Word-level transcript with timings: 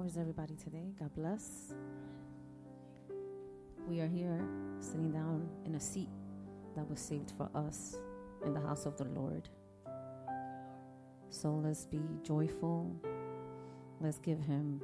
How 0.00 0.06
is 0.06 0.16
everybody 0.16 0.56
today? 0.56 0.94
God 0.98 1.14
bless. 1.14 1.74
We 3.86 4.00
are 4.00 4.06
here 4.06 4.42
sitting 4.80 5.12
down 5.12 5.46
in 5.66 5.74
a 5.74 5.80
seat 5.80 6.08
that 6.74 6.88
was 6.88 6.98
saved 6.98 7.34
for 7.36 7.50
us 7.54 7.98
in 8.46 8.54
the 8.54 8.60
house 8.60 8.86
of 8.86 8.96
the 8.96 9.04
Lord. 9.04 9.50
So 11.28 11.50
let's 11.50 11.84
be 11.84 12.00
joyful. 12.22 12.96
Let's 14.00 14.16
give 14.16 14.40
Him 14.40 14.80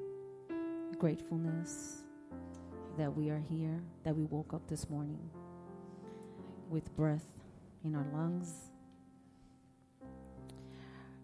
gratefulness 0.99 2.03
that 2.99 3.11
we 3.17 3.31
are 3.31 3.43
here, 3.49 3.81
that 4.05 4.15
we 4.15 4.25
woke 4.25 4.53
up 4.53 4.69
this 4.69 4.91
morning 4.91 5.31
with 6.69 6.95
breath 6.95 7.27
in 7.87 7.95
our 7.95 8.07
lungs, 8.13 8.53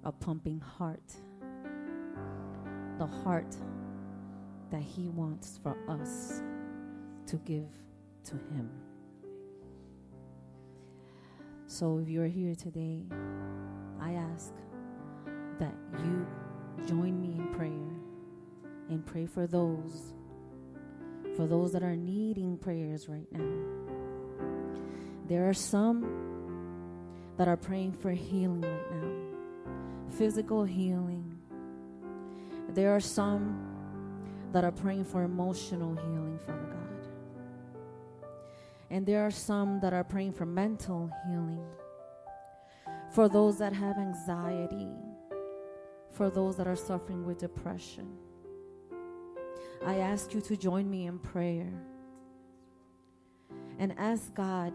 a 0.03 0.13
pumping 0.13 0.61
heart, 0.61 1.13
the 2.99 3.07
heart 3.07 3.55
that 4.73 4.81
He 4.81 5.09
wants 5.09 5.61
for 5.63 5.77
us 5.87 6.43
to 7.27 7.37
give 7.37 7.69
to 8.25 8.33
Him. 8.33 8.71
So 11.67 11.99
if 11.99 12.09
you're 12.09 12.27
here 12.27 12.55
today, 12.55 13.03
I 14.01 14.15
ask 14.15 14.53
that 15.59 15.75
you 15.99 16.27
join 16.87 17.21
me 17.21 17.39
in 17.39 17.49
prayer 17.55 17.71
and 18.89 19.05
pray 19.07 19.27
for 19.27 19.47
those 19.47 20.15
for 21.37 21.47
those 21.47 21.73
that 21.73 21.83
are 21.83 21.97
needing 21.97 22.59
prayers 22.59 23.09
right 23.09 23.31
now. 23.31 23.55
There 25.29 25.49
are 25.49 25.55
some 25.55 26.03
that 27.39 27.49
are 27.49 27.57
praying 27.57 27.93
for 27.93 28.11
healing 28.11 28.63
right 28.63 28.91
now. 28.91 30.11
Physical 30.11 30.65
healing. 30.65 31.39
There 32.75 32.95
are 32.95 33.01
some 33.01 33.72
that 34.53 34.65
are 34.65 34.73
praying 34.73 35.05
for 35.05 35.23
emotional 35.23 35.95
healing, 35.95 36.39
Father 36.47 36.59
God. 36.59 36.83
And 38.91 39.07
there 39.07 39.27
are 39.27 39.31
some 39.31 39.81
that 39.81 39.93
are 39.93 40.05
praying 40.05 40.33
for 40.33 40.47
mental 40.47 41.11
healing. 41.27 41.65
For 43.11 43.29
those 43.29 43.59
that 43.59 43.73
have 43.73 43.99
anxiety. 43.99 44.89
For 46.11 46.31
those 46.31 46.57
that 46.57 46.67
are 46.67 46.77
suffering 46.77 47.25
with 47.25 47.39
depression. 47.39 48.09
I 49.85 49.99
ask 49.99 50.33
you 50.35 50.41
to 50.43 50.57
join 50.57 50.89
me 50.89 51.07
in 51.07 51.19
prayer 51.19 51.73
and 53.79 53.95
ask 53.99 54.33
God 54.35 54.73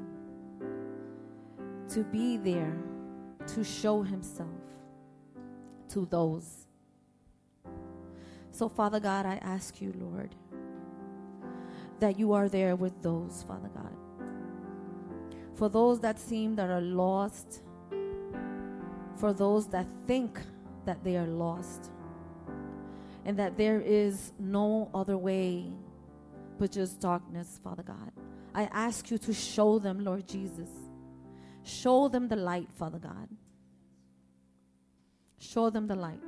to 1.89 2.03
be 2.03 2.37
there 2.37 2.77
to 3.47 3.63
show 3.63 4.01
Himself 4.01 4.49
to 5.89 6.05
those. 6.05 6.66
So, 8.57 8.67
Father 8.67 8.99
God, 8.99 9.27
I 9.27 9.35
ask 9.43 9.79
you, 9.83 9.93
Lord, 9.99 10.33
that 11.99 12.17
you 12.17 12.33
are 12.33 12.49
there 12.49 12.75
with 12.75 13.03
those, 13.03 13.45
Father 13.47 13.69
God. 13.69 13.95
For 15.53 15.69
those 15.69 15.99
that 15.99 16.17
seem 16.19 16.55
that 16.55 16.71
are 16.71 16.81
lost, 16.81 17.61
for 19.15 19.31
those 19.31 19.67
that 19.67 19.85
think 20.07 20.39
that 20.85 21.03
they 21.03 21.17
are 21.17 21.27
lost 21.27 21.91
and 23.25 23.37
that 23.37 23.57
there 23.57 23.79
is 23.79 24.33
no 24.39 24.89
other 24.91 25.19
way 25.19 25.71
but 26.57 26.71
just 26.71 26.99
darkness, 26.99 27.59
Father 27.63 27.83
God. 27.83 28.11
I 28.55 28.63
ask 28.73 29.11
you 29.11 29.19
to 29.19 29.35
show 29.35 29.77
them, 29.77 30.03
Lord 30.03 30.27
Jesus. 30.27 30.69
Show 31.61 32.07
them 32.07 32.27
the 32.27 32.35
light, 32.35 32.69
Father 32.73 32.97
God. 32.97 33.29
Show 35.37 35.69
them 35.69 35.85
the 35.85 35.95
light. 35.95 36.26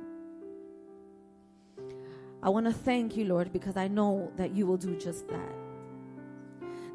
I 2.42 2.48
want 2.48 2.66
to 2.66 2.72
thank 2.72 3.16
you, 3.16 3.26
Lord, 3.26 3.52
because 3.52 3.76
I 3.76 3.88
know 3.88 4.32
that 4.36 4.54
you 4.54 4.66
will 4.66 4.78
do 4.78 4.96
just 4.96 5.28
that. 5.28 5.54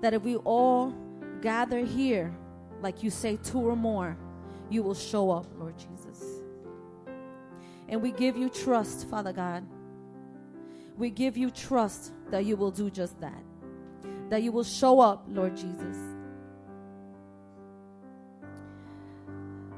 That 0.01 0.13
if 0.13 0.23
we 0.23 0.37
all 0.37 0.93
gather 1.41 1.79
here, 1.79 2.33
like 2.81 3.03
you 3.03 3.11
say, 3.11 3.37
two 3.43 3.59
or 3.59 3.75
more, 3.75 4.17
you 4.69 4.81
will 4.81 4.95
show 4.95 5.29
up, 5.29 5.45
Lord 5.57 5.75
Jesus. 5.77 6.41
And 7.87 8.01
we 8.01 8.11
give 8.11 8.35
you 8.35 8.49
trust, 8.49 9.07
Father 9.07 9.31
God. 9.31 9.63
We 10.97 11.11
give 11.11 11.37
you 11.37 11.51
trust 11.51 12.11
that 12.31 12.45
you 12.45 12.57
will 12.57 12.71
do 12.71 12.89
just 12.89 13.19
that. 13.21 13.43
That 14.29 14.41
you 14.41 14.51
will 14.51 14.63
show 14.63 14.99
up, 14.99 15.25
Lord 15.27 15.55
Jesus. 15.55 15.97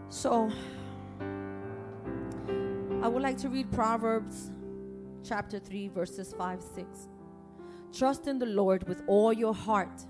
So, 0.09 0.49
I 3.01 3.07
would 3.09 3.21
like 3.21 3.37
to 3.39 3.49
read 3.49 3.69
Proverbs 3.71 4.51
chapter 5.27 5.59
3, 5.59 5.89
verses 5.89 6.33
5 6.37 6.61
6. 6.61 7.09
Trust 7.93 8.27
in 8.27 8.39
the 8.39 8.45
Lord 8.45 8.87
with 8.87 9.01
all 9.07 9.33
your 9.33 9.53
heart 9.53 10.05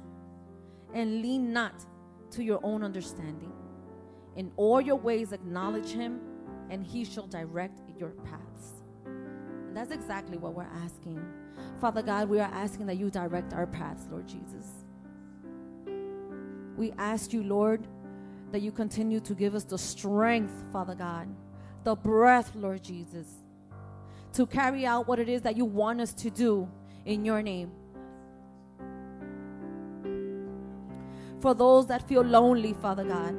and 0.94 1.22
lean 1.22 1.52
not 1.54 1.86
to 2.32 2.44
your 2.44 2.60
own 2.64 2.84
understanding. 2.84 3.52
In 4.36 4.52
all 4.56 4.82
your 4.82 4.96
ways, 4.96 5.32
acknowledge 5.32 5.92
him, 5.92 6.20
and 6.70 6.86
he 6.86 7.04
shall 7.06 7.28
direct 7.28 7.82
your 7.98 8.10
paths. 8.10 8.84
And 9.06 9.76
that's 9.76 9.92
exactly 9.92 10.38
what 10.38 10.54
we're 10.54 10.70
asking. 10.84 11.24
Father 11.80 12.02
God, 12.02 12.30
we 12.30 12.40
are 12.40 12.52
asking 12.54 12.86
that 12.88 12.98
you 12.98 13.10
direct 13.10 13.54
our 13.54 13.68
paths, 13.68 14.08
Lord 14.12 14.28
Jesus. 14.28 14.86
We 16.76 16.92
ask 16.98 17.34
you, 17.34 17.44
Lord, 17.44 17.88
that 18.52 18.62
you 18.62 18.72
continue 18.72 19.20
to 19.22 19.34
give 19.34 19.56
us 19.56 19.64
the 19.64 19.78
strength, 19.78 20.54
Father 20.72 20.96
God, 20.96 21.28
the 21.84 21.96
breath, 21.96 22.56
Lord 22.56 22.84
Jesus, 22.84 23.28
to 24.38 24.46
carry 24.46 24.86
out 24.86 25.08
what 25.08 25.18
it 25.18 25.28
is 25.28 25.42
that 25.42 25.58
you 25.58 25.66
want 25.66 26.00
us 26.00 26.14
to 26.14 26.30
do 26.30 26.70
in 27.06 27.26
your 27.26 27.42
name. 27.42 27.72
For 31.40 31.56
those 31.56 31.88
that 31.88 32.08
feel 32.08 32.22
lonely, 32.22 32.74
Father 32.74 33.04
God, 33.04 33.36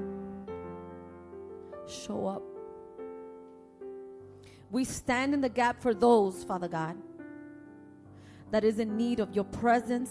show 1.87 2.27
up. 2.27 2.43
We 4.73 4.83
stand 4.85 5.35
in 5.35 5.41
the 5.41 5.49
gap 5.49 5.81
for 5.81 5.95
those, 5.95 6.43
Father 6.43 6.67
God, 6.67 6.97
that 8.51 8.65
is 8.65 8.81
in 8.81 8.97
need 8.97 9.21
of 9.21 9.33
your 9.33 9.45
presence, 9.45 10.11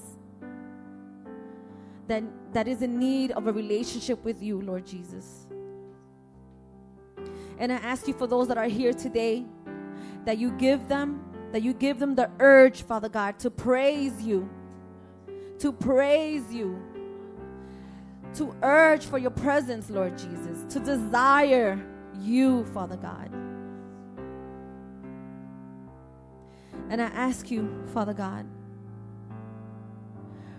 that, 2.07 2.23
that 2.53 2.69
is 2.69 2.81
in 2.81 2.97
need 2.97 3.31
of 3.31 3.47
a 3.47 3.51
relationship 3.51 4.23
with 4.23 4.41
you, 4.41 4.61
Lord 4.61 4.85
Jesus. 4.85 5.47
And 7.59 7.73
I 7.73 7.75
ask 7.75 8.07
you 8.07 8.13
for 8.13 8.25
those 8.25 8.47
that 8.47 8.57
are 8.57 8.69
here 8.69 8.93
today, 8.93 9.45
that 10.27 10.37
you 10.37 10.51
give 10.51 10.89
them, 10.89 11.21
that 11.53 11.61
you 11.61 11.71
give 11.71 11.99
them 11.99 12.13
the 12.13 12.29
urge, 12.41 12.81
Father 12.81 13.07
God, 13.07 13.39
to 13.39 13.49
praise 13.49 14.21
you, 14.21 14.49
to 15.57 15.71
praise 15.71 16.53
you, 16.53 16.77
to 18.33 18.53
urge 18.61 19.05
for 19.05 19.17
your 19.17 19.31
presence, 19.31 19.89
Lord 19.89 20.17
Jesus, 20.17 20.65
to 20.73 20.81
desire 20.81 21.81
you, 22.19 22.65
Father 22.73 22.97
God. 22.97 23.31
And 26.89 27.01
I 27.01 27.05
ask 27.05 27.49
you, 27.49 27.85
Father 27.93 28.13
God, 28.13 28.45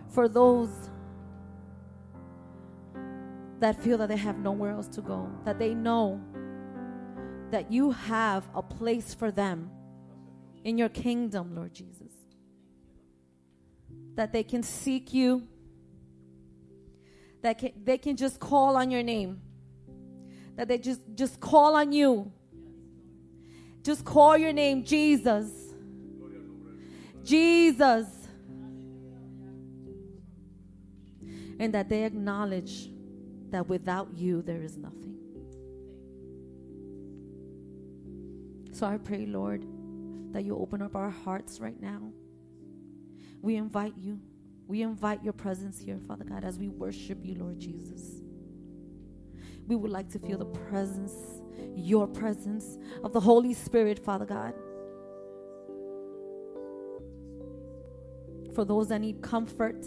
for 0.09 0.31
those 0.31 0.71
that 3.61 3.77
feel 3.83 3.99
that 3.99 4.09
they 4.09 4.17
have 4.17 4.39
nowhere 4.39 4.71
else 4.71 4.89
to 4.89 5.03
go, 5.03 5.31
that 5.45 5.59
they 5.59 5.75
know 5.75 6.19
that 7.51 7.73
you 7.73 7.93
have 7.93 8.49
a 8.55 8.63
place 8.63 9.15
for 9.15 9.31
them 9.31 9.71
in 10.65 10.77
your 10.77 10.89
kingdom, 10.89 11.55
Lord 11.55 11.73
Jesus. 11.75 12.13
That 14.15 14.33
they 14.33 14.43
can 14.43 14.63
seek 14.63 15.15
you, 15.15 15.47
that 17.43 17.59
can, 17.59 17.73
they 17.83 17.99
can 17.99 18.17
just 18.17 18.41
call 18.41 18.77
on 18.77 18.91
your 18.91 19.03
name, 19.03 19.41
that 20.57 20.69
they 20.69 20.79
just, 20.79 21.01
just 21.15 21.41
call 21.41 21.77
on 21.77 21.93
you. 21.93 22.33
Just 23.83 24.05
call 24.05 24.37
your 24.37 24.53
name, 24.53 24.85
Jesus. 24.85 25.51
Jesus. 27.23 28.07
And 31.61 31.73
that 31.75 31.89
they 31.89 32.05
acknowledge 32.05 32.91
that 33.51 33.69
without 33.69 34.09
you 34.17 34.43
there 34.43 34.63
is 34.63 34.77
nothing. 34.77 35.18
So 38.79 38.87
I 38.87 38.97
pray, 38.97 39.27
Lord, 39.27 39.67
that 40.31 40.45
you 40.45 40.57
open 40.57 40.83
up 40.83 40.95
our 40.95 41.11
hearts 41.11 41.59
right 41.59 41.81
now. 41.83 42.13
We 43.43 43.57
invite 43.57 43.95
you. 43.97 44.21
We 44.69 44.83
invite 44.83 45.25
your 45.25 45.33
presence 45.33 45.81
here, 45.81 45.99
Father 46.07 46.23
God, 46.25 46.45
as 46.45 46.61
we 46.61 46.69
worship 46.69 47.19
you, 47.25 47.35
Lord 47.35 47.59
Jesus. 47.59 48.23
We 49.67 49.75
would 49.75 49.91
like 49.91 50.09
to 50.11 50.21
feel 50.21 50.39
the 50.39 50.45
presence, 50.45 51.13
your 51.75 52.07
presence 52.07 52.79
of 53.03 53.13
the 53.13 53.19
Holy 53.19 53.53
Spirit, 53.53 53.99
Father 53.99 54.25
God. 54.25 54.55
For 58.55 58.65
those 58.65 58.91
that 58.91 59.01
need 59.01 59.23
comfort, 59.23 59.87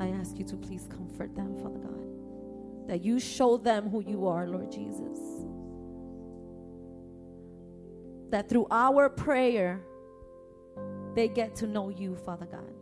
I 0.00 0.08
ask 0.08 0.38
you 0.38 0.44
to 0.46 0.56
please 0.56 0.88
comfort 0.88 1.36
them, 1.36 1.54
Father 1.58 1.80
God. 1.80 2.88
That 2.88 3.04
you 3.04 3.20
show 3.20 3.58
them 3.58 3.90
who 3.90 4.00
you 4.00 4.26
are, 4.26 4.46
Lord 4.46 4.72
Jesus. 4.72 5.18
That 8.30 8.48
through 8.48 8.66
our 8.70 9.08
prayer, 9.08 9.80
they 11.14 11.28
get 11.28 11.54
to 11.56 11.66
know 11.66 11.88
you, 11.88 12.16
Father 12.16 12.46
God. 12.46 12.72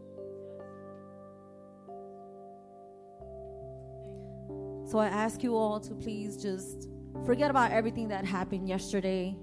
So 4.91 4.99
I 4.99 5.07
ask 5.07 5.43
you 5.43 5.57
all 5.57 5.81
to 5.81 5.95
please 5.95 6.37
just 6.37 6.89
forget 7.25 7.51
about 7.51 7.73
everything 7.73 8.09
that 8.09 8.25
happened 8.25 8.69
yesterday, 8.69 9.37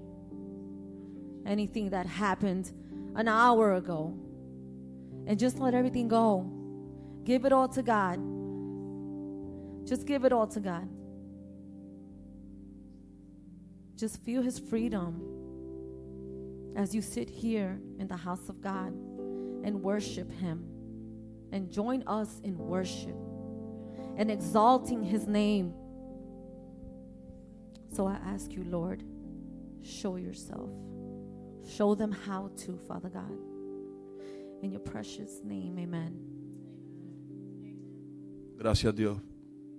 anything 1.46 1.90
that 1.90 2.06
happened 2.06 2.72
an 3.16 3.28
hour 3.28 3.74
ago, 3.74 4.14
and 5.26 5.38
just 5.38 5.58
let 5.58 5.74
everything 5.74 6.08
go. 6.08 6.50
Give 7.24 7.44
it 7.44 7.52
all 7.52 7.68
to 7.68 7.82
God. 7.82 8.18
Just 9.86 10.06
give 10.06 10.24
it 10.24 10.32
all 10.32 10.46
to 10.48 10.60
God. 10.60 10.88
Just 13.96 14.22
feel 14.24 14.42
His 14.42 14.58
freedom 14.58 15.41
as 16.76 16.94
you 16.94 17.02
sit 17.02 17.28
here 17.28 17.80
in 17.98 18.08
the 18.08 18.16
house 18.16 18.48
of 18.48 18.60
God 18.60 18.92
and 19.64 19.82
worship 19.82 20.30
Him 20.32 20.64
and 21.52 21.70
join 21.70 22.02
us 22.06 22.40
in 22.42 22.56
worship 22.58 23.16
and 24.16 24.30
exalting 24.30 25.02
His 25.02 25.26
name. 25.26 25.74
So 27.94 28.06
I 28.06 28.16
ask 28.26 28.52
you, 28.52 28.64
Lord, 28.64 29.02
show 29.82 30.16
yourself. 30.16 30.70
Show 31.76 31.94
them 31.94 32.10
how 32.10 32.50
to, 32.64 32.78
Father 32.88 33.08
God. 33.08 33.38
In 34.62 34.70
your 34.70 34.80
precious 34.80 35.40
name, 35.44 35.78
amen. 35.78 36.32
Gracias 38.56 38.94
Dios. 38.94 39.18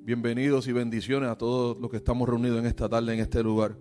Bienvenidos 0.05 0.67
y 0.67 0.73
bendiciones 0.73 1.29
a 1.29 1.37
todos 1.37 1.79
los 1.79 1.89
que 1.89 1.97
estamos 1.97 2.27
reunidos 2.27 2.59
en 2.59 2.65
esta 2.65 2.89
tarde, 2.89 3.13
en 3.13 3.21
este 3.21 3.41
lugar. 3.41 3.77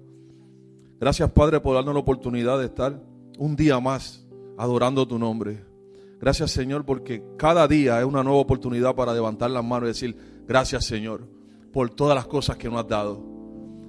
Gracias 1.02 1.32
Padre 1.32 1.58
por 1.58 1.74
darnos 1.74 1.94
la 1.94 1.98
oportunidad 2.00 2.60
de 2.60 2.66
estar 2.66 2.96
un 3.36 3.56
día 3.56 3.80
más 3.80 4.24
adorando 4.56 5.04
tu 5.04 5.18
nombre. 5.18 5.64
Gracias 6.20 6.52
Señor 6.52 6.84
porque 6.84 7.24
cada 7.36 7.66
día 7.66 7.98
es 7.98 8.04
una 8.04 8.22
nueva 8.22 8.38
oportunidad 8.38 8.94
para 8.94 9.12
levantar 9.12 9.50
las 9.50 9.64
manos 9.64 9.86
y 9.86 9.88
decir, 9.88 10.16
gracias 10.46 10.84
Señor 10.84 11.26
por 11.72 11.90
todas 11.90 12.14
las 12.14 12.28
cosas 12.28 12.56
que 12.56 12.68
nos 12.70 12.84
has 12.84 12.88
dado. 12.88 13.20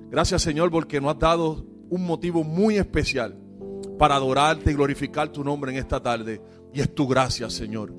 Gracias 0.09 0.41
Señor 0.41 0.71
porque 0.71 0.99
nos 0.99 1.13
has 1.13 1.19
dado 1.19 1.63
un 1.87 2.03
motivo 2.03 2.43
muy 2.43 2.77
especial 2.77 3.37
para 3.99 4.15
adorarte 4.15 4.71
y 4.71 4.73
glorificar 4.73 5.29
tu 5.29 5.43
nombre 5.43 5.71
en 5.71 5.77
esta 5.77 6.01
tarde. 6.01 6.41
Y 6.73 6.81
es 6.81 6.95
tu 6.95 7.07
gracia 7.07 7.47
Señor. 7.47 7.93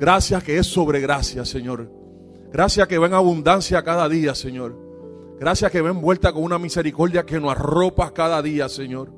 Gracias 0.00 0.42
que 0.42 0.58
es 0.58 0.66
sobre 0.66 0.98
gracia 0.98 1.44
Señor. 1.44 1.88
Gracias 2.50 2.88
que 2.88 2.98
va 2.98 3.06
en 3.06 3.14
abundancia 3.14 3.84
cada 3.84 4.08
día 4.08 4.34
Señor. 4.34 4.83
Gracias 5.38 5.70
que 5.70 5.80
va 5.80 5.90
envuelta 5.90 6.32
con 6.32 6.42
una 6.42 6.58
misericordia 6.58 7.26
que 7.26 7.40
nos 7.40 7.52
arropa 7.52 8.12
cada 8.12 8.40
día 8.40 8.68
Señor. 8.68 9.12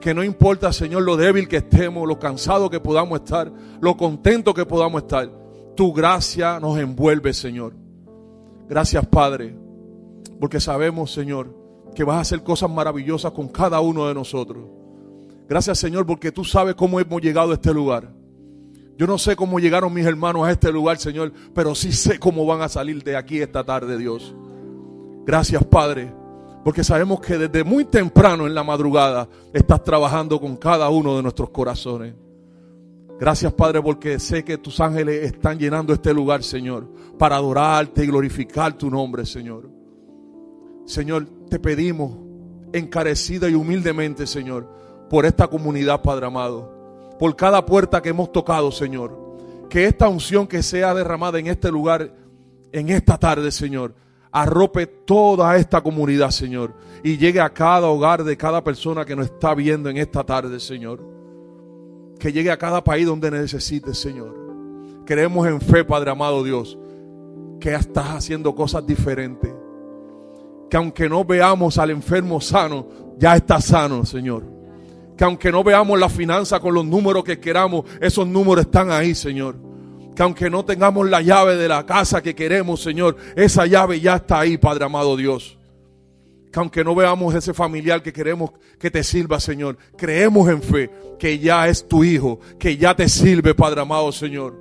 Que 0.00 0.14
no 0.14 0.24
importa, 0.24 0.72
Señor, 0.72 1.04
lo 1.04 1.16
débil 1.16 1.46
que 1.46 1.58
estemos, 1.58 2.08
lo 2.08 2.18
cansado 2.18 2.68
que 2.68 2.80
podamos 2.80 3.20
estar, 3.20 3.52
lo 3.80 3.96
contento 3.96 4.52
que 4.52 4.66
podamos 4.66 5.02
estar. 5.02 5.30
Tu 5.76 5.92
gracia 5.92 6.58
nos 6.58 6.76
envuelve, 6.78 7.32
Señor. 7.32 7.72
Gracias, 8.68 9.06
Padre, 9.06 9.54
porque 10.40 10.58
sabemos, 10.58 11.12
Señor, 11.12 11.54
que 11.94 12.02
vas 12.02 12.16
a 12.16 12.20
hacer 12.20 12.42
cosas 12.42 12.70
maravillosas 12.70 13.30
con 13.32 13.48
cada 13.48 13.80
uno 13.80 14.08
de 14.08 14.14
nosotros. 14.14 14.64
Gracias, 15.48 15.78
Señor, 15.78 16.06
porque 16.06 16.32
tú 16.32 16.44
sabes 16.44 16.74
cómo 16.74 16.98
hemos 16.98 17.20
llegado 17.22 17.52
a 17.52 17.54
este 17.54 17.72
lugar. 17.72 18.12
Yo 18.96 19.06
no 19.06 19.18
sé 19.18 19.36
cómo 19.36 19.58
llegaron 19.58 19.92
mis 19.92 20.06
hermanos 20.06 20.46
a 20.46 20.50
este 20.50 20.72
lugar, 20.72 20.98
Señor, 20.98 21.32
pero 21.54 21.74
sí 21.74 21.92
sé 21.92 22.18
cómo 22.18 22.46
van 22.46 22.62
a 22.62 22.68
salir 22.68 23.02
de 23.02 23.16
aquí 23.16 23.40
esta 23.40 23.62
tarde, 23.64 23.98
Dios. 23.98 24.34
Gracias, 25.24 25.64
Padre 25.64 26.22
porque 26.64 26.84
sabemos 26.84 27.20
que 27.20 27.38
desde 27.38 27.64
muy 27.64 27.84
temprano 27.84 28.46
en 28.46 28.54
la 28.54 28.62
madrugada 28.62 29.28
estás 29.52 29.82
trabajando 29.82 30.40
con 30.40 30.56
cada 30.56 30.88
uno 30.90 31.16
de 31.16 31.22
nuestros 31.22 31.50
corazones. 31.50 32.14
Gracias 33.18 33.52
Padre 33.52 33.82
porque 33.82 34.18
sé 34.18 34.44
que 34.44 34.58
tus 34.58 34.80
ángeles 34.80 35.24
están 35.24 35.58
llenando 35.58 35.92
este 35.92 36.12
lugar, 36.14 36.42
Señor, 36.42 36.88
para 37.18 37.36
adorarte 37.36 38.04
y 38.04 38.06
glorificar 38.06 38.72
tu 38.74 38.90
nombre, 38.90 39.26
Señor. 39.26 39.68
Señor, 40.84 41.26
te 41.48 41.58
pedimos 41.58 42.16
encarecida 42.72 43.48
y 43.48 43.54
humildemente, 43.54 44.26
Señor, 44.26 44.68
por 45.08 45.26
esta 45.26 45.46
comunidad, 45.46 46.02
Padre 46.02 46.26
amado, 46.26 47.16
por 47.18 47.36
cada 47.36 47.64
puerta 47.64 48.00
que 48.00 48.08
hemos 48.08 48.32
tocado, 48.32 48.72
Señor. 48.72 49.20
Que 49.68 49.86
esta 49.86 50.08
unción 50.08 50.46
que 50.46 50.62
sea 50.62 50.92
derramada 50.94 51.38
en 51.38 51.46
este 51.46 51.70
lugar, 51.70 52.12
en 52.72 52.88
esta 52.88 53.18
tarde, 53.18 53.50
Señor, 53.50 53.94
arrope 54.32 54.86
toda 54.86 55.56
esta 55.56 55.82
comunidad, 55.82 56.30
Señor, 56.30 56.74
y 57.04 57.18
llegue 57.18 57.40
a 57.40 57.50
cada 57.50 57.88
hogar 57.88 58.24
de 58.24 58.36
cada 58.36 58.64
persona 58.64 59.04
que 59.04 59.14
nos 59.14 59.26
está 59.26 59.54
viendo 59.54 59.90
en 59.90 59.98
esta 59.98 60.24
tarde, 60.24 60.58
Señor. 60.58 61.00
Que 62.18 62.32
llegue 62.32 62.50
a 62.50 62.56
cada 62.56 62.82
país 62.82 63.06
donde 63.06 63.30
necesites, 63.30 63.98
Señor. 63.98 64.34
Creemos 65.04 65.46
en 65.46 65.60
fe, 65.60 65.84
Padre 65.84 66.10
amado 66.12 66.42
Dios, 66.42 66.78
que 67.60 67.74
estás 67.74 68.08
haciendo 68.08 68.54
cosas 68.54 68.86
diferentes. 68.86 69.52
Que 70.70 70.76
aunque 70.78 71.08
no 71.08 71.24
veamos 71.24 71.76
al 71.76 71.90
enfermo 71.90 72.40
sano, 72.40 72.86
ya 73.18 73.36
está 73.36 73.60
sano, 73.60 74.06
Señor. 74.06 74.44
Que 75.16 75.24
aunque 75.24 75.52
no 75.52 75.62
veamos 75.62 75.98
la 76.00 76.08
finanza 76.08 76.58
con 76.60 76.72
los 76.72 76.86
números 76.86 77.24
que 77.24 77.38
queramos, 77.38 77.84
esos 78.00 78.26
números 78.26 78.64
están 78.64 78.90
ahí, 78.90 79.14
Señor 79.14 79.71
que 80.14 80.22
aunque 80.22 80.50
no 80.50 80.64
tengamos 80.64 81.08
la 81.08 81.22
llave 81.22 81.56
de 81.56 81.68
la 81.68 81.86
casa 81.86 82.22
que 82.22 82.34
queremos, 82.34 82.82
Señor, 82.82 83.16
esa 83.34 83.66
llave 83.66 84.00
ya 84.00 84.16
está 84.16 84.40
ahí, 84.40 84.58
Padre 84.58 84.84
amado 84.84 85.16
Dios. 85.16 85.58
Que 86.52 86.60
aunque 86.60 86.84
no 86.84 86.94
veamos 86.94 87.34
ese 87.34 87.54
familiar 87.54 88.02
que 88.02 88.12
queremos 88.12 88.50
que 88.78 88.90
te 88.90 89.02
sirva, 89.02 89.40
Señor, 89.40 89.78
creemos 89.96 90.48
en 90.50 90.62
fe 90.62 90.90
que 91.18 91.38
ya 91.38 91.66
es 91.68 91.88
tu 91.88 92.04
hijo, 92.04 92.40
que 92.58 92.76
ya 92.76 92.94
te 92.94 93.08
sirve, 93.08 93.54
Padre 93.54 93.80
amado 93.80 94.12
Señor. 94.12 94.60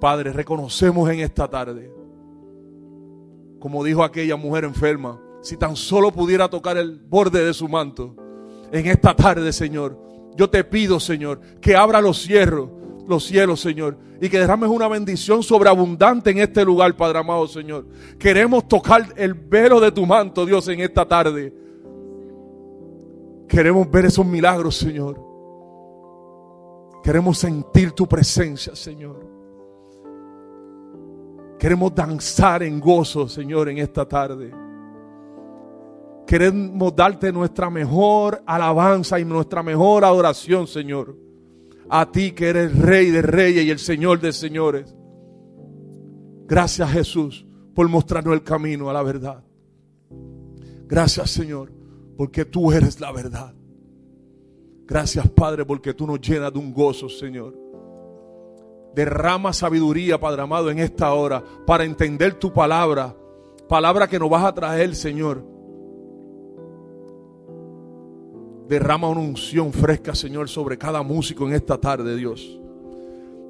Padre, 0.00 0.32
reconocemos 0.32 1.10
en 1.10 1.20
esta 1.20 1.48
tarde, 1.48 1.92
como 3.58 3.84
dijo 3.84 4.02
aquella 4.02 4.36
mujer 4.36 4.64
enferma, 4.64 5.20
si 5.42 5.56
tan 5.56 5.76
solo 5.76 6.12
pudiera 6.12 6.48
tocar 6.48 6.78
el 6.78 6.98
borde 6.98 7.44
de 7.44 7.52
su 7.52 7.68
manto, 7.68 8.16
en 8.72 8.86
esta 8.86 9.14
tarde, 9.14 9.52
Señor, 9.52 9.98
yo 10.36 10.48
te 10.48 10.62
pido, 10.62 11.00
Señor, 11.00 11.40
que 11.60 11.74
abra 11.74 12.00
los 12.00 12.22
cierros 12.22 12.70
los 13.08 13.24
cielos, 13.24 13.60
Señor. 13.60 13.96
Y 14.20 14.28
que 14.28 14.38
derrames 14.38 14.68
una 14.68 14.86
bendición 14.86 15.42
sobreabundante 15.42 16.30
en 16.30 16.38
este 16.38 16.64
lugar, 16.64 16.94
Padre 16.96 17.18
amado, 17.18 17.48
Señor. 17.48 17.86
Queremos 18.18 18.68
tocar 18.68 19.06
el 19.16 19.34
velo 19.34 19.80
de 19.80 19.90
tu 19.90 20.04
manto, 20.06 20.44
Dios, 20.44 20.68
en 20.68 20.80
esta 20.80 21.06
tarde. 21.06 21.52
Queremos 23.48 23.90
ver 23.90 24.04
esos 24.04 24.26
milagros, 24.26 24.76
Señor. 24.76 25.18
Queremos 27.02 27.38
sentir 27.38 27.92
tu 27.92 28.06
presencia, 28.06 28.76
Señor. 28.76 29.26
Queremos 31.58 31.94
danzar 31.94 32.62
en 32.62 32.78
gozo, 32.78 33.26
Señor, 33.28 33.68
en 33.70 33.78
esta 33.78 34.06
tarde. 34.06 34.52
Queremos 36.26 36.94
darte 36.94 37.32
nuestra 37.32 37.70
mejor 37.70 38.42
alabanza 38.44 39.18
y 39.18 39.24
nuestra 39.24 39.62
mejor 39.62 40.04
adoración, 40.04 40.66
Señor 40.66 41.27
a 41.90 42.10
ti 42.10 42.32
que 42.32 42.48
eres 42.48 42.76
rey 42.76 43.10
de 43.10 43.22
reyes 43.22 43.64
y 43.64 43.70
el 43.70 43.78
Señor 43.78 44.20
de 44.20 44.32
señores. 44.32 44.94
Gracias 46.46 46.90
Jesús 46.90 47.46
por 47.74 47.88
mostrarnos 47.88 48.34
el 48.34 48.42
camino 48.42 48.90
a 48.90 48.92
la 48.92 49.02
verdad. 49.02 49.44
Gracias 50.86 51.30
Señor 51.30 51.72
porque 52.16 52.44
tú 52.44 52.72
eres 52.72 53.00
la 53.00 53.12
verdad. 53.12 53.54
Gracias 54.86 55.28
Padre 55.28 55.64
porque 55.64 55.94
tú 55.94 56.06
nos 56.06 56.20
llenas 56.20 56.52
de 56.52 56.58
un 56.58 56.72
gozo 56.72 57.08
Señor. 57.08 57.54
Derrama 58.94 59.52
sabiduría 59.52 60.18
Padre 60.18 60.42
amado 60.42 60.70
en 60.70 60.78
esta 60.78 61.12
hora 61.12 61.42
para 61.66 61.84
entender 61.84 62.34
tu 62.34 62.52
palabra. 62.52 63.14
Palabra 63.68 64.08
que 64.08 64.18
nos 64.18 64.30
vas 64.30 64.44
a 64.44 64.54
traer 64.54 64.94
Señor 64.94 65.57
Derrama 68.68 69.08
una 69.08 69.20
unción 69.20 69.72
fresca, 69.72 70.14
Señor, 70.14 70.48
sobre 70.48 70.76
cada 70.76 71.02
músico 71.02 71.46
en 71.46 71.54
esta 71.54 71.78
tarde, 71.78 72.16
Dios. 72.16 72.58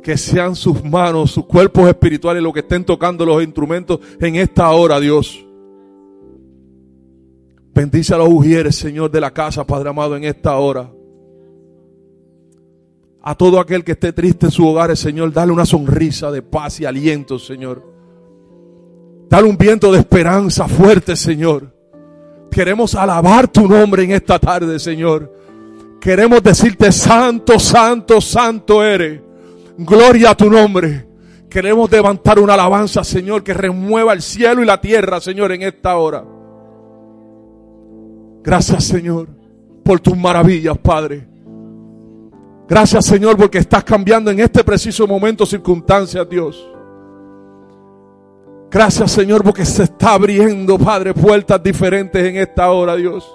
Que 0.02 0.16
sean 0.16 0.54
sus 0.54 0.84
manos, 0.84 1.32
sus 1.32 1.44
cuerpos 1.44 1.88
espirituales, 1.88 2.42
lo 2.42 2.52
que 2.52 2.60
estén 2.60 2.84
tocando 2.84 3.26
los 3.26 3.42
instrumentos 3.42 3.98
en 4.20 4.36
esta 4.36 4.70
hora, 4.70 5.00
Dios. 5.00 5.44
Bendice 7.74 8.14
a 8.14 8.18
los 8.18 8.28
ujieres, 8.28 8.76
Señor, 8.76 9.10
de 9.10 9.20
la 9.20 9.32
casa, 9.32 9.66
Padre 9.66 9.90
amado, 9.90 10.16
en 10.16 10.24
esta 10.24 10.56
hora. 10.56 10.90
A 13.20 13.34
todo 13.34 13.58
aquel 13.58 13.84
que 13.84 13.92
esté 13.92 14.12
triste 14.12 14.46
en 14.46 14.52
su 14.52 14.66
hogar, 14.66 14.96
Señor, 14.96 15.32
dale 15.32 15.52
una 15.52 15.66
sonrisa 15.66 16.30
de 16.30 16.42
paz 16.42 16.80
y 16.80 16.86
aliento, 16.86 17.38
Señor. 17.38 17.82
Dale 19.28 19.48
un 19.48 19.58
viento 19.58 19.92
de 19.92 19.98
esperanza 19.98 20.66
fuerte, 20.66 21.14
Señor. 21.14 21.77
Queremos 22.50 22.94
alabar 22.94 23.48
tu 23.48 23.68
nombre 23.68 24.04
en 24.04 24.12
esta 24.12 24.38
tarde, 24.38 24.78
Señor. 24.78 25.32
Queremos 26.00 26.42
decirte, 26.42 26.90
santo, 26.92 27.58
santo, 27.58 28.20
santo 28.20 28.82
eres. 28.82 29.20
Gloria 29.76 30.30
a 30.30 30.36
tu 30.36 30.50
nombre. 30.50 31.06
Queremos 31.48 31.90
levantar 31.90 32.38
una 32.38 32.54
alabanza, 32.54 33.02
Señor, 33.04 33.42
que 33.42 33.54
remueva 33.54 34.12
el 34.12 34.22
cielo 34.22 34.62
y 34.62 34.66
la 34.66 34.80
tierra, 34.80 35.20
Señor, 35.20 35.52
en 35.52 35.62
esta 35.62 35.96
hora. 35.96 36.24
Gracias, 38.42 38.84
Señor. 38.84 39.28
por 39.84 40.00
tus 40.00 40.16
maravillas, 40.16 40.76
Padre. 40.76 41.26
Gracias, 42.68 43.06
Señor, 43.06 43.38
porque 43.38 43.56
estás 43.56 43.82
cambiando 43.82 44.30
en 44.30 44.40
este 44.40 44.62
preciso 44.62 45.06
momento 45.06 45.46
circunstancias, 45.46 46.28
Dios. 46.28 46.62
Gracias, 48.70 49.12
Señor, 49.12 49.42
porque 49.42 49.64
se 49.64 49.84
está 49.84 50.14
abriendo, 50.14 50.78
Padre, 50.78 51.14
puertas 51.14 51.62
diferentes 51.62 52.22
en 52.22 52.36
esta 52.36 52.70
hora, 52.70 52.96
Dios. 52.96 53.26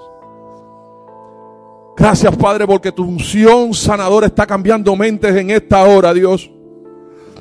Gracias, 1.97 2.35
Padre, 2.35 2.67
porque 2.67 2.91
tu 2.91 3.03
unción 3.03 3.73
sanadora 3.73 4.27
está 4.27 4.45
cambiando 4.45 4.95
mentes 4.95 5.35
en 5.35 5.49
esta 5.49 5.83
hora, 5.83 6.13
Dios. 6.13 6.51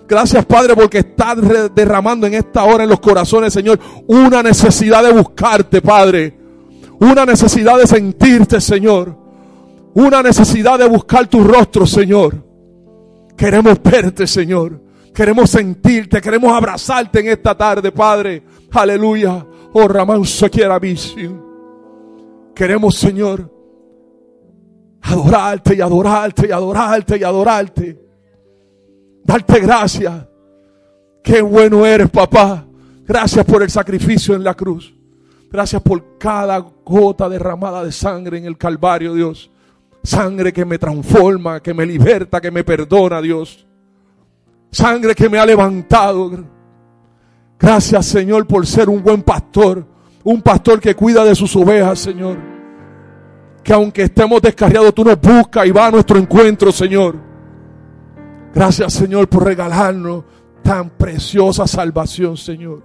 Gracias, 0.09 0.45
Padre, 0.45 0.75
porque 0.75 0.99
estás 0.99 1.39
derramando 1.75 2.27
en 2.27 2.35
esta 2.35 2.65
hora 2.65 2.85
en 2.85 2.91
los 2.91 3.01
corazones, 3.01 3.53
Señor, 3.53 3.79
una 4.07 4.43
necesidad 4.43 5.03
de 5.03 5.13
buscarte, 5.13 5.81
Padre. 5.81 6.37
Una 7.01 7.27
necesidad 7.27 7.79
de 7.79 7.87
sentirte, 7.87 8.61
Señor. 8.61 9.17
Una 9.95 10.23
necesidad 10.23 10.79
de 10.79 10.89
buscar 10.89 11.27
tu 11.27 11.43
rostro, 11.43 11.87
Señor. 11.87 12.45
Queremos 13.37 13.83
verte, 13.83 14.27
Señor. 14.27 14.81
Queremos 15.15 15.51
sentirte, 15.51 16.21
queremos 16.21 16.53
abrazarte 16.53 17.21
en 17.21 17.29
esta 17.29 17.55
tarde, 17.55 17.93
Padre. 17.93 18.43
Aleluya. 18.71 19.47
Oh, 19.75 19.89
Ramán 19.89 20.23
quiera 20.51 20.81
Queremos, 22.55 22.97
Señor, 22.97 23.51
adorarte 25.03 25.75
y 25.75 25.81
adorarte 25.81 26.49
y 26.49 26.53
adorarte 26.53 27.19
y 27.19 27.25
adorarte. 27.25 27.99
Darte 29.25 29.61
gracias. 29.61 30.27
Qué 31.23 31.41
bueno 31.41 31.87
eres, 31.87 32.11
papá. 32.11 32.67
Gracias 33.07 33.45
por 33.45 33.63
el 33.63 33.71
sacrificio 33.71 34.35
en 34.35 34.45
la 34.45 34.55
cruz. 34.55 34.95
Gracias 35.51 35.83
por 35.83 36.19
cada 36.19 36.59
gota 36.59 37.29
derramada 37.29 37.85
de 37.85 37.93
sangre 37.93 38.39
en 38.39 38.47
el 38.47 38.57
Calvario, 38.57 39.15
Dios. 39.15 39.51
Sangre 40.03 40.53
que 40.53 40.65
me 40.65 40.79
transforma, 40.79 41.61
que 41.61 41.75
me 41.75 41.85
liberta, 41.87 42.41
que 42.41 42.51
me 42.51 42.65
perdona, 42.65 43.21
Dios. 43.21 43.67
Sangre 44.73 45.15
que 45.15 45.29
me 45.29 45.39
ha 45.39 45.47
levantado. 45.47 46.45
Gracias, 47.57 48.07
Señor, 48.07 48.49
por 48.49 48.67
ser 48.67 48.89
un 48.89 49.01
buen 49.01 49.23
pastor. 49.23 49.87
Un 50.25 50.43
pastor 50.43 50.81
que 50.81 50.97
cuida 50.97 51.25
de 51.25 51.37
sus 51.37 51.55
ovejas, 51.55 52.01
Señor. 52.01 52.37
Que 53.63 53.73
aunque 53.73 54.03
estemos 54.03 54.43
descarriados, 54.43 54.93
tú 54.93 55.05
nos 55.05 55.21
buscas 55.21 55.65
y 55.67 55.71
va 55.71 55.87
a 55.87 55.91
nuestro 55.93 56.19
encuentro, 56.19 56.73
Señor. 56.73 57.15
Gracias, 58.53 58.93
Señor, 58.93 59.29
por 59.29 59.45
regalarnos 59.45 60.25
tan 60.65 60.91
preciosa 60.91 61.69
salvación, 61.69 62.37
Señor. 62.37 62.83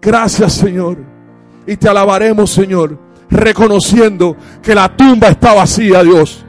Gracias, 0.00 0.54
Señor 0.54 1.20
y 1.66 1.76
te 1.76 1.88
alabaremos, 1.88 2.50
Señor, 2.50 2.98
reconociendo 3.30 4.36
que 4.62 4.74
la 4.74 4.96
tumba 4.96 5.28
está 5.28 5.54
vacía, 5.54 6.02
Dios. 6.02 6.44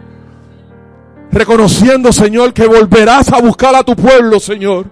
Reconociendo, 1.32 2.12
Señor, 2.12 2.54
que 2.54 2.68
volverás 2.68 3.32
a 3.32 3.40
buscar 3.40 3.74
a 3.76 3.84
tu 3.84 3.96
pueblo, 3.96 4.40
Señor. 4.40 4.86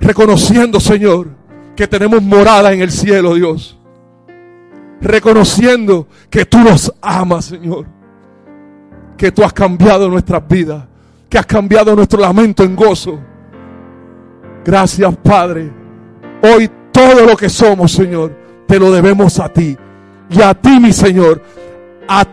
Reconociendo, 0.00 0.80
Señor, 0.80 1.28
que 1.76 1.86
tenemos 1.86 2.22
morada 2.22 2.72
en 2.72 2.80
el 2.80 2.90
cielo, 2.90 3.34
Dios. 3.34 3.78
Reconociendo 5.00 6.08
que 6.30 6.46
tú 6.46 6.58
nos 6.58 6.92
amas, 7.02 7.46
Señor. 7.46 7.86
Que 9.16 9.32
tú 9.32 9.44
has 9.44 9.52
cambiado 9.52 10.08
nuestras 10.08 10.46
vidas. 10.48 10.84
Que 11.28 11.36
has 11.36 11.46
cambiado 11.46 11.94
nuestro 11.94 12.20
lamento 12.20 12.62
en 12.64 12.74
gozo. 12.74 13.20
Gracias, 14.64 15.14
Padre. 15.18 15.70
Hoy 16.42 16.70
todo 16.90 17.26
lo 17.26 17.36
que 17.36 17.48
somos, 17.50 17.92
Señor, 17.92 18.34
te 18.66 18.78
lo 18.78 18.90
debemos 18.90 19.38
a 19.38 19.48
ti. 19.50 19.76
Y 20.30 20.40
a 20.40 20.54
ti, 20.54 20.80
mi 20.80 20.92
Señor, 20.92 21.42
a 22.08 22.24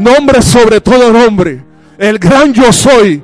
nombre 0.00 0.42
sobre 0.42 0.80
todo 0.80 1.12
nombre, 1.12 1.62
el 1.98 2.18
gran 2.18 2.52
yo 2.52 2.72
soy, 2.72 3.22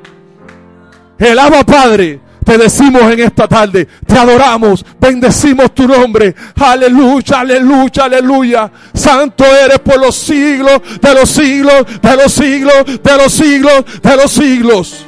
el 1.18 1.38
Abba 1.38 1.64
Padre, 1.64 2.20
te 2.46 2.56
decimos 2.56 3.02
en 3.02 3.18
esta 3.18 3.48
tarde, 3.48 3.88
te 4.06 4.16
adoramos, 4.16 4.84
bendecimos 5.00 5.74
tu 5.74 5.88
nombre. 5.88 6.32
Aleluya, 6.54 7.40
aleluya, 7.40 8.04
aleluya. 8.04 8.70
Santo 8.94 9.44
eres 9.44 9.80
por 9.80 9.98
los 9.98 10.14
siglos, 10.14 10.80
de 11.02 11.12
los 11.12 11.28
siglos, 11.28 12.00
de 12.00 12.16
los 12.16 12.32
siglos, 12.32 13.02
de 13.02 13.16
los 13.16 13.32
siglos, 13.32 13.84
de 14.00 14.16
los 14.16 14.30
siglos. 14.30 15.06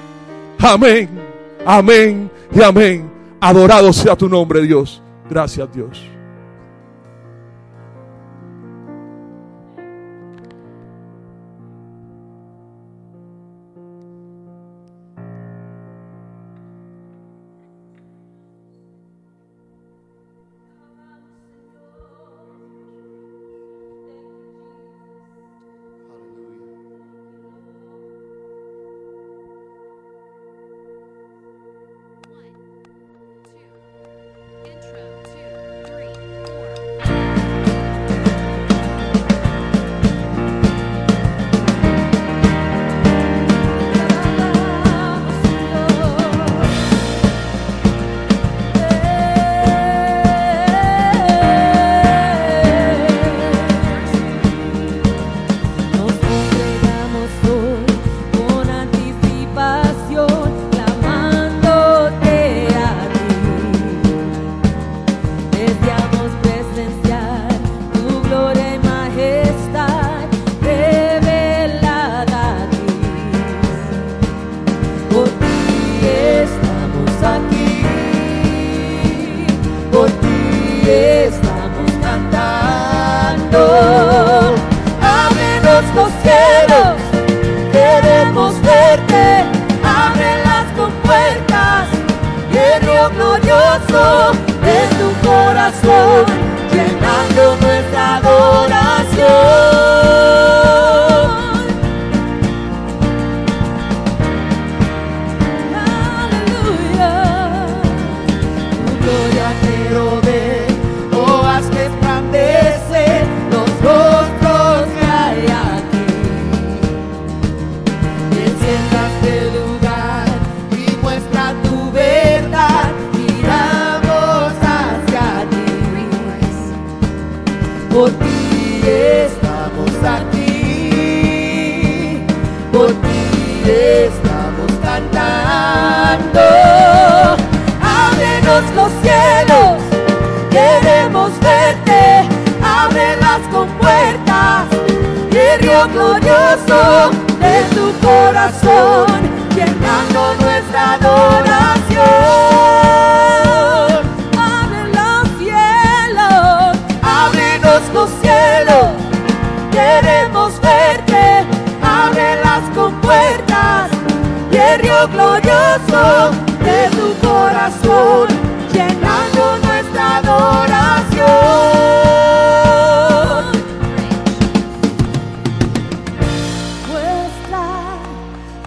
Amén, 0.59 1.09
amén 1.65 2.29
y 2.53 2.61
amén. 2.61 3.09
Adorado 3.41 3.93
sea 3.93 4.17
tu 4.17 4.29
nombre, 4.29 4.61
Dios. 4.63 5.01
Gracias 5.31 5.69
Dios. 5.73 6.18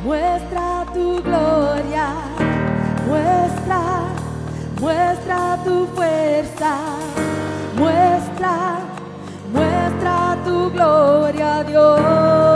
Muestra 0.04 0.86
tu 0.94 1.22
gloria, 1.22 2.14
muestra, 3.08 3.82
muestra 4.80 5.60
tu 5.64 5.88
fuerza, 5.96 6.74
muestra, 7.76 8.80
muestra 9.54 10.38
tu 10.44 10.72
gloria, 10.72 11.64
Dios. 11.64 12.51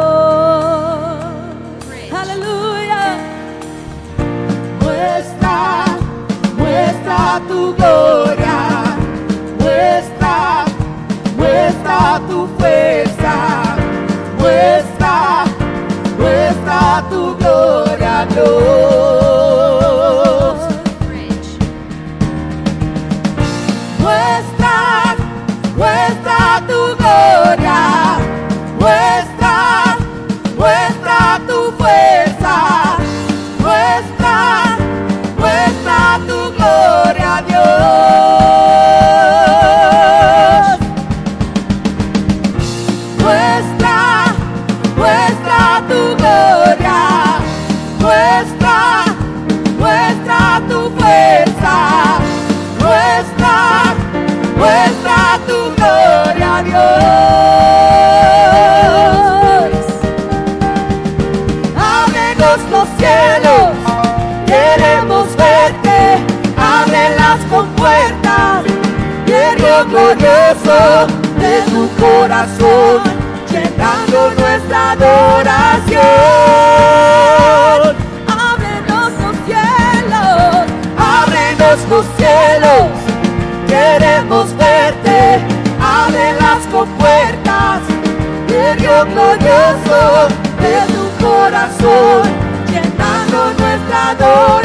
De 71.40 71.62
tu 71.72 71.90
corazón, 72.02 73.02
llenando 73.50 74.32
nuestra 74.32 74.92
adoración. 74.92 76.02
Ábrenos 78.28 79.12
los 79.22 79.36
cielos, 79.46 80.66
ábrenos 80.98 81.80
los 81.90 82.06
cielos, 82.18 82.88
queremos 83.68 84.46
verte, 84.58 85.40
abre 85.82 86.34
las 86.40 86.62
compuertas, 86.72 87.82
Dios 88.78 89.06
glorioso 89.14 90.28
de 90.62 90.76
tu 90.94 91.04
corazón, 91.26 92.24
llenando 92.68 93.38
nuestra 93.58 94.10
adoración. 94.10 94.65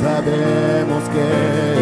Sabemos 0.00 1.02
que 1.12 1.26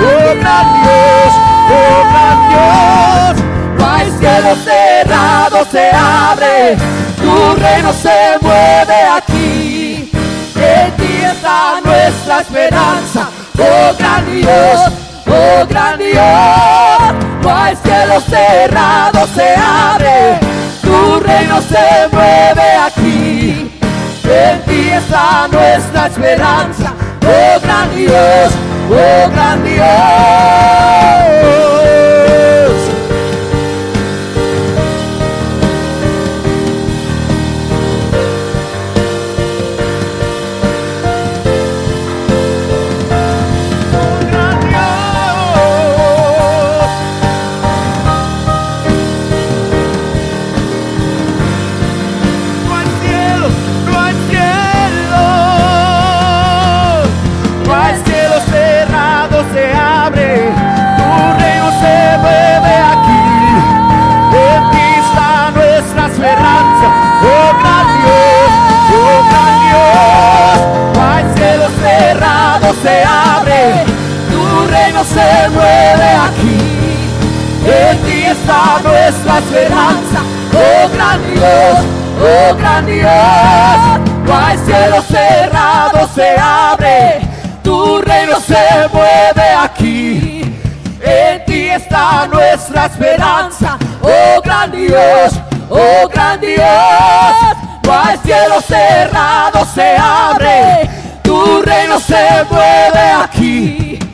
Oh, 0.00 0.34
gran 0.40 0.82
Dios, 0.82 1.34
oh 1.70 2.00
gran 2.10 2.38
Dios. 2.48 3.44
No 3.78 3.92
hay 3.92 4.10
cielo 4.18 4.56
cerrado 4.64 5.66
se 5.70 5.90
abre, 5.90 6.76
tu 7.16 7.54
reino 7.60 7.92
se 7.92 8.38
mueve 8.40 9.02
aquí. 9.16 10.10
En 10.56 10.92
ti 10.96 11.22
está 11.24 11.80
nuestra 11.84 12.40
esperanza, 12.40 13.28
oh 13.58 13.96
gran 13.98 14.24
Dios, 14.32 14.92
oh 15.26 15.66
gran 15.68 15.98
Dios. 15.98 16.16
No 17.42 17.56
hay 17.56 17.76
cielo 17.76 18.20
cerrado 18.20 19.26
se 19.34 19.54
abre, 19.56 20.38
tu 20.82 21.20
reino 21.20 21.60
se 21.62 22.08
mueve 22.12 22.76
aquí. 22.86 23.70
En 24.24 24.62
ti 24.62 24.90
está 24.90 25.48
nuestra 25.50 26.06
esperanza, 26.06 26.92
oh 27.24 27.60
gran 27.60 27.96
Dios, 27.96 28.52
oh 28.90 29.28
gran 29.30 29.58
se 75.28 75.48
mueve 75.50 76.10
aquí. 76.26 76.58
En 77.66 77.98
ti 78.04 78.24
está 78.24 78.80
nuestra 78.82 79.38
esperanza, 79.38 80.20
oh 80.54 80.88
gran 80.94 81.20
Dios, 81.34 81.78
oh 82.22 82.54
gran 82.56 82.86
Dios. 82.86 83.78
No 84.24 84.34
hay 84.34 84.58
cielo 84.58 85.02
cerrado, 85.02 86.08
se 86.14 86.36
abre, 86.38 87.20
tu 87.62 88.00
reino 88.00 88.36
se 88.40 88.88
mueve 88.92 89.48
aquí. 89.64 90.42
En 91.02 91.44
ti 91.44 91.68
está 91.68 92.26
nuestra 92.26 92.86
esperanza, 92.86 93.78
oh 94.02 94.40
gran 94.42 94.70
Dios, 94.70 95.32
oh 95.68 96.08
gran 96.08 96.40
Dios. 96.40 96.58
No 97.84 97.92
hay 97.92 98.18
cielo 98.18 98.60
cerrado, 98.66 99.66
se 99.74 99.96
abre, 99.96 100.88
tu 101.22 101.62
reino 101.62 101.98
se 102.00 102.44
mueve 102.50 103.12
aquí. 103.24 104.07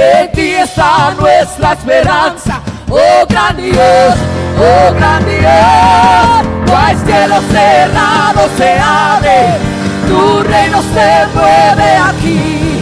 En 0.00 0.30
ti 0.30 0.54
está 0.54 1.12
nuestra 1.18 1.72
esperanza, 1.72 2.60
oh 2.88 3.26
gran 3.28 3.56
Dios, 3.56 4.14
oh 4.56 4.94
gran 4.94 5.24
Dios. 5.26 6.46
No 6.66 6.76
hay 6.76 6.96
cielo 7.04 7.40
cerrado, 7.50 8.48
se 8.56 8.78
abre, 8.78 9.58
tu 10.06 10.42
reino 10.44 10.80
se 10.94 11.26
mueve 11.34 11.96
aquí. 11.96 12.80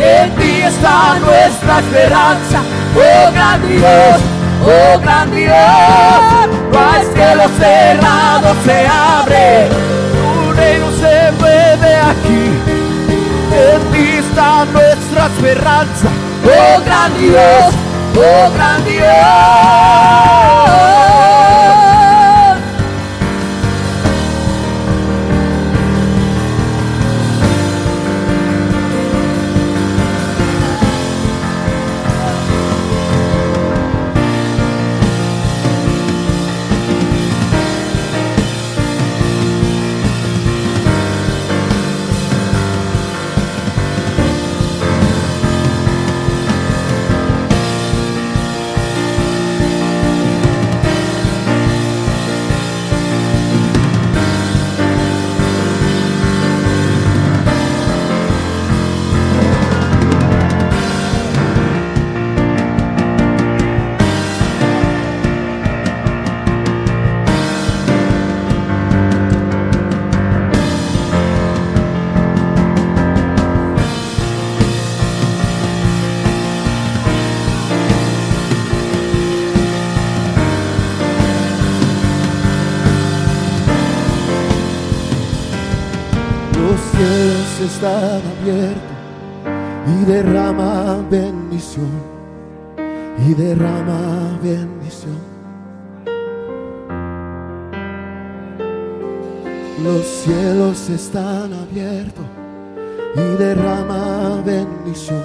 En 0.00 0.30
ti 0.36 0.62
está 0.62 1.18
nuestra 1.20 1.80
esperanza, 1.80 2.60
oh 2.96 3.32
gran 3.32 3.68
Dios, 3.68 4.20
oh 4.64 4.98
gran 5.00 5.30
Dios. 5.30 5.52
No 6.72 6.78
hay 6.78 7.04
cielo 7.12 7.44
cerrado, 7.58 8.54
se 8.64 8.86
abre, 8.86 9.68
tu 10.14 10.52
reino 10.52 10.86
se 10.92 11.32
mueve 11.32 11.94
aquí. 11.96 12.78
En 13.52 13.92
ti 13.92 14.18
está 14.18 14.64
nuestra 14.72 15.26
esperanza, 15.26 16.08
oh 16.50 16.80
gran 16.84 17.16
Dios, 17.18 17.74
oh 18.16 18.50
gran 18.54 18.84
Dios. 18.84 20.67
Cielos 87.68 87.72
están 87.72 88.22
abiertos 88.40 88.82
y 89.86 90.04
derrama 90.04 90.96
bendición, 91.10 91.90
y 93.26 93.34
derrama 93.34 94.38
bendición. 94.42 95.18
Los 99.84 100.04
cielos 100.06 100.90
están 100.90 101.52
abiertos 101.52 102.24
y 103.14 103.42
derrama 103.42 104.42
bendición, 104.44 105.22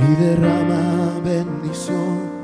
y 0.00 0.22
derrama 0.22 1.20
bendición. 1.24 2.36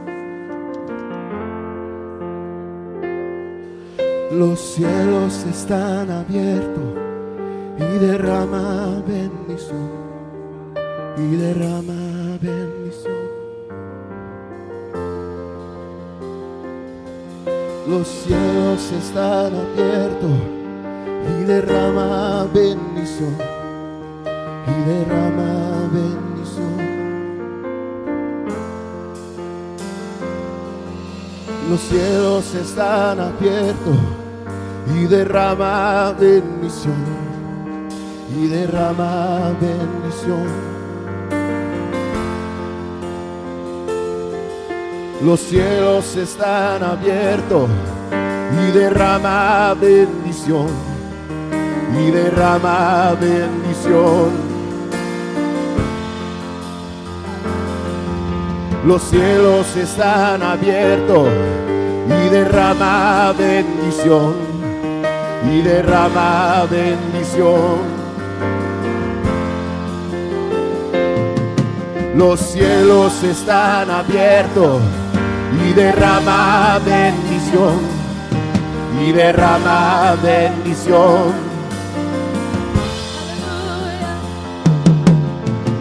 Los 4.32 4.58
cielos 4.60 5.44
están 5.44 6.10
abiertos 6.10 7.01
y 7.78 7.98
derrama 7.98 9.02
bendición, 9.06 9.90
y 11.16 11.36
derrama 11.36 12.38
bendición. 12.40 13.22
Los 17.88 18.06
cielos 18.08 18.92
están 18.92 19.52
abiertos. 19.54 20.30
Y 21.24 21.44
derrama 21.44 22.46
bendición, 22.52 23.36
y 24.66 24.88
derrama 24.88 25.88
bendición. 25.92 26.78
Los 31.70 31.80
cielos 31.80 32.54
están 32.54 33.20
abiertos. 33.20 33.98
Y 34.96 35.04
derrama 35.06 36.12
bendición, 36.18 37.04
y 38.36 38.46
derrama 38.46 39.52
bendición. 39.60 40.46
Los 45.22 45.40
cielos 45.40 46.16
están 46.16 46.82
abiertos 46.82 47.68
y 48.58 48.72
derrama 48.72 49.74
bendición, 49.80 50.66
y 51.96 52.10
derrama 52.10 53.14
bendición. 53.20 54.52
Los 58.84 59.02
cielos 59.02 59.76
están 59.76 60.42
abiertos 60.42 61.28
y 62.08 62.28
derrama 62.30 63.32
bendición, 63.38 64.34
y 65.48 65.62
derrama 65.62 66.66
bendición. 66.68 68.01
Los 72.14 72.40
cielos 72.40 73.22
están 73.22 73.90
abiertos 73.90 74.82
y 75.64 75.72
derrama 75.72 76.78
bendición, 76.84 77.80
y 79.00 79.12
derrama 79.12 80.14
bendición. 80.22 81.32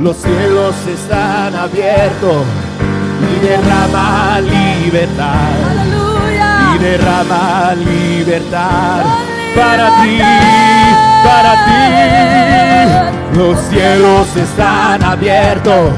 Los 0.02 0.16
cielos 0.16 0.74
están 0.88 1.54
abiertos 1.54 2.46
y 3.30 3.46
derrama 3.46 4.40
libertad, 4.40 5.52
y 6.76 6.78
derrama 6.78 7.76
libertad 7.76 9.04
para 9.54 10.02
ti, 10.02 10.18
para 11.26 11.66
ti. 11.66 13.38
Los 13.38 13.60
cielos 13.70 14.28
están 14.38 15.04
abiertos 15.04 15.92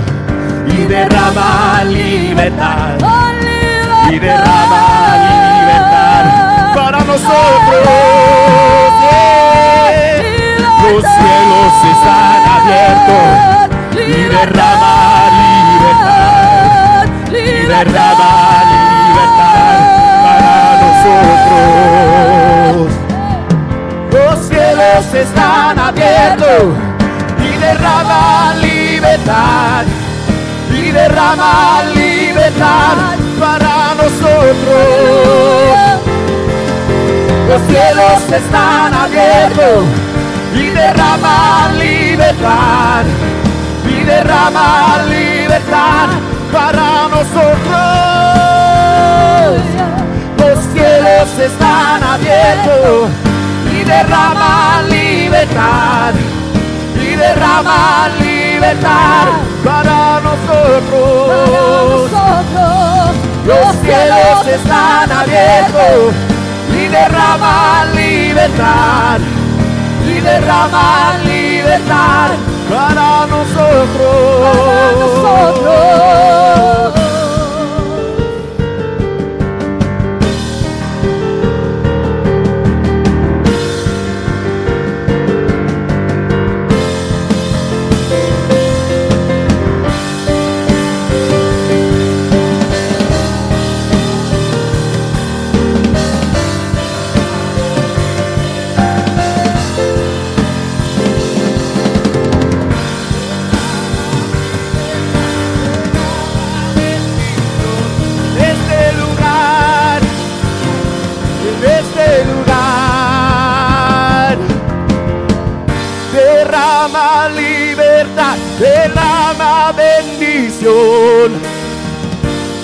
y 0.67 0.85
derrama 0.85 1.83
libertad, 1.85 2.97
y 4.09 4.19
derrama 4.19 5.17
libertad 5.29 6.23
para 6.75 6.99
nosotros. 6.99 7.87
Los 10.83 11.03
cielos 11.03 11.73
están 11.93 12.41
abiertos 12.57 13.29
y 13.93 14.23
derrama 14.35 14.95
libertad, 15.39 17.05
y 17.29 17.65
derrama 17.67 18.31
libertad 18.73 19.77
para 20.23 20.55
nosotros. 20.83 21.93
Los 24.11 24.35
cielos 24.47 25.05
están 25.13 25.75
abiertos 25.79 26.63
y 27.39 27.51
derrama 27.57 28.53
libertad, 28.61 29.83
derrama 30.93 31.83
libertad 31.95 32.97
para 33.39 33.95
nosotros. 33.95 35.33
Los 37.49 37.61
cielos 37.67 38.21
están 38.31 38.93
abiertos 38.93 39.85
y 40.55 40.69
derrama 40.69 41.71
libertad, 41.77 43.05
y 43.89 44.03
derrama 44.03 45.03
libertad 45.09 46.09
para 46.51 47.07
nosotros. 47.09 47.63
Los 50.37 50.59
cielos 50.73 51.39
están 51.39 52.03
abiertos 52.03 53.09
y 53.71 53.83
derrama 53.83 54.83
libertad, 54.89 56.13
y 56.95 57.15
derrama 57.15 58.09
libertad 58.19 59.27
para 59.63 60.12
nosotros. 60.63 62.11
Los 63.45 63.75
cielos 63.81 64.47
están 64.47 65.11
abiertos 65.11 66.13
y 66.71 66.87
derrama 66.87 67.85
libertad, 67.93 69.19
y 70.07 70.21
derrama 70.21 71.17
libertad 71.25 72.31
para 72.69 73.27
nosotros. 73.27 74.53
En 76.95 77.02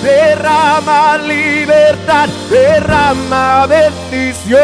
derrama 0.02 1.18
libertad, 1.18 2.28
derrama 2.50 3.66
bendición, 3.66 4.58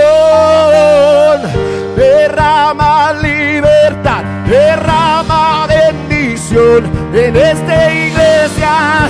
derrama 1.97 3.13
libertad, 3.23 4.25
derrama 4.47 5.67
bendición 5.67 6.91
en 7.15 7.37
esta 7.37 7.93
iglesia 7.93 9.09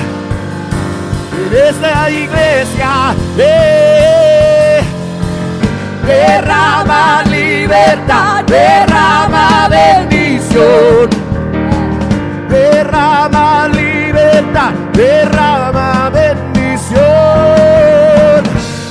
en 1.47 1.69
esta 1.69 2.11
iglesia. 2.11 3.15
eh. 3.39 4.83
Derrama 6.07 7.23
libertad, 7.29 8.45
derrama 8.45 9.69
bendición. 9.69 11.26
Derrama 14.97 16.11
bendición. 16.11 17.01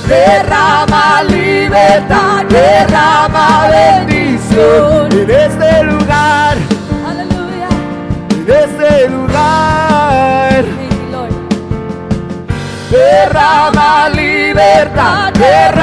Derrama 0.08 1.22
libertad, 1.28 2.44
derrama 2.48 3.68
bendición. 3.68 5.12
En 5.12 5.30
este 5.30 5.82
lugar, 5.82 6.56
en 8.30 8.48
este 8.48 9.08
lugar. 9.08 10.64
Derrama 12.90 14.08
libertad, 14.10 15.32
derrama 15.32 15.75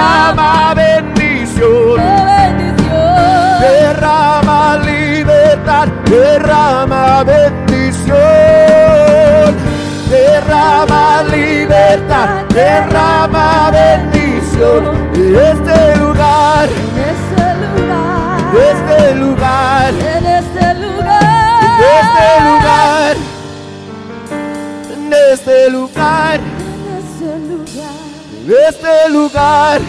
lugar, 10.87 12.45
derrama 12.49 13.71
bendición 13.71 14.83
en 15.15 15.35
este 15.35 15.95
lugar, 15.97 16.69
En 16.69 16.99
este 17.09 17.45
lugar. 17.65 18.39
en 18.53 18.65
este 18.75 19.13
lugar, 19.15 19.93
En 20.03 20.25
este 20.25 20.69
lugar. 22.59 23.17
en 24.91 25.13
este 25.13 25.69
lugar, 25.69 26.39
en 28.45 28.51
este 28.51 28.99
lugar, 29.09 29.81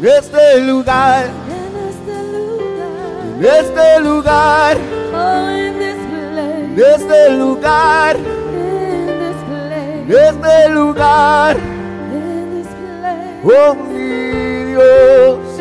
En 0.00 0.06
este 0.06 0.60
lugar. 0.60 1.24
en 3.38 3.44
este 3.44 4.00
lugar, 4.00 4.76
Oh, 5.12 5.46
bendición. 5.46 6.48
en 6.74 6.80
este 6.94 7.30
lugar, 7.30 8.16
en 10.08 10.12
este 10.12 10.68
lugar, 10.68 11.56
oh 13.42 13.74
mi 13.74 14.72
Dios. 14.72 15.55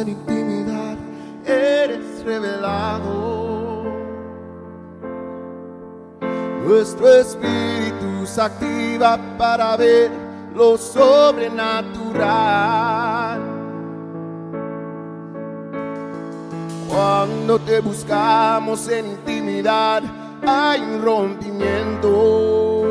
En 0.00 0.08
intimidad, 0.08 0.96
eres 1.44 2.24
revelado. 2.24 3.84
Nuestro 6.66 7.06
espíritu 7.08 8.24
se 8.24 8.40
activa 8.40 9.18
para 9.36 9.76
ver 9.76 10.10
lo 10.54 10.78
sobrenatural. 10.78 13.40
Cuando 16.88 17.58
te 17.58 17.80
buscamos 17.80 18.88
en 18.88 19.06
intimidad, 19.06 20.02
hay 20.46 20.80
un 20.80 21.02
rompimiento. 21.02 22.81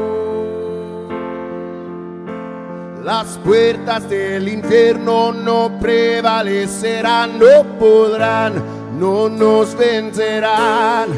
Las 3.04 3.39
puertas 3.43 4.08
del 4.08 4.47
infierno 4.47 5.34
no 5.34 5.72
prevalecerán, 5.80 7.39
no 7.39 7.64
podrán, 7.80 8.54
no 8.99 9.28
nos 9.28 9.76
vencerán. 9.76 11.10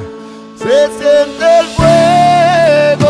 Se 0.58 0.88
siente 0.88 1.60
el 1.60 1.66
fuego, 1.76 3.10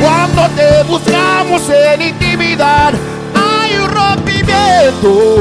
Cuando 0.00 0.48
te 0.56 0.82
buscamos 0.84 1.68
en 1.68 2.00
intimidad, 2.02 2.94
hay 3.34 3.76
un 3.76 3.90
rompimiento. 3.90 5.34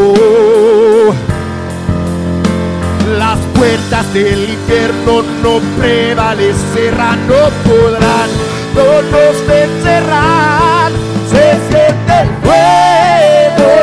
Las 3.17 3.39
puertas 3.55 4.13
del 4.13 4.49
infierno 4.49 5.23
no 5.41 5.61
prevalecerán, 5.79 7.25
no 7.27 7.49
podrán, 7.63 8.29
no 8.77 9.01
nos 9.01 9.35
vencerán. 9.47 10.91
Se 11.31 11.45
siente 11.67 12.13
el 12.21 12.29
fuego, 12.43 13.73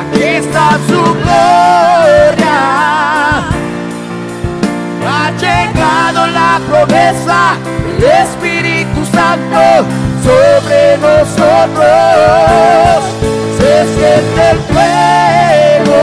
aquí 0.00 0.22
está 0.22 0.66
su 0.88 1.00
gloria. 1.22 2.58
Ha 5.10 5.24
llegado 5.44 6.20
la 6.26 6.52
promesa 6.68 7.40
del 7.98 8.04
Espíritu 8.24 9.00
Santo 9.06 9.62
sobre 10.22 10.80
nosotros. 10.98 11.88
Se 13.58 13.72
siente 13.94 14.40
el 14.52 14.58
fuego. 14.70 16.00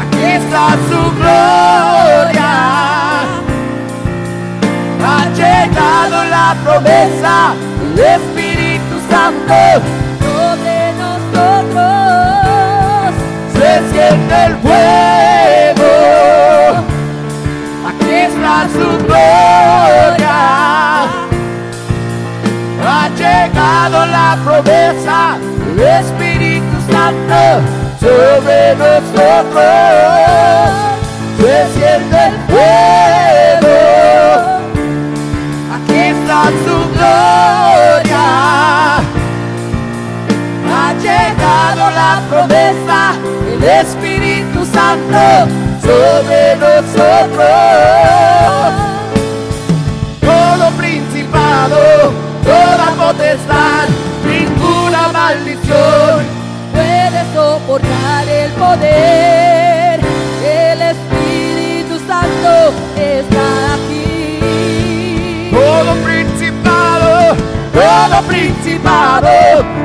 Aquí 0.00 0.24
está 0.24 0.64
su 0.88 1.00
gloria. 1.16 1.79
Promesa 6.80 7.54
del 7.94 8.06
Espíritu 8.06 8.96
Santo 9.10 9.54
sobre 10.20 10.92
nosotros. 10.94 11.84
se 13.52 13.70
siente 13.92 14.34
el 14.46 14.54
fuego. 14.58 15.92
Aquí 17.88 18.12
está 18.14 18.68
su 18.72 18.88
gloria. 19.04 20.38
Ha 22.82 23.08
llegado 23.16 23.96
la 24.06 24.38
promesa 24.44 25.18
del 25.76 25.86
Espíritu 25.86 26.76
Santo 26.90 27.40
sobre 28.00 28.74
nosotros. 28.76 29.62
Se 31.38 31.54
siente 31.78 32.18
el 32.26 32.34
fuego. 32.48 33.29
Promesa 42.30 43.14
del 43.44 43.62
Espíritu 43.64 44.64
Santo 44.64 45.50
sobre 45.82 46.56
nosotros. 46.56 47.46
Todo 50.20 50.70
principado, 50.78 52.12
toda 52.44 52.86
potestad, 52.96 53.88
ninguna 54.24 55.08
maldición 55.12 56.40
Puede 56.72 57.34
soportar 57.34 58.28
el 58.28 58.50
poder. 58.52 59.59
Todo 67.72 68.22
principado, 68.22 69.28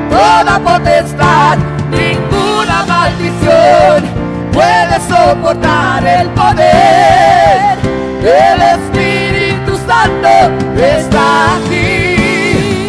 toda 0.10 0.60
potestad, 0.60 1.58
ninguna 1.90 2.86
maldición 2.88 4.04
puede 4.52 5.00
soportar 5.08 6.06
el 6.06 6.30
poder. 6.30 7.78
El 8.22 8.62
Espíritu 8.62 9.78
Santo 9.88 10.30
está 10.78 11.58
aquí. 11.58 12.88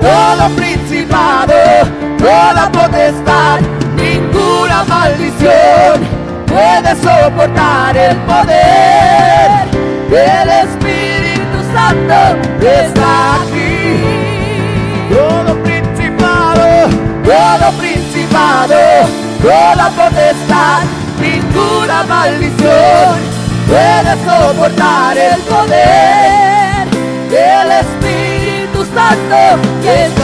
Todo 0.00 0.48
principado, 0.56 1.54
toda 2.18 2.70
potestad, 2.70 3.60
ninguna 3.96 4.84
maldición 4.84 6.00
puede 6.46 6.94
soportar 6.96 7.96
el 7.96 8.16
poder. 8.18 9.68
El 10.10 10.48
Espíritu 10.50 10.81
Santo 11.72 12.20
está 12.60 13.36
aquí. 13.36 13.98
Todo 15.10 15.62
principado, 15.62 16.88
todo 17.24 17.72
principado, 17.78 18.76
toda 19.42 19.90
potestad, 19.90 20.82
ninguna 21.20 22.04
maldición 22.04 23.32
puede 23.66 24.12
soportar 24.24 25.16
el 25.16 25.40
poder 25.42 26.88
del 27.30 27.70
Espíritu 27.80 28.84
Santo 28.94 29.62
que 29.82 30.06
está 30.06 30.21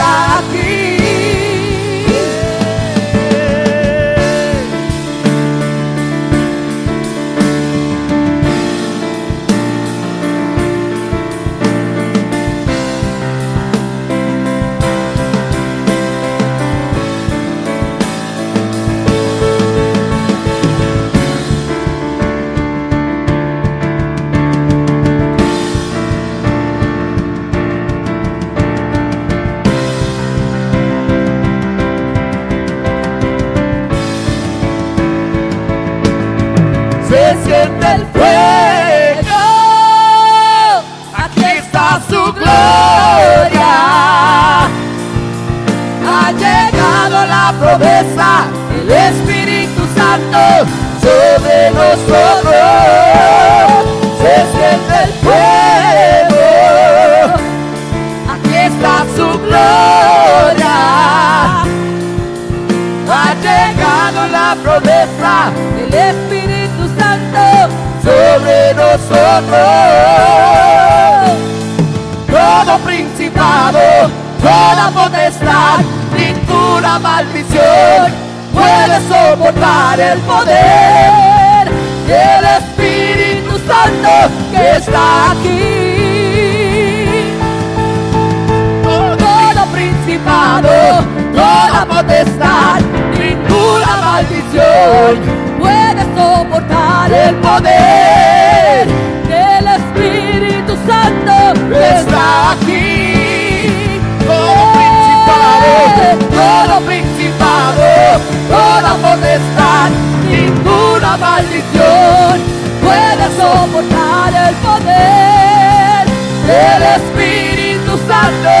maldición 111.39 112.41
puede 112.81 113.25
soportar 113.37 114.33
el 114.49 114.55
poder 114.55 116.05
del 116.45 116.81
Espíritu 116.99 117.97
Santo 118.07 118.51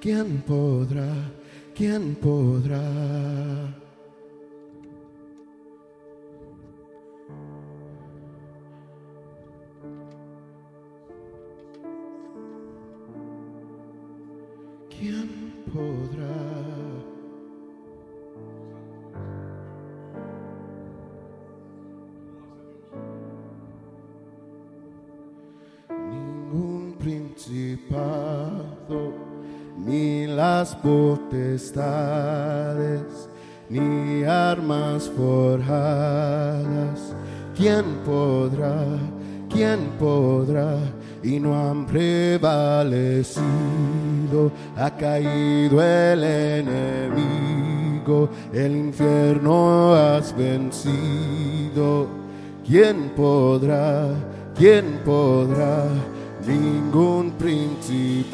¿quién 0.00 0.42
podrá? 0.46 1.12
¿Quién 1.74 2.14
podrá? 2.16 2.82
Ni 33.68 34.24
armas 34.24 35.10
forjadas. 35.16 37.14
¿Quién 37.56 37.84
podrá? 38.04 38.76
¿Quién 39.50 39.90
podrá? 39.98 40.78
Y 41.22 41.40
no 41.40 41.54
han 41.54 41.86
prevalecido, 41.86 43.40
ha 44.76 44.90
caído 44.90 45.82
el 45.82 46.22
enemigo, 46.22 48.28
el 48.52 48.76
infierno 48.76 49.94
has 49.94 50.36
vencido. 50.36 52.06
¿Quién 52.64 53.10
podrá? 53.16 54.10
¿Quién 54.56 55.00
podrá? 55.04 55.86
Ningún 56.46 57.32
principado, 57.32 58.28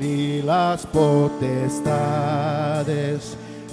ni 0.00 0.42
las 0.42 0.86
potestades, 0.86 1.36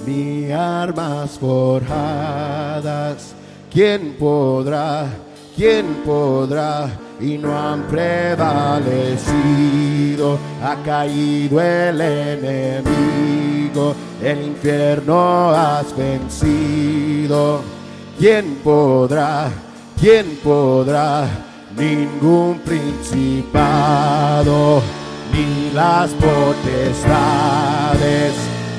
ni 0.05 0.51
armas 0.51 1.37
forjadas. 1.39 3.33
¿Quién 3.71 4.15
podrá? 4.19 5.07
¿Quién 5.55 5.85
podrá? 6.05 6.89
Y 7.19 7.37
no 7.37 7.57
han 7.57 7.83
prevalecido, 7.83 8.37
ha 10.61 10.75
caído 10.83 11.61
el 11.61 12.01
enemigo, 12.01 13.95
el 14.21 14.41
infierno 14.47 15.49
has 15.51 15.95
vencido. 15.95 17.61
¿Quién 18.19 18.59
podrá? 18.63 19.49
¿Quién 19.99 20.39
podrá? 20.43 21.27
Ningún 21.77 22.59
principado, 22.59 23.21
ni 25.35 25.71
las 25.73 26.11
potestades, 26.11 27.13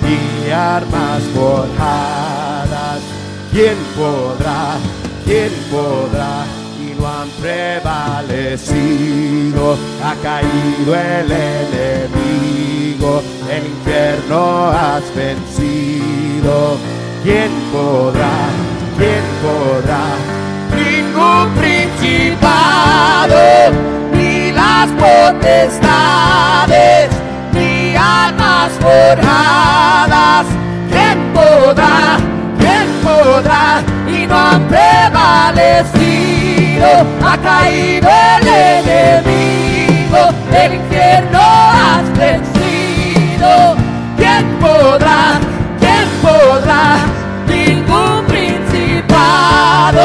ni 0.02 0.50
armas 0.50 1.22
forjadas. 1.34 3.00
¿Quién 3.52 3.76
podrá? 3.96 4.78
¿Quién 5.24 5.52
podrá? 5.70 6.46
Y 6.80 6.94
no 6.98 7.07
han 7.07 7.28
prevalecido. 7.40 8.57
Ha 10.02 10.14
caído 10.22 10.94
el 10.94 11.30
enemigo, 11.32 13.22
el 13.50 13.66
infierno 13.66 14.70
has 14.70 15.04
vencido. 15.14 16.78
¿Quién 17.22 17.50
podrá? 17.72 18.36
¿Quién 18.96 19.24
podrá? 19.42 20.04
Ningún 20.74 21.46
principado, 21.54 23.36
las 24.77 24.91
potestades, 25.05 27.09
ni 27.53 27.97
almas 27.97 28.72
forjadas. 28.85 30.47
¿Quién 30.91 31.18
podrá? 31.33 32.18
¿Quién 32.59 32.87
podrá? 33.03 33.83
Y 34.07 34.27
no 34.27 34.37
han 34.37 34.68
prevalecido. 34.68 36.89
Ha 37.24 37.39
caído 37.39 38.11
el 38.39 38.49
enemigo, 38.49 40.18
el 40.62 40.74
infierno 40.74 41.41
has 41.41 42.18
vencido. 42.18 43.77
¿Quién 44.18 44.45
podrá? 44.61 45.41
¿Quién 45.81 46.07
podrá? 46.27 46.85
Ningún 47.49 48.27
principado, 48.27 50.05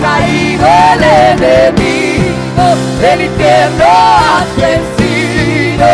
caído 0.00 0.66
el 0.92 1.02
enemigo, 1.02 2.64
el 3.02 3.20
infierno 3.22 3.84
has 3.84 4.48
vencido. 4.56 5.90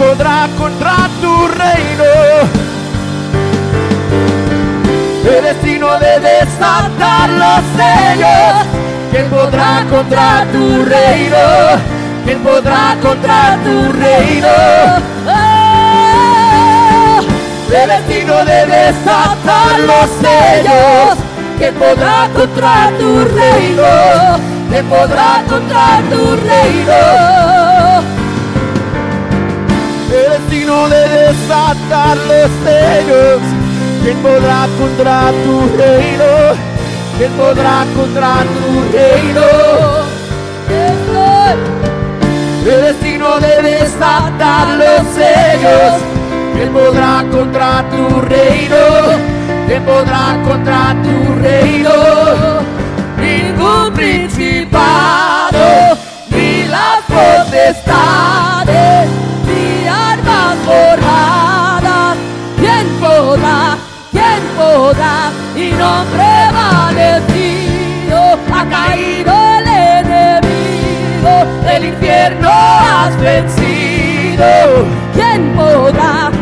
Podrá 0.00 0.48
contra 0.56 0.96
tu 1.20 1.32
reino? 1.48 2.04
El 5.28 5.42
destino 5.44 5.98
de 5.98 6.20
desatar 6.20 7.28
los 7.28 7.62
sellos. 7.76 8.66
¿Quién 9.10 9.28
podrá 9.28 9.84
contra 9.90 10.46
tu 10.52 10.84
reino? 10.84 11.44
¿Quién 12.24 12.42
podrá 12.42 12.96
contra 13.02 13.58
tu 13.62 13.92
reino? 13.92 14.54
El 17.80 17.88
destino 17.88 18.44
de 18.50 18.66
desatar 18.66 19.80
los 19.90 20.08
sellos. 20.24 21.18
¿Quién 21.58 21.74
podrá 21.74 22.28
contra 22.34 22.90
tu 22.98 23.24
reino? 23.36 23.90
¿Quién 24.70 24.86
podrá 24.86 25.42
contra 25.46 26.00
tu 26.10 26.36
reino? 26.48 27.49
El 30.30 30.38
destino 30.38 30.88
de 30.88 31.08
desatar 31.08 32.16
los 32.16 32.50
sellos. 32.64 33.40
¿Quién 34.02 34.16
podrá 34.18 34.68
contra 34.78 35.32
tu 35.44 35.68
reino? 35.76 36.24
¿Quién 37.18 37.32
podrá 37.32 37.84
contra 37.96 38.44
tu 38.44 38.82
reino? 38.92 39.46
El 42.64 42.80
destino 42.82 43.40
de 43.40 43.62
desatar 43.62 44.68
los 44.68 45.02
sellos. 45.14 46.00
¿Quién 46.54 46.72
podrá 46.72 47.24
contra 47.30 47.84
tu 47.90 48.20
reino? 48.20 48.76
¿Quién 49.66 49.82
podrá 49.84 50.38
contra 50.46 50.94
tu 51.02 51.34
reino? 51.42 51.90
Ningún 53.18 53.92
principado, 53.94 55.98
ni 56.30 56.68
las 56.68 57.02
potestades, 57.08 59.08
¿Quién 62.60 62.88
podrá? 63.00 63.76
¿Quién 64.10 64.42
podrá? 64.56 65.30
Y 65.56 65.72
no 65.72 66.04
prevalecido. 66.12 67.58
Ha 68.52 68.64
caído 68.68 69.32
el 69.58 69.66
enemigo. 69.98 71.32
El 71.66 71.84
infierno 71.86 72.50
has 72.50 73.16
vencido. 73.20 74.46
¿Quién 75.14 75.54
podrá? 75.56 76.39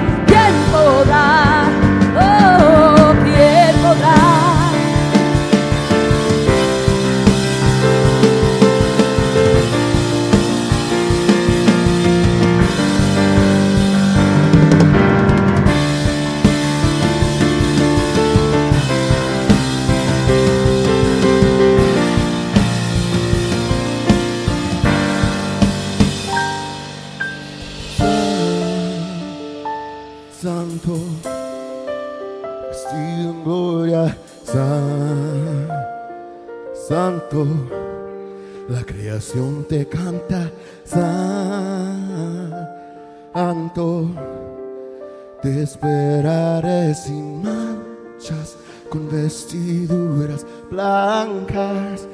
Esperaré 45.78 46.92
sin 46.94 47.42
manchas, 47.42 48.56
con 48.90 49.08
vestiduras 49.08 50.44
blancas. 50.70 52.08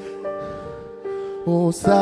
Oh 1.47 1.71
Santo, 1.71 1.99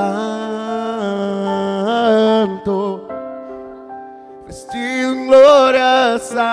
vestido 4.45 5.13
en 5.13 5.27
gloria 5.27 6.19
Santo. 6.19 6.43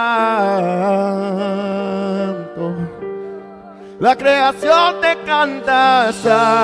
La 3.99 4.15
creación 4.17 5.01
te 5.01 5.19
canta 5.25 6.13
Santo. 6.13 6.61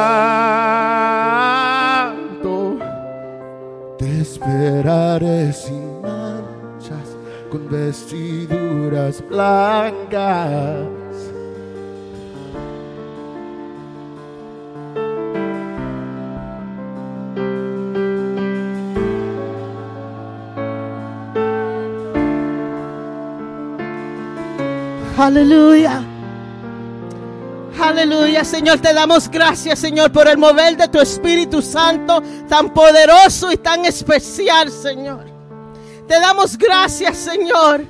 Te 3.98 4.20
esperaré 4.20 5.52
sin 5.52 6.00
manchas, 6.00 6.25
con 7.50 7.68
vestiduras 7.70 9.22
blancas. 9.28 10.86
Aleluya. 25.18 26.02
Aleluya, 27.80 28.44
Señor, 28.44 28.80
te 28.80 28.92
damos 28.92 29.30
gracias, 29.30 29.78
Señor, 29.78 30.10
por 30.10 30.28
el 30.28 30.38
mover 30.38 30.76
de 30.76 30.88
tu 30.88 30.98
Espíritu 31.00 31.62
Santo 31.62 32.22
tan 32.48 32.72
poderoso 32.72 33.52
y 33.52 33.56
tan 33.56 33.84
especial, 33.84 34.70
Señor. 34.70 35.35
Te 36.08 36.20
damos 36.20 36.56
gracias, 36.56 37.18
Señor, 37.18 37.84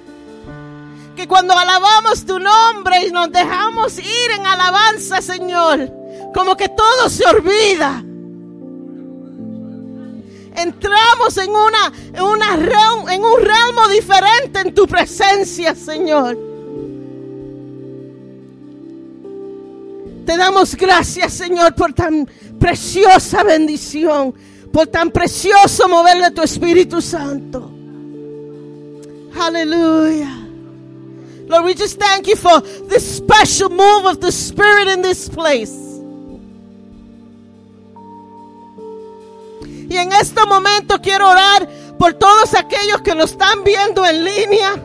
que 1.14 1.28
cuando 1.28 1.52
alabamos 1.52 2.24
tu 2.24 2.38
nombre 2.38 3.06
y 3.06 3.10
nos 3.10 3.30
dejamos 3.30 3.98
ir 3.98 4.30
en 4.38 4.46
alabanza, 4.46 5.20
Señor, 5.20 5.90
como 6.34 6.56
que 6.56 6.68
todo 6.70 7.10
se 7.10 7.26
olvida. 7.26 8.02
Entramos 10.56 11.36
en 11.36 11.50
una, 11.50 11.92
en 12.14 12.22
una 12.22 12.54
en 13.12 13.22
un 13.22 13.40
realmo 13.42 13.88
diferente 13.88 14.60
en 14.60 14.74
tu 14.74 14.86
presencia, 14.86 15.74
Señor. 15.74 16.38
Te 20.24 20.36
damos 20.38 20.74
gracias, 20.74 21.34
Señor, 21.34 21.74
por 21.74 21.92
tan 21.92 22.26
preciosa 22.58 23.44
bendición, 23.44 24.34
por 24.72 24.86
tan 24.86 25.10
precioso 25.10 25.86
mover 25.88 26.22
de 26.22 26.30
tu 26.30 26.42
Espíritu 26.42 27.02
Santo. 27.02 27.75
Aleluya. 29.38 30.46
Lord, 31.48 31.64
we 31.64 31.74
just 31.74 31.98
thank 31.98 32.26
you 32.26 32.36
for 32.36 32.60
this 32.60 33.16
special 33.16 33.68
move 33.68 34.06
of 34.06 34.20
the 34.20 34.32
Spirit 34.32 34.88
in 34.88 35.02
this 35.02 35.28
place. 35.28 35.86
Y 39.88 39.96
en 39.96 40.10
este 40.12 40.44
momento 40.46 41.00
quiero 41.00 41.30
orar 41.30 41.68
por 41.98 42.14
todos 42.14 42.54
aquellos 42.54 43.00
que 43.02 43.14
nos 43.14 43.30
están 43.32 43.62
viendo 43.62 44.04
en 44.04 44.24
línea. 44.24 44.82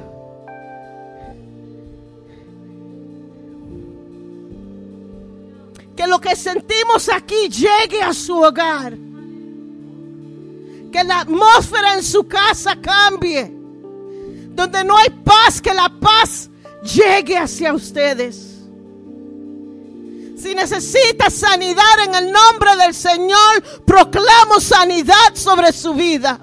Que 5.96 6.08
lo 6.08 6.20
que 6.20 6.36
sentimos 6.36 7.10
aquí 7.10 7.50
llegue 7.50 8.02
a 8.04 8.14
su 8.14 8.38
hogar. 8.38 8.96
Que 10.92 11.04
la 11.04 11.22
atmósfera 11.22 11.96
en 11.96 12.04
su 12.04 12.28
casa 12.28 12.76
cambie. 12.80 13.61
Donde 14.54 14.84
no 14.84 14.98
hay 14.98 15.10
paz, 15.24 15.62
que 15.62 15.74
la 15.74 15.90
paz 16.00 16.50
llegue 16.84 17.38
hacia 17.38 17.74
ustedes. 17.74 18.48
Si 20.38 20.56
necesita 20.56 21.30
sanidad 21.30 21.84
en 22.08 22.16
el 22.16 22.32
nombre 22.32 22.76
del 22.84 22.94
Señor, 22.96 23.64
proclamo 23.86 24.60
sanidad 24.60 25.36
sobre 25.36 25.72
su 25.72 25.94
vida. 25.94 26.40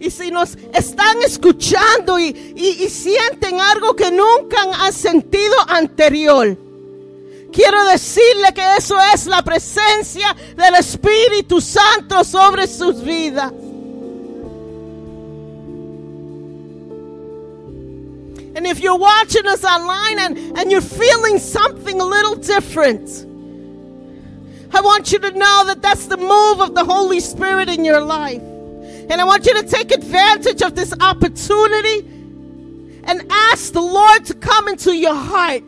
Y 0.00 0.10
si 0.10 0.30
nos 0.32 0.56
están 0.74 1.22
escuchando 1.24 2.18
y, 2.18 2.24
y- 2.56 2.84
y 2.84 2.88
sienten 2.90 3.60
algo 3.60 3.94
que 3.94 4.10
nunca 4.10 4.58
han 4.84 4.92
sentido 4.92 5.54
anterior, 5.68 6.56
quiero 7.52 7.84
decirle 7.90 8.52
que 8.54 8.76
eso 8.76 8.96
es 9.14 9.26
la 9.26 9.42
presencia 9.42 10.34
del 10.56 10.74
Espíritu 10.74 11.60
Santo 11.60 12.24
sobre 12.24 12.66
sus 12.66 13.00
vidas. 13.02 13.52
And 18.54 18.66
if 18.66 18.80
you're 18.80 18.98
watching 18.98 19.46
us 19.46 19.64
online 19.64 20.18
and, 20.18 20.58
and 20.58 20.70
you're 20.70 20.82
feeling 20.82 21.38
something 21.38 22.00
a 22.00 22.04
little 22.04 22.34
different, 22.34 23.08
I 24.74 24.80
want 24.80 25.12
you 25.12 25.18
to 25.18 25.30
know 25.30 25.64
that 25.66 25.80
that's 25.80 26.06
the 26.06 26.16
move 26.16 26.60
of 26.60 26.74
the 26.74 26.84
Holy 26.84 27.20
Spirit 27.20 27.68
in 27.68 27.84
your 27.84 28.00
life. 28.00 28.42
And 28.42 29.20
I 29.20 29.24
want 29.24 29.46
you 29.46 29.54
to 29.54 29.66
take 29.66 29.92
advantage 29.92 30.62
of 30.62 30.74
this 30.74 30.94
opportunity 31.00 32.08
and 33.04 33.26
ask 33.30 33.72
the 33.72 33.82
Lord 33.82 34.24
to 34.26 34.34
come 34.34 34.68
into 34.68 34.94
your 34.94 35.14
heart. 35.14 35.62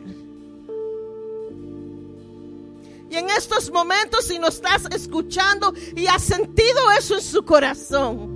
Y 3.15 3.17
en 3.17 3.29
estos 3.29 3.71
momentos, 3.71 4.25
si 4.25 4.37
nos 4.37 4.55
estás 4.55 4.87
escuchando 4.91 5.73
y 5.95 6.05
has 6.05 6.21
sentido 6.21 6.91
eso 6.99 7.15
en 7.15 7.21
su 7.21 7.45
corazón, 7.45 8.27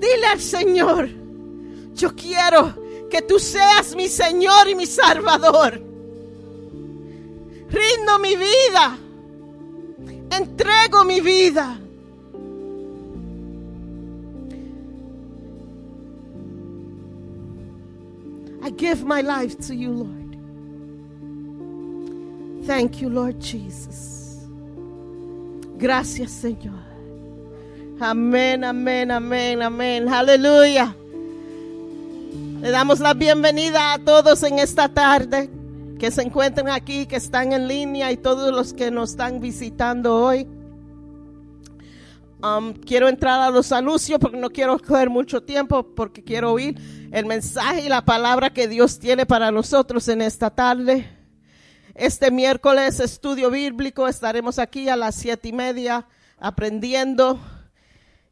dile 0.00 0.26
al 0.26 0.40
Señor, 0.40 1.08
yo 1.94 2.12
quiero 2.16 2.74
que 3.08 3.22
tú 3.22 3.38
seas 3.38 3.94
mi 3.94 4.08
Señor 4.08 4.68
y 4.68 4.74
mi 4.74 4.84
Salvador. 4.84 5.80
Rindo 7.70 8.18
mi 8.18 8.34
vida. 8.34 8.98
Entrego 10.36 11.04
mi 11.04 11.20
vida. 11.20 11.78
I 18.60 18.70
give 18.70 19.04
my 19.04 19.20
life 19.20 19.56
to 19.68 19.74
you, 19.74 19.92
Lord. 19.92 20.23
Thank 22.66 23.00
you, 23.00 23.10
Lord 23.10 23.40
Jesus. 23.40 24.38
Gracias, 25.76 26.30
Señor. 26.30 26.80
Amén, 28.00 28.64
amén, 28.64 29.10
amén, 29.10 29.62
amén. 29.62 30.08
Aleluya. 30.08 30.96
Le 32.60 32.70
damos 32.70 33.00
la 33.00 33.12
bienvenida 33.12 33.92
a 33.92 33.98
todos 33.98 34.42
en 34.44 34.58
esta 34.58 34.88
tarde 34.88 35.50
que 35.98 36.10
se 36.10 36.22
encuentran 36.22 36.70
aquí, 36.70 37.04
que 37.04 37.16
están 37.16 37.52
en 37.52 37.68
línea 37.68 38.10
y 38.10 38.16
todos 38.16 38.50
los 38.50 38.72
que 38.72 38.90
nos 38.90 39.10
están 39.10 39.40
visitando 39.40 40.14
hoy. 40.14 40.46
Um, 42.42 42.72
quiero 42.72 43.08
entrar 43.08 43.40
a 43.40 43.50
los 43.50 43.72
anuncios 43.72 44.18
porque 44.18 44.38
no 44.38 44.50
quiero 44.50 44.78
coger 44.78 45.10
mucho 45.10 45.42
tiempo 45.42 45.82
porque 45.82 46.22
quiero 46.22 46.52
oír 46.52 46.78
el 47.12 47.26
mensaje 47.26 47.82
y 47.86 47.88
la 47.88 48.04
palabra 48.04 48.50
que 48.50 48.68
Dios 48.68 48.98
tiene 48.98 49.26
para 49.26 49.50
nosotros 49.50 50.08
en 50.08 50.22
esta 50.22 50.50
tarde. 50.50 51.23
Este 51.94 52.32
miércoles 52.32 52.98
estudio 52.98 53.52
bíblico 53.52 54.08
estaremos 54.08 54.58
aquí 54.58 54.88
a 54.88 54.96
las 54.96 55.14
siete 55.14 55.50
y 55.50 55.52
media 55.52 56.08
aprendiendo 56.38 57.38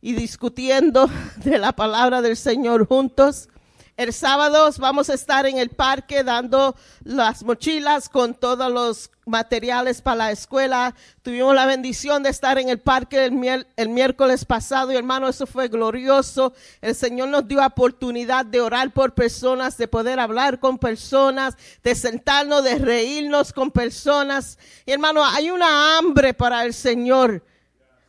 y 0.01 0.15
discutiendo 0.15 1.09
de 1.45 1.59
la 1.59 1.71
palabra 1.71 2.23
del 2.23 2.37
Señor 2.37 2.89
juntos. 2.89 3.49
El 3.97 4.13
sábado 4.15 4.71
vamos 4.79 5.11
a 5.11 5.15
estar 5.15 5.45
en 5.47 5.59
el 5.59 5.69
parque 5.69 6.25
dando 6.25 6.75
las 7.05 7.43
mochilas 7.45 8.09
con 8.09 8.35
todos 8.35 8.73
los 8.73 9.11
materiales 9.27 10.01
para 10.01 10.17
la 10.17 10.31
escuela. 10.33 10.95
Tuvimos 11.21 11.55
la 11.55 11.67
bendición 11.67 12.23
de 12.23 12.31
estar 12.31 12.59
en 12.59 12.71
el 12.71 12.81
parque 12.81 13.27
el, 13.27 13.67
el 13.77 13.89
miércoles 13.91 14.47
pasado 14.47 14.93
y 14.93 14.97
hermano, 14.97 15.29
eso 15.29 15.47
fue 15.47 15.69
glorioso. 15.69 16.55
El 16.81 16.95
Señor 16.95 17.29
nos 17.29 17.47
dio 17.47 17.65
oportunidad 17.65 18.47
de 18.47 18.63
orar 18.63 18.93
por 18.93 19.13
personas, 19.13 19.77
de 19.77 19.87
poder 19.89 20.19
hablar 20.21 20.59
con 20.59 20.79
personas, 20.79 21.55
de 21.85 21.95
sentarnos, 21.95 22.65
de 22.65 22.79
reírnos 22.79 23.53
con 23.53 23.71
personas. 23.71 24.59
Y 24.87 24.93
hermano, 24.93 25.23
hay 25.25 25.51
una 25.51 25.99
hambre 25.99 26.33
para 26.33 26.65
el 26.65 26.73
Señor. 26.73 27.45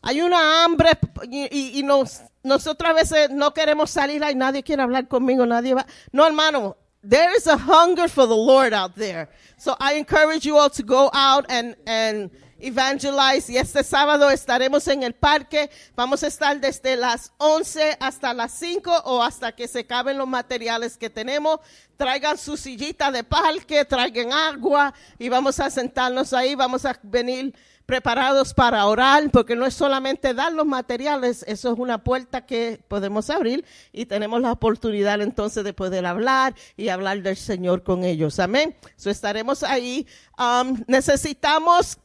Hay 0.02 0.22
una 0.22 0.64
hambre 0.64 0.92
y, 1.30 1.44
y- 1.56 1.80
y 1.80 1.84
nos, 1.84 2.22
nosotros 2.44 2.90
a 2.90 2.94
veces 2.94 3.30
no 3.30 3.54
queremos 3.54 3.90
salir, 3.90 4.24
ay, 4.24 4.36
nadie 4.36 4.64
quiere 4.64 4.84
hablar 4.84 5.08
conmigo, 5.08 5.46
nadie 5.46 5.74
va. 5.74 5.86
No, 6.12 6.26
hermano, 6.26 6.76
there 7.02 7.36
is 7.36 7.48
a 7.48 7.58
hunger 7.58 8.08
for 8.08 8.28
the 8.28 8.36
Lord 8.36 8.74
out 8.74 8.96
there. 8.96 9.30
So 9.58 9.76
I 9.80 9.94
encourage 9.94 10.46
you 10.46 10.58
all 10.58 10.70
to 10.72 10.84
go 10.84 11.10
out 11.14 11.46
and, 11.50 11.76
and 11.86 12.32
evangelize. 12.60 13.50
Y 13.50 13.58
este 13.58 13.84
sábado 13.84 14.30
estaremos 14.30 14.88
en 14.88 15.04
el 15.04 15.14
parque. 15.14 15.70
Vamos 15.96 16.24
a 16.24 16.28
estar 16.28 16.60
desde 16.60 16.96
las 16.96 17.32
11 17.38 17.98
hasta 18.00 18.34
las 18.34 18.54
5 18.54 19.04
o 19.06 19.22
hasta 19.22 19.54
que 19.54 19.68
se 19.68 19.80
acaben 19.80 20.18
los 20.18 20.28
materiales 20.28 20.98
que 20.98 21.10
tenemos. 21.10 21.60
Traigan 21.98 22.38
su 22.38 22.58
sillita 22.58 23.12
de 23.12 23.24
parque, 23.24 23.86
traigan 23.86 24.32
agua 24.32 24.94
y 25.20 25.30
vamos 25.30 25.60
a 25.60 25.70
sentarnos 25.70 26.34
ahí. 26.34 26.56
Vamos 26.56 26.86
a 26.86 26.98
venir 27.04 27.54
preparados 27.86 28.54
para 28.54 28.86
orar, 28.86 29.30
porque 29.32 29.56
no 29.56 29.66
es 29.66 29.74
solamente 29.74 30.34
dar 30.34 30.54
los 30.54 30.66
materiales, 30.66 31.44
eso 31.48 31.74
es 31.74 31.80
una 31.80 32.04
puerta 32.04 32.46
que 32.46 32.80
podemos 32.88 33.30
abrir 33.30 33.66
y 33.92 34.06
tenemos 34.06 34.42
la 34.42 34.52
oportunidad 34.52 35.22
entonces 35.22 35.64
de 35.64 35.74
poder 35.74 36.06
hablar 36.06 36.56
y 36.78 36.90
hablar 36.90 37.22
del 37.22 37.38
Señor 37.38 37.84
con 37.84 38.04
ellos. 38.04 38.40
Amén. 38.40 38.76
So 38.96 39.10
estaremos 39.10 39.64
ahí. 39.64 40.08
Um, 40.38 40.84
necesitamos 40.88 41.98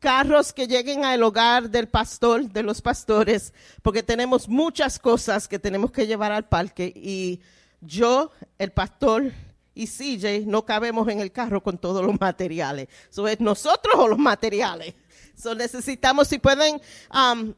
carros 0.00 0.52
que 0.52 0.66
lleguen 0.66 1.04
al 1.04 1.22
hogar 1.22 1.70
del 1.70 1.88
pastor, 1.88 2.50
de 2.50 2.62
los 2.62 2.82
pastores, 2.82 3.54
porque 3.82 4.02
tenemos 4.02 4.48
muchas 4.48 4.98
cosas 4.98 5.48
que 5.48 5.58
tenemos 5.58 5.92
que 5.92 6.06
llevar 6.06 6.32
al 6.32 6.46
parque 6.46 6.92
y 6.94 7.40
yo, 7.80 8.30
el 8.58 8.70
pastor 8.70 9.32
y 9.74 9.86
CJ 9.86 10.46
no 10.46 10.64
cabemos 10.64 11.08
en 11.08 11.20
el 11.20 11.32
carro 11.32 11.62
con 11.62 11.78
todos 11.78 12.04
los 12.04 12.20
materiales. 12.20 12.88
So 13.10 13.26
es 13.28 13.40
nosotros 13.40 13.94
o 13.96 14.08
los 14.08 14.18
materiales. 14.18 14.94
So 15.36 15.54
necesitamos, 15.54 16.28
si 16.28 16.38
pueden 16.38 16.80
um, 17.12 17.54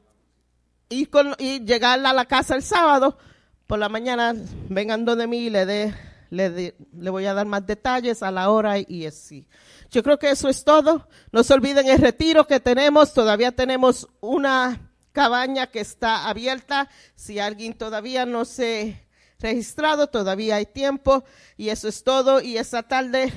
ir, 0.88 1.10
y 1.38 1.60
llegar 1.60 2.04
a 2.04 2.12
la 2.12 2.24
casa 2.24 2.54
el 2.54 2.62
sábado, 2.62 3.18
por 3.66 3.78
la 3.78 3.88
mañana 3.88 4.34
vengan 4.68 5.04
donde 5.04 5.26
mí 5.26 5.46
y 5.46 5.50
le, 5.50 5.66
de, 5.66 5.94
le, 6.30 6.74
le 6.96 7.10
voy 7.10 7.26
a 7.26 7.34
dar 7.34 7.46
más 7.46 7.66
detalles 7.66 8.22
a 8.22 8.30
la 8.30 8.50
hora 8.50 8.78
y 8.78 9.06
así. 9.06 9.48
Yo 9.90 10.02
creo 10.02 10.18
que 10.18 10.30
eso 10.30 10.48
es 10.48 10.64
todo. 10.64 11.08
No 11.32 11.42
se 11.42 11.54
olviden 11.54 11.88
el 11.88 11.98
retiro 11.98 12.46
que 12.46 12.60
tenemos. 12.60 13.12
Todavía 13.12 13.52
tenemos 13.52 14.08
una 14.20 14.92
cabaña 15.12 15.68
que 15.68 15.80
está 15.80 16.28
abierta. 16.28 16.88
Si 17.14 17.38
alguien 17.38 17.74
todavía 17.74 18.26
no 18.26 18.44
se 18.44 19.06
registrado, 19.38 20.08
todavía 20.08 20.56
hay 20.56 20.66
tiempo. 20.66 21.24
Y 21.56 21.68
eso 21.68 21.88
es 21.88 22.02
todo. 22.02 22.40
Y 22.40 22.58
esta 22.58 22.82
tarde 22.82 23.32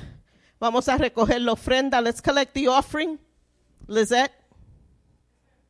vamos 0.60 0.90
a 0.90 0.98
recoger 0.98 1.42
la 1.42 1.54
ofrenda. 1.54 2.02
Let's 2.02 2.22
collect 2.22 2.54
the 2.54 2.68
offering. 2.68 3.20
Lizette. 3.90 4.32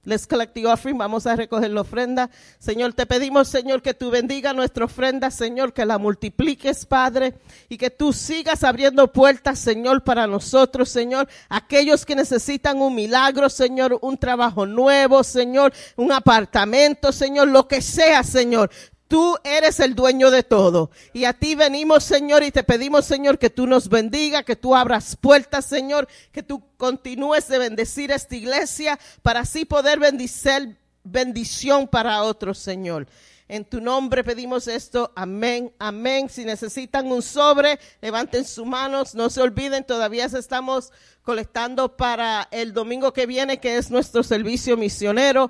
Let's 0.06 0.26
collect 0.26 0.54
the 0.54 0.66
offering. 0.66 0.98
Vamos 0.98 1.28
a 1.28 1.36
recoger 1.36 1.70
la 1.72 1.82
ofrenda. 1.82 2.30
Señor, 2.58 2.94
te 2.94 3.06
pedimos, 3.06 3.50
Señor, 3.50 3.82
que 3.82 3.94
tú 3.94 4.10
bendiga 4.10 4.54
nuestra 4.54 4.86
ofrenda, 4.86 5.30
Señor, 5.30 5.74
que 5.74 5.86
la 5.86 5.98
multipliques, 5.98 6.86
Padre, 6.86 7.36
y 7.68 7.78
que 7.78 7.90
tú 7.90 8.14
sigas 8.14 8.64
abriendo 8.64 9.12
puertas, 9.12 9.60
Señor, 9.60 10.04
para 10.04 10.26
nosotros, 10.26 10.90
Señor. 10.90 11.28
Aquellos 11.50 12.06
que 12.06 12.16
necesitan 12.16 12.82
un 12.82 12.96
milagro, 12.96 13.50
Señor, 13.50 14.00
un 14.02 14.18
trabajo 14.18 14.66
nuevo, 14.66 15.22
Señor, 15.24 15.74
un 15.98 16.14
apartamento, 16.14 17.12
Señor, 17.12 17.50
lo 17.50 17.68
que 17.68 17.82
sea, 17.82 18.24
Señor. 18.24 18.72
Tú 19.10 19.38
eres 19.44 19.80
el 19.80 19.96
dueño 19.96 20.30
de 20.30 20.44
todo. 20.44 20.92
Y 21.14 21.26
a 21.26 21.34
ti 21.34 21.56
venimos, 21.56 22.04
Señor, 22.04 22.44
y 22.44 22.52
te 22.52 22.64
pedimos, 22.64 23.06
Señor, 23.06 23.40
que 23.40 23.50
tú 23.50 23.66
nos 23.66 23.90
bendiga, 23.90 24.44
que 24.44 24.56
tú 24.56 24.76
abras 24.76 25.16
puertas, 25.16 25.66
Señor, 25.66 26.08
que 26.32 26.44
tú 26.44 26.62
continúes 26.78 27.48
de 27.48 27.58
bendecir 27.58 28.12
esta 28.12 28.36
iglesia 28.36 29.00
para 29.24 29.40
así 29.40 29.66
poder 29.66 29.98
bendicir 29.98 30.78
bendición 31.04 31.88
para 31.88 32.22
otros, 32.22 32.60
Señor. 32.60 33.08
En 33.48 33.66
tu 33.66 33.82
nombre 33.82 34.24
pedimos 34.24 34.68
esto. 34.68 35.12
Amén, 35.16 35.74
amén. 35.80 36.30
Si 36.30 36.46
necesitan 36.46 37.12
un 37.12 37.24
sobre, 37.24 37.80
levanten 38.04 38.46
sus 38.46 38.68
manos. 38.68 39.16
No 39.16 39.32
se 39.32 39.42
olviden, 39.42 39.86
todavía 39.86 40.26
estamos 40.26 40.94
colectando 41.24 41.98
para 41.98 42.48
el 42.52 42.74
domingo 42.74 43.12
que 43.12 43.26
viene, 43.26 43.60
que 43.60 43.78
es 43.78 43.90
nuestro 43.90 44.22
servicio 44.22 44.78
misionero, 44.78 45.50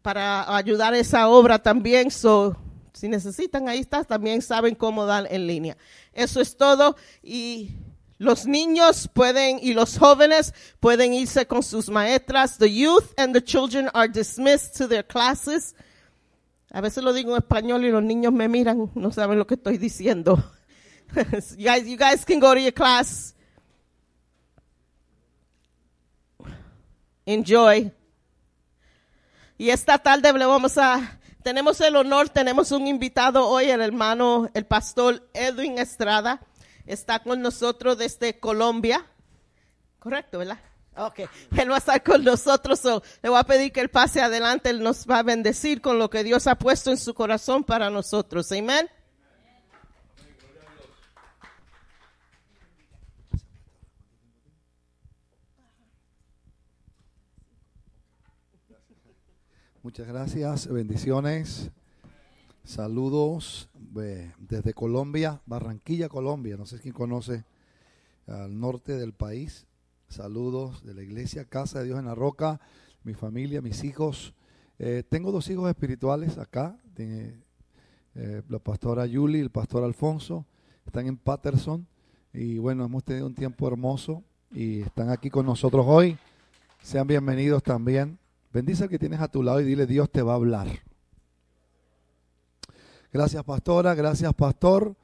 para 0.00 0.56
ayudar 0.56 0.94
a 0.94 0.98
esa 0.98 1.28
obra 1.28 1.58
también. 1.58 2.10
Si 2.96 3.08
necesitan, 3.08 3.68
ahí 3.68 3.80
está, 3.80 4.04
también 4.04 4.40
saben 4.40 4.74
cómo 4.74 5.04
dar 5.04 5.26
en 5.30 5.46
línea. 5.46 5.76
Eso 6.14 6.40
es 6.40 6.56
todo 6.56 6.96
y 7.22 7.72
los 8.16 8.46
niños 8.46 9.10
pueden 9.12 9.58
y 9.60 9.74
los 9.74 9.98
jóvenes 9.98 10.54
pueden 10.80 11.12
irse 11.12 11.46
con 11.46 11.62
sus 11.62 11.90
maestras. 11.90 12.56
The 12.56 12.72
youth 12.72 13.12
and 13.18 13.34
the 13.34 13.42
children 13.42 13.90
are 13.92 14.08
dismissed 14.08 14.78
to 14.78 14.88
their 14.88 15.06
classes. 15.06 15.74
A 16.70 16.80
veces 16.80 17.04
lo 17.04 17.12
digo 17.12 17.32
en 17.32 17.42
español 17.42 17.84
y 17.84 17.90
los 17.90 18.02
niños 18.02 18.32
me 18.32 18.48
miran, 18.48 18.90
no 18.94 19.12
saben 19.12 19.38
lo 19.38 19.46
que 19.46 19.54
estoy 19.54 19.76
diciendo. 19.76 20.42
you 21.58 21.66
guys, 21.66 21.86
you 21.86 21.98
guys 21.98 22.24
can 22.24 22.40
go 22.40 22.54
to 22.54 22.60
your 22.60 22.72
class. 22.72 23.34
Enjoy. 27.26 27.92
Y 29.58 29.68
esta 29.68 29.98
tarde 29.98 30.32
le 30.32 30.46
vamos 30.46 30.78
a, 30.78 31.15
tenemos 31.46 31.80
el 31.80 31.94
honor, 31.94 32.28
tenemos 32.28 32.72
un 32.72 32.88
invitado 32.88 33.46
hoy, 33.46 33.70
el 33.70 33.80
hermano, 33.80 34.48
el 34.52 34.66
pastor 34.66 35.28
Edwin 35.32 35.78
Estrada. 35.78 36.40
Está 36.86 37.20
con 37.20 37.40
nosotros 37.40 37.96
desde 37.96 38.40
Colombia. 38.40 39.06
Correcto, 40.00 40.40
¿verdad? 40.40 40.58
Ok, 40.96 41.20
él 41.56 41.70
va 41.70 41.76
a 41.76 41.78
estar 41.78 42.02
con 42.02 42.24
nosotros. 42.24 42.80
so, 42.80 43.00
le 43.22 43.28
voy 43.28 43.38
a 43.38 43.44
pedir 43.44 43.70
que 43.70 43.80
él 43.80 43.90
pase 43.90 44.20
adelante. 44.20 44.70
Él 44.70 44.82
nos 44.82 45.06
va 45.06 45.20
a 45.20 45.22
bendecir 45.22 45.80
con 45.80 46.00
lo 46.00 46.10
que 46.10 46.24
Dios 46.24 46.48
ha 46.48 46.56
puesto 46.56 46.90
en 46.90 46.96
su 46.96 47.14
corazón 47.14 47.62
para 47.62 47.90
nosotros. 47.90 48.50
Amén. 48.50 48.90
Muchas 59.86 60.08
gracias, 60.08 60.66
bendiciones, 60.66 61.70
saludos 62.64 63.68
desde 64.36 64.74
Colombia, 64.74 65.40
Barranquilla, 65.46 66.08
Colombia. 66.08 66.56
No 66.56 66.66
sé 66.66 66.80
quién 66.80 66.92
conoce 66.92 67.44
al 68.26 68.58
norte 68.58 68.96
del 68.96 69.12
país. 69.12 69.68
Saludos 70.08 70.84
de 70.84 70.92
la 70.92 71.04
iglesia 71.04 71.44
Casa 71.44 71.78
de 71.78 71.84
Dios 71.84 72.00
en 72.00 72.06
la 72.06 72.16
Roca, 72.16 72.60
mi 73.04 73.14
familia, 73.14 73.62
mis 73.62 73.84
hijos. 73.84 74.34
Eh, 74.80 75.04
tengo 75.08 75.30
dos 75.30 75.48
hijos 75.50 75.68
espirituales 75.68 76.36
acá, 76.36 76.76
tiene, 76.96 77.44
eh, 78.16 78.42
la 78.48 78.58
pastora 78.58 79.06
Yuli 79.06 79.38
y 79.38 79.42
el 79.42 79.50
pastor 79.50 79.84
Alfonso. 79.84 80.44
Están 80.84 81.06
en 81.06 81.16
Patterson 81.16 81.86
y 82.32 82.58
bueno, 82.58 82.84
hemos 82.84 83.04
tenido 83.04 83.28
un 83.28 83.36
tiempo 83.36 83.68
hermoso 83.68 84.24
y 84.50 84.80
están 84.80 85.10
aquí 85.10 85.30
con 85.30 85.46
nosotros 85.46 85.86
hoy. 85.88 86.18
Sean 86.82 87.06
bienvenidos 87.06 87.62
también. 87.62 88.18
Bendice 88.56 88.84
al 88.84 88.88
que 88.88 88.98
tienes 88.98 89.20
a 89.20 89.28
tu 89.28 89.42
lado 89.42 89.60
y 89.60 89.64
dile, 89.64 89.86
Dios 89.86 90.10
te 90.10 90.22
va 90.22 90.32
a 90.32 90.36
hablar. 90.36 90.66
Gracias, 93.12 93.44
pastora. 93.44 93.94
Gracias, 93.94 94.32
pastor. 94.32 94.96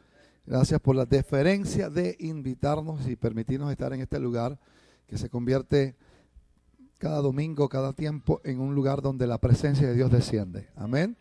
Gracias 0.47 0.81
por 0.81 0.97
la 0.97 1.05
deferencia 1.05 1.91
de 1.91 2.17
invitarnos 2.21 3.07
y 3.07 3.15
permitirnos 3.15 3.71
estar 3.71 3.93
en 3.93 4.01
este 4.01 4.19
lugar 4.19 4.59
que 5.07 5.19
se 5.19 5.29
convierte 5.29 5.97
cada 6.97 7.21
domingo, 7.21 7.69
cada 7.69 7.93
tiempo 7.93 8.41
en 8.43 8.59
un 8.59 8.75
lugar 8.75 9.03
donde 9.03 9.27
la 9.27 9.37
presencia 9.37 9.87
de 9.87 9.97
Dios 9.97 10.11
desciende. 10.11 10.71
Amén. 10.75 11.19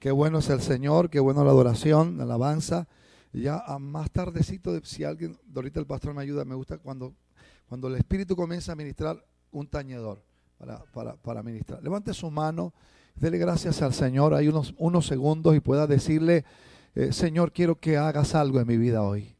Qué 0.00 0.10
bueno 0.10 0.40
es 0.40 0.50
el 0.50 0.60
Señor, 0.60 1.10
qué 1.10 1.20
bueno 1.20 1.44
la 1.44 1.52
adoración, 1.52 2.18
la 2.18 2.24
alabanza. 2.24 2.88
Ya 3.32 3.56
a 3.64 3.78
más 3.78 4.10
tardecito, 4.10 4.76
si 4.82 5.04
alguien, 5.04 5.38
ahorita 5.54 5.78
el 5.78 5.86
pastor 5.86 6.12
me 6.12 6.22
ayuda, 6.22 6.44
me 6.44 6.56
gusta 6.56 6.78
cuando, 6.78 7.14
cuando 7.68 7.86
el 7.86 7.94
Espíritu 7.94 8.34
comienza 8.34 8.72
a 8.72 8.74
ministrar 8.74 9.24
un 9.52 9.68
tañedor 9.68 10.26
para, 10.58 10.82
para, 10.92 11.14
para 11.16 11.42
ministrar. 11.42 11.82
Levante 11.82 12.12
su 12.12 12.30
mano, 12.30 12.74
dele 13.14 13.38
gracias 13.38 13.80
al 13.82 13.94
Señor. 13.94 14.34
Hay 14.34 14.48
unos, 14.48 14.74
unos 14.78 15.06
segundos 15.06 15.56
y 15.56 15.60
pueda 15.60 15.86
decirle, 15.86 16.44
eh, 16.94 17.12
Señor, 17.12 17.52
quiero 17.52 17.76
que 17.76 17.96
hagas 17.96 18.34
algo 18.34 18.60
en 18.60 18.66
mi 18.66 18.76
vida 18.76 19.02
hoy. 19.02 19.34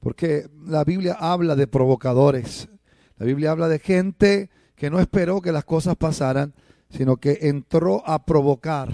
Porque 0.00 0.48
la 0.66 0.84
Biblia 0.84 1.16
habla 1.18 1.56
de 1.56 1.66
provocadores. 1.66 2.68
La 3.16 3.26
Biblia 3.26 3.52
habla 3.52 3.68
de 3.68 3.78
gente 3.78 4.50
que 4.74 4.90
no 4.90 5.00
esperó 5.00 5.40
que 5.40 5.52
las 5.52 5.64
cosas 5.64 5.96
pasaran, 5.96 6.52
sino 6.90 7.16
que 7.16 7.38
entró 7.42 8.06
a 8.06 8.24
provocar 8.24 8.90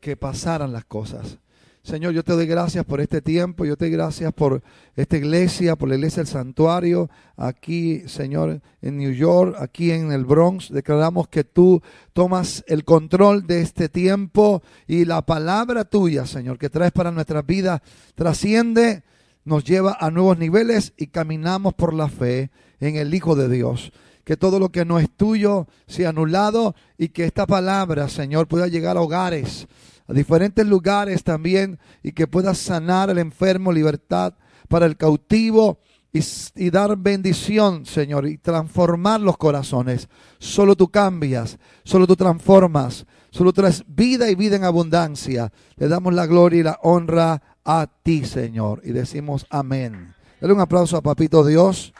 que 0.00 0.16
pasaran 0.16 0.72
las 0.72 0.84
cosas. 0.84 1.38
Señor, 1.84 2.12
yo 2.12 2.22
te 2.22 2.32
doy 2.32 2.46
gracias 2.46 2.84
por 2.84 3.00
este 3.00 3.20
tiempo, 3.20 3.64
yo 3.64 3.76
te 3.76 3.86
doy 3.86 3.92
gracias 3.92 4.32
por 4.32 4.62
esta 4.94 5.16
iglesia, 5.16 5.74
por 5.74 5.88
la 5.88 5.96
iglesia 5.96 6.22
del 6.22 6.28
santuario, 6.28 7.10
aquí, 7.36 8.04
Señor, 8.06 8.60
en 8.80 8.98
New 8.98 9.10
York, 9.10 9.56
aquí 9.58 9.90
en 9.90 10.12
el 10.12 10.24
Bronx. 10.24 10.70
Declaramos 10.70 11.26
que 11.26 11.42
tú 11.42 11.82
tomas 12.12 12.62
el 12.68 12.84
control 12.84 13.48
de 13.48 13.62
este 13.62 13.88
tiempo 13.88 14.62
y 14.86 15.06
la 15.06 15.22
palabra 15.22 15.84
tuya, 15.84 16.24
Señor, 16.24 16.56
que 16.56 16.70
traes 16.70 16.92
para 16.92 17.10
nuestras 17.10 17.44
vidas, 17.44 17.80
trasciende, 18.14 19.02
nos 19.44 19.64
lleva 19.64 19.96
a 19.98 20.12
nuevos 20.12 20.38
niveles 20.38 20.92
y 20.96 21.08
caminamos 21.08 21.74
por 21.74 21.94
la 21.94 22.08
fe 22.08 22.52
en 22.78 22.94
el 22.94 23.12
Hijo 23.12 23.34
de 23.34 23.48
Dios. 23.48 23.92
Que 24.22 24.36
todo 24.36 24.60
lo 24.60 24.68
que 24.68 24.84
no 24.84 25.00
es 25.00 25.10
tuyo 25.10 25.66
sea 25.88 26.10
anulado 26.10 26.76
y 26.96 27.08
que 27.08 27.24
esta 27.24 27.44
palabra, 27.44 28.08
Señor, 28.08 28.46
pueda 28.46 28.68
llegar 28.68 28.96
a 28.96 29.00
hogares, 29.00 29.66
a 30.06 30.12
diferentes 30.12 30.66
lugares 30.66 31.24
también 31.24 31.78
y 32.02 32.12
que 32.12 32.26
pueda 32.26 32.54
sanar 32.54 33.10
al 33.10 33.18
enfermo, 33.18 33.72
libertad 33.72 34.34
para 34.68 34.86
el 34.86 34.96
cautivo 34.96 35.80
y, 36.12 36.20
y, 36.56 36.70
dar 36.70 36.96
bendición, 36.96 37.86
Señor, 37.86 38.26
y 38.26 38.38
transformar 38.38 39.20
los 39.20 39.38
corazones. 39.38 40.08
Solo 40.38 40.76
tú 40.76 40.90
cambias, 40.90 41.58
solo 41.84 42.06
tú 42.06 42.16
transformas, 42.16 43.06
solo 43.30 43.52
traes 43.52 43.84
vida 43.86 44.30
y 44.30 44.34
vida 44.34 44.56
en 44.56 44.64
abundancia. 44.64 45.52
Le 45.76 45.88
damos 45.88 46.12
la 46.12 46.26
gloria 46.26 46.60
y 46.60 46.62
la 46.64 46.78
honra 46.82 47.42
a 47.64 47.88
ti, 48.02 48.24
Señor, 48.24 48.82
y 48.84 48.92
decimos 48.92 49.46
amén. 49.48 50.14
Dale 50.40 50.54
un 50.54 50.60
aplauso 50.60 50.96
a 50.96 51.02
Papito 51.02 51.46
Dios. 51.46 51.94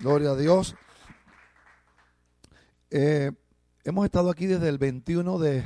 Gloria 0.00 0.30
a 0.30 0.36
Dios. 0.36 0.74
Eh, 2.90 3.30
hemos 3.84 4.04
estado 4.04 4.30
aquí 4.30 4.46
desde 4.46 4.68
el 4.68 4.78
21 4.78 5.38
de, 5.38 5.64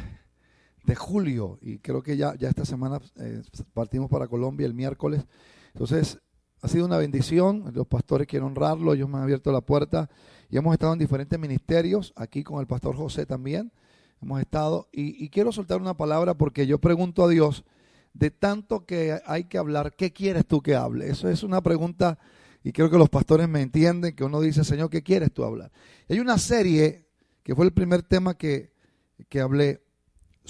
de 0.90 0.96
julio 0.96 1.58
y 1.62 1.78
creo 1.78 2.02
que 2.02 2.16
ya, 2.16 2.34
ya 2.34 2.48
esta 2.48 2.64
semana 2.64 3.00
eh, 3.20 3.42
partimos 3.72 4.10
para 4.10 4.26
Colombia 4.26 4.66
el 4.66 4.74
miércoles. 4.74 5.24
Entonces, 5.72 6.18
ha 6.62 6.68
sido 6.68 6.84
una 6.84 6.96
bendición. 6.96 7.70
Los 7.72 7.86
pastores 7.86 8.26
quieren 8.26 8.48
honrarlo, 8.48 8.92
ellos 8.92 9.08
me 9.08 9.18
han 9.18 9.22
abierto 9.22 9.52
la 9.52 9.60
puerta 9.60 10.10
y 10.50 10.56
hemos 10.56 10.72
estado 10.72 10.92
en 10.92 10.98
diferentes 10.98 11.38
ministerios, 11.38 12.12
aquí 12.16 12.42
con 12.42 12.60
el 12.60 12.66
pastor 12.66 12.96
José 12.96 13.24
también. 13.24 13.72
Hemos 14.20 14.40
estado 14.40 14.88
y, 14.92 15.24
y 15.24 15.28
quiero 15.30 15.52
soltar 15.52 15.80
una 15.80 15.96
palabra 15.96 16.34
porque 16.34 16.66
yo 16.66 16.78
pregunto 16.78 17.24
a 17.24 17.28
Dios 17.28 17.64
de 18.12 18.32
tanto 18.32 18.84
que 18.84 19.20
hay 19.24 19.44
que 19.44 19.58
hablar, 19.58 19.94
¿qué 19.94 20.12
quieres 20.12 20.44
tú 20.44 20.60
que 20.60 20.74
hable? 20.74 21.08
Eso 21.08 21.28
es 21.28 21.44
una 21.44 21.62
pregunta 21.62 22.18
y 22.64 22.72
creo 22.72 22.90
que 22.90 22.98
los 22.98 23.08
pastores 23.08 23.48
me 23.48 23.62
entienden, 23.62 24.16
que 24.16 24.24
uno 24.24 24.40
dice, 24.40 24.64
Señor, 24.64 24.90
¿qué 24.90 25.04
quieres 25.04 25.32
tú 25.32 25.44
hablar? 25.44 25.70
Hay 26.08 26.18
una 26.18 26.36
serie 26.36 27.06
que 27.44 27.54
fue 27.54 27.64
el 27.64 27.72
primer 27.72 28.02
tema 28.02 28.36
que, 28.36 28.72
que 29.28 29.40
hablé 29.40 29.82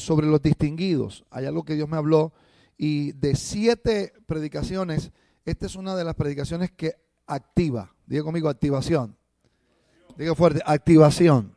sobre 0.00 0.26
los 0.26 0.42
distinguidos. 0.42 1.24
Hay 1.30 1.46
algo 1.46 1.64
que 1.64 1.74
Dios 1.74 1.88
me 1.88 1.96
habló 1.96 2.32
y 2.76 3.12
de 3.12 3.36
siete 3.36 4.12
predicaciones, 4.26 5.12
esta 5.44 5.66
es 5.66 5.76
una 5.76 5.94
de 5.96 6.04
las 6.04 6.14
predicaciones 6.14 6.70
que 6.70 6.94
activa. 7.26 7.94
Diga 8.06 8.24
conmigo, 8.24 8.48
activación. 8.48 9.16
Diga 10.16 10.34
fuerte, 10.34 10.62
activación. 10.64 11.54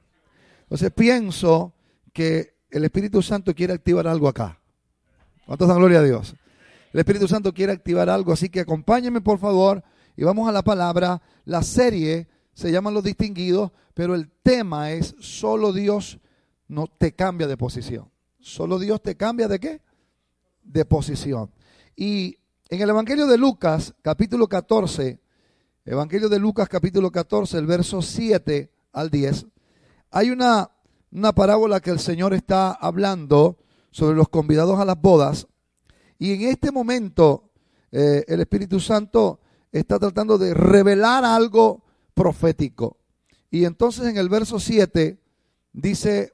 Entonces 0.64 0.92
pienso 0.92 1.74
que 2.12 2.56
el 2.70 2.86
Espíritu 2.86 3.22
Santo 3.22 3.54
quiere 3.54 3.74
activar 3.74 4.08
algo 4.08 4.28
acá. 4.28 4.60
¿Cuántos 5.46 5.68
dan 5.68 5.78
gloria 5.78 6.00
a 6.00 6.04
Dios? 6.04 6.36
El 6.94 7.00
Espíritu 7.00 7.28
Santo 7.28 7.54
quiere 7.54 7.74
activar 7.74 8.10
algo, 8.10 8.34
así 8.34 8.50
que 8.50 8.60
acompáñenme 8.60 9.22
por 9.22 9.40
favor 9.40 9.84
y 10.16 10.24
vamos 10.24 10.48
a 10.48 10.52
la 10.52 10.62
palabra. 10.62 11.22
La 11.46 11.64
serie 11.64 12.28
se 12.54 12.72
llama 12.72 12.92
Los 12.92 13.04
Distinguidos, 13.04 13.72
pero 13.94 14.16
el 14.16 14.30
tema 14.44 14.92
es 14.92 15.16
solo 15.20 15.74
Dios 15.74 16.20
no 16.68 16.88
te 16.88 17.14
cambia 17.14 17.48
de 17.48 17.58
posición. 17.58 18.13
Solo 18.44 18.78
Dios 18.78 19.02
te 19.02 19.16
cambia 19.16 19.48
de 19.48 19.58
qué? 19.58 19.82
De 20.64 20.84
posición. 20.84 21.50
Y 21.96 22.38
en 22.68 22.82
el 22.82 22.90
Evangelio 22.90 23.26
de 23.26 23.38
Lucas, 23.38 23.96
capítulo 24.02 24.50
14, 24.50 25.22
Evangelio 25.86 26.28
de 26.28 26.40
Lucas, 26.40 26.68
capítulo 26.68 27.10
14, 27.10 27.58
el 27.58 27.66
verso 27.66 28.02
7 28.02 28.70
al 28.92 29.10
10, 29.10 29.46
hay 30.12 30.30
una, 30.30 30.72
una 31.10 31.34
parábola 31.34 31.80
que 31.80 31.92
el 31.92 32.00
Señor 32.00 32.34
está 32.34 32.74
hablando 32.74 33.60
sobre 33.92 34.18
los 34.18 34.28
convidados 34.28 34.78
a 34.78 34.84
las 34.84 35.00
bodas. 35.00 35.48
Y 36.20 36.34
en 36.34 36.42
este 36.42 36.70
momento 36.70 37.50
eh, 37.94 38.26
el 38.28 38.42
Espíritu 38.42 38.82
Santo 38.82 39.40
está 39.72 39.98
tratando 40.00 40.38
de 40.38 40.54
revelar 40.54 41.24
algo 41.24 41.86
profético. 42.14 42.98
Y 43.50 43.64
entonces 43.64 44.06
en 44.06 44.18
el 44.18 44.28
verso 44.28 44.60
7 44.60 45.18
dice, 45.72 46.34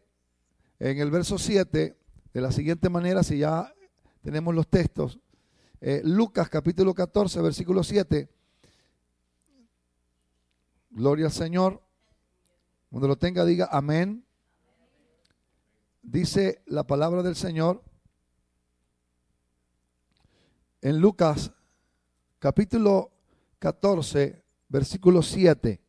en 0.80 0.98
el 0.98 1.12
verso 1.12 1.38
7, 1.38 1.99
de 2.34 2.42
la 2.42 2.52
siguiente 2.52 2.90
manera, 2.90 3.24
si 3.24 3.40
ya 3.40 3.74
tenemos 4.22 4.54
los 4.54 4.68
textos, 4.68 5.20
eh, 5.82 6.02
Lucas 6.04 6.50
capítulo 6.50 6.94
14, 6.94 7.42
versículo 7.42 7.84
7, 7.84 8.30
gloria 10.92 11.28
al 11.28 11.32
Señor, 11.32 11.82
cuando 12.90 13.08
lo 13.08 13.18
tenga 13.18 13.46
diga 13.46 13.70
amén. 13.72 14.26
Dice 16.02 16.64
la 16.66 16.86
palabra 16.86 17.22
del 17.22 17.36
Señor 17.36 17.84
en 20.82 21.00
Lucas 21.00 21.52
capítulo 22.40 23.12
14, 23.60 24.44
versículo 24.70 25.22
7. 25.22 25.82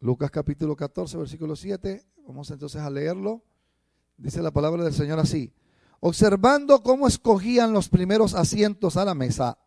Lucas 0.00 0.30
capítulo 0.30 0.76
14, 0.76 1.16
versículo 1.16 1.56
7. 1.56 2.04
Vamos 2.26 2.50
entonces 2.50 2.80
a 2.80 2.90
leerlo. 2.90 3.42
Dice 4.20 4.42
la 4.42 4.50
palabra 4.50 4.84
del 4.84 4.92
Señor 4.92 5.18
así. 5.18 5.50
Observando 6.00 6.82
cómo 6.82 7.08
escogían 7.08 7.72
los 7.72 7.88
primeros 7.88 8.34
asientos 8.34 8.98
a 8.98 9.04
la 9.06 9.14
mesa, 9.14 9.58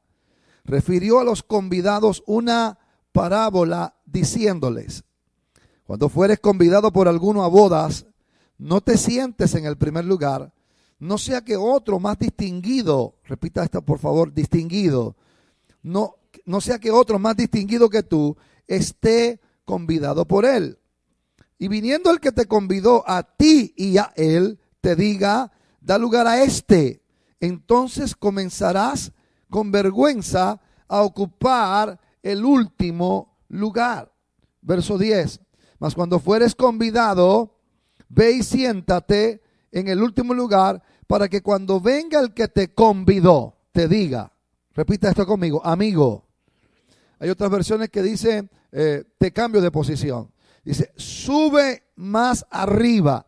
refirió 0.64 1.20
a 1.20 1.24
los 1.24 1.42
convidados 1.42 2.24
una 2.28 2.78
parábola 3.12 3.96
diciéndoles, 4.06 5.04
cuando 5.86 6.08
fueres 6.08 6.40
convidado 6.40 6.94
por 6.94 7.08
alguno 7.08 7.44
a 7.44 7.48
bodas, 7.48 8.06
no 8.60 8.82
te 8.82 8.98
sientes 8.98 9.56
en 9.56 9.66
el 9.66 9.78
primer 9.78 10.06
lugar, 10.06 10.54
no 11.00 11.18
sea 11.18 11.44
que 11.44 11.58
otro 11.58 12.00
más 12.00 12.18
distinguido, 12.20 13.16
repita 13.26 13.64
esto 13.64 13.82
por 13.82 13.98
favor, 13.98 14.34
distinguido, 14.34 15.16
no, 15.82 16.16
no 16.46 16.62
sea 16.62 16.78
que 16.78 16.92
otro 16.92 17.18
más 17.18 17.36
distinguido 17.36 17.90
que 17.90 18.04
tú 18.04 18.38
esté 18.68 19.40
convidado 19.66 20.26
por 20.26 20.46
él. 20.46 20.78
Y 21.64 21.70
viniendo 21.70 22.12
el 22.12 22.20
que 22.20 22.34
te 22.34 22.46
convidó 22.46 23.06
a 23.10 23.24
ti 23.24 23.74
y 23.78 23.98
a 23.98 24.12
él, 24.18 24.60
te 24.82 24.98
diga, 24.98 25.50
da 25.80 25.98
lugar 25.98 26.28
a 26.28 26.44
este. 26.44 27.02
Entonces 27.40 28.18
comenzarás 28.18 29.14
con 29.50 29.72
vergüenza 29.72 30.60
a 30.90 31.04
ocupar 31.04 32.02
el 32.22 32.44
último 32.44 33.38
lugar. 33.48 34.12
Verso 34.62 34.98
10. 34.98 35.40
Mas 35.80 35.96
cuando 35.96 36.20
fueres 36.20 36.54
convidado, 36.54 37.56
ve 38.10 38.34
y 38.34 38.44
siéntate 38.44 39.42
en 39.72 39.88
el 39.88 40.04
último 40.04 40.34
lugar 40.34 40.84
para 41.08 41.30
que 41.30 41.42
cuando 41.42 41.80
venga 41.80 42.20
el 42.20 42.34
que 42.34 42.50
te 42.50 42.74
convidó, 42.74 43.56
te 43.72 43.88
diga, 43.88 44.34
repita 44.74 45.12
esto 45.12 45.26
conmigo, 45.26 45.66
amigo. 45.66 46.28
Hay 47.20 47.30
otras 47.30 47.50
versiones 47.50 47.90
que 47.90 48.02
dicen, 48.02 48.52
eh, 48.74 49.06
te 49.18 49.32
cambio 49.32 49.62
de 49.62 49.72
posición. 49.72 50.33
Dice, 50.64 50.92
sube 50.96 51.84
más 51.96 52.46
arriba, 52.50 53.26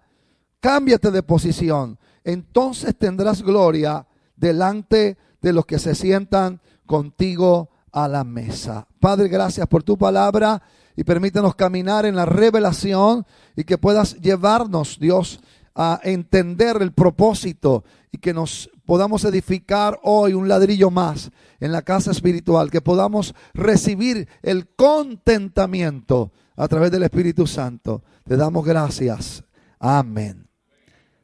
cámbiate 0.59 1.11
de 1.11 1.23
posición. 1.23 1.99
Entonces 2.23 2.95
tendrás 2.97 3.41
gloria 3.41 4.07
delante 4.35 5.17
de 5.41 5.53
los 5.53 5.65
que 5.65 5.79
se 5.79 5.95
sientan 5.95 6.61
contigo 6.85 7.69
a 7.91 8.07
la 8.07 8.23
mesa. 8.23 8.87
Padre, 8.99 9.27
gracias 9.27 9.67
por 9.67 9.83
tu 9.83 9.97
palabra 9.97 10.61
y 10.95 11.03
permítanos 11.03 11.55
caminar 11.55 12.05
en 12.05 12.15
la 12.15 12.25
revelación 12.25 13.25
y 13.55 13.63
que 13.63 13.77
puedas 13.77 14.15
llevarnos, 14.21 14.97
Dios, 14.99 15.39
a 15.75 15.99
entender 16.03 16.77
el 16.81 16.93
propósito 16.93 17.83
y 18.11 18.17
que 18.17 18.33
nos 18.33 18.69
podamos 18.85 19.25
edificar 19.25 19.99
hoy 20.03 20.33
un 20.33 20.47
ladrillo 20.47 20.91
más 20.91 21.31
en 21.59 21.71
la 21.71 21.81
casa 21.81 22.11
espiritual, 22.11 22.69
que 22.71 22.81
podamos 22.81 23.33
recibir 23.53 24.27
el 24.41 24.67
contentamiento 24.67 26.31
a 26.55 26.67
través 26.67 26.91
del 26.91 27.03
Espíritu 27.03 27.47
Santo. 27.47 28.03
Te 28.23 28.37
damos 28.37 28.65
gracias. 28.65 29.43
Amén. 29.79 30.47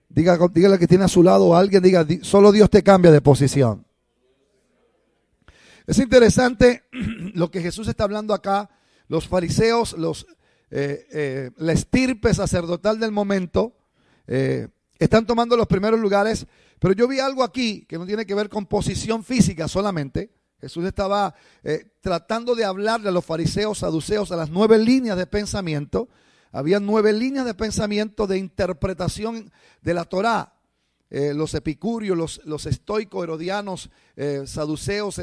Diga, 0.10 0.38
dígale 0.54 0.78
que 0.78 0.88
tiene 0.88 1.06
a 1.06 1.08
su 1.08 1.24
lado 1.24 1.56
a 1.56 1.60
alguien, 1.60 1.82
diga, 1.82 2.06
solo 2.22 2.52
Dios 2.52 2.70
te 2.70 2.84
cambia 2.84 3.12
de 3.12 3.22
posición. 3.22 3.86
Es 5.88 6.00
interesante 6.00 6.84
lo 7.34 7.50
que 7.50 7.62
Jesús 7.62 7.88
está 7.88 8.04
hablando 8.04 8.34
acá. 8.34 8.70
Los 9.08 9.28
fariseos, 9.28 9.94
los, 9.94 10.26
eh, 10.70 11.06
eh, 11.12 11.52
la 11.58 11.74
estirpe 11.74 12.34
sacerdotal 12.34 13.00
del 13.00 13.12
momento, 13.12 13.76
eh, 14.28 14.68
están 15.00 15.26
tomando 15.26 15.58
los 15.58 15.68
primeros 15.68 16.00
lugares, 16.00 16.46
pero 16.82 16.96
yo 16.96 17.08
vi 17.08 17.20
algo 17.20 17.44
aquí 17.44 17.86
que 17.86 18.00
no 18.00 18.08
tiene 18.08 18.26
que 18.26 18.34
ver 18.34 18.50
con 18.50 18.66
posición 18.66 19.24
física 19.24 19.68
solamente. 19.68 20.32
Jesús 20.60 20.84
estaba 20.84 21.36
tratando 22.02 22.56
de 22.56 22.66
hablarle 22.66 23.10
a 23.10 23.12
los 23.12 23.24
fariseos, 23.24 23.78
saduceos, 23.78 24.32
a 24.32 24.36
las 24.36 24.50
nueve 24.50 24.80
líneas 24.80 25.16
de 25.16 25.28
pensamiento. 25.28 26.10
Había 26.52 26.80
nueve 26.80 27.14
líneas 27.14 27.46
de 27.46 27.54
pensamiento 27.54 28.26
de 28.26 28.40
interpretación 28.40 29.52
de 29.84 29.94
la 29.94 30.06
Torá. 30.06 30.56
los 31.12 31.54
epicúreos, 31.54 32.18
los, 32.18 32.42
los 32.46 32.66
estoicos, 32.66 33.24
herodianos, 33.24 33.90
saduceos, 34.46 35.22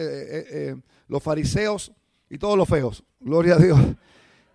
los 1.09 1.23
fariseos 1.23 1.93
y 2.31 2.39
todos 2.39 2.57
los 2.57 2.69
feos. 2.69 3.03
Gloria 3.21 3.55
a 3.55 3.59
Dios. 3.59 3.81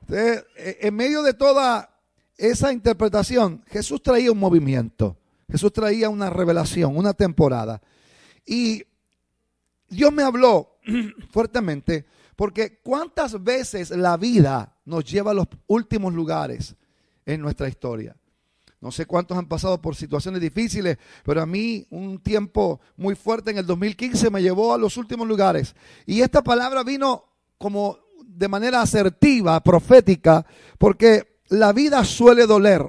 Entonces, 0.01 0.45
en 0.55 0.95
medio 0.95 1.23
de 1.23 1.33
toda 1.33 1.99
esa 2.37 2.71
interpretación, 2.71 3.63
Jesús 3.67 4.01
traía 4.01 4.31
un 4.31 4.39
movimiento, 4.39 5.17
Jesús 5.49 5.73
traía 5.73 6.09
una 6.09 6.29
revelación, 6.29 6.97
una 6.97 7.13
temporada. 7.13 7.81
Y 8.45 8.83
Dios 9.89 10.11
me 10.11 10.23
habló 10.23 10.77
fuertemente 11.31 12.05
porque 12.35 12.79
cuántas 12.81 13.43
veces 13.43 13.91
la 13.91 14.17
vida 14.17 14.77
nos 14.85 15.05
lleva 15.05 15.31
a 15.31 15.35
los 15.35 15.47
últimos 15.67 16.13
lugares 16.13 16.75
en 17.25 17.41
nuestra 17.41 17.67
historia. 17.67 18.15
No 18.81 18.91
sé 18.91 19.05
cuántos 19.05 19.37
han 19.37 19.47
pasado 19.47 19.81
por 19.81 19.95
situaciones 19.95 20.41
difíciles, 20.41 20.97
pero 21.23 21.41
a 21.41 21.45
mí 21.45 21.87
un 21.89 22.19
tiempo 22.19 22.81
muy 22.97 23.15
fuerte 23.15 23.51
en 23.51 23.59
el 23.59 23.65
2015 23.65 24.29
me 24.29 24.41
llevó 24.41 24.73
a 24.73 24.77
los 24.77 24.97
últimos 24.97 25.25
lugares. 25.25 25.73
Y 26.05 26.19
esta 26.19 26.43
palabra 26.43 26.83
vino 26.83 27.23
como 27.57 27.97
de 28.25 28.49
manera 28.49 28.81
asertiva, 28.81 29.61
profética, 29.61 30.45
porque 30.77 31.39
la 31.47 31.71
vida 31.71 32.03
suele 32.03 32.45
doler. 32.45 32.85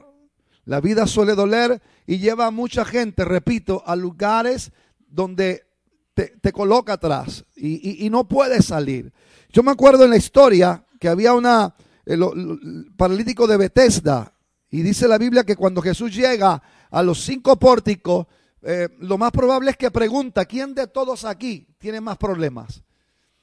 La 0.65 0.81
vida 0.81 1.07
suele 1.07 1.35
doler 1.35 1.81
y 2.07 2.19
lleva 2.19 2.47
a 2.47 2.51
mucha 2.51 2.85
gente, 2.85 3.25
repito, 3.25 3.83
a 3.87 3.97
lugares 3.97 4.73
donde 5.09 5.67
te, 6.15 6.53
coloca 6.53 6.95
atrás 6.95 7.45
y, 7.57 8.09
no 8.11 8.29
puedes 8.29 8.67
salir. 8.67 9.13
Yo 9.51 9.63
me 9.63 9.73
acuerdo 9.73 10.05
en 10.05 10.11
la 10.11 10.17
historia 10.17 10.85
que 11.01 11.09
había 11.09 11.35
una, 11.35 11.75
el 12.05 12.93
paralítico 12.97 13.47
de 13.47 13.57
Bethesda. 13.57 14.33
Y 14.71 14.83
dice 14.83 15.07
la 15.07 15.19
Biblia 15.19 15.45
que 15.45 15.57
cuando 15.57 15.81
Jesús 15.81 16.15
llega 16.15 16.61
a 16.91 17.03
los 17.03 17.25
cinco 17.25 17.57
pórticos, 17.57 18.27
eh, 18.63 18.89
lo 18.99 19.19
más 19.19 19.31
probable 19.31 19.71
es 19.71 19.77
que 19.77 19.91
pregunta, 19.91 20.45
¿quién 20.45 20.75
de 20.75 20.87
todos 20.87 21.25
aquí 21.25 21.69
tiene 21.79 22.01
más 22.01 22.17
problemas? 22.17 22.83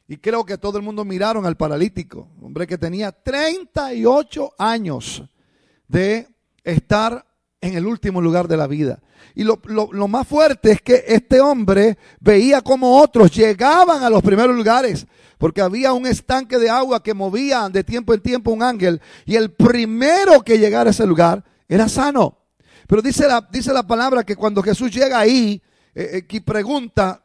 Y 0.08 0.18
creo 0.18 0.46
que 0.46 0.58
todo 0.58 0.78
el 0.78 0.84
mundo 0.84 1.06
miraron 1.06 1.46
al 1.46 1.56
paralítico, 1.56 2.28
hombre 2.42 2.68
que 2.68 2.78
tenía 2.78 3.12
38 3.12 4.56
años 4.58 5.24
de 5.88 6.28
estar 6.64 7.26
en 7.62 7.76
el 7.76 7.86
último 7.86 8.22
lugar 8.22 8.48
de 8.48 8.58
la 8.58 8.68
vida. 8.68 9.00
Y 9.36 9.44
lo, 9.44 9.60
lo- 9.66 9.94
lo 9.94 10.08
más 10.08 10.28
fuerte 10.28 10.72
es 10.72 10.82
que 10.82 11.04
este 11.08 11.40
hombre 11.40 11.98
veía 12.20 12.62
como 12.62 13.00
otros 13.00 13.32
llegaban 13.32 14.04
a 14.04 14.10
los 14.10 14.22
primeros 14.24 14.56
lugares, 14.56 15.06
porque 15.38 15.62
había 15.62 15.94
un 15.94 16.06
estanque 16.06 16.58
de 16.58 16.70
agua 16.70 17.02
que 17.02 17.14
movía 17.14 17.70
de 17.70 17.84
tiempo 17.84 18.14
en 18.14 18.22
tiempo 18.22 18.52
un 18.52 18.64
ángel, 18.64 19.00
y 19.26 19.36
el 19.36 19.52
primero 19.52 20.42
que 20.42 20.58
llegara 20.60 20.90
a 20.90 20.92
ese 20.92 21.06
lugar 21.06 21.44
era 21.70 21.88
sano. 21.88 22.38
Pero 22.88 23.02
dice 23.02 23.28
la, 23.28 23.48
dice 23.52 23.72
la 23.72 23.84
palabra 23.84 24.24
que 24.24 24.36
cuando 24.36 24.62
Jesús 24.62 24.92
llega 24.92 25.20
ahí, 25.20 25.62
eh, 25.96 26.26
eh, 26.30 26.42
pregunta, 26.42 27.24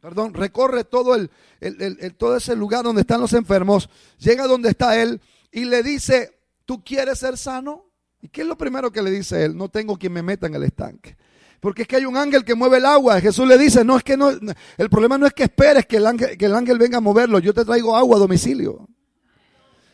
perdón, 0.00 0.34
recorre 0.34 0.84
todo 0.84 1.14
el- 1.14 1.30
el- 1.60 1.98
el- 2.00 2.14
todo 2.14 2.36
ese 2.36 2.54
lugar 2.56 2.84
donde 2.84 3.02
están 3.02 3.20
los 3.20 3.32
enfermos, 3.32 3.88
llega 4.18 4.46
donde 4.46 4.70
está 4.70 5.00
él 5.00 5.20
y 5.52 5.64
le 5.64 5.82
dice, 5.82 6.38
¿tú 6.64 6.82
quieres 6.82 7.18
ser 7.18 7.36
sano? 7.36 7.84
¿Y 8.24 8.28
qué 8.28 8.40
es 8.40 8.46
lo 8.46 8.56
primero 8.56 8.90
que 8.90 9.02
le 9.02 9.10
dice 9.10 9.44
él? 9.44 9.54
No 9.54 9.68
tengo 9.68 9.98
quien 9.98 10.14
me 10.14 10.22
meta 10.22 10.46
en 10.46 10.54
el 10.54 10.62
estanque. 10.62 11.14
Porque 11.60 11.82
es 11.82 11.88
que 11.88 11.96
hay 11.96 12.06
un 12.06 12.16
ángel 12.16 12.42
que 12.42 12.54
mueve 12.54 12.78
el 12.78 12.86
agua. 12.86 13.20
Jesús 13.20 13.46
le 13.46 13.58
dice, 13.58 13.84
no 13.84 13.98
es 13.98 14.02
que 14.02 14.16
no, 14.16 14.30
el 14.30 14.88
problema 14.88 15.18
no 15.18 15.26
es 15.26 15.34
que 15.34 15.42
esperes 15.42 15.84
que 15.84 15.98
el 15.98 16.06
ángel, 16.06 16.38
que 16.38 16.46
el 16.46 16.54
ángel 16.54 16.78
venga 16.78 16.96
a 16.96 17.00
moverlo. 17.02 17.38
Yo 17.38 17.52
te 17.52 17.66
traigo 17.66 17.94
agua 17.94 18.16
a 18.16 18.20
domicilio. 18.20 18.88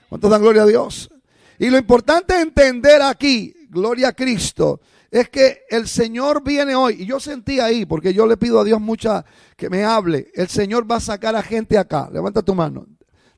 ¿Cuántos 0.08 0.30
dan 0.30 0.42
gloria 0.42 0.62
a 0.62 0.66
Dios? 0.66 1.10
Y 1.58 1.70
lo 1.70 1.76
importante 1.76 2.40
entender 2.40 3.02
aquí, 3.02 3.52
gloria 3.68 4.10
a 4.10 4.12
Cristo, 4.12 4.80
es 5.10 5.28
que 5.28 5.62
el 5.68 5.88
Señor 5.88 6.44
viene 6.44 6.76
hoy. 6.76 7.02
Y 7.02 7.06
yo 7.06 7.18
sentí 7.18 7.58
ahí, 7.58 7.84
porque 7.84 8.14
yo 8.14 8.28
le 8.28 8.36
pido 8.36 8.60
a 8.60 8.64
Dios 8.64 8.80
mucha 8.80 9.24
que 9.56 9.68
me 9.68 9.82
hable. 9.82 10.30
El 10.34 10.46
Señor 10.46 10.88
va 10.88 10.96
a 10.96 11.00
sacar 11.00 11.34
a 11.34 11.42
gente 11.42 11.76
acá. 11.76 12.08
Levanta 12.12 12.42
tu 12.42 12.54
mano. 12.54 12.86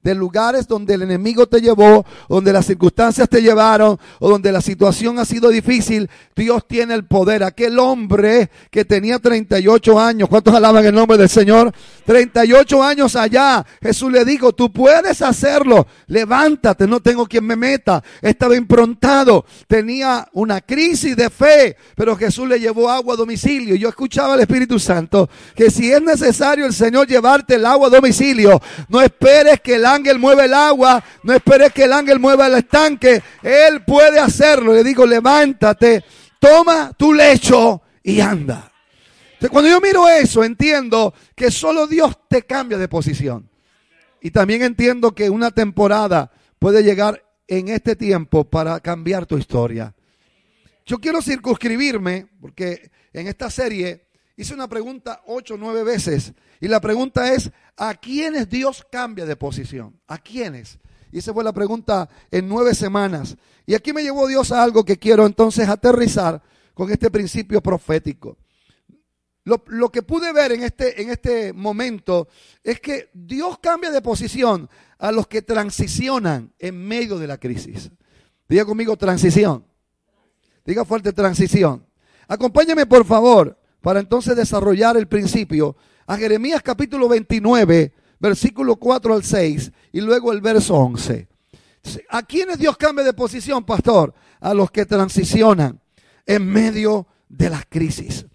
De 0.03 0.14
lugares 0.14 0.66
donde 0.66 0.94
el 0.94 1.03
enemigo 1.03 1.46
te 1.46 1.61
llevó, 1.61 2.05
donde 2.28 2.53
las 2.53 2.66
circunstancias 2.66 3.28
te 3.28 3.40
llevaron, 3.40 3.98
o 4.18 4.28
donde 4.30 4.53
la 4.53 4.61
situación 4.61 5.18
ha 5.18 5.24
sido 5.24 5.48
difícil, 5.48 6.11
Dios 6.34 6.66
tiene 6.66 6.94
el 6.94 7.05
poder. 7.05 7.44
Aquel 7.44 7.78
hombre 7.78 8.50
que 8.70 8.84
tenía 8.84 9.18
38 9.18 10.00
años, 10.00 10.28
¿cuántos 10.28 10.55
alaban 10.55 10.84
el 10.84 10.94
nombre 10.94 11.16
del 11.18 11.28
Señor? 11.28 11.72
38 12.05 12.82
años 12.82 13.16
allá, 13.16 13.64
Jesús 13.80 14.11
le 14.11 14.24
dijo, 14.24 14.53
tú 14.53 14.72
puedes 14.72 15.22
hacerlo, 15.22 15.86
levántate, 16.07 16.86
no 16.86 17.00
tengo 17.00 17.26
quien 17.26 17.44
me 17.44 17.57
meta. 17.57 18.03
Estaba 18.20 18.57
improntado, 18.57 19.44
tenía 19.66 20.28
una 20.32 20.61
crisis 20.61 21.16
de 21.16 21.30
fe, 21.30 21.76
pero 21.94 22.16
Jesús 22.16 22.48
le 22.48 22.59
llevó 22.59 22.90
agua 22.90 23.14
a 23.14 23.16
domicilio. 23.16 23.74
Yo 23.74 23.88
escuchaba 23.88 24.34
al 24.34 24.40
Espíritu 24.40 24.78
Santo 24.78 25.28
que 25.55 25.70
si 25.70 25.92
es 25.92 26.03
necesario 26.03 26.66
el 26.66 26.72
Señor 26.72 27.07
llevarte 27.07 27.55
el 27.55 27.66
agua 27.66 27.88
a 27.88 27.90
domicilio, 27.90 28.61
no 28.88 29.00
esperes 29.00 29.61
que 29.61 29.76
el 29.76 29.86
ángel 29.93 30.18
mueva 30.18 30.45
el 30.45 30.55
agua, 30.55 31.03
no 31.22 31.32
esperes 31.32 31.72
que 31.72 31.84
el 31.84 31.93
ángel 31.93 32.18
mueva 32.18 32.47
el 32.47 32.55
estanque, 32.55 33.22
Él 33.43 33.84
puede 33.84 34.18
hacerlo. 34.18 34.74
Le 34.74 34.82
digo, 34.82 35.07
levántate, 35.07 36.05
toma 36.40 36.93
tu 36.97 37.12
lecho 37.12 37.82
y 38.03 38.20
anda. 38.20 38.72
Entonces, 39.34 39.51
cuando 39.51 39.70
yo 39.70 39.80
miro 39.80 40.09
eso, 40.09 40.45
entiendo 40.45 41.14
que 41.34 41.51
solo 41.51 41.86
Dios 41.86 42.16
te 42.28 42.43
cambia 42.43 42.78
de 42.78 42.88
posición. 42.88 43.51
Y 44.20 44.30
también 44.30 44.62
entiendo 44.62 45.14
que 45.14 45.28
una 45.28 45.51
temporada 45.51 46.30
puede 46.59 46.82
llegar 46.82 47.24
en 47.49 47.68
este 47.68 47.97
tiempo 47.97 48.45
para 48.45 48.78
cambiar 48.80 49.26
tu 49.26 49.36
historia. 49.36 49.95
Yo 50.86 50.99
quiero 50.99 51.20
circunscribirme, 51.20 52.28
porque 52.40 52.90
en 53.12 53.26
esta 53.26 53.51
serie 53.51 54.07
hice 54.36 54.54
una 54.54 54.68
pregunta 54.68 55.22
ocho 55.26 55.54
o 55.54 55.58
nueve 55.58 55.82
veces. 55.82 56.32
Y 56.60 56.68
la 56.68 56.80
pregunta 56.80 57.32
es, 57.32 57.50
¿a 57.76 57.94
quiénes 57.94 58.48
Dios 58.48 58.86
cambia 58.90 59.26
de 59.26 59.36
posición? 59.36 60.00
¿A 60.06 60.18
quiénes? 60.18 60.78
Y 61.10 61.18
esa 61.18 61.32
fue 61.32 61.44
la 61.44 61.52
pregunta 61.52 62.08
en 62.30 62.48
nueve 62.48 62.74
semanas. 62.74 63.36
Y 63.66 63.74
aquí 63.74 63.92
me 63.92 64.02
llevó 64.02 64.26
Dios 64.26 64.52
a 64.52 64.62
algo 64.62 64.84
que 64.84 64.98
quiero 64.98 65.26
entonces 65.26 65.68
aterrizar 65.68 66.42
con 66.74 66.90
este 66.90 67.10
principio 67.10 67.60
profético. 67.60 68.38
Lo, 69.44 69.62
lo 69.66 69.90
que 69.90 70.02
pude 70.02 70.32
ver 70.32 70.52
en 70.52 70.62
este, 70.62 71.02
en 71.02 71.10
este 71.10 71.52
momento 71.52 72.28
es 72.62 72.80
que 72.80 73.10
Dios 73.12 73.59
cambia 73.59 73.90
de 73.90 74.00
posición 74.00 74.70
a 74.98 75.10
los 75.10 75.26
que 75.26 75.42
transicionan 75.42 76.52
en 76.59 76.86
medio 76.86 77.18
de 77.18 77.26
la 77.26 77.38
crisis. 77.38 77.90
Diga 78.48 78.64
conmigo 78.64 78.96
transición. 78.96 79.66
Diga 80.64 80.84
fuerte 80.84 81.12
transición. 81.12 81.84
Acompáñame 82.28 82.86
por 82.86 83.04
favor 83.04 83.59
para 83.82 84.00
entonces 84.00 84.36
desarrollar 84.36 84.96
el 84.96 85.09
principio 85.09 85.76
a 86.06 86.16
Jeremías 86.16 86.62
capítulo 86.62 87.09
29, 87.09 87.92
versículo 88.18 88.76
4 88.76 89.14
al 89.14 89.24
6 89.24 89.72
y 89.92 90.00
luego 90.00 90.32
el 90.32 90.40
verso 90.40 90.74
11. 90.74 91.28
¿A 92.09 92.22
quiénes 92.22 92.59
Dios 92.59 92.76
cambia 92.76 93.04
de 93.04 93.12
posición, 93.12 93.64
pastor? 93.64 94.14
A 94.40 94.54
los 94.54 94.70
que 94.70 94.86
transicionan 94.86 95.80
en 96.24 96.46
medio 96.46 97.09
de 97.28 97.50
las 97.50 97.66
crisis. 97.68 98.26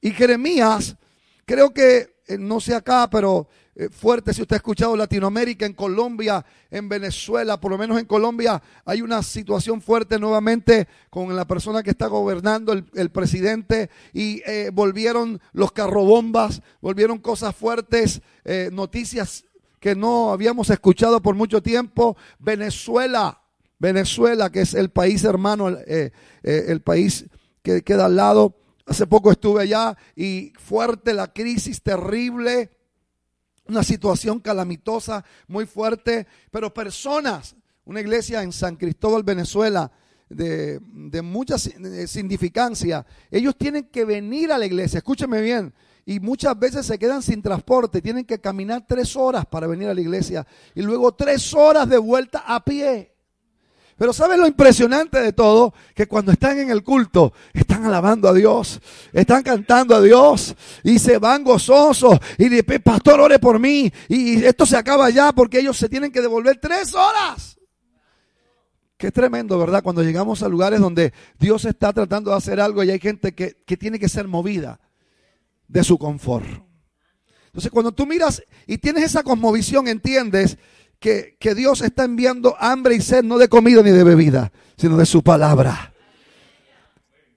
Y 0.00 0.10
Jeremías, 0.10 0.96
creo 1.44 1.72
que, 1.72 2.16
eh, 2.26 2.36
no 2.38 2.60
sé 2.60 2.74
acá, 2.74 3.08
pero 3.08 3.48
eh, 3.76 3.88
fuerte, 3.88 4.34
si 4.34 4.42
usted 4.42 4.54
ha 4.54 4.56
escuchado 4.56 4.96
Latinoamérica, 4.96 5.66
en 5.66 5.74
Colombia, 5.74 6.44
en 6.70 6.88
Venezuela, 6.88 7.60
por 7.60 7.70
lo 7.70 7.78
menos 7.78 8.00
en 8.00 8.06
Colombia, 8.06 8.60
hay 8.84 9.02
una 9.02 9.22
situación 9.22 9.80
fuerte 9.80 10.18
nuevamente 10.18 10.88
con 11.10 11.36
la 11.36 11.46
persona 11.46 11.84
que 11.84 11.90
está 11.90 12.08
gobernando, 12.08 12.72
el, 12.72 12.84
el 12.94 13.10
presidente, 13.10 13.90
y 14.12 14.42
eh, 14.46 14.70
volvieron 14.72 15.40
los 15.52 15.70
carrobombas, 15.70 16.62
volvieron 16.80 17.18
cosas 17.18 17.54
fuertes, 17.54 18.20
eh, 18.44 18.70
noticias 18.72 19.44
que 19.80 19.94
no 19.94 20.32
habíamos 20.32 20.70
escuchado 20.70 21.22
por 21.22 21.34
mucho 21.34 21.62
tiempo. 21.62 22.16
Venezuela, 22.38 23.40
Venezuela, 23.78 24.50
que 24.50 24.62
es 24.62 24.74
el 24.74 24.90
país 24.90 25.24
hermano, 25.24 25.68
eh, 25.68 26.12
eh, 26.42 26.64
el 26.68 26.80
país 26.80 27.26
que 27.62 27.82
queda 27.82 28.06
al 28.06 28.16
lado. 28.16 28.56
Hace 28.86 29.06
poco 29.06 29.30
estuve 29.30 29.62
allá 29.62 29.96
y 30.14 30.52
fuerte 30.58 31.12
la 31.12 31.32
crisis, 31.32 31.82
terrible, 31.82 32.70
una 33.68 33.82
situación 33.82 34.40
calamitosa, 34.40 35.24
muy 35.48 35.66
fuerte, 35.66 36.26
pero 36.50 36.72
personas, 36.72 37.56
una 37.84 38.00
iglesia 38.00 38.42
en 38.42 38.52
San 38.52 38.76
Cristóbal, 38.76 39.22
Venezuela, 39.22 39.90
de, 40.28 40.80
de 40.80 41.22
mucha 41.22 41.56
eh, 41.56 42.06
significancia, 42.06 43.06
ellos 43.30 43.56
tienen 43.56 43.84
que 43.84 44.04
venir 44.04 44.50
a 44.50 44.58
la 44.58 44.66
iglesia, 44.66 44.98
escúcheme 44.98 45.40
bien, 45.40 45.72
y 46.04 46.20
muchas 46.20 46.56
veces 46.58 46.86
se 46.86 46.98
quedan 46.98 47.22
sin 47.22 47.42
transporte, 47.42 48.00
tienen 48.00 48.24
que 48.24 48.40
caminar 48.40 48.84
tres 48.86 49.16
horas 49.16 49.44
para 49.44 49.66
venir 49.66 49.88
a 49.88 49.94
la 49.94 50.00
iglesia 50.00 50.46
y 50.74 50.82
luego 50.82 51.12
tres 51.12 51.52
horas 51.52 51.88
de 51.88 51.98
vuelta 51.98 52.44
a 52.46 52.64
pie. 52.64 53.15
Pero 53.96 54.12
¿sabes 54.12 54.38
lo 54.38 54.46
impresionante 54.46 55.20
de 55.20 55.32
todo? 55.32 55.72
Que 55.94 56.06
cuando 56.06 56.30
están 56.30 56.58
en 56.58 56.70
el 56.70 56.82
culto, 56.82 57.32
están 57.54 57.86
alabando 57.86 58.28
a 58.28 58.34
Dios, 58.34 58.80
están 59.12 59.42
cantando 59.42 59.96
a 59.96 60.02
Dios 60.02 60.54
y 60.82 60.98
se 60.98 61.16
van 61.16 61.42
gozosos 61.42 62.18
y 62.36 62.50
de 62.50 62.62
pastor 62.80 63.20
ore 63.20 63.38
por 63.38 63.58
mí 63.58 63.90
y 64.08 64.44
esto 64.44 64.66
se 64.66 64.76
acaba 64.76 65.08
ya 65.08 65.32
porque 65.32 65.60
ellos 65.60 65.78
se 65.78 65.88
tienen 65.88 66.12
que 66.12 66.20
devolver 66.20 66.58
tres 66.60 66.94
horas. 66.94 67.58
Qué 68.98 69.10
tremendo, 69.10 69.58
¿verdad? 69.58 69.82
Cuando 69.82 70.02
llegamos 70.02 70.42
a 70.42 70.48
lugares 70.48 70.80
donde 70.80 71.14
Dios 71.38 71.64
está 71.64 71.92
tratando 71.92 72.30
de 72.30 72.36
hacer 72.36 72.60
algo 72.60 72.84
y 72.84 72.90
hay 72.90 73.00
gente 73.00 73.34
que, 73.34 73.62
que 73.66 73.76
tiene 73.78 73.98
que 73.98 74.10
ser 74.10 74.28
movida 74.28 74.78
de 75.68 75.84
su 75.84 75.98
confort. 75.98 76.46
Entonces, 77.46 77.70
cuando 77.70 77.92
tú 77.92 78.04
miras 78.04 78.42
y 78.66 78.76
tienes 78.76 79.04
esa 79.04 79.22
cosmovisión, 79.22 79.88
entiendes 79.88 80.58
que, 80.98 81.36
Dios 81.54 81.82
está 81.82 82.04
enviando 82.04 82.56
hambre 82.58 82.94
y 82.94 83.00
sed, 83.00 83.22
no 83.22 83.38
de 83.38 83.48
comida 83.48 83.82
ni 83.82 83.90
de 83.90 84.04
bebida, 84.04 84.52
sino 84.76 84.96
de 84.96 85.06
su 85.06 85.22
palabra. 85.22 85.92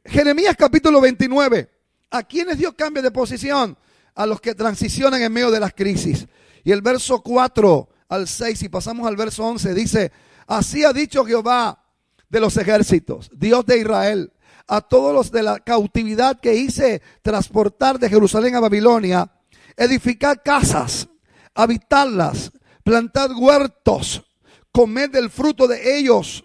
Jeremías 0.05 0.55
capítulo 0.57 1.01
29. 1.01 1.69
¿A 2.11 2.23
quiénes 2.23 2.57
Dios 2.57 2.73
cambia 2.75 3.03
de 3.03 3.11
posición? 3.11 3.77
A 4.15 4.25
los 4.25 4.41
que 4.41 4.55
transicionan 4.55 5.21
en 5.21 5.31
medio 5.31 5.51
de 5.51 5.59
las 5.59 5.73
crisis. 5.73 6.27
Y 6.63 6.71
el 6.71 6.81
verso 6.81 7.21
4 7.21 7.89
al 8.09 8.27
6, 8.27 8.63
y 8.63 8.69
pasamos 8.69 9.07
al 9.07 9.15
verso 9.15 9.45
11, 9.45 9.73
dice, 9.73 10.11
así 10.47 10.83
ha 10.83 10.91
dicho 10.91 11.23
Jehová 11.23 11.83
de 12.27 12.39
los 12.39 12.57
ejércitos, 12.57 13.29
Dios 13.33 13.65
de 13.65 13.79
Israel, 13.79 14.33
a 14.67 14.81
todos 14.81 15.13
los 15.13 15.31
de 15.31 15.43
la 15.43 15.59
cautividad 15.59 16.39
que 16.39 16.55
hice 16.55 17.01
transportar 17.21 17.99
de 17.99 18.09
Jerusalén 18.09 18.55
a 18.55 18.59
Babilonia, 18.59 19.31
edificad 19.77 20.37
casas, 20.43 21.07
habitarlas, 21.55 22.51
plantad 22.89 23.29
huertos, 23.37 24.23
comed 24.71 25.11
del 25.11 25.29
fruto 25.29 25.67
de 25.67 25.99
ellos, 25.99 26.43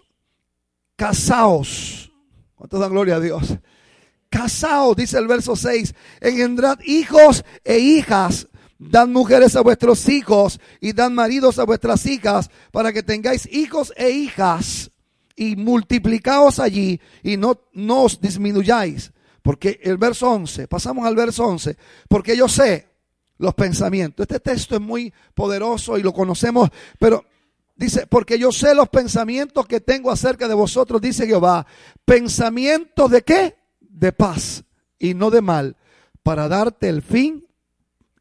casaos. 0.95 2.11
¿Cuántos 2.53 2.79
dan 2.79 2.91
gloria 2.91 3.15
a 3.15 3.19
Dios? 3.19 3.57
Casaos, 4.29 4.95
dice 4.95 5.17
el 5.17 5.25
verso 5.27 5.55
6, 5.55 5.95
engendrad 6.21 6.79
hijos 6.85 7.43
e 7.63 7.79
hijas, 7.79 8.47
Dan 8.77 9.13
mujeres 9.13 9.55
a 9.55 9.61
vuestros 9.61 10.07
hijos 10.09 10.59
y 10.81 10.91
dan 10.91 11.15
maridos 11.15 11.59
a 11.59 11.63
vuestras 11.63 12.05
hijas 12.05 12.51
para 12.71 12.91
que 12.91 13.03
tengáis 13.03 13.47
hijos 13.51 13.93
e 13.95 14.09
hijas 14.09 14.91
y 15.33 15.55
multiplicaos 15.55 16.59
allí 16.59 16.99
y 17.23 17.37
no, 17.37 17.61
no 17.71 18.03
os 18.03 18.19
disminuyáis. 18.19 19.13
Porque 19.41 19.79
el 19.81 19.97
verso 19.97 20.29
11, 20.29 20.67
pasamos 20.67 21.07
al 21.07 21.15
verso 21.15 21.45
11, 21.45 21.77
porque 22.09 22.35
yo 22.35 22.49
sé 22.49 22.94
los 23.37 23.53
pensamientos. 23.53 24.23
Este 24.23 24.39
texto 24.39 24.75
es 24.75 24.81
muy 24.81 25.13
poderoso 25.33 25.97
y 25.97 26.03
lo 26.03 26.13
conocemos, 26.13 26.69
pero 26.99 27.25
dice, 27.75 28.07
porque 28.07 28.39
yo 28.39 28.51
sé 28.51 28.73
los 28.73 28.89
pensamientos 28.89 29.65
que 29.65 29.81
tengo 29.81 30.11
acerca 30.11 30.47
de 30.47 30.53
vosotros, 30.53 31.01
dice 31.01 31.27
Jehová, 31.27 31.65
pensamientos 32.05 33.11
de 33.11 33.23
qué? 33.23 33.57
De 33.79 34.11
paz 34.11 34.63
y 34.99 35.13
no 35.13 35.29
de 35.29 35.41
mal, 35.41 35.75
para 36.23 36.47
darte 36.47 36.89
el 36.89 37.01
fin 37.01 37.47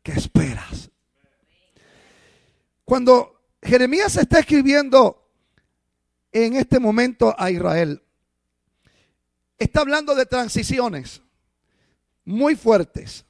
que 0.03 0.13
esperas. 0.13 0.91
Cuando 2.85 3.41
Jeremías 3.63 4.17
está 4.17 4.41
escribiendo 4.41 5.31
en 6.33 6.57
este 6.57 6.79
momento 6.79 7.35
a 7.39 7.51
Israel, 7.51 8.03
está 9.59 9.81
hablando 9.81 10.15
de 10.15 10.27
transiciones 10.27 11.23
muy 12.25 12.57
fuertes. 12.57 13.25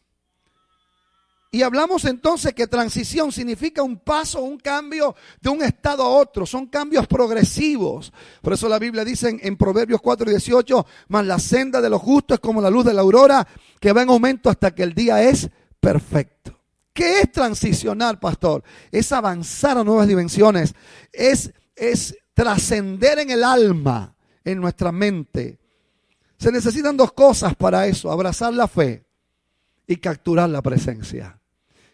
Y 1.55 1.62
hablamos 1.62 2.05
entonces 2.05 2.52
que 2.52 2.66
transición 2.66 3.31
significa 3.31 3.81
un 3.81 3.98
paso, 3.98 4.43
un 4.43 4.59
cambio 4.59 5.14
de 5.40 5.51
un 5.51 5.62
estado 5.62 6.02
a 6.02 6.09
otro. 6.09 6.47
Son 6.47 6.66
cambios 6.66 7.06
progresivos. 7.06 8.12
Por 8.43 8.55
eso 8.55 8.68
la 8.68 8.81
Biblia 8.81 9.05
dice 9.05 9.39
en, 9.40 9.56
Proverbios 9.56 10.01
4 10.01 10.26
y 10.26 10.31
18, 10.31 10.85
más 11.10 11.24
la 11.24 11.39
senda 11.39 11.81
de 11.81 11.89
los 11.89 12.02
justos 12.02 12.35
es 12.35 12.40
como 12.40 12.60
la 12.60 12.70
luz 12.70 12.85
de 12.85 12.93
la 12.93 13.02
aurora 13.02 13.47
que 13.78 13.93
va 13.93 14.02
en 14.02 14.09
aumento 14.09 14.51
hasta 14.51 14.74
que 14.74 14.82
el 14.82 14.94
día 14.94 15.22
es 15.22 15.48
perfecto. 15.78 16.59
¿Qué 16.93 17.20
es 17.20 17.31
transicionar, 17.31 18.18
pastor? 18.18 18.64
Es 18.90 19.12
avanzar 19.12 19.78
a 19.78 19.85
nuevas 19.85 20.09
dimensiones. 20.09 20.74
Es, 21.12 21.52
es 21.76 22.16
trascender 22.32 23.20
en 23.20 23.31
el 23.31 23.44
alma, 23.44 24.16
en 24.44 24.60
nuestra 24.60 24.90
mente. 24.90 25.60
Se 26.36 26.51
necesitan 26.51 26.97
dos 26.97 27.12
cosas 27.12 27.55
para 27.55 27.86
eso. 27.86 28.10
Abrazar 28.10 28.52
la 28.52 28.66
fe 28.66 29.06
y 29.86 29.98
capturar 29.98 30.51
la 30.51 30.60
presencia. 30.60 31.39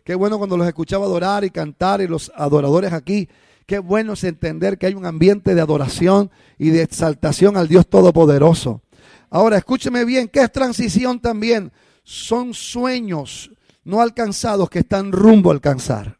Qué 0.05 0.15
bueno 0.15 0.39
cuando 0.39 0.57
los 0.57 0.67
escuchaba 0.67 1.07
adorar 1.07 1.45
y 1.45 1.51
cantar 1.51 2.01
y 2.01 2.07
los 2.07 2.33
adoradores 2.35 2.93
aquí. 2.93 3.29
Qué 3.67 3.79
bueno 3.79 4.15
es 4.15 4.25
entender 4.25 4.79
que 4.79 4.87
hay 4.87 4.95
un 4.95 5.07
ambiente 5.07 5.55
de 5.55 5.61
adoración 5.61 6.31
y 6.59 6.71
de 6.71 6.83
exaltación 6.83 7.57
al 7.57 7.69
Dios 7.69 7.87
Todopoderoso. 7.89 8.83
Ahora, 9.31 9.57
escúcheme 9.57 10.05
bien, 10.05 10.29
¿qué 10.29 10.41
es 10.41 10.51
transición 10.51 11.21
también? 11.21 11.73
Son 12.03 12.53
sueños 12.53 13.51
no 13.85 14.01
alcanzados 14.01 14.69
que 14.69 14.81
están 14.81 15.13
rumbo 15.13 15.51
a 15.51 15.55
alcanzar. 15.55 16.19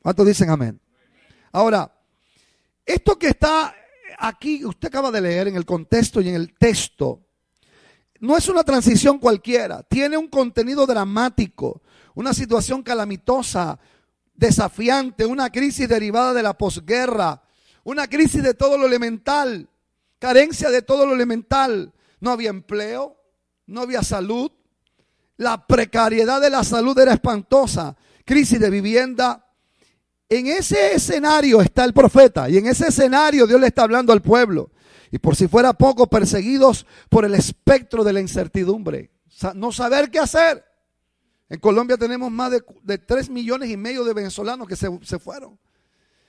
¿Cuántos 0.00 0.26
dicen 0.26 0.50
amén? 0.50 0.80
Ahora, 1.52 1.92
esto 2.86 3.18
que 3.18 3.28
está 3.28 3.74
aquí, 4.18 4.64
usted 4.64 4.88
acaba 4.88 5.10
de 5.10 5.20
leer 5.20 5.48
en 5.48 5.56
el 5.56 5.64
contexto 5.64 6.20
y 6.20 6.28
en 6.28 6.34
el 6.34 6.54
texto, 6.54 7.20
no 8.20 8.36
es 8.36 8.48
una 8.48 8.62
transición 8.62 9.18
cualquiera, 9.18 9.82
tiene 9.82 10.16
un 10.16 10.28
contenido 10.28 10.86
dramático, 10.86 11.82
una 12.14 12.34
situación 12.34 12.82
calamitosa, 12.82 13.78
desafiante, 14.34 15.26
una 15.26 15.50
crisis 15.50 15.88
derivada 15.88 16.32
de 16.32 16.42
la 16.42 16.56
posguerra, 16.56 17.42
una 17.84 18.06
crisis 18.08 18.42
de 18.42 18.54
todo 18.54 18.78
lo 18.78 18.86
elemental, 18.86 19.68
carencia 20.18 20.70
de 20.70 20.82
todo 20.82 21.06
lo 21.06 21.14
elemental. 21.14 21.92
No 22.20 22.30
había 22.30 22.50
empleo, 22.50 23.16
no 23.66 23.80
había 23.80 24.02
salud, 24.02 24.52
la 25.36 25.66
precariedad 25.66 26.40
de 26.40 26.50
la 26.50 26.62
salud 26.62 26.98
era 26.98 27.12
espantosa, 27.12 27.96
crisis 28.24 28.60
de 28.60 28.70
vivienda. 28.70 29.46
En 30.28 30.46
ese 30.46 30.94
escenario 30.94 31.60
está 31.60 31.84
el 31.84 31.92
profeta 31.92 32.48
y 32.48 32.58
en 32.58 32.66
ese 32.66 32.88
escenario 32.88 33.46
Dios 33.46 33.60
le 33.60 33.66
está 33.66 33.82
hablando 33.82 34.12
al 34.12 34.22
pueblo. 34.22 34.70
Y 35.10 35.18
por 35.18 35.36
si 35.36 35.46
fuera 35.46 35.74
poco, 35.74 36.06
perseguidos 36.06 36.86
por 37.10 37.24
el 37.24 37.34
espectro 37.34 38.02
de 38.02 38.14
la 38.14 38.20
incertidumbre. 38.20 39.10
No 39.54 39.72
saber 39.72 40.10
qué 40.10 40.18
hacer. 40.18 40.64
En 41.52 41.58
Colombia 41.58 41.98
tenemos 41.98 42.32
más 42.32 42.50
de, 42.50 42.64
de 42.82 42.96
3 42.96 43.28
millones 43.28 43.68
y 43.68 43.76
medio 43.76 44.04
de 44.04 44.14
venezolanos 44.14 44.66
que 44.66 44.74
se, 44.74 45.18
fueron. 45.18 45.58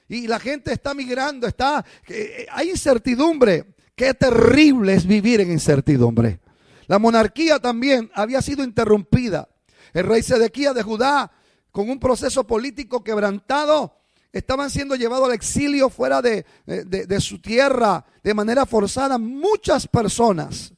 Y 0.10 0.28
la 0.28 0.38
gente 0.38 0.74
está 0.74 0.94
migrando, 0.94 1.48
está, 1.48 1.86
eh, 2.10 2.45
hay 2.52 2.72
incertidumbre. 2.72 3.74
Qué 3.95 4.14
terrible 4.16 4.95
es 4.95 5.08
vivir 5.08 5.40
en 5.40 5.50
incertidumbre. 5.50 6.41
La 6.88 7.00
monarquía 7.00 7.58
también 7.60 8.12
había 8.14 8.41
sido 8.41 8.66
interrumpida. 8.66 9.48
El 9.94 10.08
rey 10.08 10.24
Sedequía 10.24 10.74
de 10.74 10.84
Judá, 10.84 11.32
con 11.72 11.90
un 11.90 12.02
proceso 12.02 12.45
político 12.45 13.02
quebrantado, 13.02 13.95
estaban 14.34 14.70
siendo 14.70 14.95
llevados 14.98 15.30
al 15.30 15.36
exilio 15.36 15.90
fuera 15.90 16.22
de, 16.22 16.45
de, 16.66 17.22
su 17.22 17.40
tierra 17.40 18.06
de 18.22 18.34
manera 18.34 18.66
forzada. 18.66 19.18
Muchas 19.18 19.88
personas. 19.88 20.74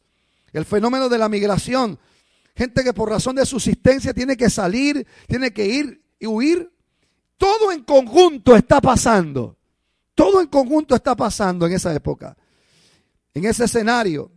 El 0.53 0.65
fenómeno 0.65 1.09
de 1.09 1.17
la 1.17 1.29
migración 1.29 1.97
gente 2.55 2.83
que 2.83 2.93
por 2.93 3.09
razón 3.09 3.35
de 3.35 3.45
subsistencia 3.45 4.13
tiene 4.13 4.37
que 4.37 4.49
salir, 4.49 5.05
tiene 5.27 5.51
que 5.51 5.65
ir 5.65 6.01
y 6.19 6.25
huir. 6.25 6.71
Todo 7.37 7.71
en 7.71 7.83
conjunto 7.83 8.55
está 8.55 8.79
pasando. 8.79 9.57
Todo 10.13 10.41
en 10.41 10.47
conjunto 10.47 10.95
está 10.95 11.15
pasando 11.15 11.67
en 11.67 11.73
esa 11.73 11.93
época. 11.93 12.37
En 13.33 13.43
ese 13.43 13.65
escenario, 13.65 14.31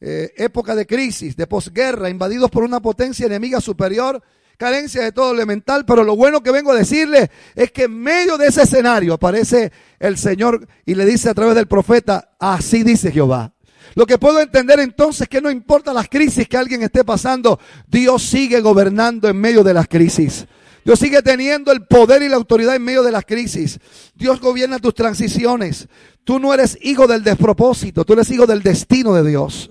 eh, 0.00 0.32
época 0.36 0.74
de 0.74 0.86
crisis, 0.86 1.36
de 1.36 1.46
posguerra, 1.46 2.08
invadidos 2.08 2.50
por 2.50 2.62
una 2.62 2.80
potencia 2.80 3.26
enemiga 3.26 3.60
superior, 3.60 4.22
carencia 4.56 5.02
de 5.02 5.12
todo 5.12 5.32
elemental, 5.32 5.84
pero 5.84 6.02
lo 6.02 6.16
bueno 6.16 6.42
que 6.42 6.50
vengo 6.50 6.72
a 6.72 6.76
decirle 6.76 7.30
es 7.54 7.70
que 7.70 7.84
en 7.84 8.00
medio 8.00 8.38
de 8.38 8.46
ese 8.46 8.62
escenario 8.62 9.14
aparece 9.14 9.70
el 9.98 10.16
Señor 10.16 10.66
y 10.86 10.94
le 10.94 11.04
dice 11.04 11.28
a 11.28 11.34
través 11.34 11.54
del 11.54 11.68
profeta, 11.68 12.36
así 12.38 12.82
dice 12.82 13.12
Jehová. 13.12 13.52
Lo 13.98 14.06
que 14.06 14.16
puedo 14.16 14.40
entender 14.40 14.78
entonces 14.78 15.22
es 15.22 15.28
que 15.28 15.40
no 15.40 15.50
importa 15.50 15.92
las 15.92 16.08
crisis 16.08 16.46
que 16.46 16.56
alguien 16.56 16.84
esté 16.84 17.02
pasando, 17.02 17.58
Dios 17.88 18.22
sigue 18.22 18.60
gobernando 18.60 19.28
en 19.28 19.36
medio 19.36 19.64
de 19.64 19.74
las 19.74 19.88
crisis. 19.88 20.46
Dios 20.84 21.00
sigue 21.00 21.20
teniendo 21.20 21.72
el 21.72 21.84
poder 21.84 22.22
y 22.22 22.28
la 22.28 22.36
autoridad 22.36 22.76
en 22.76 22.84
medio 22.84 23.02
de 23.02 23.10
las 23.10 23.24
crisis. 23.24 23.80
Dios 24.14 24.40
gobierna 24.40 24.78
tus 24.78 24.94
transiciones. 24.94 25.88
Tú 26.22 26.38
no 26.38 26.54
eres 26.54 26.78
hijo 26.80 27.08
del 27.08 27.24
despropósito, 27.24 28.04
tú 28.04 28.12
eres 28.12 28.30
hijo 28.30 28.46
del 28.46 28.62
destino 28.62 29.14
de 29.14 29.28
Dios. 29.28 29.68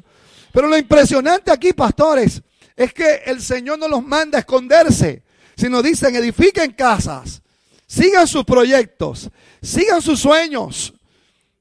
Pero 0.52 0.68
lo 0.68 0.78
impresionante 0.78 1.50
aquí, 1.50 1.72
pastores, 1.72 2.42
es 2.76 2.92
que 2.92 3.22
el 3.28 3.42
Señor 3.42 3.80
no 3.80 3.88
los 3.88 4.04
manda 4.04 4.40
a 4.40 4.42
esconderse, 4.42 5.24
sino 5.56 5.82
dicen, 5.82 6.14
edifiquen 6.14 6.74
casas, 6.74 7.42
sigan 7.88 8.28
sus 8.28 8.44
proyectos, 8.44 9.30
sigan 9.62 10.02
sus 10.02 10.20
sueños, 10.20 10.97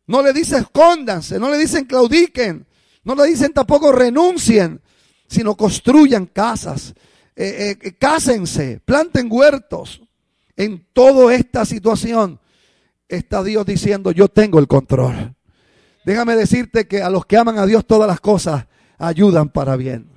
no 0.07 0.23
le 0.23 0.33
dice 0.33 0.59
escóndanse, 0.59 1.39
no 1.39 1.51
le 1.51 1.59
dicen 1.59 1.85
claudiquen, 1.85 2.67
no 3.05 3.15
le 3.15 3.27
dicen 3.27 3.53
tampoco 3.53 3.93
renuncien, 3.93 4.81
sino 5.27 5.57
construyan 5.57 6.27
casas, 6.27 6.95
eh, 7.35 7.77
eh, 7.83 7.93
cásense, 7.99 8.81
planten 8.85 9.29
huertos. 9.31 10.03
En 10.57 10.87
toda 10.93 11.35
esta 11.35 11.65
situación 11.65 12.41
está 13.09 13.43
Dios 13.43 13.67
diciendo, 13.67 14.11
yo 14.11 14.29
tengo 14.29 14.59
el 14.59 14.67
control. 14.67 15.35
Déjame 16.05 16.37
decirte 16.37 16.87
que 16.87 17.03
a 17.03 17.11
los 17.11 17.27
que 17.27 17.37
aman 17.37 17.59
a 17.59 17.67
Dios 17.67 17.87
todas 17.87 18.09
las 18.09 18.21
cosas 18.21 18.67
ayudan 18.99 19.51
para 19.51 19.77
bien. 19.77 20.09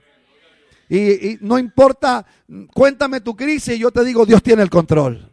Y, 0.88 1.32
y 1.32 1.38
no 1.42 1.60
importa, 1.60 2.26
cuéntame 2.74 3.22
tu 3.22 3.36
crisis 3.36 3.76
y 3.76 3.80
yo 3.80 3.92
te 3.92 4.04
digo, 4.06 4.26
Dios 4.26 4.42
tiene 4.42 4.62
el 4.62 4.70
control. 4.70 5.30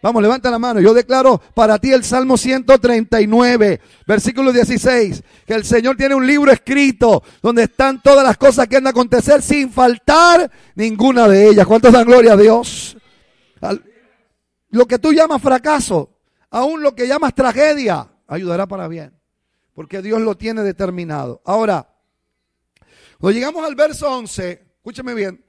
Vamos, 0.00 0.22
levanta 0.22 0.50
la 0.50 0.60
mano. 0.60 0.80
Yo 0.80 0.94
declaro 0.94 1.40
para 1.54 1.78
ti 1.78 1.92
el 1.92 2.04
Salmo 2.04 2.36
139, 2.36 3.80
versículo 4.06 4.52
16, 4.52 5.24
que 5.44 5.54
el 5.54 5.64
Señor 5.64 5.96
tiene 5.96 6.14
un 6.14 6.24
libro 6.24 6.52
escrito 6.52 7.24
donde 7.42 7.64
están 7.64 8.00
todas 8.00 8.24
las 8.24 8.36
cosas 8.36 8.68
que 8.68 8.76
han 8.76 8.84
de 8.84 8.90
acontecer 8.90 9.42
sin 9.42 9.72
faltar 9.72 10.50
ninguna 10.76 11.26
de 11.26 11.48
ellas. 11.48 11.66
¿Cuántos 11.66 11.92
dan 11.92 12.06
gloria 12.06 12.34
a 12.34 12.36
Dios? 12.36 12.96
lo 14.70 14.86
que 14.86 14.98
tú 14.98 15.12
llamas 15.12 15.42
fracaso, 15.42 16.20
aún 16.50 16.82
lo 16.82 16.94
que 16.94 17.08
llamas 17.08 17.34
tragedia, 17.34 18.06
ayudará 18.28 18.68
para 18.68 18.86
bien, 18.86 19.18
porque 19.72 20.00
Dios 20.00 20.20
lo 20.20 20.36
tiene 20.36 20.62
determinado. 20.62 21.42
Ahora, 21.44 21.88
cuando 23.18 23.34
llegamos 23.34 23.64
al 23.64 23.74
verso 23.74 24.08
11, 24.12 24.66
escúcheme 24.76 25.14
bien, 25.14 25.44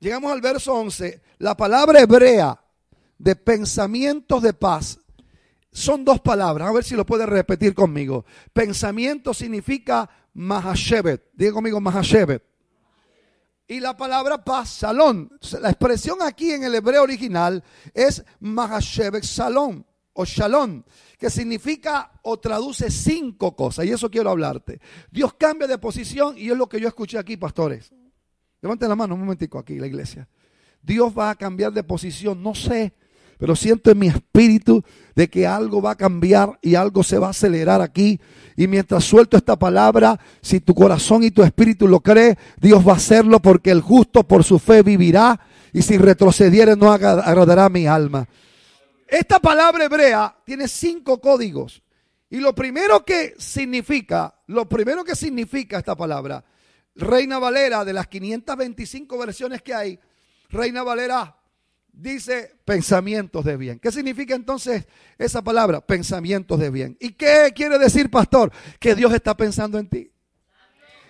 llegamos 0.00 0.32
al 0.32 0.40
verso 0.40 0.74
11, 0.74 1.22
la 1.38 1.56
palabra 1.56 2.00
hebrea 2.00 2.63
de 3.18 3.36
pensamientos 3.36 4.42
de 4.42 4.52
paz 4.52 4.98
son 5.72 6.04
dos 6.04 6.20
palabras. 6.20 6.68
A 6.68 6.72
ver 6.72 6.84
si 6.84 6.94
lo 6.94 7.04
puede 7.04 7.26
repetir 7.26 7.74
conmigo. 7.74 8.24
Pensamiento 8.52 9.34
significa 9.34 10.08
Mahashevet. 10.32 11.30
Diga 11.34 11.52
conmigo 11.52 11.80
Mahashevet. 11.80 12.42
Y 13.66 13.80
la 13.80 13.96
palabra 13.96 14.44
paz, 14.44 14.68
salón. 14.68 15.30
La 15.60 15.70
expresión 15.70 16.18
aquí 16.22 16.52
en 16.52 16.64
el 16.64 16.74
hebreo 16.74 17.02
original 17.02 17.64
es 17.92 18.24
Mahashevet 18.40 19.24
Salón 19.24 19.86
o 20.12 20.24
Shalom, 20.24 20.84
que 21.18 21.28
significa 21.28 22.12
o 22.22 22.38
traduce 22.38 22.90
cinco 22.90 23.56
cosas. 23.56 23.86
Y 23.86 23.90
eso 23.90 24.10
quiero 24.10 24.30
hablarte. 24.30 24.80
Dios 25.10 25.34
cambia 25.34 25.66
de 25.66 25.78
posición 25.78 26.38
y 26.38 26.50
es 26.50 26.56
lo 26.56 26.68
que 26.68 26.80
yo 26.80 26.88
escuché 26.88 27.18
aquí, 27.18 27.36
pastores. 27.36 27.92
Levanten 28.60 28.88
la 28.88 28.96
mano 28.96 29.14
un 29.14 29.20
momentico 29.20 29.58
aquí, 29.58 29.78
la 29.78 29.86
iglesia. 29.86 30.28
Dios 30.80 31.12
va 31.16 31.30
a 31.30 31.34
cambiar 31.34 31.72
de 31.72 31.82
posición. 31.82 32.42
No 32.42 32.54
sé 32.54 32.94
pero 33.38 33.56
siento 33.56 33.90
en 33.90 33.98
mi 33.98 34.08
espíritu 34.08 34.82
de 35.14 35.28
que 35.28 35.46
algo 35.46 35.82
va 35.82 35.92
a 35.92 35.96
cambiar 35.96 36.58
y 36.62 36.74
algo 36.74 37.02
se 37.02 37.18
va 37.18 37.28
a 37.28 37.30
acelerar 37.30 37.80
aquí. 37.80 38.20
Y 38.56 38.66
mientras 38.66 39.04
suelto 39.04 39.36
esta 39.36 39.56
palabra, 39.56 40.18
si 40.40 40.60
tu 40.60 40.74
corazón 40.74 41.22
y 41.22 41.30
tu 41.30 41.42
espíritu 41.42 41.88
lo 41.88 42.00
cree, 42.00 42.36
Dios 42.60 42.86
va 42.86 42.92
a 42.92 42.96
hacerlo 42.96 43.40
porque 43.40 43.70
el 43.70 43.80
justo 43.80 44.24
por 44.24 44.44
su 44.44 44.58
fe 44.58 44.82
vivirá 44.82 45.40
y 45.72 45.82
si 45.82 45.98
retrocediere 45.98 46.76
no 46.76 46.92
agradará 46.92 47.68
mi 47.68 47.86
alma. 47.86 48.28
Esta 49.08 49.38
palabra 49.38 49.84
hebrea 49.84 50.36
tiene 50.44 50.68
cinco 50.68 51.20
códigos. 51.20 51.82
Y 52.30 52.38
lo 52.38 52.54
primero 52.54 53.04
que 53.04 53.34
significa, 53.38 54.34
lo 54.48 54.68
primero 54.68 55.04
que 55.04 55.14
significa 55.14 55.78
esta 55.78 55.94
palabra, 55.94 56.44
Reina 56.96 57.38
Valera, 57.38 57.84
de 57.84 57.92
las 57.92 58.08
525 58.08 59.18
versiones 59.18 59.62
que 59.62 59.74
hay, 59.74 60.00
Reina 60.48 60.82
Valera 60.82 61.36
dice 61.96 62.54
pensamientos 62.64 63.44
de 63.44 63.56
bien. 63.56 63.78
¿Qué 63.78 63.92
significa 63.92 64.34
entonces 64.34 64.86
esa 65.18 65.42
palabra? 65.42 65.80
Pensamientos 65.80 66.58
de 66.58 66.70
bien. 66.70 66.96
¿Y 67.00 67.12
qué 67.12 67.52
quiere 67.54 67.78
decir, 67.78 68.10
pastor? 68.10 68.52
Que 68.78 68.94
Dios 68.94 69.12
está 69.12 69.36
pensando 69.36 69.78
en 69.78 69.88
ti. 69.88 70.10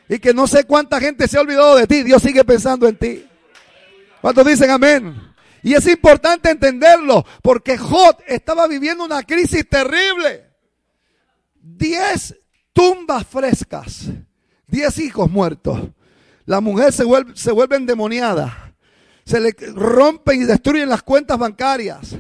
Y 0.09 0.19
que 0.19 0.35
no 0.35 0.47
sé 0.47 0.65
cuánta 0.65 1.01
gente 1.01 1.27
se 1.27 1.39
ha 1.39 1.41
olvidado 1.41 1.77
de 1.77 1.87
ti, 1.87 2.03
Dios 2.03 2.23
sigue 2.23 2.45
pensando 2.45 2.87
en 2.87 2.97
ti. 2.97 3.27
¿Cuántos 4.21 4.47
dicen 4.47 4.71
amén? 4.71 5.35
Y 5.63 5.73
es 5.75 5.87
importante 5.87 6.51
entenderlo, 6.51 7.25
porque 7.43 7.79
Jod 7.79 8.17
estaba 8.27 8.67
viviendo 8.67 9.05
una 9.05 9.23
crisis 9.23 9.67
terrible. 9.67 10.45
Diez 11.55 12.39
tumbas 12.75 13.27
frescas, 13.27 14.11
diez 14.67 14.99
hijos 14.99 15.31
muertos. 15.31 15.81
La 16.45 16.61
mujer 16.61 16.93
se 16.93 17.05
se 17.35 17.53
vuelve 17.53 17.77
endemoniada. 17.77 18.64
Se 19.25 19.41
le 19.41 19.55
rompen 19.75 20.43
y 20.43 20.45
destruyen 20.45 20.89
las 20.89 21.03
cuentas 21.03 21.39
bancarias. 21.39 22.17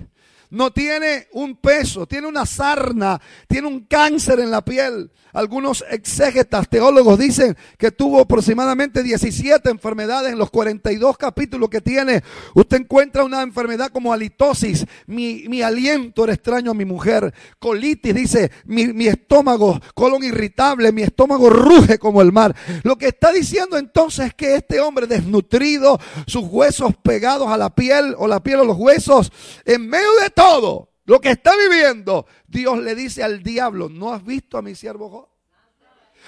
No 0.50 0.72
tiene 0.72 1.28
un 1.32 1.56
peso, 1.56 2.06
tiene 2.06 2.28
una 2.28 2.46
sarna, 2.46 3.20
tiene 3.48 3.66
un 3.66 3.86
cáncer 3.86 4.40
en 4.40 4.50
la 4.50 4.64
piel. 4.64 5.10
Algunos 5.34 5.84
exégetas, 5.90 6.68
teólogos 6.68 7.18
dicen 7.18 7.56
que 7.76 7.90
tuvo 7.90 8.20
aproximadamente 8.20 9.02
17 9.02 9.68
enfermedades 9.68 10.32
en 10.32 10.38
los 10.38 10.48
42 10.48 11.18
capítulos 11.18 11.68
que 11.68 11.80
tiene. 11.80 12.22
Usted 12.54 12.78
encuentra 12.78 13.24
una 13.24 13.42
enfermedad 13.42 13.90
como 13.90 14.12
halitosis, 14.12 14.86
mi, 15.06 15.44
mi 15.48 15.60
aliento 15.60 16.22
era 16.22 16.34
extraño 16.34 16.70
a 16.70 16.74
mi 16.74 16.84
mujer. 16.84 17.34
Colitis, 17.58 18.14
dice, 18.14 18.52
mi, 18.64 18.86
mi 18.86 19.08
estómago, 19.08 19.80
colon 19.94 20.22
irritable, 20.22 20.92
mi 20.92 21.02
estómago 21.02 21.50
ruge 21.50 21.98
como 21.98 22.22
el 22.22 22.30
mar. 22.30 22.54
Lo 22.84 22.96
que 22.96 23.08
está 23.08 23.32
diciendo 23.32 23.76
entonces 23.76 24.26
es 24.26 24.34
que 24.34 24.54
este 24.54 24.78
hombre 24.78 25.08
desnutrido, 25.08 25.98
sus 26.28 26.44
huesos 26.44 26.94
pegados 27.02 27.48
a 27.48 27.56
la 27.56 27.74
piel 27.74 28.14
o 28.18 28.28
la 28.28 28.40
piel 28.40 28.60
a 28.60 28.64
los 28.64 28.76
huesos, 28.78 29.32
en 29.64 29.88
medio 29.88 30.14
de 30.22 30.30
todo 30.30 30.93
lo 31.04 31.20
que 31.20 31.30
está 31.30 31.52
viviendo, 31.56 32.26
Dios 32.46 32.78
le 32.78 32.94
dice 32.94 33.22
al 33.22 33.42
diablo, 33.42 33.88
¿no 33.88 34.12
has 34.12 34.24
visto 34.24 34.56
a 34.56 34.62
mi 34.62 34.74
siervo 34.74 35.10
Job? 35.10 35.33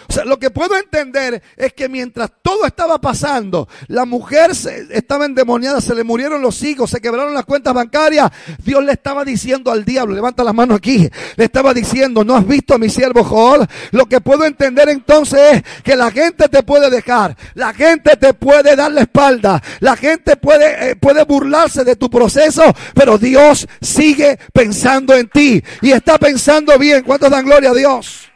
O 0.08 0.12
sea, 0.12 0.24
lo 0.24 0.38
que 0.38 0.50
puedo 0.50 0.76
entender 0.76 1.42
es 1.56 1.72
que 1.72 1.88
mientras 1.88 2.30
todo 2.42 2.64
estaba 2.66 3.00
pasando, 3.00 3.68
la 3.88 4.04
mujer 4.04 4.54
se- 4.54 4.86
estaba 4.90 5.24
endemoniada, 5.26 5.80
se 5.80 5.94
le 5.94 6.04
murieron 6.04 6.40
los 6.42 6.62
hijos, 6.62 6.90
se 6.90 7.00
quebraron 7.00 7.34
las 7.34 7.44
cuentas 7.44 7.74
bancarias. 7.74 8.30
Dios 8.64 8.84
le 8.84 8.92
estaba 8.92 9.24
diciendo 9.24 9.70
al 9.72 9.84
diablo, 9.84 10.14
levanta 10.14 10.44
las 10.44 10.54
manos 10.54 10.76
aquí, 10.78 11.08
le 11.36 11.44
estaba 11.44 11.74
diciendo, 11.74 12.24
¿no 12.24 12.36
has 12.36 12.46
visto 12.46 12.74
a 12.74 12.78
mi 12.78 12.88
siervo 12.88 13.24
Job? 13.24 13.66
Lo 13.92 14.06
que 14.06 14.20
puedo 14.20 14.44
entender 14.44 14.88
entonces 14.88 15.40
es 15.54 15.82
que 15.82 15.96
la 15.96 16.10
gente 16.10 16.48
te 16.48 16.62
puede 16.62 16.88
dejar, 16.90 17.36
la 17.54 17.72
gente 17.74 18.16
te 18.16 18.34
puede 18.34 18.76
dar 18.76 18.92
la 18.92 19.02
espalda, 19.02 19.62
la 19.80 19.96
gente 19.96 20.36
puede, 20.36 20.90
eh, 20.90 20.96
puede 20.96 21.24
burlarse 21.24 21.84
de 21.84 21.96
tu 21.96 22.08
proceso, 22.10 22.62
pero 22.94 23.18
Dios 23.18 23.66
sigue 23.80 24.38
pensando 24.52 25.14
en 25.14 25.28
ti 25.28 25.62
y 25.82 25.92
está 25.92 26.18
pensando 26.18 26.78
bien. 26.78 27.02
¿Cuántos 27.02 27.30
dan 27.30 27.44
gloria 27.44 27.70
a 27.70 27.74
Dios? 27.74 28.30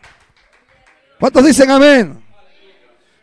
¿Cuántos 1.21 1.45
dicen 1.45 1.71
amén? 1.71 2.25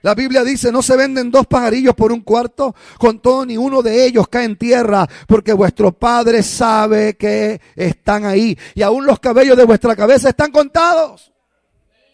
La 0.04 0.14
Biblia 0.14 0.44
dice, 0.44 0.72
no 0.72 0.84
se 0.84 0.96
venden 0.96 1.32
dos 1.32 1.48
pajarillos 1.48 1.96
por 1.96 2.12
un 2.12 2.22
cuarto, 2.22 2.76
con 3.00 3.20
todo 3.20 3.44
ni 3.44 3.58
uno 3.58 3.82
de 3.82 4.06
ellos 4.06 4.28
cae 4.28 4.46
en 4.46 4.56
tierra, 4.56 5.08
porque 5.28 5.52
vuestro 5.52 5.92
Padre 5.92 6.44
sabe 6.44 7.18
que 7.18 7.60
están 7.76 8.24
ahí. 8.26 8.56
Y 8.76 8.84
aún 8.84 9.08
los 9.08 9.20
cabellos 9.20 9.58
de 9.58 9.66
vuestra 9.66 9.96
cabeza 9.96 10.30
están 10.30 10.52
contados. 10.52 11.34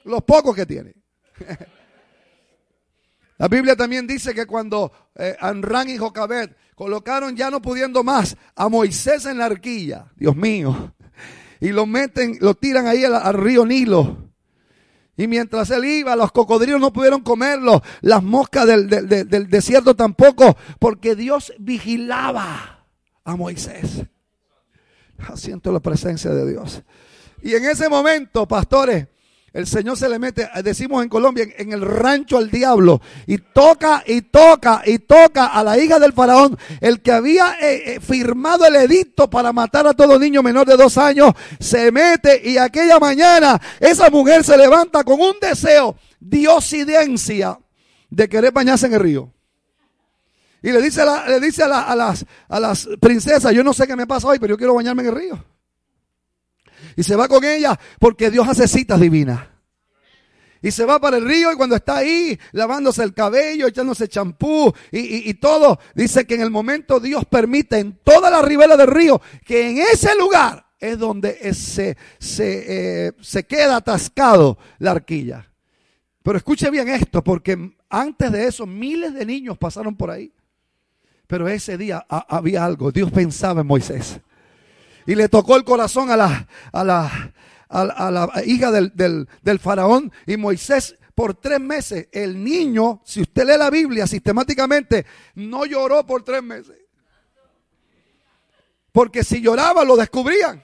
Los 0.05 0.23
pocos 0.23 0.55
que 0.55 0.65
tiene. 0.65 0.95
La 3.37 3.49
Biblia 3.49 3.75
también 3.75 4.07
dice 4.07 4.33
que 4.33 4.45
cuando 4.45 4.89
eh, 5.15 5.35
Anrán 5.41 5.89
y 5.89 5.97
Jocabed 5.97 6.51
colocaron 6.75 7.35
ya 7.35 7.51
no 7.51 7.61
pudiendo 7.61 8.05
más 8.05 8.37
a 8.55 8.69
Moisés 8.69 9.25
en 9.25 9.39
la 9.39 9.47
arquilla, 9.47 10.11
Dios 10.15 10.35
mío, 10.37 10.93
y 11.59 11.73
lo 11.73 11.85
meten, 11.85 12.37
lo 12.39 12.55
tiran 12.55 12.87
ahí 12.87 13.03
al 13.03 13.33
río 13.33 13.65
Nilo. 13.65 14.32
Y 15.15 15.27
mientras 15.27 15.69
él 15.69 15.85
iba, 15.85 16.15
los 16.15 16.31
cocodrilos 16.31 16.81
no 16.81 16.91
pudieron 16.91 17.21
comerlo, 17.21 17.81
las 18.01 18.23
moscas 18.23 18.65
del, 18.65 18.89
del- 18.89 19.47
desierto 19.49 19.95
tampoco, 19.95 20.57
porque 20.79 21.15
Dios 21.15 21.53
vigilaba 21.59 22.85
a 23.23 23.35
Moisés. 23.35 24.03
Siento 25.35 25.71
la 25.71 25.79
presencia 25.79 26.31
de 26.31 26.49
Dios. 26.49 26.81
Y 27.41 27.53
en 27.53 27.65
ese 27.65 27.89
momento, 27.89 28.47
pastores, 28.47 29.07
el 29.53 29.67
Señor 29.67 29.95
se 29.97 30.09
le 30.09 30.17
mete, 30.17 30.49
decimos 30.63 31.03
en 31.03 31.09
Colombia, 31.09 31.45
en, 31.57 31.73
el 31.73 31.81
rancho 31.81 32.37
al 32.39 32.49
diablo, 32.49 33.01
y 33.27 33.37
toca 33.37 34.03
y 34.05 34.21
toca 34.23 34.81
y 34.85 34.97
toca 34.99 35.45
a 35.45 35.63
la 35.63 35.77
hija 35.77 35.99
del 35.99 36.11
faraón, 36.13 36.57
el 36.81 37.01
que 37.01 37.11
había 37.11 37.53
eh, 37.61 37.93
eh, 37.95 37.99
firmado 37.99 38.65
el 38.65 38.75
edicto 38.75 39.29
para 39.29 39.53
matar 39.53 39.85
a 39.85 39.93
todo 39.93 40.17
niño 40.17 40.41
menor 40.41 40.65
de 40.65 40.75
dos 40.75 40.97
años, 40.97 41.33
se 41.59 41.91
mete 41.91 42.41
y 42.49 42.57
aquella 42.57 42.97
mañana 42.99 43.61
esa 43.79 44.09
mujer 44.09 44.43
se 44.43 44.57
levanta 44.57 45.03
con 45.03 45.21
un 45.21 45.35
deseo, 45.39 45.95
diosidencia, 46.19 47.59
de 48.09 48.29
querer 48.29 48.51
bañarse 48.51 48.87
en 48.87 48.93
el 48.93 48.99
río. 48.99 49.31
Y 50.61 50.71
le 50.71 50.81
dice, 50.81 51.01
a, 51.01 51.05
la- 51.05 51.27
le 51.27 51.39
dice 51.39 51.61
a, 51.63 51.67
la- 51.67 51.81
a 51.83 51.95
las, 51.95 52.25
a 52.47 52.59
las 52.59 52.87
princesas, 52.99 53.53
yo 53.53 53.63
no 53.63 53.73
sé 53.73 53.85
qué 53.85 53.95
me 53.95 54.07
pasa 54.07 54.27
hoy, 54.29 54.39
pero 54.39 54.53
yo 54.53 54.57
quiero 54.57 54.73
bañarme 54.73 55.03
en 55.03 55.09
el 55.09 55.15
río. 55.15 55.45
Y 56.95 57.03
se 57.03 57.15
va 57.15 57.27
con 57.27 57.43
ella 57.43 57.79
porque 57.99 58.29
Dios 58.31 58.47
hace 58.47 58.67
citas 58.67 58.99
divinas. 58.99 59.47
Y 60.61 60.71
se 60.71 60.85
va 60.85 60.97
para 60.99 61.17
el 61.17 61.25
río 61.27 61.51
y 61.51 61.55
cuando 61.57 61.75
está 61.75 61.97
ahí 61.97 62.39
lavándose 62.53 63.03
el 63.03 63.13
cabello, 63.13 63.67
echándose 63.67 64.07
champú 64.07 64.73
y, 64.91 65.29
y- 65.29 65.33
todo, 65.33 65.77
dice 65.93 66.25
que 66.25 66.35
en 66.35 66.41
el 66.41 66.51
momento 66.51 67.01
Dios 67.01 67.25
permite 67.25 67.79
en 67.79 67.99
toda 68.01 68.29
la 68.29 68.41
ribera 68.41 68.77
del 68.77 68.87
río 68.87 69.21
que 69.45 69.69
en 69.71 69.79
ese 69.79 70.15
lugar 70.15 70.65
es 70.79 70.97
donde 70.97 71.53
se, 71.53 71.97
se, 72.17 73.07
eh, 73.07 73.11
se 73.21 73.43
queda 73.45 73.75
atascado 73.77 74.57
la 74.79 74.91
arquilla. 74.91 75.45
Pero 76.23 76.37
escuche 76.37 76.69
bien 76.69 76.87
esto, 76.87 77.21
porque 77.21 77.73
antes 77.89 78.31
de 78.31 78.47
eso 78.47 78.65
miles 78.65 79.13
de 79.13 79.25
niños 79.25 79.57
pasaron 79.57 79.97
por 79.97 80.11
ahí. 80.11 80.31
Pero 81.27 81.49
ese 81.49 81.77
día 81.77 82.05
ha- 82.07 82.25
había 82.37 82.63
algo, 82.63 82.89
Dios 82.89 83.11
pensaba 83.11 83.59
en 83.61 83.67
Moisés 83.67 84.21
y 85.05 85.15
le 85.15 85.29
tocó 85.29 85.55
el 85.55 85.63
corazón 85.63 86.11
a 86.11 86.17
la, 86.17 86.47
a 86.71 86.83
la, 86.83 87.33
a 87.69 88.11
la, 88.11 88.29
hija 88.45 88.71
del, 88.71 88.91
del- 88.95 89.59
faraón 89.59 90.11
y 90.27 90.37
Moisés 90.37 90.95
por 91.15 91.33
tres 91.35 91.59
meses. 91.59 92.07
El 92.11 92.43
niño, 92.43 93.01
si 93.05 93.21
usted 93.21 93.45
lee 93.45 93.57
la 93.57 93.69
Biblia 93.69 94.07
sistemáticamente, 94.07 95.05
no 95.35 95.65
lloró 95.65 96.05
por 96.05 96.23
tres 96.23 96.43
meses. 96.43 96.75
Porque 98.91 99.23
si 99.23 99.41
lloraba 99.41 99.83
lo 99.83 99.95
descubrían. 99.95 100.63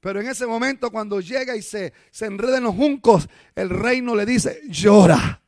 Pero 0.00 0.20
en 0.20 0.28
ese 0.28 0.46
momento 0.46 0.90
cuando 0.90 1.20
llega 1.20 1.56
y 1.56 1.62
se, 1.62 1.92
se 2.10 2.26
enreda 2.26 2.58
en 2.58 2.64
los 2.64 2.74
juncos, 2.74 3.28
el 3.54 3.68
reino 3.70 4.14
le 4.14 4.24
dice, 4.24 4.60
llora. 4.68 5.42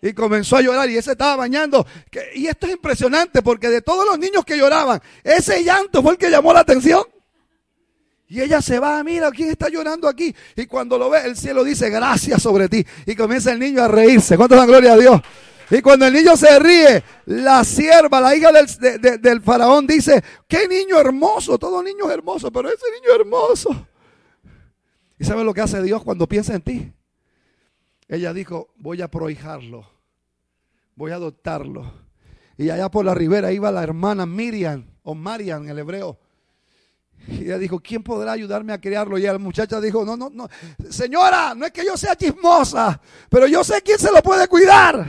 Y 0.00 0.12
comenzó 0.12 0.56
a 0.56 0.60
llorar 0.62 0.88
y 0.90 0.96
ese 0.96 1.12
estaba 1.12 1.36
bañando. 1.36 1.86
Y 2.34 2.46
esto 2.46 2.66
es 2.66 2.72
impresionante 2.72 3.42
porque 3.42 3.68
de 3.68 3.82
todos 3.82 4.06
los 4.06 4.18
niños 4.18 4.44
que 4.44 4.56
lloraban, 4.56 5.00
ese 5.24 5.62
llanto 5.64 6.02
fue 6.02 6.12
el 6.12 6.18
que 6.18 6.30
llamó 6.30 6.52
la 6.52 6.60
atención. 6.60 7.02
Y 8.28 8.40
ella 8.40 8.60
se 8.60 8.78
va, 8.80 9.02
mira, 9.04 9.30
¿quién 9.30 9.50
está 9.50 9.68
llorando 9.68 10.08
aquí? 10.08 10.34
Y 10.56 10.66
cuando 10.66 10.98
lo 10.98 11.08
ve, 11.10 11.20
el 11.24 11.36
cielo 11.36 11.62
dice, 11.62 11.90
gracias 11.90 12.42
sobre 12.42 12.68
ti. 12.68 12.84
Y 13.06 13.14
comienza 13.14 13.52
el 13.52 13.60
niño 13.60 13.82
a 13.82 13.88
reírse. 13.88 14.36
¿Cuánto 14.36 14.56
dan 14.56 14.66
gloria 14.66 14.94
a 14.94 14.96
Dios? 14.96 15.20
Y 15.70 15.80
cuando 15.80 16.06
el 16.06 16.12
niño 16.12 16.36
se 16.36 16.58
ríe, 16.58 17.02
la 17.26 17.62
sierva, 17.64 18.20
la 18.20 18.34
hija 18.36 18.50
del, 18.52 18.66
de- 18.66 18.98
de- 18.98 19.18
del 19.18 19.40
faraón 19.42 19.86
dice, 19.86 20.22
qué 20.48 20.66
niño 20.68 20.98
hermoso, 20.98 21.58
todo 21.58 21.82
niño 21.82 22.06
es 22.08 22.14
hermoso, 22.14 22.50
pero 22.52 22.68
ese 22.68 22.84
niño 22.94 23.12
es 23.14 23.20
hermoso. 23.20 23.86
¿Y 25.18 25.24
sabe 25.24 25.42
lo 25.44 25.54
que 25.54 25.60
hace 25.62 25.82
Dios 25.82 26.02
cuando 26.04 26.28
piensa 26.28 26.54
en 26.54 26.62
ti? 26.62 26.92
Ella 28.08 28.32
dijo, 28.32 28.68
voy 28.76 29.02
a 29.02 29.08
prohijarlo, 29.08 29.88
voy 30.94 31.10
a 31.10 31.16
adoptarlo. 31.16 31.92
Y 32.56 32.70
allá 32.70 32.88
por 32.90 33.04
la 33.04 33.14
ribera 33.14 33.50
iba 33.52 33.70
la 33.72 33.82
hermana 33.82 34.24
Miriam, 34.26 34.84
o 35.02 35.14
Marian 35.14 35.64
en 35.64 35.70
el 35.70 35.78
hebreo. 35.80 36.18
Y 37.28 37.44
ella 37.44 37.58
dijo, 37.58 37.80
¿quién 37.80 38.02
podrá 38.02 38.32
ayudarme 38.32 38.72
a 38.72 38.80
criarlo? 38.80 39.18
Y 39.18 39.22
la 39.22 39.38
muchacha 39.38 39.80
dijo, 39.80 40.04
no, 40.04 40.16
no, 40.16 40.30
no, 40.32 40.48
señora, 40.90 41.54
no 41.54 41.66
es 41.66 41.72
que 41.72 41.84
yo 41.84 41.96
sea 41.96 42.14
chismosa, 42.14 43.00
pero 43.28 43.46
yo 43.46 43.64
sé 43.64 43.82
quién 43.82 43.98
se 43.98 44.12
lo 44.12 44.22
puede 44.22 44.46
cuidar. 44.46 45.04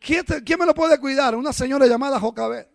¿Quién, 0.00 0.24
quién 0.44 0.58
me 0.58 0.66
lo 0.66 0.74
puede 0.74 0.98
cuidar? 0.98 1.36
Una 1.36 1.52
señora 1.52 1.86
llamada 1.86 2.18
Jocabet. 2.18 2.68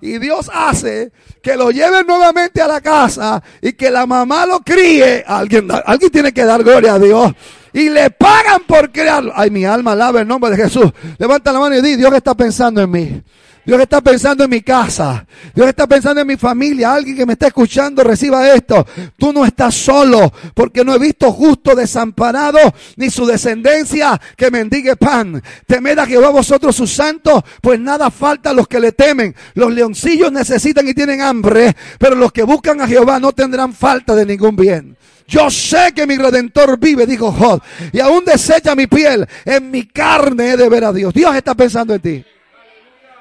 y 0.00 0.18
Dios 0.18 0.50
hace 0.52 1.12
que 1.42 1.56
lo 1.56 1.70
lleven 1.70 2.06
nuevamente 2.06 2.60
a 2.62 2.68
la 2.68 2.80
casa 2.80 3.42
y 3.60 3.72
que 3.72 3.90
la 3.90 4.06
mamá 4.06 4.46
lo 4.46 4.60
críe, 4.60 5.24
alguien, 5.26 5.68
alguien 5.84 6.10
tiene 6.10 6.32
que 6.32 6.44
dar 6.44 6.62
gloria 6.62 6.94
a 6.94 6.98
Dios. 6.98 7.32
Y 7.72 7.88
le 7.88 8.10
pagan 8.10 8.62
por 8.66 8.90
criarlo. 8.90 9.32
Ay, 9.34 9.50
mi 9.50 9.64
alma 9.64 9.92
alaba 9.92 10.20
el 10.20 10.28
nombre 10.28 10.50
de 10.50 10.56
Jesús. 10.56 10.90
Levanta 11.18 11.52
la 11.52 11.60
mano 11.60 11.76
y 11.76 11.80
di, 11.80 11.96
Dios 11.96 12.12
está 12.12 12.34
pensando 12.34 12.82
en 12.82 12.90
mí. 12.90 13.22
Dios 13.64 13.80
está 13.80 14.00
pensando 14.00 14.44
en 14.44 14.50
mi 14.50 14.62
casa. 14.62 15.26
Dios 15.54 15.68
está 15.68 15.86
pensando 15.86 16.20
en 16.20 16.26
mi 16.26 16.36
familia. 16.36 16.94
Alguien 16.94 17.16
que 17.16 17.26
me 17.26 17.34
está 17.34 17.48
escuchando 17.48 18.02
reciba 18.02 18.52
esto. 18.52 18.86
Tú 19.18 19.32
no 19.32 19.44
estás 19.44 19.74
solo 19.74 20.32
porque 20.54 20.84
no 20.84 20.94
he 20.94 20.98
visto 20.98 21.30
justo 21.32 21.74
desamparado 21.74 22.58
ni 22.96 23.10
su 23.10 23.26
descendencia 23.26 24.20
que 24.36 24.50
mendigue 24.50 24.96
pan. 24.96 25.42
Temed 25.66 25.98
a 25.98 26.06
Jehová 26.06 26.30
vosotros 26.30 26.74
sus 26.74 26.90
santos, 26.90 27.42
pues 27.60 27.78
nada 27.78 28.10
falta 28.10 28.50
a 28.50 28.54
los 28.54 28.66
que 28.66 28.80
le 28.80 28.92
temen. 28.92 29.34
Los 29.54 29.72
leoncillos 29.72 30.32
necesitan 30.32 30.88
y 30.88 30.94
tienen 30.94 31.20
hambre, 31.20 31.76
pero 31.98 32.14
los 32.14 32.32
que 32.32 32.42
buscan 32.42 32.80
a 32.80 32.88
Jehová 32.88 33.20
no 33.20 33.32
tendrán 33.32 33.72
falta 33.72 34.14
de 34.14 34.26
ningún 34.26 34.56
bien. 34.56 34.96
Yo 35.26 35.48
sé 35.48 35.92
que 35.94 36.08
mi 36.08 36.16
redentor 36.16 36.78
vive, 36.78 37.06
dijo 37.06 37.30
Jod, 37.30 37.60
y 37.92 38.00
aún 38.00 38.24
desecha 38.24 38.74
mi 38.74 38.88
piel. 38.88 39.26
En 39.44 39.70
mi 39.70 39.86
carne 39.86 40.52
he 40.52 40.56
de 40.56 40.68
ver 40.68 40.84
a 40.84 40.92
Dios. 40.92 41.14
Dios 41.14 41.34
está 41.36 41.54
pensando 41.54 41.94
en 41.94 42.00
ti. 42.00 42.24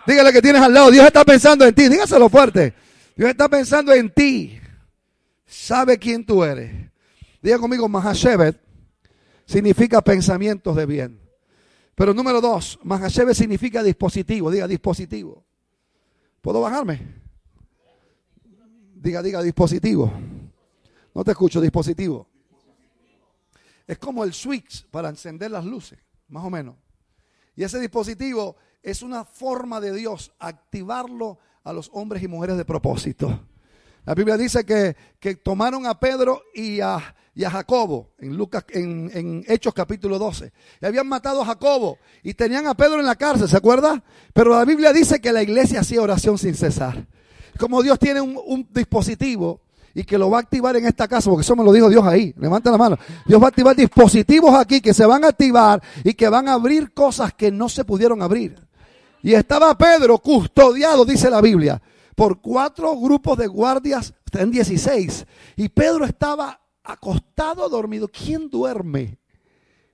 Dígale 0.10 0.34
que 0.34 0.42
tienes 0.42 0.60
al 0.60 0.74
lado. 0.74 0.90
Dios 0.90 1.06
está 1.06 1.24
pensando 1.24 1.64
en 1.68 1.76
ti. 1.76 1.88
Dígaselo 1.88 2.30
fuerte. 2.30 2.74
Dios 3.16 3.30
está 3.30 3.48
pensando 3.48 3.94
en 3.94 4.12
ti. 4.12 4.60
Sabe 5.46 6.00
quién 6.00 6.26
tú 6.26 6.44
eres. 6.44 6.90
Diga 7.44 7.60
conmigo, 7.60 7.88
Mahashebet 7.88 8.60
significa 9.46 10.02
pensamientos 10.02 10.76
de 10.76 10.88
bien. 10.88 11.22
Pero 11.94 12.16
número 12.16 12.42
dos, 12.42 12.80
Mahashebet 12.82 13.36
significa 13.36 13.84
dispositivo. 13.84 14.50
Diga 14.50 14.68
dispositivo. 14.68 15.46
¿Puedo 16.42 16.62
bajarme? 16.62 17.22
Diga, 18.96 19.22
diga 19.22 19.44
dispositivo. 19.44 20.12
No 21.14 21.24
te 21.24 21.32
escucho, 21.32 21.62
dispositivo. 21.62 22.28
Es 23.86 24.00
como 24.00 24.24
el 24.24 24.34
switch 24.34 24.88
para 24.88 25.10
encender 25.10 25.52
las 25.52 25.66
luces, 25.66 26.00
más 26.30 26.44
o 26.44 26.50
menos. 26.50 26.78
Y 27.56 27.64
ese 27.64 27.80
dispositivo 27.80 28.56
es 28.84 29.02
una 29.02 29.26
forma 29.26 29.80
de 29.80 29.94
Dios 29.94 30.32
activarlo 30.40 31.40
a 31.64 31.74
los 31.74 31.90
hombres 31.94 32.24
y 32.24 32.28
mujeres 32.28 32.58
de 32.58 32.66
propósito. 32.66 33.40
La 34.06 34.16
Biblia 34.16 34.38
dice 34.38 34.66
que, 34.66 34.96
que 35.20 35.36
tomaron 35.36 35.86
a 35.86 36.00
Pedro 36.00 36.42
y 36.54 36.80
a, 36.80 37.16
Jacobo 37.38 38.10
en, 38.18 38.36
Lucas, 38.36 38.66
en, 38.70 39.10
en, 39.14 39.46
Hechos 39.48 39.74
capítulo 39.74 40.20
12. 40.20 40.52
Y 40.82 40.86
habían 40.86 41.08
matado 41.08 41.42
a 41.42 41.46
Jacobo 41.46 41.98
y 42.24 42.34
tenían 42.34 42.68
a 42.68 42.74
Pedro 42.74 43.00
en 43.00 43.06
la 43.06 43.16
cárcel, 43.16 43.48
¿se 43.48 43.56
acuerda? 43.56 44.04
Pero 44.34 44.52
la 44.52 44.66
Biblia 44.66 44.92
dice 44.92 45.22
que 45.22 45.32
la 45.32 45.44
iglesia 45.44 45.82
hacía 45.82 46.02
oración 46.02 46.38
sin 46.38 46.56
cesar. 46.56 47.06
Como 47.58 47.82
Dios 47.82 48.00
tiene 48.00 48.20
un, 48.20 48.40
un 48.46 48.68
dispositivo 48.74 49.62
y 49.94 50.04
que 50.04 50.18
lo 50.18 50.30
va 50.30 50.38
a 50.38 50.42
activar 50.42 50.76
en 50.76 50.86
esta 50.86 51.08
casa, 51.08 51.30
porque 51.30 51.42
eso 51.42 51.56
me 51.56 51.64
lo 51.64 51.72
dijo 51.72 51.90
Dios 51.90 52.06
ahí. 52.06 52.34
Levanta 52.38 52.72
la 52.72 52.78
mano. 52.78 52.98
Dios 53.26 53.42
va 53.42 53.46
a 53.46 53.50
activar 53.50 53.76
dispositivos 53.76 54.54
aquí 54.56 54.82
que 54.82 54.94
se 54.94 55.06
van 55.06 55.24
a 55.24 55.28
activar 55.28 55.82
y 56.04 56.14
que 56.14 56.30
van 56.30 56.48
a 56.48 56.54
abrir 56.54 56.94
cosas 56.94 57.34
que 57.34 57.52
no 57.52 57.70
se 57.70 57.86
pudieron 57.86 58.22
abrir. 58.22 58.69
Y 59.22 59.34
estaba 59.34 59.78
Pedro 59.78 60.18
custodiado, 60.18 61.04
dice 61.06 61.30
la 61.30 61.42
Biblia, 61.42 61.82
por 62.16 62.42
cuatro 62.42 62.98
grupos 62.98 63.38
de 63.38 63.48
guardias, 63.48 64.14
en 64.34 64.52
16. 64.52 65.26
Y 65.56 65.70
Pedro 65.70 66.06
estaba 66.06 66.60
acostado, 66.84 67.68
dormido. 67.70 68.08
¿Quién 68.08 68.50
duerme 68.50 69.18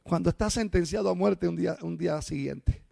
cuando 0.04 0.30
está 0.30 0.50
sentenciado 0.50 1.10
a 1.10 1.16
muerte 1.16 1.48
un 1.48 1.56
día, 1.56 1.78
un 1.82 1.98
día 1.98 2.22
siguiente? 2.22 2.84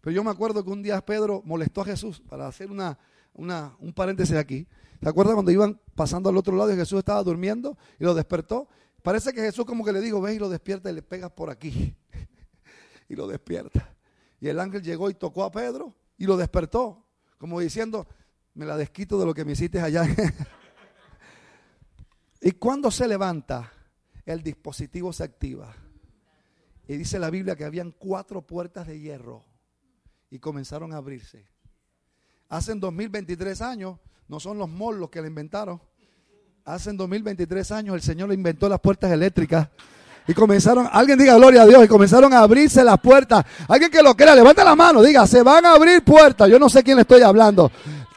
Pero 0.00 0.14
yo 0.14 0.24
me 0.24 0.30
acuerdo 0.30 0.64
que 0.64 0.70
un 0.70 0.82
día 0.82 1.04
Pedro 1.04 1.42
molestó 1.44 1.80
a 1.80 1.86
Jesús 1.86 2.20
para 2.20 2.46
hacer 2.46 2.70
una, 2.70 2.98
una, 3.34 3.74
un 3.80 3.92
paréntesis 3.92 4.36
aquí. 4.36 4.66
¿Se 5.02 5.08
acuerdan 5.08 5.34
cuando 5.34 5.50
iban 5.50 5.80
pasando 5.94 6.28
al 6.28 6.36
otro 6.36 6.56
lado 6.56 6.72
y 6.72 6.76
Jesús 6.76 6.98
estaba 6.98 7.22
durmiendo 7.22 7.76
y 7.98 8.04
lo 8.04 8.14
despertó? 8.14 8.68
Parece 9.02 9.32
que 9.32 9.40
Jesús 9.40 9.64
como 9.64 9.84
que 9.84 9.92
le 9.92 10.00
dijo, 10.00 10.20
ve 10.20 10.34
y 10.34 10.38
lo 10.38 10.48
despierta 10.48 10.90
y 10.90 10.94
le 10.94 11.02
pegas 11.02 11.30
por 11.32 11.50
aquí. 11.50 11.94
y 13.08 13.14
lo 13.14 13.26
despierta. 13.26 13.95
Y 14.40 14.48
el 14.48 14.60
ángel 14.60 14.82
llegó 14.82 15.10
y 15.10 15.14
tocó 15.14 15.44
a 15.44 15.50
Pedro 15.50 15.94
y 16.18 16.26
lo 16.26 16.36
despertó, 16.36 17.04
como 17.38 17.60
diciendo, 17.60 18.06
me 18.54 18.66
la 18.66 18.76
desquito 18.76 19.18
de 19.18 19.26
lo 19.26 19.34
que 19.34 19.44
me 19.44 19.52
hiciste 19.52 19.80
allá. 19.80 20.06
y 22.40 22.52
cuando 22.52 22.90
se 22.90 23.06
levanta, 23.06 23.72
el 24.24 24.42
dispositivo 24.42 25.12
se 25.12 25.24
activa. 25.24 25.74
Y 26.88 26.96
dice 26.96 27.18
la 27.18 27.30
Biblia 27.30 27.56
que 27.56 27.64
habían 27.64 27.92
cuatro 27.92 28.42
puertas 28.42 28.86
de 28.86 29.00
hierro 29.00 29.44
y 30.30 30.38
comenzaron 30.38 30.92
a 30.92 30.98
abrirse. 30.98 31.46
Hace 32.48 32.74
2023 32.74 33.60
años, 33.60 33.98
no 34.28 34.40
son 34.40 34.58
los 34.58 34.68
molos 34.68 35.00
los 35.00 35.10
que 35.10 35.20
la 35.20 35.26
inventaron. 35.26 35.80
Hace 36.64 36.92
2023 36.92 37.72
años 37.72 37.94
el 37.94 38.02
Señor 38.02 38.32
inventó 38.32 38.68
las 38.68 38.80
puertas 38.80 39.10
eléctricas. 39.10 39.68
Y 40.28 40.34
comenzaron, 40.34 40.88
alguien 40.90 41.18
diga 41.18 41.34
gloria 41.36 41.62
a 41.62 41.66
Dios, 41.66 41.84
y 41.84 41.88
comenzaron 41.88 42.32
a 42.32 42.40
abrirse 42.40 42.82
las 42.82 42.98
puertas. 42.98 43.44
Alguien 43.68 43.90
que 43.90 44.02
lo 44.02 44.16
crea, 44.16 44.34
levante 44.34 44.64
la 44.64 44.74
mano, 44.74 45.02
diga, 45.02 45.26
se 45.26 45.42
van 45.42 45.64
a 45.66 45.72
abrir 45.72 46.02
puertas. 46.02 46.48
Yo 46.48 46.58
no 46.58 46.68
sé 46.68 46.82
quién 46.82 46.96
le 46.96 47.02
estoy 47.02 47.22
hablando. 47.22 47.70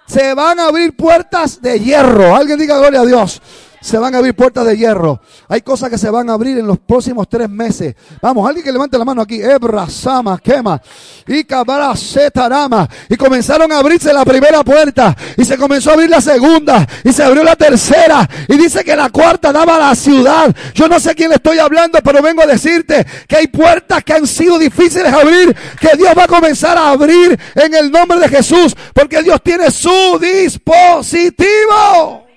Se 0.08 0.34
van 0.34 0.60
a 0.60 0.68
abrir 0.68 0.96
puertas 0.96 1.62
de 1.62 1.80
hierro. 1.80 2.36
Alguien 2.36 2.58
diga 2.58 2.78
gloria 2.78 3.02
a 3.02 3.06
Dios 3.06 3.42
se 3.82 3.98
van 3.98 4.14
a 4.14 4.18
abrir 4.18 4.36
puertas 4.36 4.66
de 4.66 4.78
hierro. 4.78 5.22
Hay 5.48 5.62
cosas 5.62 5.90
que 5.90 5.98
se 5.98 6.10
van 6.10 6.30
a 6.30 6.34
abrir 6.34 6.58
en 6.58 6.68
los 6.68 6.80
próximos 6.80 7.30
tres 7.30 7.50
meses. 7.50 7.96
Vamos, 8.22 8.46
alguien 8.48 8.64
que 8.64 8.72
levante 8.72 8.98
la 8.98 9.06
mano 9.06 9.22
aquí. 9.22 9.42
Ebra, 9.42 9.90
Sama, 9.90 10.40
Quema. 10.40 10.82
Y 11.28 11.44
Cabara, 11.46 11.96
Setarama. 11.96 12.88
Y 13.08 13.16
comenzaron 13.16 13.72
a 13.72 13.78
abrirse 13.80 14.14
la 14.14 14.26
primera 14.26 14.64
puerta. 14.64 15.16
Y 15.38 15.46
se 15.46 15.58
comenzó 15.58 15.92
a 15.92 15.94
abrir 15.94 16.10
la 16.10 16.22
segunda. 16.22 16.88
Y 17.04 17.14
se 17.14 17.24
abrió 17.24 17.44
la 17.44 17.56
tercera. 17.56 18.28
Y 18.48 18.58
dice 18.58 18.84
que 18.84 18.96
la 18.96 19.10
cuarta 19.10 19.52
daba 19.52 19.76
a 19.76 19.80
la 19.80 19.94
ciudad. 19.96 20.56
Yo 20.74 20.88
no 20.88 21.00
sé 21.00 21.14
quién 21.16 21.30
le 21.30 21.36
estoy 21.36 21.60
hablando, 21.60 22.00
pero 22.04 22.22
vengo 22.22 22.42
a 22.42 22.48
decirte 22.48 23.06
que 23.28 23.38
hay 23.38 23.48
puertas 23.48 24.04
que 24.04 24.14
han 24.14 24.28
sido 24.28 24.60
difíciles 24.60 25.12
de 25.12 25.20
abrir. 25.20 25.56
Que 25.80 25.96
Dios 25.98 26.12
va 26.18 26.26
a 26.26 26.28
comenzar 26.28 26.78
a 26.78 26.92
abrir 26.92 27.40
en 27.56 27.74
el 27.74 27.92
nombre 27.92 28.20
de 28.20 28.30
Jesús. 28.30 28.76
Porque 28.94 29.24
Dios 29.24 29.42
tiene 29.42 29.72
su 29.72 30.20
dispositivo. 30.20 32.29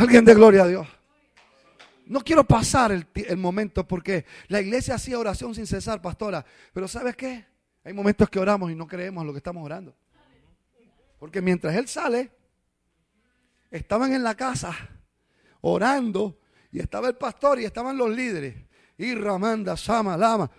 Alguien 0.00 0.24
de 0.24 0.32
gloria 0.32 0.62
a 0.62 0.66
Dios. 0.66 0.88
No 2.06 2.22
quiero 2.22 2.42
pasar 2.44 2.90
el, 2.90 3.36
momento 3.36 3.86
porque 3.86 4.24
la 4.48 4.58
iglesia 4.58 4.94
hacía 4.94 5.18
oración 5.18 5.54
sin 5.54 5.66
cesar, 5.66 6.00
pastora. 6.00 6.42
Pero 6.72 6.88
¿sabes 6.88 7.14
qué? 7.16 7.44
Hay 7.84 7.92
momentos 7.92 8.30
que 8.30 8.38
oramos 8.38 8.70
y 8.70 8.74
no 8.74 8.86
creemos 8.86 9.26
lo 9.26 9.32
que 9.32 9.36
estamos 9.36 9.62
orando. 9.62 9.94
Porque 11.18 11.42
mientras 11.42 11.76
él 11.76 11.86
sale, 11.86 12.32
estaban 13.70 14.14
en 14.14 14.22
la 14.22 14.34
casa 14.34 14.74
orando 15.60 16.38
y 16.72 16.78
estaba 16.78 17.08
el 17.08 17.16
pastor 17.16 17.60
y 17.60 17.66
estaban 17.66 17.98
los 17.98 18.08
líderes. 18.08 18.56
Y 18.96 19.14
Ramanda, 19.14 19.76
Sama, 19.76 20.16
Lama. 20.16 20.50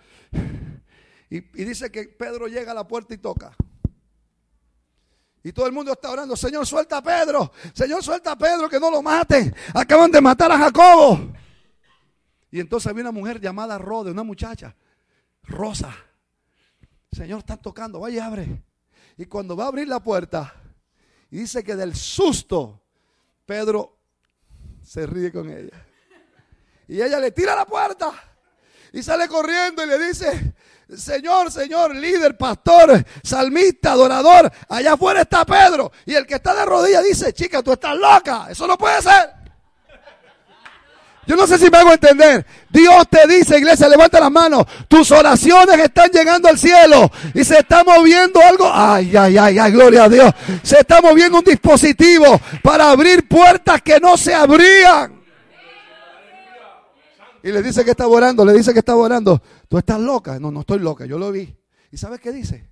Y 1.28 1.40
dice 1.64 1.90
que 1.90 2.04
Pedro 2.04 2.46
llega 2.46 2.70
a 2.70 2.76
la 2.76 2.86
puerta 2.86 3.12
y 3.12 3.18
toca. 3.18 3.56
Y 5.44 5.52
todo 5.52 5.66
el 5.66 5.72
mundo 5.72 5.92
está 5.92 6.10
orando, 6.10 6.36
Señor, 6.36 6.66
suelta 6.66 6.98
a 6.98 7.02
Pedro. 7.02 7.52
Señor, 7.74 8.02
suelta 8.02 8.32
a 8.32 8.38
Pedro, 8.38 8.68
que 8.68 8.78
no 8.78 8.90
lo 8.90 9.02
maten. 9.02 9.54
Acaban 9.74 10.10
de 10.10 10.20
matar 10.20 10.52
a 10.52 10.58
Jacobo. 10.58 11.32
Y 12.50 12.60
entonces 12.60 12.88
había 12.88 13.02
una 13.02 13.12
mujer 13.12 13.40
llamada 13.40 13.78
Rode, 13.78 14.10
una 14.10 14.22
muchacha, 14.22 14.76
Rosa. 15.42 15.92
Señor, 17.10 17.40
están 17.40 17.60
tocando, 17.60 18.00
vaya 18.00 18.16
y 18.16 18.18
abre. 18.20 18.62
Y 19.16 19.26
cuando 19.26 19.56
va 19.56 19.64
a 19.64 19.68
abrir 19.68 19.88
la 19.88 20.00
puerta, 20.00 20.54
y 21.30 21.38
dice 21.38 21.64
que 21.64 21.74
del 21.74 21.96
susto, 21.96 22.82
Pedro 23.46 23.98
se 24.82 25.06
ríe 25.06 25.32
con 25.32 25.50
ella. 25.50 25.86
Y 26.88 27.00
ella 27.00 27.18
le 27.18 27.30
tira 27.32 27.56
la 27.56 27.64
puerta 27.64 28.12
y 28.92 29.02
sale 29.02 29.26
corriendo 29.28 29.82
y 29.82 29.86
le 29.86 29.98
dice, 29.98 30.54
Señor, 30.96 31.50
Señor, 31.50 31.94
líder, 31.94 32.36
pastor, 32.36 33.04
salmista, 33.22 33.92
adorador, 33.92 34.50
allá 34.68 34.92
afuera 34.92 35.22
está 35.22 35.44
Pedro. 35.44 35.90
Y 36.06 36.14
el 36.14 36.26
que 36.26 36.34
está 36.34 36.54
de 36.54 36.64
rodillas 36.64 37.04
dice, 37.04 37.32
chica, 37.32 37.62
tú 37.62 37.72
estás 37.72 37.96
loca, 37.96 38.48
eso 38.50 38.66
no 38.66 38.76
puede 38.76 39.00
ser. 39.00 39.42
Yo 41.24 41.36
no 41.36 41.46
sé 41.46 41.56
si 41.56 41.70
me 41.70 41.78
hago 41.78 41.92
entender. 41.92 42.44
Dios 42.68 43.06
te 43.08 43.26
dice, 43.28 43.56
iglesia, 43.56 43.88
levanta 43.88 44.18
las 44.18 44.30
manos. 44.30 44.66
Tus 44.88 45.10
oraciones 45.12 45.78
están 45.78 46.10
llegando 46.10 46.48
al 46.48 46.58
cielo 46.58 47.10
y 47.32 47.44
se 47.44 47.60
está 47.60 47.84
moviendo 47.84 48.40
algo. 48.40 48.68
Ay, 48.72 49.16
ay, 49.16 49.38
ay, 49.38 49.58
ay, 49.58 49.72
gloria 49.72 50.04
a 50.04 50.08
Dios. 50.08 50.32
Se 50.64 50.80
está 50.80 51.00
moviendo 51.00 51.38
un 51.38 51.44
dispositivo 51.44 52.40
para 52.62 52.90
abrir 52.90 53.28
puertas 53.28 53.80
que 53.82 54.00
no 54.00 54.16
se 54.16 54.34
abrían. 54.34 55.21
Y 57.42 57.50
le 57.50 57.62
dice 57.62 57.84
que 57.84 57.90
está 57.90 58.06
orando, 58.06 58.44
le 58.44 58.52
dice 58.52 58.72
que 58.72 58.78
está 58.78 58.94
orando. 58.94 59.42
Tú 59.68 59.78
estás 59.78 60.00
loca. 60.00 60.38
No, 60.38 60.50
no 60.50 60.60
estoy 60.60 60.78
loca, 60.78 61.06
yo 61.06 61.18
lo 61.18 61.32
vi. 61.32 61.56
¿Y 61.90 61.96
sabes 61.96 62.20
qué 62.20 62.32
dice? 62.32 62.70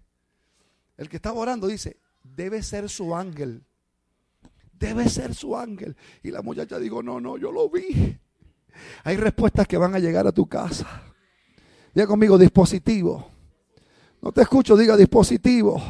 El 0.97 1.09
que 1.09 1.17
está 1.17 1.33
orando 1.33 1.67
dice, 1.67 1.99
debe 2.23 2.63
ser 2.63 2.89
su 2.89 3.15
ángel. 3.15 3.65
Debe 4.73 5.09
ser 5.09 5.35
su 5.35 5.57
ángel. 5.57 5.97
Y 6.23 6.31
la 6.31 6.43
muchacha 6.43 6.79
dijo, 6.79 7.03
no, 7.03 7.21
no, 7.21 7.37
yo 7.37 7.51
lo 7.51 7.69
vi. 7.69 8.19
Hay 9.05 9.17
respuestas 9.17 9.67
que 9.67 9.77
van 9.77 9.95
a 9.95 9.99
llegar 9.99 10.27
a 10.27 10.33
tu 10.33 10.47
casa. 10.47 11.03
Diga 11.95 12.07
conmigo, 12.07 12.39
dispositivo. 12.39 13.29
No 14.23 14.33
te 14.33 14.43
escucho, 14.43 14.77
diga 14.77 14.97
dispositivo. 14.97 15.83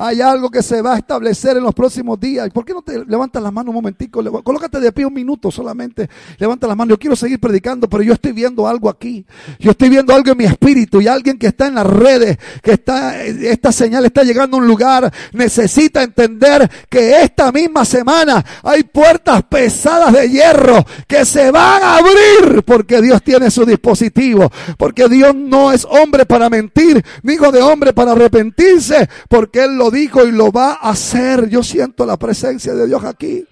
Hay 0.00 0.20
algo 0.20 0.48
que 0.48 0.62
se 0.62 0.80
va 0.80 0.94
a 0.94 0.98
establecer 0.98 1.56
en 1.56 1.64
los 1.64 1.74
próximos 1.74 2.20
días. 2.20 2.48
¿Por 2.50 2.64
qué 2.64 2.72
no 2.72 2.82
te 2.82 3.04
levantas 3.04 3.42
las 3.42 3.52
manos 3.52 3.70
un 3.70 3.74
momentico? 3.74 4.22
Colócate 4.44 4.78
de 4.78 4.92
pie 4.92 5.04
un 5.04 5.12
minuto 5.12 5.50
solamente. 5.50 6.08
Levanta 6.38 6.68
las 6.68 6.76
manos. 6.76 6.90
Yo 6.90 6.98
quiero 7.00 7.16
seguir 7.16 7.40
predicando, 7.40 7.88
pero 7.88 8.04
yo 8.04 8.12
estoy 8.12 8.30
viendo 8.30 8.68
algo 8.68 8.88
aquí. 8.88 9.26
Yo 9.58 9.72
estoy 9.72 9.88
viendo 9.88 10.14
algo 10.14 10.30
en 10.30 10.38
mi 10.38 10.44
espíritu 10.44 11.00
y 11.00 11.08
alguien 11.08 11.36
que 11.36 11.48
está 11.48 11.66
en 11.66 11.74
las 11.74 11.86
redes, 11.86 12.38
que 12.62 12.74
está, 12.74 13.24
esta 13.24 13.72
señal 13.72 14.04
está 14.04 14.22
llegando 14.22 14.56
a 14.56 14.60
un 14.60 14.68
lugar, 14.68 15.12
necesita 15.32 16.04
entender 16.04 16.70
que 16.88 17.20
esta 17.20 17.50
misma 17.50 17.84
semana 17.84 18.44
hay 18.62 18.84
puertas 18.84 19.42
pesadas 19.44 20.12
de 20.12 20.30
hierro 20.30 20.84
que 21.08 21.24
se 21.24 21.50
van 21.50 21.82
a 21.82 21.96
abrir 21.96 22.62
porque 22.64 23.02
Dios 23.02 23.20
tiene 23.22 23.50
su 23.50 23.64
dispositivo, 23.64 24.48
porque 24.76 25.08
Dios 25.08 25.34
no 25.34 25.72
es 25.72 25.84
hombre 25.84 26.24
para 26.24 26.48
mentir, 26.48 27.04
ni 27.24 27.32
hijo 27.34 27.50
de 27.50 27.62
hombre 27.62 27.92
para 27.92 28.12
arrepentirse, 28.12 29.08
porque 29.28 29.64
Él 29.64 29.76
lo 29.76 29.87
dijo 29.90 30.24
y 30.24 30.32
lo 30.32 30.50
va 30.50 30.74
a 30.74 30.90
hacer. 30.90 31.48
Yo 31.48 31.62
siento 31.62 32.04
la 32.06 32.16
presencia 32.16 32.74
de 32.74 32.86
Dios 32.86 33.04
aquí. 33.04 33.44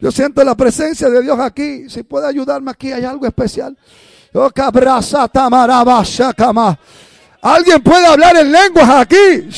Yo 0.00 0.10
siento 0.10 0.44
la 0.44 0.54
presencia 0.54 1.08
de 1.08 1.22
Dios 1.22 1.38
aquí. 1.38 1.88
Si 1.88 2.02
puede 2.02 2.26
ayudarme 2.26 2.70
aquí, 2.70 2.92
hay 2.92 3.04
algo 3.04 3.26
especial. 3.26 3.76
Oh. 4.34 4.50
Alguien 7.42 7.82
puede 7.82 8.06
hablar 8.06 8.36
en 8.36 8.52
lenguas 8.52 8.88
aquí. 8.90 9.48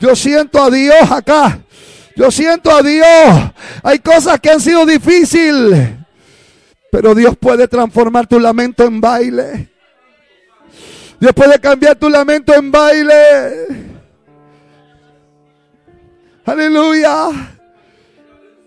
Yo 0.00 0.16
siento 0.16 0.62
a 0.62 0.70
Dios 0.70 1.10
acá. 1.10 1.60
Yo 2.16 2.30
siento 2.30 2.70
a 2.70 2.82
Dios. 2.82 3.52
Hay 3.82 3.98
cosas 3.98 4.40
que 4.40 4.50
han 4.50 4.60
sido 4.60 4.86
difíciles. 4.86 5.90
Pero 6.90 7.14
Dios 7.14 7.36
puede 7.36 7.68
transformar 7.68 8.26
tu 8.26 8.40
lamento 8.40 8.84
en 8.84 9.00
baile. 9.00 9.75
Dios 11.18 11.32
puede 11.32 11.58
cambiar 11.58 11.96
tu 11.96 12.08
lamento 12.08 12.54
en 12.54 12.70
baile. 12.70 13.66
Aleluya. 16.44 17.28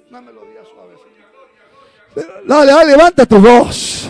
Una 0.10 0.22
melodía 0.22 0.62
suave. 0.72 0.96
Dale, 2.46 2.72
dale, 2.72 2.92
levanta 2.92 3.26
tu 3.26 3.40
voz. 3.40 4.10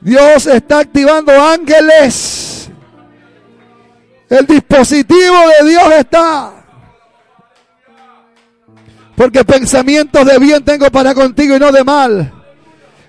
Dios 0.00 0.46
está 0.46 0.80
activando 0.80 1.32
ángeles. 1.32 2.70
El 4.28 4.46
dispositivo 4.46 5.36
de 5.60 5.68
Dios 5.68 5.92
está. 5.98 6.52
Porque 9.16 9.44
pensamientos 9.44 10.24
de 10.24 10.38
bien 10.38 10.64
tengo 10.64 10.90
para 10.90 11.14
contigo 11.14 11.56
y 11.56 11.58
no 11.58 11.70
de 11.70 11.84
mal. 11.84 12.32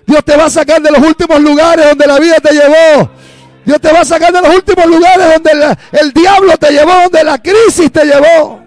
Dios 0.05 0.23
te 0.23 0.35
va 0.35 0.45
a 0.45 0.49
sacar 0.49 0.81
de 0.81 0.91
los 0.91 0.99
últimos 0.99 1.39
lugares 1.39 1.85
donde 1.87 2.07
la 2.07 2.19
vida 2.19 2.35
te 2.41 2.53
llevó. 2.53 3.09
Dios 3.65 3.79
te 3.79 3.91
va 3.91 4.01
a 4.01 4.05
sacar 4.05 4.33
de 4.33 4.41
los 4.41 4.55
últimos 4.55 4.85
lugares 4.85 5.33
donde 5.33 5.77
el 5.93 6.11
diablo 6.11 6.57
te 6.57 6.71
llevó, 6.71 6.91
donde 7.03 7.23
la 7.23 7.37
crisis 7.37 7.91
te 7.91 8.05
llevó. 8.05 8.61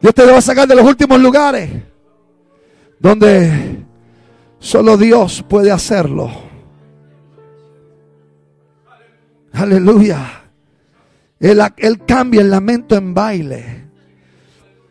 Dios 0.00 0.14
te 0.14 0.24
va 0.24 0.38
a 0.38 0.42
sacar 0.42 0.66
de 0.66 0.74
los 0.74 0.84
últimos 0.84 1.20
lugares 1.20 1.70
donde 3.00 3.84
solo 4.58 4.96
Dios 4.96 5.44
puede 5.48 5.72
hacerlo. 5.72 6.30
Aleluya. 9.52 10.42
Él, 11.40 11.60
él 11.78 12.04
cambia 12.06 12.42
el 12.42 12.50
lamento 12.50 12.94
en 12.94 13.14
baile, 13.14 13.88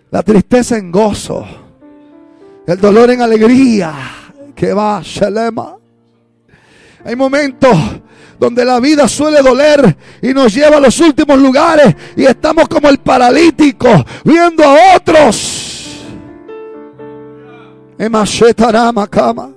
la 0.10 0.24
tristeza 0.24 0.78
en 0.78 0.92
gozo, 0.92 1.46
el 2.66 2.80
dolor 2.80 3.12
en 3.12 3.22
alegría. 3.22 3.94
Que 4.56 4.74
va, 4.74 5.00
Shalema. 5.02 5.79
Hay 7.06 7.16
momentos 7.16 7.78
donde 8.40 8.64
la 8.64 8.80
vida 8.80 9.08
suele 9.08 9.42
doler 9.42 9.96
y 10.22 10.34
nos 10.34 10.54
lleva 10.54 10.78
a 10.78 10.80
los 10.80 11.00
últimos 11.00 11.38
lugares 11.40 11.96
y 12.16 12.26
estamos 12.26 12.68
como 12.68 12.90
el 12.90 13.00
paralítico 13.00 13.90
viendo 14.24 14.64
a 14.64 14.96
otros. 14.96 16.06
Cama. 19.10 19.52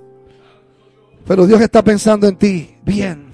Pero 1.25 1.47
Dios 1.47 1.61
está 1.61 1.83
pensando 1.83 2.27
en 2.27 2.37
ti. 2.37 2.75
Bien. 2.85 3.27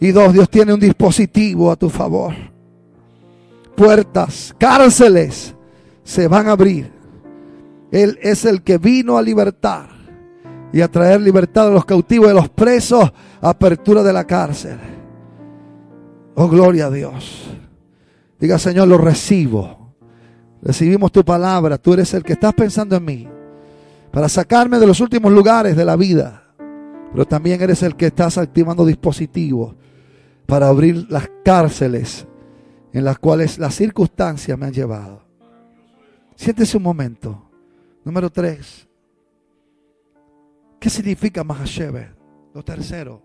Y 0.00 0.10
dos, 0.10 0.32
Dios 0.32 0.50
tiene 0.50 0.72
un 0.74 0.80
dispositivo 0.80 1.70
a 1.70 1.76
tu 1.76 1.88
favor. 1.88 2.34
Puertas, 3.76 4.54
cárceles 4.58 5.54
se 6.02 6.26
van 6.26 6.48
a 6.48 6.52
abrir. 6.52 6.90
Él 7.92 8.18
es 8.22 8.44
el 8.44 8.62
que 8.62 8.78
vino 8.78 9.16
a 9.16 9.22
libertar 9.22 9.97
y 10.72 10.80
a 10.80 10.88
traer 10.88 11.20
libertad 11.20 11.68
a 11.68 11.70
los 11.70 11.84
cautivos, 11.84 12.28
de 12.28 12.34
los 12.34 12.48
presos, 12.48 13.12
apertura 13.40 14.02
de 14.02 14.12
la 14.12 14.24
cárcel. 14.24 14.78
Oh, 16.34 16.48
gloria 16.48 16.86
a 16.86 16.90
Dios. 16.90 17.50
Diga, 18.38 18.58
Señor, 18.58 18.88
lo 18.88 18.98
recibo. 18.98 19.94
Recibimos 20.62 21.10
tu 21.10 21.24
palabra. 21.24 21.78
Tú 21.78 21.94
eres 21.94 22.12
el 22.14 22.22
que 22.22 22.34
estás 22.34 22.54
pensando 22.54 22.96
en 22.96 23.04
mí 23.04 23.28
para 24.10 24.28
sacarme 24.28 24.78
de 24.78 24.86
los 24.86 25.00
últimos 25.00 25.32
lugares 25.32 25.76
de 25.76 25.84
la 25.84 25.96
vida. 25.96 26.44
Pero 27.12 27.24
también 27.24 27.60
eres 27.60 27.82
el 27.82 27.96
que 27.96 28.06
estás 28.06 28.38
activando 28.38 28.84
dispositivos 28.84 29.74
para 30.46 30.68
abrir 30.68 31.06
las 31.10 31.30
cárceles 31.44 32.26
en 32.92 33.04
las 33.04 33.18
cuales 33.18 33.58
las 33.58 33.74
circunstancias 33.74 34.58
me 34.58 34.66
han 34.66 34.72
llevado. 34.72 35.22
Siéntese 36.36 36.76
un 36.76 36.82
momento. 36.82 37.50
Número 38.04 38.30
tres. 38.30 38.87
¿Qué 40.80 40.90
significa 40.90 41.42
Mahashebe? 41.42 42.14
Lo 42.54 42.62
tercero. 42.62 43.22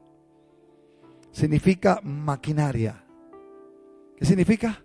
Significa 1.31 1.99
maquinaria. 2.03 3.03
¿Qué 4.17 4.25
significa? 4.25 4.84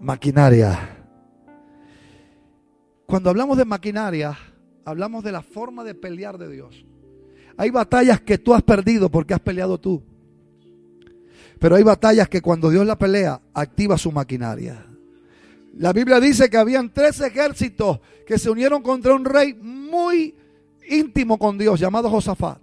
Maquinaria. 0.00 0.96
Cuando 3.06 3.30
hablamos 3.30 3.58
de 3.58 3.64
maquinaria, 3.64 4.36
hablamos 4.84 5.24
de 5.24 5.32
la 5.32 5.42
forma 5.42 5.82
de 5.84 5.94
pelear 5.94 6.38
de 6.38 6.48
Dios. 6.48 6.84
Hay 7.56 7.70
batallas 7.70 8.20
que 8.20 8.38
tú 8.38 8.54
has 8.54 8.62
perdido 8.62 9.10
porque 9.10 9.34
has 9.34 9.40
peleado 9.40 9.78
tú. 9.78 10.02
Pero 11.58 11.76
hay 11.76 11.82
batallas 11.82 12.28
que 12.28 12.40
cuando 12.40 12.70
Dios 12.70 12.86
la 12.86 12.96
pelea, 12.96 13.40
activa 13.52 13.98
su 13.98 14.12
maquinaria. 14.12 14.86
La 15.76 15.92
Biblia 15.92 16.20
dice 16.20 16.48
que 16.48 16.56
habían 16.56 16.92
tres 16.92 17.20
ejércitos 17.20 18.00
que 18.26 18.38
se 18.38 18.50
unieron 18.50 18.82
contra 18.82 19.14
un 19.14 19.24
rey 19.24 19.54
muy 19.54 20.34
íntimo 20.90 21.38
con 21.38 21.56
Dios 21.58 21.78
llamado 21.78 22.10
Josafat. 22.10 22.58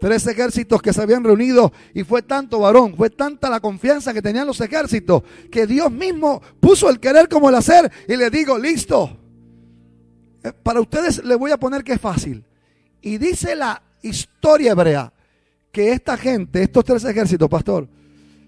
Tres 0.00 0.26
ejércitos 0.26 0.82
que 0.82 0.92
se 0.92 1.00
habían 1.00 1.22
reunido 1.22 1.72
y 1.94 2.02
fue 2.02 2.22
tanto 2.22 2.58
varón, 2.58 2.96
fue 2.96 3.08
tanta 3.08 3.48
la 3.48 3.60
confianza 3.60 4.12
que 4.12 4.20
tenían 4.20 4.46
los 4.46 4.60
ejércitos 4.60 5.22
que 5.50 5.66
Dios 5.66 5.92
mismo 5.92 6.42
puso 6.58 6.90
el 6.90 6.98
querer 6.98 7.28
como 7.28 7.48
el 7.48 7.54
hacer 7.54 7.90
y 8.08 8.16
le 8.16 8.28
digo, 8.28 8.58
listo. 8.58 9.16
Eh, 10.42 10.52
Para 10.62 10.80
ustedes 10.80 11.24
les 11.24 11.38
voy 11.38 11.52
a 11.52 11.56
poner 11.56 11.84
que 11.84 11.92
es 11.92 12.00
fácil. 12.00 12.44
Y 13.00 13.18
dice 13.18 13.54
la 13.54 13.80
historia 14.02 14.72
hebrea 14.72 15.12
que 15.70 15.92
esta 15.92 16.16
gente, 16.16 16.62
estos 16.62 16.84
tres 16.84 17.04
ejércitos, 17.04 17.48
pastor, 17.48 17.88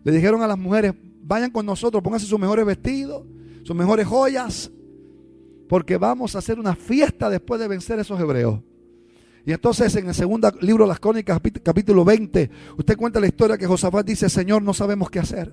le 0.03 0.13
dijeron 0.13 0.43
a 0.43 0.47
las 0.47 0.59
mujeres, 0.59 0.93
vayan 1.23 1.51
con 1.51 1.65
nosotros, 1.65 2.03
pónganse 2.03 2.27
sus 2.27 2.39
mejores 2.39 2.67
vestidos, 2.67 3.25
sus 3.63 3.75
mejores 3.75 4.07
joyas, 4.07 4.71
porque 5.69 5.97
vamos 5.97 6.35
a 6.35 6.39
hacer 6.39 6.59
una 6.59 6.75
fiesta 6.75 7.31
después 7.31 7.61
de 7.61 7.69
vencer 7.69 7.99
a 7.99 8.03
esos 8.03 8.21
hebreos. 8.21 8.61
Y 9.47 9.53
entonces 9.53 9.95
en 9.97 10.09
el 10.09 10.15
segundo 10.15 10.51
libro 10.61 10.85
de 10.85 10.89
las 10.89 11.01
crónicas, 11.01 11.39
capí- 11.41 11.63
capítulo 11.63 12.05
20, 12.05 12.51
usted 12.79 12.97
cuenta 12.97 13.21
la 13.21 13.27
historia 13.27 13.59
que 13.59 13.67
Josafat 13.67 14.07
dice, 14.07 14.29
Señor, 14.29 14.63
no 14.63 14.73
sabemos 14.73 15.11
qué 15.11 15.19
hacer. 15.19 15.53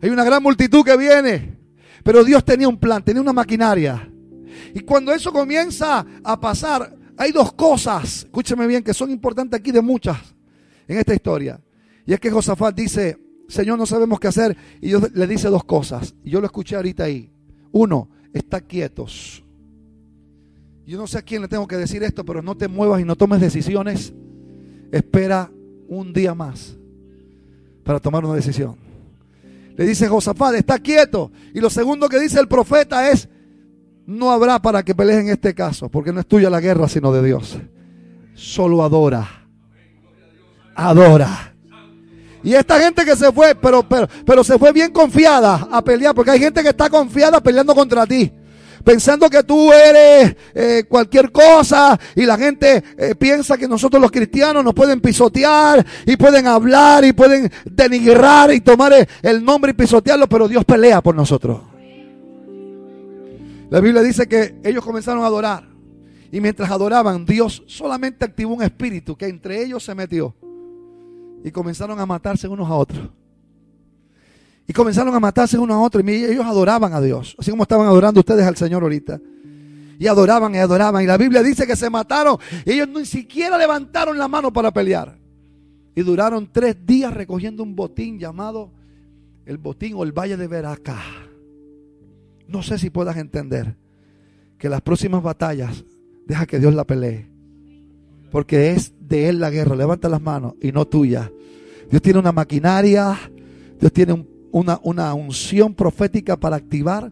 Hay 0.00 0.10
una 0.10 0.24
gran 0.24 0.42
multitud 0.42 0.82
que 0.84 0.96
viene, 0.96 1.58
pero 2.02 2.24
Dios 2.24 2.44
tenía 2.44 2.68
un 2.68 2.78
plan, 2.78 3.04
tenía 3.04 3.20
una 3.22 3.32
maquinaria. 3.32 4.10
Y 4.74 4.80
cuando 4.80 5.12
eso 5.12 5.32
comienza 5.32 6.04
a 6.24 6.40
pasar, 6.40 6.96
hay 7.18 7.32
dos 7.32 7.52
cosas, 7.52 8.24
escúcheme 8.24 8.66
bien, 8.66 8.82
que 8.82 8.94
son 8.94 9.10
importantes 9.10 9.60
aquí 9.60 9.70
de 9.72 9.82
muchas 9.82 10.18
en 10.88 10.98
esta 10.98 11.14
historia. 11.14 11.60
Y 12.06 12.14
es 12.14 12.20
que 12.20 12.30
Josafat 12.30 12.74
dice, 12.74 13.18
Señor, 13.48 13.78
no 13.78 13.86
sabemos 13.86 14.18
qué 14.18 14.28
hacer. 14.28 14.56
Y 14.80 14.88
Dios 14.88 15.12
le 15.12 15.26
dice 15.26 15.48
dos 15.48 15.64
cosas. 15.64 16.14
Y 16.24 16.30
yo 16.30 16.40
lo 16.40 16.46
escuché 16.46 16.76
ahorita 16.76 17.04
ahí. 17.04 17.30
Uno, 17.70 18.08
está 18.32 18.60
quietos. 18.60 19.42
Yo 20.86 20.98
no 20.98 21.06
sé 21.06 21.18
a 21.18 21.22
quién 21.22 21.42
le 21.42 21.48
tengo 21.48 21.66
que 21.66 21.76
decir 21.76 22.02
esto, 22.02 22.24
pero 22.24 22.42
no 22.42 22.56
te 22.56 22.68
muevas 22.68 23.00
y 23.00 23.04
no 23.04 23.16
tomes 23.16 23.40
decisiones. 23.40 24.12
Espera 24.90 25.50
un 25.88 26.12
día 26.12 26.34
más 26.34 26.76
para 27.84 28.00
tomar 28.00 28.24
una 28.24 28.34
decisión. 28.34 28.76
Le 29.76 29.86
dice 29.86 30.08
Josafat, 30.08 30.54
está 30.54 30.78
quieto. 30.78 31.30
Y 31.54 31.60
lo 31.60 31.70
segundo 31.70 32.08
que 32.08 32.20
dice 32.20 32.40
el 32.40 32.48
profeta 32.48 33.10
es, 33.10 33.28
no 34.06 34.30
habrá 34.30 34.60
para 34.60 34.82
que 34.82 34.94
pelees 34.94 35.20
en 35.20 35.28
este 35.28 35.54
caso, 35.54 35.88
porque 35.88 36.12
no 36.12 36.20
es 36.20 36.26
tuya 36.26 36.50
la 36.50 36.60
guerra, 36.60 36.88
sino 36.88 37.12
de 37.12 37.24
Dios. 37.24 37.58
Solo 38.34 38.82
adora. 38.82 39.46
Adora. 40.74 41.51
Y 42.44 42.54
esta 42.54 42.80
gente 42.80 43.04
que 43.04 43.14
se 43.14 43.30
fue, 43.30 43.54
pero, 43.54 43.88
pero, 43.88 44.08
pero 44.26 44.42
se 44.42 44.58
fue 44.58 44.72
bien 44.72 44.90
confiada 44.90 45.68
a 45.70 45.82
pelear, 45.82 46.14
porque 46.14 46.32
hay 46.32 46.40
gente 46.40 46.62
que 46.62 46.70
está 46.70 46.90
confiada 46.90 47.40
peleando 47.40 47.74
contra 47.74 48.06
ti. 48.06 48.32
pensando 48.82 49.30
que 49.30 49.44
tú 49.44 49.72
eres 49.72 50.34
eh, 50.54 50.84
cualquier 50.88 51.30
cosa 51.30 51.98
y 52.16 52.26
la 52.26 52.36
gente 52.36 52.82
eh, 52.98 53.14
piensa 53.14 53.56
que 53.56 53.68
nosotros 53.68 54.02
los 54.02 54.10
cristianos 54.10 54.64
nos 54.64 54.74
pueden 54.74 55.00
pisotear 55.00 55.86
y 56.04 56.16
pueden 56.16 56.48
hablar 56.48 57.04
y 57.04 57.12
pueden 57.12 57.50
denigrar 57.64 58.52
y 58.52 58.60
tomar 58.60 58.92
eh, 58.92 59.06
el 59.22 59.44
nombre 59.44 59.70
y 59.70 59.74
pisotearlo, 59.74 60.28
pero 60.28 60.48
Dios 60.48 60.64
pelea 60.64 61.00
por 61.00 61.14
nosotros. 61.14 61.60
La 63.70 63.80
Biblia 63.80 64.02
dice 64.02 64.26
que 64.26 64.56
ellos 64.64 64.84
comenzaron 64.84 65.22
a 65.22 65.26
adorar 65.26 65.68
y 66.32 66.40
mientras 66.40 66.70
adoraban, 66.70 67.24
Dios 67.24 67.62
solamente 67.66 68.24
activó 68.24 68.54
un 68.54 68.62
espíritu 68.62 69.16
que 69.16 69.26
entre 69.26 69.62
ellos 69.62 69.84
se 69.84 69.94
metió 69.94 70.34
y 71.44 71.50
comenzaron 71.50 71.98
a 71.98 72.06
matarse 72.06 72.48
unos 72.48 72.68
a 72.68 72.74
otros. 72.74 73.08
Y 74.66 74.72
comenzaron 74.72 75.14
a 75.14 75.20
matarse 75.20 75.58
unos 75.58 75.76
a 75.76 75.80
otros. 75.80 76.04
Y 76.04 76.24
ellos 76.24 76.44
adoraban 76.44 76.92
a 76.92 77.00
Dios. 77.00 77.36
Así 77.38 77.50
como 77.50 77.64
estaban 77.64 77.86
adorando 77.86 78.20
ustedes 78.20 78.46
al 78.46 78.56
Señor 78.56 78.82
ahorita. 78.82 79.20
Y 79.98 80.06
adoraban 80.06 80.54
y 80.54 80.58
adoraban. 80.58 81.02
Y 81.02 81.06
la 81.06 81.16
Biblia 81.16 81.42
dice 81.42 81.66
que 81.66 81.76
se 81.76 81.90
mataron. 81.90 82.38
Y 82.64 82.72
ellos 82.72 82.88
ni 82.88 83.04
siquiera 83.04 83.58
levantaron 83.58 84.16
la 84.16 84.28
mano 84.28 84.52
para 84.52 84.72
pelear. 84.72 85.18
Y 85.94 86.02
duraron 86.02 86.48
tres 86.50 86.76
días 86.86 87.12
recogiendo 87.12 87.62
un 87.62 87.74
botín 87.74 88.18
llamado 88.18 88.72
el 89.44 89.58
botín 89.58 89.94
o 89.96 90.04
el 90.04 90.12
valle 90.12 90.36
de 90.36 90.46
Veraca. 90.46 90.98
No 92.48 92.62
sé 92.62 92.78
si 92.78 92.90
puedas 92.90 93.16
entender 93.16 93.76
que 94.58 94.68
las 94.68 94.80
próximas 94.80 95.22
batallas 95.22 95.84
deja 96.26 96.46
que 96.46 96.58
Dios 96.58 96.74
la 96.74 96.84
pelee. 96.84 97.26
Porque 98.30 98.70
es 98.70 98.94
Él 99.28 99.40
la 99.40 99.50
guerra. 99.50 99.76
Levanta 99.76 100.08
las 100.08 100.20
manos 100.20 100.54
y 100.60 100.72
no 100.72 100.86
tuya. 100.86 101.30
Dios 101.90 102.02
tiene 102.02 102.18
una 102.18 102.32
maquinaria. 102.32 103.18
Dios 103.78 103.92
tiene 103.92 104.12
un 104.12 104.32
una, 104.52 104.78
una 104.84 105.12
unción 105.14 105.74
profética 105.74 106.36
para 106.36 106.56
activar, 106.56 107.10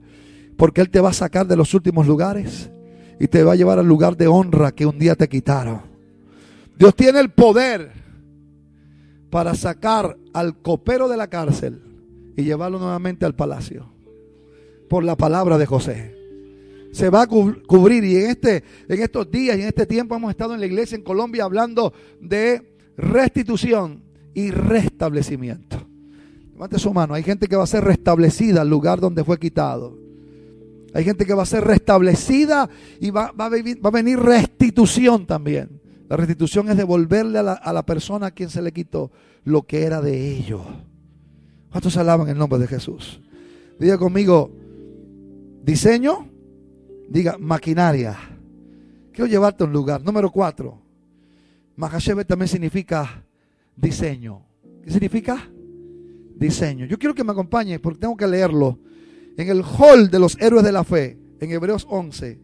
porque 0.56 0.82
Él 0.82 0.90
te 0.90 1.01
va 1.01 1.09
a 1.09 1.14
sacar 1.14 1.47
de 1.47 1.56
los 1.56 1.74
últimos 1.74 2.06
lugares 2.06 2.70
y 3.18 3.27
te 3.27 3.43
va 3.43 3.52
a 3.52 3.56
llevar 3.56 3.78
al 3.78 3.86
lugar 3.86 4.16
de 4.16 4.28
honra 4.28 4.72
que 4.72 4.86
un 4.86 4.98
día 4.98 5.16
te 5.16 5.28
quitaron. 5.28 5.81
Dios 6.78 6.94
tiene 6.94 7.18
el 7.18 7.31
poder 7.31 7.93
para 9.31 9.55
sacar 9.55 10.16
al 10.32 10.59
copero 10.59 11.09
de 11.09 11.16
la 11.16 11.28
cárcel 11.28 11.82
y 12.36 12.44
llevarlo 12.44 12.78
nuevamente 12.78 13.27
al 13.27 13.35
palacio. 13.35 13.86
Por 14.89 15.05
la 15.05 15.16
palabra 15.16 15.59
de 15.59 15.66
José. 15.66 16.20
Se 16.93 17.09
va 17.09 17.23
a 17.23 17.27
cubrir 17.27 18.05
y 18.05 18.17
en, 18.17 18.31
este, 18.31 18.65
en 18.89 19.03
estos 19.03 19.31
días 19.31 19.57
y 19.57 19.62
en 19.62 19.69
este 19.69 19.87
tiempo 19.87 20.17
hemos 20.17 20.31
estado 20.31 20.55
en 20.55 20.61
la 20.61 20.67
iglesia 20.67 20.97
en 20.97 21.03
Colombia 21.03 21.45
hablando 21.45 21.93
de 22.21 22.77
restitución 22.97 24.03
y 24.35 24.51
restablecimiento. 24.51 25.87
Levante 26.53 26.79
su 26.79 26.93
mano. 26.93 27.15
Hay 27.15 27.23
gente 27.23 27.47
que 27.47 27.57
va 27.57 27.65
a 27.65 27.67
ser 27.67 27.85
restablecida 27.85 28.61
al 28.62 28.69
lugar 28.69 29.01
donde 29.01 29.25
fue 29.25 29.39
quitado. 29.39 29.97
Hay 30.93 31.05
gente 31.05 31.25
que 31.25 31.35
va 31.35 31.45
a 31.45 31.47
ser 31.47 31.65
restablecida 31.65 32.69
y 33.01 33.11
va, 33.11 33.33
va, 33.33 33.47
a, 33.47 33.91
venir 33.91 34.19
restitución 34.19 35.27
también. 35.27 35.81
La 36.09 36.17
restitución 36.17 36.69
es 36.69 36.77
devolverle 36.77 37.39
a 37.39 37.43
la, 37.43 37.53
a 37.53 37.73
la, 37.73 37.87
persona 37.87 38.27
a 38.27 38.31
quien 38.33 38.51
se 38.51 38.61
le 38.61 38.73
quitó 38.73 39.12
lo 39.45 39.62
que 39.62 39.85
era 39.85 40.01
de 40.01 40.37
ellos. 40.37 40.62
¿Cuántos 41.71 41.97
alaban 41.97 42.29
el 42.29 42.37
nombre 42.37 42.59
de 42.59 42.67
Jesús? 42.67 43.21
Diga 43.79 43.97
conmigo, 43.97 44.51
diseño, 45.62 46.29
diga 47.11 47.37
maquinaria. 47.39 48.16
Quiero 49.12 49.27
llevarte 49.27 49.65
a 49.65 49.66
un 49.66 49.74
lugar. 49.74 50.03
Número 50.03 50.31
cuatro. 50.31 50.81
Mahashebe 51.77 52.24
también 52.24 52.49
significa 52.49 53.23
diseño. 53.77 54.47
¿Qué 54.82 54.91
significa? 54.91 55.51
diseño. 56.41 56.87
Yo 56.87 56.99
quiero 56.99 57.15
que 57.15 57.23
me 57.23 57.32
acompañe 57.32 57.78
porque 57.78 58.01
tengo 58.01 58.16
que 58.16 58.27
leerlo. 58.27 58.78
En 59.37 59.49
el 59.49 59.62
hall 59.62 60.11
de 60.11 60.19
los 60.19 60.37
héroes 60.41 60.65
de 60.65 60.73
la 60.73 60.82
fe, 60.82 61.19
en 61.39 61.53
Hebreos 61.53 61.87
11, 61.89 62.39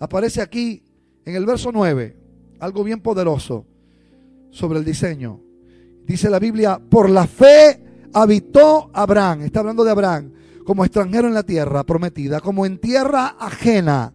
aparece 0.00 0.42
aquí 0.42 0.82
en 1.24 1.36
el 1.36 1.46
verso 1.46 1.70
9 1.70 2.16
algo 2.58 2.82
bien 2.82 3.00
poderoso 3.00 3.66
sobre 4.50 4.80
el 4.80 4.84
diseño. 4.84 5.40
Dice 6.04 6.28
la 6.28 6.38
Biblia, 6.38 6.80
por 6.80 7.08
la 7.08 7.26
fe 7.26 7.84
habitó 8.14 8.90
Abraham, 8.94 9.42
está 9.42 9.60
hablando 9.60 9.84
de 9.84 9.90
Abraham, 9.90 10.32
como 10.68 10.84
extranjero 10.84 11.26
en 11.26 11.32
la 11.32 11.44
tierra 11.44 11.82
prometida, 11.82 12.42
como 12.42 12.66
en 12.66 12.76
tierra 12.76 13.36
ajena, 13.40 14.12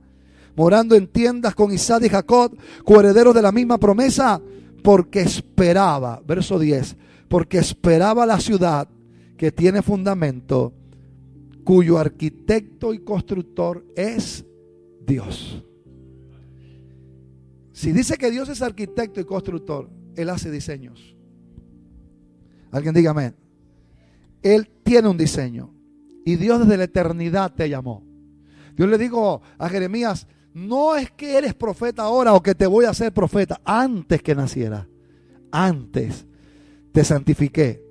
morando 0.55 0.93
en 0.93 1.07
tiendas 1.07 1.55
con 1.55 1.73
Isaac 1.73 2.03
y 2.03 2.09
Jacob, 2.09 2.55
coherederos 2.85 3.33
de 3.33 3.41
la 3.41 3.51
misma 3.51 3.79
promesa, 3.79 4.39
porque 4.83 5.21
esperaba, 5.21 6.21
verso 6.27 6.59
10, 6.59 6.95
porque 7.27 7.57
esperaba 7.57 8.27
la 8.27 8.39
ciudad 8.39 8.87
que 9.35 9.51
tiene 9.51 9.81
fundamento, 9.81 10.73
cuyo 11.63 11.97
arquitecto 11.97 12.93
y 12.93 12.99
constructor 12.99 13.83
es 13.95 14.45
Dios. 15.07 15.65
Si 17.71 17.93
dice 17.93 18.15
que 18.15 18.29
Dios 18.29 18.47
es 18.49 18.61
arquitecto 18.61 19.19
y 19.19 19.25
constructor, 19.25 19.89
Él 20.15 20.29
hace 20.29 20.51
diseños. 20.51 21.15
Alguien 22.69 22.93
diga 22.93 23.09
amén. 23.09 23.33
Él 24.43 24.69
tiene 24.83 25.07
un 25.07 25.17
diseño. 25.17 25.73
Y 26.25 26.35
Dios 26.35 26.59
desde 26.59 26.77
la 26.77 26.85
eternidad 26.85 27.53
te 27.53 27.69
llamó. 27.69 28.03
Dios 28.75 28.89
le 28.89 28.97
dijo 28.97 29.41
a 29.57 29.69
Jeremías, 29.69 30.27
no 30.53 30.95
es 30.95 31.11
que 31.11 31.37
eres 31.37 31.53
profeta 31.53 32.03
ahora 32.03 32.33
o 32.33 32.41
que 32.41 32.55
te 32.55 32.67
voy 32.67 32.85
a 32.85 32.91
hacer 32.91 33.11
profeta. 33.11 33.59
Antes 33.65 34.21
que 34.21 34.35
naciera, 34.35 34.87
antes 35.51 36.25
te 36.91 37.03
santifiqué 37.03 37.83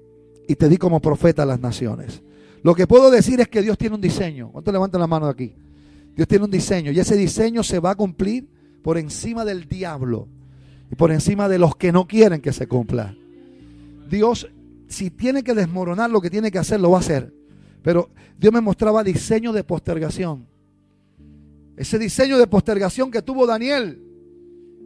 y 0.49 0.55
te 0.55 0.69
di 0.69 0.77
como 0.77 1.01
profeta 1.01 1.43
a 1.43 1.47
las 1.47 1.61
naciones. 1.61 2.23
Lo 2.63 2.75
que 2.75 2.87
puedo 2.87 3.11
decir 3.11 3.41
es 3.41 3.49
que 3.49 3.63
Dios 3.63 3.77
tiene 3.77 3.97
un 3.97 4.01
diseño. 4.01 4.51
¿Cuántos 4.53 4.73
levantan 4.73 5.01
la 5.01 5.07
mano 5.07 5.27
de 5.27 5.33
aquí? 5.33 5.55
Dios 6.15 6.29
tiene 6.29 6.45
un 6.45 6.51
diseño 6.51 6.93
y 6.93 7.01
ese 7.01 7.17
diseño 7.17 7.63
se 7.63 7.81
va 7.81 7.91
a 7.91 7.95
cumplir 7.95 8.49
por 8.83 8.99
encima 8.99 9.45
del 9.45 9.69
diablo 9.69 10.29
y 10.91 10.95
por 10.95 11.11
encima 11.11 11.49
de 11.49 11.59
los 11.59 11.75
que 11.77 11.91
no 11.91 12.07
quieren 12.07 12.41
que 12.41 12.53
se 12.53 12.69
cumpla. 12.69 13.17
Dios, 14.09 14.49
si 14.89 15.11
tiene 15.11 15.43
que 15.43 15.55
desmoronar 15.55 16.11
lo 16.11 16.21
que 16.21 16.31
tiene 16.31 16.51
que 16.51 16.59
hacer, 16.59 16.81
lo 16.81 16.91
va 16.91 16.99
a 16.99 17.01
hacer. 17.01 17.33
Pero 17.83 18.11
Dios 18.39 18.53
me 18.53 18.61
mostraba 18.61 19.03
diseño 19.03 19.53
de 19.53 19.65
postergación. 19.65 20.47
Ese 21.77 21.99
diseño 21.99 22.39
de 22.39 22.47
postergación 22.47 23.11
que 23.11 23.23
tuvo 23.23 23.47
Daniel, 23.47 24.01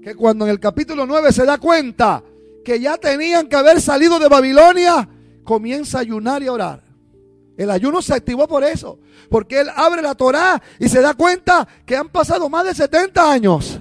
que 0.03 0.15
cuando 0.15 0.45
en 0.45 0.51
el 0.53 0.61
capítulo 0.61 1.05
9 1.07 1.33
se 1.33 1.45
da 1.45 1.59
cuenta 1.59 2.23
que 2.65 2.81
ya 2.81 2.97
tenían 2.97 3.49
que 3.49 3.57
haber 3.57 3.81
salido 3.81 4.19
de 4.19 4.29
Babilonia, 4.29 5.09
comienza 5.45 5.99
a 5.99 6.01
ayunar 6.03 6.43
y 6.43 6.47
a 6.47 6.53
orar. 6.53 6.83
El 7.57 7.71
ayuno 7.71 8.03
se 8.03 8.15
activó 8.15 8.47
por 8.47 8.65
eso, 8.65 8.99
porque 9.31 9.61
él 9.61 9.69
abre 9.75 10.03
la 10.03 10.15
Torá 10.15 10.63
y 10.79 10.89
se 10.89 11.01
da 11.01 11.15
cuenta 11.15 11.67
que 11.85 11.97
han 11.97 12.09
pasado 12.09 12.49
más 12.49 12.65
de 12.67 12.75
70 12.75 13.33
años. 13.33 13.81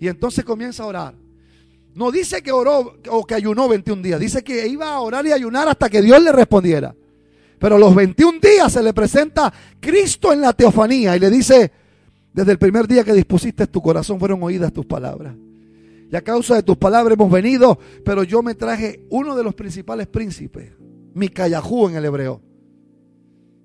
Y 0.00 0.08
entonces 0.08 0.44
comienza 0.44 0.84
a 0.84 0.86
orar. 0.86 1.14
No 1.94 2.10
dice 2.10 2.42
que 2.42 2.52
oró 2.52 2.96
o 3.10 3.24
que 3.24 3.34
ayunó 3.34 3.68
21 3.68 4.02
días, 4.02 4.20
dice 4.20 4.42
que 4.42 4.66
iba 4.66 4.92
a 4.92 5.00
orar 5.00 5.26
y 5.26 5.32
ayunar 5.32 5.68
hasta 5.68 5.88
que 5.88 6.02
Dios 6.02 6.22
le 6.22 6.32
respondiera. 6.32 6.94
Pero 7.64 7.78
los 7.78 7.94
21 7.94 8.40
días 8.40 8.74
se 8.74 8.82
le 8.82 8.92
presenta 8.92 9.50
Cristo 9.80 10.34
en 10.34 10.42
la 10.42 10.52
teofanía 10.52 11.16
y 11.16 11.18
le 11.18 11.30
dice, 11.30 11.72
desde 12.30 12.52
el 12.52 12.58
primer 12.58 12.86
día 12.86 13.04
que 13.04 13.14
dispusiste 13.14 13.66
tu 13.68 13.80
corazón 13.80 14.20
fueron 14.20 14.42
oídas 14.42 14.70
tus 14.70 14.84
palabras. 14.84 15.34
Y 16.12 16.14
a 16.14 16.20
causa 16.20 16.56
de 16.56 16.62
tus 16.62 16.76
palabras 16.76 17.14
hemos 17.14 17.32
venido, 17.32 17.78
pero 18.04 18.22
yo 18.22 18.42
me 18.42 18.54
traje 18.54 19.06
uno 19.08 19.34
de 19.34 19.42
los 19.42 19.54
principales 19.54 20.08
príncipes, 20.08 20.72
Mikayahu 21.14 21.88
en 21.88 21.96
el 21.96 22.04
hebreo, 22.04 22.42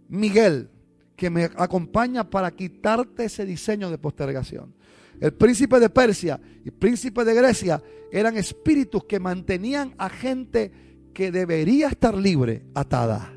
Miguel, 0.08 0.70
que 1.18 1.30
me 1.30 1.50
acompaña 1.58 2.30
para 2.30 2.52
quitarte 2.52 3.26
ese 3.26 3.46
diseño 3.46 3.92
de 3.92 3.98
postergación. 3.98 4.76
El 5.20 5.34
príncipe 5.34 5.78
de 5.78 5.90
Persia 5.90 6.40
y 6.64 6.72
príncipe 6.72 7.26
de 7.26 7.34
Grecia 7.34 7.84
eran 8.14 8.38
espíritus 8.38 9.04
que 9.04 9.20
mantenían 9.20 9.94
a 9.98 10.08
gente 10.08 10.72
que 11.14 11.34
debería 11.34 11.90
estar 11.90 12.16
libre 12.16 12.64
atada. 12.74 13.34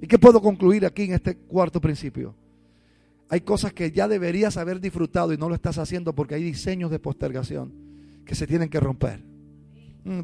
¿Y 0.00 0.06
qué 0.06 0.18
puedo 0.18 0.40
concluir 0.40 0.84
aquí 0.84 1.04
en 1.04 1.14
este 1.14 1.36
cuarto 1.36 1.80
principio? 1.80 2.34
Hay 3.28 3.40
cosas 3.40 3.72
que 3.72 3.90
ya 3.90 4.06
deberías 4.06 4.56
haber 4.56 4.80
disfrutado 4.80 5.32
y 5.32 5.36
no 5.36 5.48
lo 5.48 5.54
estás 5.54 5.78
haciendo 5.78 6.14
porque 6.14 6.34
hay 6.36 6.42
diseños 6.42 6.90
de 6.90 6.98
postergación 6.98 7.72
que 8.24 8.34
se 8.34 8.46
tienen 8.46 8.68
que 8.68 8.78
romper. 8.78 9.20
Mm, 10.04 10.20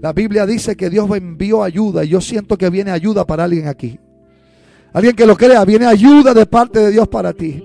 La 0.00 0.12
Biblia 0.12 0.46
dice 0.46 0.76
que 0.76 0.90
Dios 0.90 1.08
envió 1.16 1.62
ayuda 1.62 2.04
y 2.04 2.08
yo 2.08 2.20
siento 2.20 2.58
que 2.58 2.70
viene 2.70 2.90
ayuda 2.90 3.24
para 3.26 3.44
alguien 3.44 3.68
aquí. 3.68 3.98
Alguien 4.92 5.16
que 5.16 5.26
lo 5.26 5.36
crea, 5.36 5.64
viene 5.64 5.86
ayuda 5.86 6.32
de 6.32 6.46
parte 6.46 6.78
de 6.78 6.90
Dios 6.90 7.08
para 7.08 7.32
ti. 7.32 7.62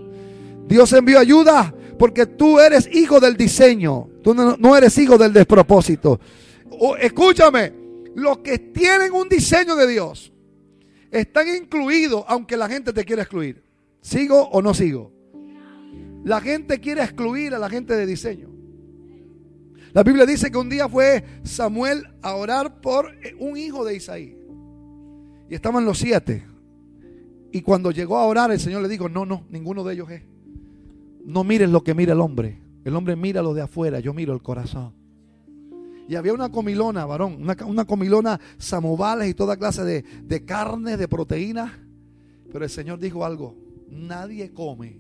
Dios 0.68 0.92
envió 0.94 1.20
ayuda 1.20 1.74
porque 1.98 2.26
tú 2.26 2.60
eres 2.60 2.90
hijo 2.94 3.20
del 3.20 3.36
diseño, 3.36 4.08
tú 4.24 4.34
no, 4.34 4.78
eres 4.78 4.98
hijo 4.98 5.18
del 5.18 5.34
despropósito. 5.34 6.20
Escúchame, 7.00 7.74
los 8.16 8.40
que 8.40 8.60
tienen 8.60 9.14
un 9.14 9.30
diseño 9.30 9.76
de 9.76 9.88
Dios 9.88 10.32
están 11.12 11.48
incluidos 11.48 12.24
aunque 12.28 12.58
la 12.58 12.68
gente 12.68 12.94
te 12.94 13.06
quiera 13.06 13.24
excluir. 13.24 13.64
¿Sigo 14.02 14.50
o 14.50 14.62
no 14.62 14.74
sigo? 14.74 15.12
La 16.24 16.42
gente 16.42 16.80
quiere 16.80 17.04
excluir 17.04 17.54
a 17.54 17.60
la 17.60 17.70
gente 17.70 17.96
de 17.96 18.06
diseño. 18.06 18.50
La 19.94 20.04
Biblia 20.04 20.26
dice 20.26 20.52
que 20.52 20.58
un 20.58 20.70
día 20.70 20.88
fue 20.88 21.24
Samuel 21.44 22.04
a 22.22 22.36
orar 22.36 22.80
por 22.82 23.12
un 23.40 23.58
hijo 23.58 23.84
de 23.84 23.96
Isaí. 23.96 24.38
Y 25.50 25.56
estaban 25.56 25.86
los 25.86 25.98
siete. 25.98 26.46
Y 27.52 27.62
cuando 27.62 27.90
llegó 27.90 28.18
a 28.18 28.26
orar, 28.26 28.52
el 28.52 28.60
Señor 28.60 28.84
le 28.84 28.88
dijo, 28.88 29.10
no, 29.10 29.26
no, 29.26 29.46
ninguno 29.50 29.84
de 29.84 29.96
ellos 29.96 30.12
es. 30.12 30.22
No 31.26 31.44
mires 31.44 31.70
lo 31.70 31.84
que 31.84 31.96
mira 31.96 32.14
el 32.14 32.22
hombre. 32.22 32.62
El 32.86 32.96
hombre 32.96 33.16
mira 33.16 33.42
lo 33.42 33.54
de 33.54 33.64
afuera, 33.64 34.00
yo 34.00 34.14
miro 34.14 34.34
el 34.34 34.42
corazón. 34.42 34.94
Y 36.10 36.16
había 36.16 36.34
una 36.34 36.50
comilona, 36.50 37.06
varón, 37.06 37.38
una, 37.40 37.86
comilona 37.86 38.40
samovales 38.58 39.30
y 39.30 39.36
toda 39.36 39.58
clase 39.58 39.84
de, 39.84 40.02
de 40.02 40.44
carne, 40.44 40.98
de 40.98 41.08
proteínas. 41.08 41.72
Pero 42.52 42.64
el 42.66 42.72
Señor 42.72 42.98
dijo 42.98 43.24
algo, 43.24 43.56
nadie 43.92 44.52
come 44.52 44.98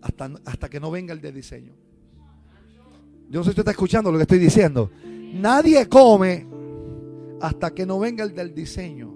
hasta, 0.00 0.30
hasta 0.44 0.68
que 0.68 0.78
no 0.78 0.92
venga 0.92 1.12
el 1.12 1.20
de 1.20 1.32
diseño. 1.32 1.72
Yo 3.28 3.40
no 3.40 3.42
sé 3.42 3.48
si 3.48 3.50
usted 3.50 3.62
está 3.62 3.72
escuchando 3.72 4.12
lo 4.12 4.18
que 4.18 4.22
estoy 4.22 4.38
diciendo. 4.38 4.92
Nadie 5.34 5.88
come 5.88 6.46
hasta 7.40 7.74
que 7.74 7.84
no 7.84 7.98
venga 7.98 8.22
el 8.22 8.32
del 8.32 8.54
diseño. 8.54 9.12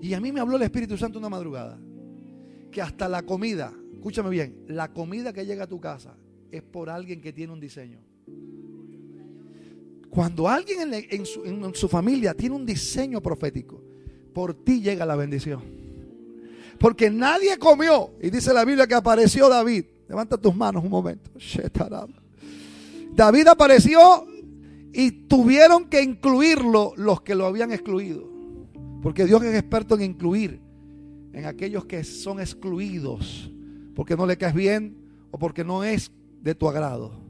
Y 0.00 0.14
a 0.14 0.20
mí 0.20 0.30
me 0.30 0.38
habló 0.38 0.54
el 0.54 0.62
Espíritu 0.62 0.96
Santo 0.96 1.18
una 1.18 1.28
madrugada. 1.28 1.80
Que 2.70 2.80
hasta 2.80 3.08
la 3.08 3.22
comida, 3.22 3.72
escúchame 3.92 4.30
bien, 4.30 4.64
la 4.68 4.92
comida 4.92 5.32
que 5.32 5.44
llega 5.44 5.64
a 5.64 5.68
tu 5.68 5.80
casa 5.80 6.16
es 6.52 6.62
por 6.62 6.90
alguien 6.90 7.20
que 7.20 7.32
tiene 7.32 7.52
un 7.52 7.58
diseño. 7.58 7.98
Cuando 10.14 10.48
alguien 10.48 10.94
en, 10.94 11.26
su, 11.26 11.42
su 11.74 11.88
familia 11.88 12.34
tiene 12.34 12.54
un 12.54 12.64
diseño 12.64 13.20
profético, 13.20 13.82
por 14.32 14.54
ti 14.54 14.80
llega 14.80 15.04
la 15.04 15.16
bendición. 15.16 15.60
Porque 16.78 17.10
nadie 17.10 17.58
comió. 17.58 18.12
Y 18.22 18.30
dice 18.30 18.54
la 18.54 18.64
Biblia 18.64 18.86
que 18.86 18.94
apareció 18.94 19.48
David. 19.48 19.86
Levanta 20.08 20.36
tus 20.36 20.54
manos 20.54 20.84
un 20.84 20.90
momento. 20.90 21.32
David 23.12 23.48
apareció 23.48 24.24
y 24.92 25.10
tuvieron 25.10 25.86
que 25.86 26.00
incluirlo 26.00 26.92
los 26.96 27.22
que 27.22 27.34
lo 27.34 27.46
habían 27.46 27.72
excluido. 27.72 28.30
Porque 29.02 29.24
Dios 29.24 29.42
es 29.42 29.54
experto 29.56 29.96
en 29.96 30.02
incluir 30.02 30.60
en 31.32 31.44
aquellos 31.46 31.86
que 31.86 32.04
son 32.04 32.38
excluidos. 32.38 33.50
Porque 33.96 34.16
no 34.16 34.26
le 34.26 34.36
caes 34.36 34.54
bien 34.54 34.96
o 35.32 35.38
porque 35.40 35.64
no 35.64 35.82
es 35.82 36.12
de 36.40 36.54
tu 36.54 36.68
agrado. 36.68 37.20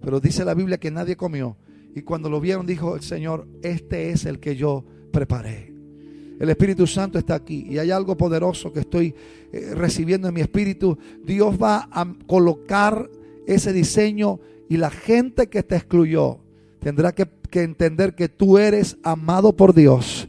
Pero 0.00 0.20
dice 0.20 0.44
la 0.44 0.54
Biblia 0.54 0.78
que 0.78 0.92
nadie 0.92 1.16
comió. 1.16 1.56
Y 1.94 2.02
cuando 2.02 2.28
lo 2.28 2.40
vieron 2.40 2.66
dijo 2.66 2.96
el 2.96 3.02
Señor, 3.02 3.46
este 3.62 4.10
es 4.10 4.24
el 4.24 4.40
que 4.40 4.56
yo 4.56 4.84
preparé. 5.12 5.72
El 6.40 6.50
Espíritu 6.50 6.86
Santo 6.86 7.18
está 7.18 7.36
aquí 7.36 7.66
y 7.70 7.78
hay 7.78 7.92
algo 7.92 8.16
poderoso 8.16 8.72
que 8.72 8.80
estoy 8.80 9.14
eh, 9.52 9.72
recibiendo 9.74 10.26
en 10.26 10.34
mi 10.34 10.40
espíritu. 10.40 10.98
Dios 11.24 11.56
va 11.60 11.88
a 11.92 12.12
colocar 12.26 13.08
ese 13.46 13.72
diseño 13.72 14.40
y 14.68 14.76
la 14.76 14.90
gente 14.90 15.46
que 15.48 15.62
te 15.62 15.76
excluyó 15.76 16.38
tendrá 16.80 17.12
que, 17.12 17.28
entender 17.52 18.16
que 18.16 18.28
tú 18.28 18.58
eres 18.58 18.96
amado 19.04 19.54
por 19.54 19.72
Dios. 19.72 20.28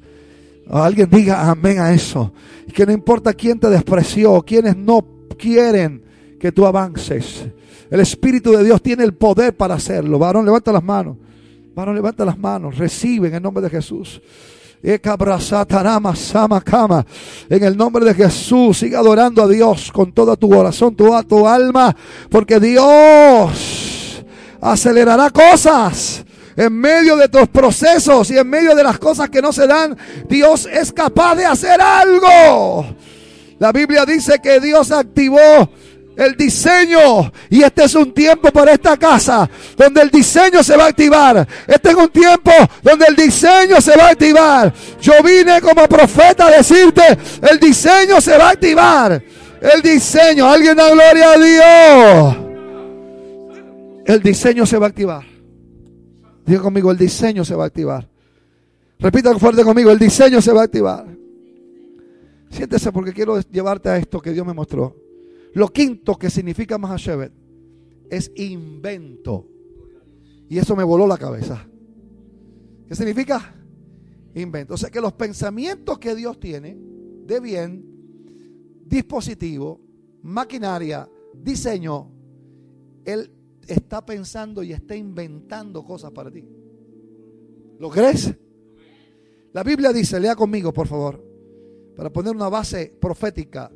Alguien 0.70 1.10
diga 1.10 1.50
amén 1.50 1.80
a 1.80 1.92
eso. 1.92 2.34
Que 2.72 2.86
no 2.86 2.92
importa 2.92 3.34
quién 3.34 3.60
te 3.60 3.70
despreció, 3.70 4.44
quienes 4.44 4.78
no 4.78 5.04
quieren 5.38 6.04
que 6.40 6.52
tú 6.52 6.68
avances. 6.68 7.48
El 7.90 8.00
Espíritu 8.00 8.52
de 8.52 8.64
Dios 8.64 8.80
tiene 8.84 9.04
el 9.04 9.16
poder 9.16 9.58
para 9.58 9.74
hacerlo. 9.74 10.20
Varón, 10.20 10.46
levanta 10.46 10.72
las 10.72 10.84
manos. 10.84 11.18
Varón, 11.76 11.94
levanta 11.94 12.24
las 12.24 12.38
manos. 12.38 12.78
Recibe 12.78 13.28
en 13.28 13.36
el 13.36 13.44
nombre 13.44 13.62
de 13.62 13.70
Jesús. 13.70 14.22
En 14.82 15.02
el 17.50 17.76
nombre 17.76 18.06
de 18.06 18.14
Jesús, 18.14 18.78
siga 18.78 19.00
adorando 19.00 19.44
a 19.44 19.48
Dios 19.48 19.92
con 19.92 20.14
toda 20.14 20.38
tu 20.38 20.48
corazón, 20.48 20.96
toda 20.96 21.22
tu 21.24 21.46
alma, 21.46 21.94
porque 22.30 22.60
Dios 22.62 24.24
acelerará 24.62 25.30
cosas 25.32 26.24
en 26.56 26.72
medio 26.72 27.18
de 27.18 27.28
tus 27.28 27.48
procesos 27.50 28.32
y 28.32 28.38
en 28.38 28.48
medio 28.48 28.74
de 28.74 28.84
las 28.84 28.98
cosas 28.98 29.30
que 29.30 29.42
no 29.42 29.52
se 29.52 29.68
dan. 29.68 29.98
Dios 30.30 30.70
es 30.72 30.94
capaz 30.94 31.36
de 31.36 31.46
hacer 31.46 31.82
algo. 31.82 32.86
La 33.60 33.74
Biblia 33.74 34.06
dice 34.06 34.40
que 34.42 34.62
Dios 34.62 34.92
activó 34.92 35.70
el 36.16 36.36
diseño. 36.36 37.32
Y 37.50 37.64
este 37.64 37.84
es 37.84 37.96
un 37.96 38.14
tiempo 38.14 38.52
para 38.52 38.74
esta 38.74 38.98
casa 38.98 39.50
donde 39.78 40.02
el 40.02 40.10
diseño 40.10 40.64
se 40.64 40.76
va 40.76 40.86
a 40.86 40.88
activar. 40.88 41.48
Este 41.68 41.90
es 41.90 41.96
un 41.96 42.10
tiempo 42.10 42.52
donde 42.82 43.06
el 43.08 43.16
diseño 43.16 43.82
se 43.82 43.96
va 43.98 44.08
a 44.08 44.10
activar. 44.12 44.74
Yo 45.02 45.14
vine 45.24 45.62
como 45.62 45.88
profeta 45.88 46.48
a 46.48 46.52
decirte, 46.52 47.18
el 47.50 47.60
diseño 47.60 48.22
se 48.22 48.38
va 48.38 48.50
a 48.50 48.52
activar. 48.52 49.24
El 49.62 49.82
diseño, 49.82 50.48
alguien 50.48 50.76
da 50.76 50.90
gloria 50.90 51.32
a 51.32 51.38
Dios. 51.38 52.38
El 54.06 54.22
diseño 54.22 54.66
se 54.66 54.78
va 54.78 54.86
a 54.86 54.90
activar. 54.90 55.24
Diga 56.46 56.62
conmigo, 56.62 56.92
el 56.92 56.98
diseño 56.98 57.44
se 57.44 57.56
va 57.56 57.64
a 57.64 57.68
activar. 57.68 58.08
Repita 59.00 59.38
fuerte 59.40 59.64
conmigo, 59.64 59.90
el 59.92 59.98
diseño 60.00 60.42
se 60.42 60.54
va 60.54 60.62
a 60.62 60.66
activar. 60.66 61.06
Siéntese 62.52 62.92
porque 62.92 63.12
quiero 63.12 63.42
llevarte 63.42 63.90
a 63.90 63.98
esto 63.98 64.22
que 64.22 64.32
Dios 64.32 64.46
me 64.46 64.54
mostró. 64.54 64.96
Lo 65.56 65.70
quinto 65.70 66.18
que 66.18 66.30
significa 66.30 66.78
Mahashevet 66.78 67.32
es 68.10 68.30
invento. 68.36 69.48
Y 70.50 70.58
eso 70.58 70.76
me 70.76 70.84
voló 70.84 71.08
la 71.08 71.18
cabeza. 71.18 71.66
¿Qué 72.86 72.94
significa? 72.94 73.56
Invento. 74.36 74.74
O 74.74 74.78
sea 74.78 74.90
que 74.90 75.00
los 75.00 75.14
pensamientos 75.14 75.98
que 75.98 76.14
Dios 76.14 76.42
tiene 76.42 76.78
de 76.78 77.40
bien, 77.40 77.86
dispositivo, 78.86 79.80
maquinaria, 80.24 81.10
diseño, 81.34 82.12
Él 83.06 83.32
está 83.66 84.06
pensando 84.06 84.62
y 84.62 84.74
está 84.74 84.94
inventando 84.94 85.86
cosas 85.86 86.12
para 86.12 86.30
ti. 86.30 86.46
¿Lo 87.80 87.90
crees? 87.90 88.36
La 89.54 89.64
Biblia 89.64 89.94
dice, 89.94 90.20
lea 90.20 90.36
conmigo 90.36 90.74
por 90.74 90.88
favor, 90.88 91.24
para 91.96 92.12
poner 92.12 92.36
una 92.36 92.50
base 92.50 92.94
profética 93.00 93.72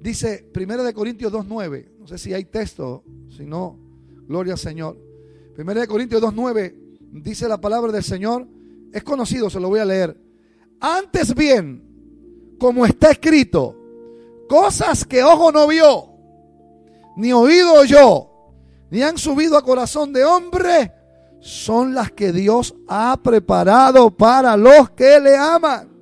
Dice 0.00 0.50
1 0.54 0.82
de 0.84 0.94
Corintios 0.94 1.32
2.9. 1.32 1.88
No 1.98 2.06
sé 2.06 2.18
si 2.18 2.32
hay 2.32 2.44
texto, 2.44 3.04
si 3.36 3.44
no, 3.44 3.78
gloria 4.26 4.54
al 4.54 4.58
Señor. 4.58 4.96
1 5.56 5.74
de 5.74 5.86
Corintios 5.86 6.22
2.9 6.22 6.74
dice 7.12 7.48
la 7.48 7.60
palabra 7.60 7.92
del 7.92 8.04
Señor. 8.04 8.46
Es 8.92 9.02
conocido, 9.02 9.50
se 9.50 9.60
lo 9.60 9.68
voy 9.68 9.80
a 9.80 9.84
leer. 9.84 10.16
Antes 10.80 11.34
bien, 11.34 12.56
como 12.58 12.86
está 12.86 13.10
escrito, 13.10 13.76
cosas 14.48 15.04
que 15.04 15.22
ojo 15.22 15.52
no 15.52 15.66
vio, 15.66 16.10
ni 17.16 17.32
oído 17.32 17.74
oyó, 17.74 18.30
ni 18.90 19.02
han 19.02 19.18
subido 19.18 19.56
a 19.56 19.62
corazón 19.62 20.12
de 20.12 20.24
hombre, 20.24 20.92
son 21.40 21.94
las 21.94 22.12
que 22.12 22.32
Dios 22.32 22.74
ha 22.88 23.18
preparado 23.22 24.10
para 24.10 24.56
los 24.56 24.90
que 24.90 25.20
le 25.20 25.36
aman. 25.36 25.97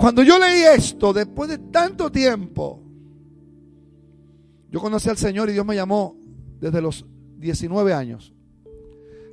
Cuando 0.00 0.22
yo 0.22 0.38
leí 0.38 0.62
esto, 0.62 1.12
después 1.12 1.50
de 1.50 1.58
tanto 1.58 2.10
tiempo, 2.10 2.80
yo 4.70 4.80
conocí 4.80 5.10
al 5.10 5.18
Señor 5.18 5.50
y 5.50 5.52
Dios 5.52 5.66
me 5.66 5.74
llamó 5.74 6.16
desde 6.58 6.80
los 6.80 7.04
19 7.36 7.92
años. 7.92 8.32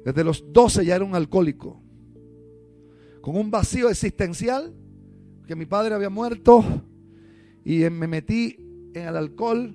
Desde 0.04 0.26
los 0.26 0.44
12 0.52 0.86
ya 0.86 0.98
era 0.98 1.06
un 1.06 1.16
alcohólico. 1.16 1.82
Con 3.22 3.38
un 3.38 3.50
vacío 3.50 3.88
existencial, 3.88 4.74
que 5.48 5.56
mi 5.56 5.66
padre 5.66 5.96
había 5.96 6.10
muerto 6.10 6.62
y 7.64 7.90
me 7.90 8.08
metí 8.08 8.58
en 8.94 9.08
el 9.08 9.16
alcohol 9.16 9.74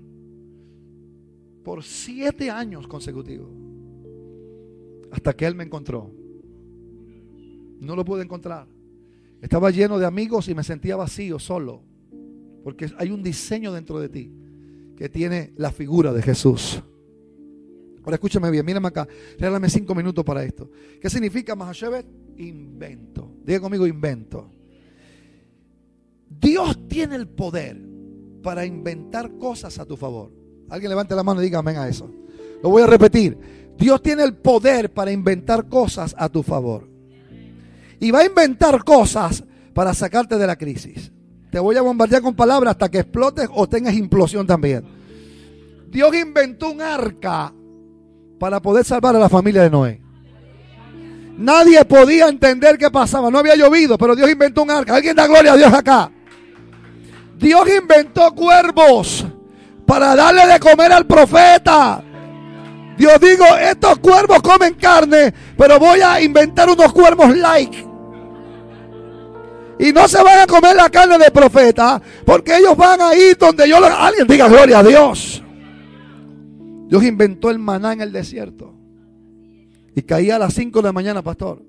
por 1.65 1.85
siete 1.85 2.51
años 2.51 2.87
consecutivos. 2.87 3.49
Hasta 5.11 5.33
que 5.33 5.47
Él 5.47 5.55
me 5.55 5.65
encontró. 5.65 6.11
No 7.81 7.97
lo 7.97 8.05
pude 8.05 8.25
encontrar. 8.25 8.67
Estaba 9.43 9.71
lleno 9.73 9.99
de 9.99 10.07
amigos 10.07 10.49
y 10.49 10.55
me 10.55 10.63
sentía 10.63 10.95
vacío, 10.95 11.39
solo. 11.41 11.83
Porque 12.63 12.91
hay 12.97 13.11
un 13.11 13.25
diseño 13.25 13.73
dentro 13.73 13.99
de 13.99 14.09
ti 14.09 14.33
que 14.97 15.09
tiene 15.09 15.53
la 15.57 15.73
figura 15.73 16.13
de 16.13 16.23
Jesús. 16.23 16.81
Ahora 18.05 18.15
escúchame 18.15 18.51
bien, 18.53 18.65
mírame 18.65 18.89
acá. 18.89 19.07
Regálame 19.39 19.69
cinco 19.69 19.97
minutos 19.97 20.25
para 20.25 20.45
esto. 20.45 20.71
¿Qué 21.01 21.11
significa 21.11 21.57
Mahashevet? 21.57 22.07
Invento. 22.39 23.33
Diga 23.45 23.59
conmigo, 23.59 23.85
invento. 23.85 24.49
Dios 26.29 26.89
tiene 26.89 27.17
el 27.17 27.27
poder 27.29 27.81
para 28.43 28.65
inventar 28.65 29.37
cosas 29.39 29.79
a 29.81 29.85
tu 29.85 29.97
favor. 29.97 30.33
Alguien 30.69 30.91
levante 30.91 31.17
la 31.17 31.25
mano 31.25 31.41
y 31.41 31.45
diga 31.45 31.59
amén 31.59 31.77
a 31.77 31.89
eso. 31.89 32.09
Lo 32.63 32.71
voy 32.71 32.83
a 32.83 32.87
repetir. 32.87 33.37
Dios 33.77 34.01
tiene 34.03 34.23
el 34.23 34.35
poder 34.35 34.93
para 34.93 35.11
inventar 35.11 35.69
cosas 35.69 36.15
a 36.17 36.29
tu 36.29 36.45
favor. 36.45 36.92
Y 38.03 38.11
va 38.11 38.19
a 38.19 38.25
inventar 38.25 38.83
cosas 38.83 39.45
para 39.73 39.95
sacarte 39.95 40.37
de 40.37 40.45
la 40.45 40.57
crisis. 40.57 41.13
Te 41.53 41.61
voy 41.61 41.77
a 41.77 41.83
bombardear 41.83 42.21
con 42.21 42.35
palabras 42.35 42.73
hasta 42.73 42.91
que 42.91 42.99
explotes 42.99 43.49
o 43.55 43.69
tengas 43.69 43.95
implosión 43.95 44.45
también. 44.45 44.85
Dios 45.89 46.13
inventó 46.17 46.71
un 46.71 46.83
arca 46.83 47.55
para 48.41 48.61
poder 48.61 48.85
salvar 48.85 49.15
a 49.15 49.21
la 49.21 49.29
familia 49.29 49.63
de 49.63 49.71
Noé. 49.71 50.03
Nadie 51.39 51.85
podía 51.85 52.27
entender 52.27 52.77
qué 52.77 52.91
pasaba. 52.91 53.31
No 53.31 53.39
había 53.39 53.55
llovido, 53.55 53.97
pero 53.97 54.17
Dios 54.17 54.29
inventó 54.29 54.65
un 54.65 54.73
arca. 54.73 54.97
Alguien 54.97 55.15
da 55.15 55.29
gloria 55.29 55.53
a 55.53 55.57
Dios 55.57 55.73
acá. 55.73 56.11
Dios 57.39 57.69
inventó 57.73 58.35
cuervos 58.35 59.25
para 59.87 60.17
darle 60.17 60.45
de 60.49 60.59
comer 60.59 60.91
al 60.91 61.07
profeta. 61.07 62.03
Dios 62.99 63.21
digo, 63.21 63.45
estos 63.61 64.01
cuervos 64.01 64.43
comen 64.43 64.75
carne, 64.75 65.33
pero 65.57 65.79
voy 65.79 66.01
a 66.01 66.21
inventar 66.21 66.69
unos 66.69 66.93
cuervos 66.93 67.37
like. 67.37 67.92
Y 69.83 69.93
no 69.93 70.07
se 70.07 70.23
van 70.23 70.39
a 70.39 70.47
comer 70.47 70.77
la 70.77 70.89
carne 70.89 71.19
de 71.19 71.31
profeta, 71.33 72.01
porque 72.25 72.57
ellos 72.57 72.77
van 72.77 73.01
a 73.01 73.11
donde 73.39 73.69
yo... 73.69 73.81
lo- 73.81 73.87
Alguien 73.87 74.29
diga 74.29 74.49
gloria 74.49 74.79
a 74.79 74.83
Dios. 74.85 75.43
Dios 76.89 77.03
inventó 77.03 77.51
el 77.51 77.59
maná 77.59 77.93
en 77.93 78.01
el 78.01 78.13
desierto. 78.13 78.75
Y 79.95 80.03
caía 80.03 80.37
a 80.37 80.39
las 80.39 80.55
5 80.55 80.79
de 80.81 80.85
la 80.85 80.93
mañana, 80.93 81.21
pastor. 81.23 81.63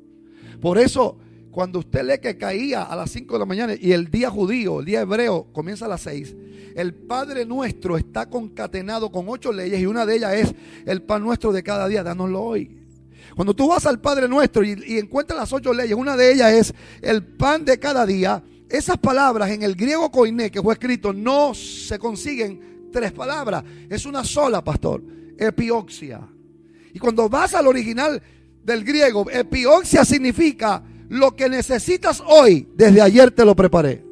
Por 0.62 0.78
eso, 0.78 1.18
cuando 1.50 1.80
usted 1.80 2.04
lee 2.04 2.20
que 2.22 2.38
caía 2.38 2.84
a 2.84 2.96
las 2.96 3.10
5 3.10 3.34
de 3.34 3.40
la 3.40 3.46
mañana 3.46 3.74
y 3.80 3.92
el 3.94 4.12
día 4.12 4.30
judío, 4.30 4.80
el 4.80 4.86
día 4.86 5.02
hebreo, 5.02 5.48
comienza 5.52 5.86
a 5.86 5.90
las 5.90 6.02
6, 6.02 6.36
el 6.76 6.94
Padre 6.94 7.46
nuestro 7.46 7.98
está 7.98 8.30
concatenado 8.30 9.12
con 9.12 9.26
ocho 9.28 9.52
leyes 9.52 9.80
y 9.82 9.86
una 9.88 10.06
de 10.06 10.16
ellas 10.18 10.34
es 10.34 10.56
el 10.86 11.02
pan 11.02 11.24
nuestro 11.24 11.52
de 11.52 11.64
cada 11.64 11.88
día, 11.88 12.04
dánoslo 12.04 12.42
hoy. 12.42 12.83
Cuando 13.36 13.54
tú 13.54 13.68
vas 13.68 13.86
al 13.86 14.00
Padre 14.00 14.28
nuestro 14.28 14.64
y, 14.64 14.82
y 14.86 14.98
encuentras 14.98 15.40
las 15.40 15.54
ocho 15.54 15.74
leyes, 15.74 15.96
una 15.96 16.16
de 16.16 16.34
ellas 16.34 16.52
es 16.54 16.74
el 17.02 17.24
pan 17.24 17.66
de 17.66 17.80
cada 17.80 18.06
día. 18.06 18.44
Esas 18.70 18.98
palabras 18.98 19.50
en 19.52 19.64
el 19.64 19.76
griego 19.76 20.12
koiné 20.12 20.50
que 20.50 20.62
fue 20.62 20.74
escrito 20.74 21.14
no 21.14 21.54
se 21.54 22.00
consiguen 22.00 22.74
tres 22.94 23.12
palabras, 23.12 23.64
es 23.90 24.06
una 24.06 24.24
sola, 24.24 24.64
pastor, 24.64 25.04
epioxia. 25.38 26.22
Y 26.94 27.00
cuando 27.00 27.28
vas 27.28 27.54
al 27.56 27.68
original 27.68 28.22
del 28.64 28.86
griego, 28.86 29.30
epioxia 29.30 30.06
significa 30.06 30.82
lo 31.10 31.36
que 31.36 31.50
necesitas 31.50 32.24
hoy, 32.26 32.70
desde 32.76 33.02
ayer 33.02 33.32
te 33.32 33.44
lo 33.44 33.56
preparé. 33.56 34.04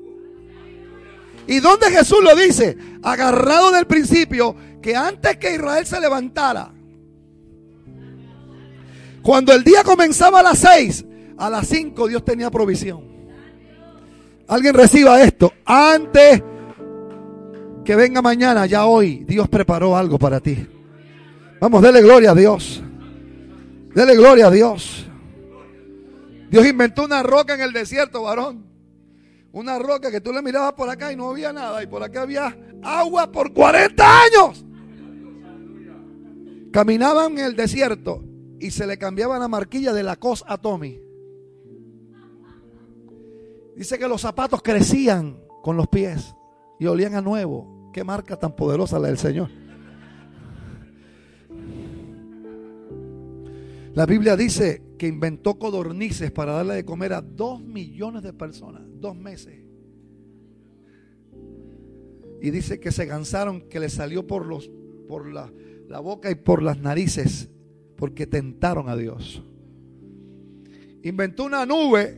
¿Y 1.48 1.60
dónde 1.60 1.90
Jesús 1.92 2.20
lo 2.24 2.36
dice? 2.36 2.78
Agarrado 3.02 3.72
del 3.72 3.88
principio, 3.88 4.56
que 4.82 4.96
antes 4.96 5.38
que 5.38 5.56
Israel 5.56 5.86
se 5.86 6.00
levantara, 6.00 6.74
cuando 9.22 9.54
el 9.54 9.64
día 9.64 9.84
comenzaba 9.84 10.40
a 10.40 10.44
las 10.44 10.60
seis, 10.60 11.06
a 11.38 11.50
las 11.50 11.68
cinco 11.68 12.08
Dios 12.08 12.26
tenía 12.26 12.50
provisión. 12.50 13.04
Alguien 14.48 14.74
reciba 14.74 15.22
esto. 15.22 15.54
Antes 15.66 16.42
que 17.86 17.96
venga 17.96 18.22
mañana, 18.22 18.66
ya 18.66 18.86
hoy, 18.86 19.24
Dios 19.28 19.48
preparó 19.48 19.96
algo 19.96 20.18
para 20.18 20.40
ti. 20.40 20.68
Vamos, 21.60 21.82
dele 21.82 22.02
gloria 22.02 22.32
a 22.32 22.36
Dios. 22.36 22.82
Dele 23.94 24.16
gloria 24.16 24.48
a 24.48 24.52
Dios. 24.52 25.06
Dios 26.50 26.66
inventó 26.66 27.06
una 27.06 27.24
roca 27.24 27.54
en 27.54 27.62
el 27.62 27.72
desierto, 27.72 28.24
varón. 28.24 28.66
Una 29.52 29.78
roca 29.80 30.12
que 30.12 30.22
tú 30.22 30.34
le 30.34 30.42
mirabas 30.42 30.74
por 30.74 30.90
acá 30.90 31.12
y 31.12 31.16
no 31.16 31.30
había 31.30 31.54
nada. 31.54 31.84
Y 31.84 31.88
por 31.88 32.04
acá 32.04 32.24
había 32.24 32.58
agua 32.82 33.32
por 33.32 33.54
40 33.54 34.22
años. 34.24 34.66
Caminaban 36.72 37.34
en 37.34 37.46
el 37.46 37.56
desierto 37.56 38.24
y 38.62 38.70
se 38.70 38.86
le 38.86 38.98
cambiaba 38.98 39.40
la 39.40 39.48
marquilla 39.48 39.92
de 39.92 40.04
la 40.04 40.18
cos 40.18 40.46
a 40.48 40.58
Tommy. 40.58 41.02
Dice 43.76 43.98
que 43.98 44.08
los 44.08 44.22
zapatos 44.22 44.62
crecían 44.62 45.42
con 45.64 45.76
los 45.76 45.88
pies 45.88 46.36
y 46.80 46.86
olían 46.86 47.16
a 47.16 47.22
nuevo. 47.22 47.90
Qué 47.92 48.04
marca 48.04 48.38
tan 48.38 48.56
poderosa 48.56 49.00
la 49.00 49.08
del 49.08 49.18
Señor. 49.18 49.50
La 53.96 54.06
Biblia 54.06 54.38
dice 54.38 54.84
que 54.98 55.08
inventó 55.08 55.58
codornices 55.58 56.32
para 56.32 56.54
darle 56.54 56.76
de 56.76 56.86
comer 56.86 57.14
a 57.14 57.22
dos 57.22 57.62
millones 57.62 58.22
de 58.22 58.32
personas, 58.32 58.84
dos 58.86 59.16
meses. 59.16 59.66
Y 62.42 62.52
dice 62.52 62.80
que 62.80 62.92
se 62.92 63.08
cansaron, 63.08 63.62
que 63.62 63.80
le 63.80 63.90
salió 63.90 64.28
por, 64.28 64.46
los, 64.46 64.70
por 65.08 65.28
la, 65.34 65.52
la 65.88 66.00
boca 66.00 66.30
y 66.30 66.36
por 66.36 66.62
las 66.62 66.80
narices, 66.80 67.50
porque 68.02 68.26
tentaron 68.26 68.90
a 68.90 68.96
Dios. 68.96 69.44
Inventó 71.04 71.44
una 71.44 71.68
nube, 71.68 72.18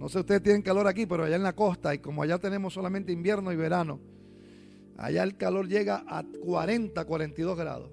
no 0.00 0.08
sé 0.08 0.14
si 0.14 0.20
ustedes 0.20 0.42
tienen 0.42 0.62
calor 0.62 0.86
aquí, 0.86 1.04
pero 1.04 1.24
allá 1.24 1.36
en 1.36 1.42
la 1.42 1.54
costa, 1.54 1.94
y 1.94 1.98
como 1.98 2.22
allá 2.22 2.38
tenemos 2.38 2.72
solamente 2.72 3.12
invierno 3.12 3.52
y 3.52 3.56
verano, 3.56 4.00
allá 4.96 5.22
el 5.22 5.36
calor 5.36 5.68
llega 5.68 6.06
a 6.08 6.24
40, 6.24 7.04
42 7.04 7.54
grados. 7.54 7.90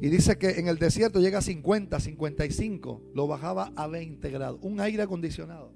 Y 0.00 0.08
dice 0.08 0.38
que 0.38 0.52
en 0.52 0.68
el 0.68 0.78
desierto 0.78 1.20
llega 1.20 1.40
a 1.40 1.42
50, 1.42 2.00
55. 2.00 3.02
Lo 3.14 3.26
bajaba 3.26 3.70
a 3.76 3.86
20 3.86 4.30
grados. 4.30 4.60
Un 4.62 4.80
aire 4.80 5.02
acondicionado. 5.02 5.72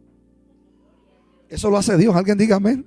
Eso 1.51 1.69
lo 1.69 1.77
hace 1.77 1.99
Dios. 1.99 2.17
Alguien 2.17 2.39
diga 2.39 2.57
amén. 2.57 2.87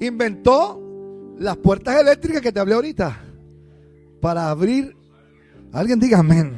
Inventó 0.00 1.34
las 1.38 1.58
puertas 1.58 2.00
eléctricas 2.00 2.40
que 2.40 2.50
te 2.50 2.60
hablé 2.60 2.72
ahorita. 2.72 3.25
Para 4.26 4.50
abrir. 4.50 4.96
Alguien 5.72 6.00
diga 6.00 6.18
amén. 6.18 6.52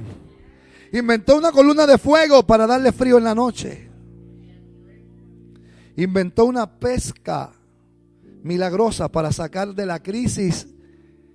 Inventó 0.90 1.36
una 1.36 1.52
columna 1.52 1.86
de 1.86 1.98
fuego 1.98 2.42
para 2.42 2.66
darle 2.66 2.92
frío 2.92 3.18
en 3.18 3.24
la 3.24 3.34
noche. 3.34 3.90
Inventó 5.94 6.46
una 6.46 6.78
pesca 6.78 7.52
milagrosa 8.42 9.10
para 9.10 9.32
sacar 9.32 9.74
de 9.74 9.84
la 9.84 10.02
crisis 10.02 10.66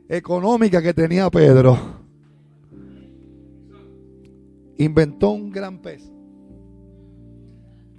económica 0.09 0.81
que 0.81 0.91
tenía 0.95 1.29
Pedro 1.29 2.01
inventó 4.75 5.29
un 5.29 5.51
gran 5.51 5.77
pez 5.77 6.01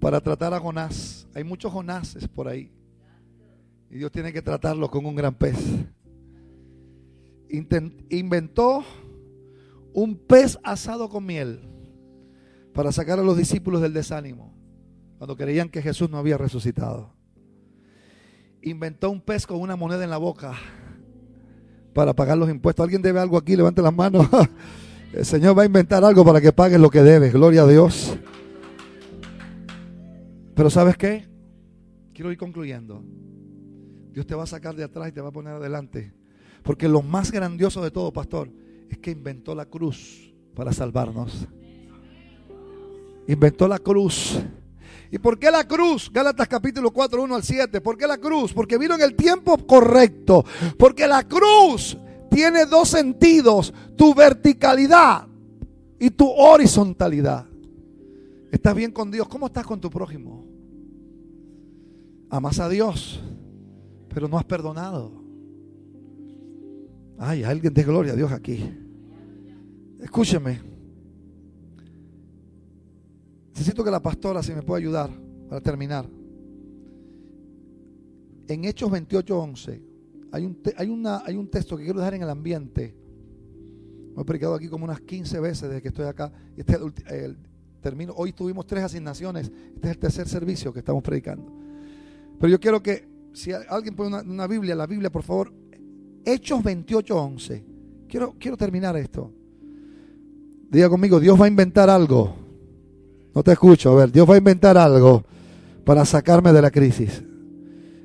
para 0.00 0.20
tratar 0.20 0.54
a 0.54 0.58
Jonás. 0.58 1.28
Hay 1.34 1.44
muchos 1.44 1.72
Jonases 1.72 2.26
por 2.26 2.48
ahí. 2.48 2.72
Y 3.92 3.98
Dios 3.98 4.10
tiene 4.10 4.32
que 4.32 4.42
tratarlo 4.42 4.90
con 4.90 5.06
un 5.06 5.14
gran 5.14 5.34
pez. 5.34 5.56
Inventó 8.10 8.84
un 9.92 10.16
pez 10.16 10.58
asado 10.64 11.08
con 11.08 11.24
miel 11.24 11.60
para 12.72 12.90
sacar 12.92 13.18
a 13.18 13.22
los 13.22 13.36
discípulos 13.36 13.80
del 13.80 13.92
desánimo 13.92 14.54
cuando 15.18 15.36
creían 15.36 15.68
que 15.68 15.80
Jesús 15.80 16.10
no 16.10 16.18
había 16.18 16.36
resucitado. 16.36 17.14
Inventó 18.62 19.10
un 19.10 19.20
pez 19.20 19.46
con 19.46 19.60
una 19.60 19.76
moneda 19.76 20.04
en 20.04 20.10
la 20.10 20.16
boca 20.16 20.54
para 21.92 22.12
pagar 22.12 22.36
los 22.36 22.50
impuestos. 22.50 22.82
¿Alguien 22.82 23.02
debe 23.02 23.20
algo 23.20 23.36
aquí? 23.36 23.56
Levante 23.56 23.80
las 23.82 23.94
manos. 23.94 24.28
El 25.12 25.24
Señor 25.24 25.56
va 25.56 25.62
a 25.62 25.66
inventar 25.66 26.04
algo 26.04 26.24
para 26.24 26.40
que 26.40 26.52
pagues 26.52 26.80
lo 26.80 26.90
que 26.90 27.02
debes. 27.02 27.32
Gloria 27.32 27.62
a 27.62 27.66
Dios. 27.68 28.18
Pero 30.54 30.70
¿sabes 30.70 30.96
qué? 30.96 31.28
Quiero 32.12 32.32
ir 32.32 32.38
concluyendo. 32.38 33.04
Dios 34.12 34.26
te 34.26 34.34
va 34.34 34.42
a 34.44 34.46
sacar 34.46 34.74
de 34.74 34.84
atrás 34.84 35.08
y 35.08 35.12
te 35.12 35.20
va 35.20 35.28
a 35.28 35.32
poner 35.32 35.54
adelante. 35.54 36.12
Porque 36.64 36.88
lo 36.88 37.02
más 37.02 37.30
grandioso 37.30 37.82
de 37.82 37.90
todo, 37.90 38.10
pastor, 38.12 38.50
es 38.88 38.98
que 38.98 39.10
inventó 39.10 39.54
la 39.54 39.66
cruz 39.66 40.34
para 40.54 40.72
salvarnos. 40.72 41.46
Inventó 43.28 43.68
la 43.68 43.78
cruz. 43.78 44.40
¿Y 45.10 45.18
por 45.18 45.38
qué 45.38 45.50
la 45.50 45.68
cruz? 45.68 46.10
Gálatas 46.12 46.48
capítulo 46.48 46.90
4, 46.90 47.22
1 47.22 47.34
al 47.34 47.42
7. 47.42 47.80
¿Por 47.82 47.98
qué 47.98 48.06
la 48.06 48.16
cruz? 48.16 48.52
Porque 48.54 48.78
vino 48.78 48.94
en 48.94 49.02
el 49.02 49.14
tiempo 49.14 49.58
correcto. 49.58 50.44
Porque 50.78 51.06
la 51.06 51.22
cruz 51.28 51.98
tiene 52.30 52.64
dos 52.64 52.88
sentidos, 52.88 53.72
tu 53.94 54.14
verticalidad 54.14 55.28
y 56.00 56.10
tu 56.10 56.28
horizontalidad. 56.30 57.46
¿Estás 58.50 58.74
bien 58.74 58.90
con 58.90 59.10
Dios? 59.10 59.28
¿Cómo 59.28 59.46
estás 59.46 59.66
con 59.66 59.80
tu 59.80 59.90
prójimo? 59.90 60.46
Amas 62.30 62.58
a 62.58 62.68
Dios, 62.70 63.22
pero 64.08 64.28
no 64.28 64.38
has 64.38 64.44
perdonado. 64.44 65.23
Ay, 67.26 67.42
alguien 67.42 67.72
de 67.72 67.82
gloria 67.82 68.12
a 68.12 68.16
Dios 68.16 68.30
aquí. 68.30 68.70
Escúcheme. 69.98 70.60
Necesito 73.48 73.82
que 73.82 73.90
la 73.90 74.02
pastora, 74.02 74.42
si 74.42 74.52
me 74.52 74.60
puede 74.60 74.82
ayudar, 74.82 75.08
para 75.48 75.62
terminar. 75.62 76.06
En 78.46 78.64
Hechos 78.66 78.90
28, 78.90 79.40
11. 79.40 79.82
Hay 80.32 80.44
un, 80.44 80.60
hay, 80.76 80.90
una, 80.90 81.22
hay 81.24 81.36
un 81.36 81.48
texto 81.48 81.78
que 81.78 81.84
quiero 81.84 81.98
dejar 81.98 82.12
en 82.12 82.24
el 82.24 82.28
ambiente. 82.28 82.94
Me 84.14 84.20
he 84.20 84.24
predicado 84.26 84.54
aquí 84.54 84.68
como 84.68 84.84
unas 84.84 85.00
15 85.00 85.40
veces 85.40 85.62
desde 85.62 85.80
que 85.80 85.88
estoy 85.88 86.04
acá. 86.04 86.30
Este 86.58 86.74
es 86.74 87.36
termino. 87.80 88.12
Hoy 88.18 88.34
tuvimos 88.34 88.66
tres 88.66 88.84
asignaciones. 88.84 89.50
Este 89.74 89.88
es 89.88 89.94
el 89.94 89.98
tercer 89.98 90.28
servicio 90.28 90.74
que 90.74 90.80
estamos 90.80 91.02
predicando. 91.02 91.50
Pero 92.38 92.50
yo 92.50 92.60
quiero 92.60 92.82
que, 92.82 93.08
si 93.32 93.50
alguien 93.50 93.96
pone 93.96 94.20
una 94.20 94.46
Biblia, 94.46 94.74
la 94.74 94.86
Biblia, 94.86 95.10
por 95.10 95.22
favor. 95.22 95.63
Hechos 96.24 96.62
28, 96.62 97.16
11. 97.16 97.64
Quiero, 98.08 98.34
quiero 98.38 98.56
terminar 98.56 98.96
esto. 98.96 99.30
Diga 100.70 100.88
conmigo, 100.88 101.20
Dios 101.20 101.40
va 101.40 101.44
a 101.44 101.48
inventar 101.48 101.90
algo. 101.90 102.34
No 103.34 103.42
te 103.42 103.52
escucho. 103.52 103.92
A 103.92 103.94
ver, 103.96 104.12
Dios 104.12 104.28
va 104.28 104.34
a 104.34 104.38
inventar 104.38 104.78
algo 104.78 105.24
para 105.84 106.04
sacarme 106.04 106.52
de 106.52 106.62
la 106.62 106.70
crisis. 106.70 107.22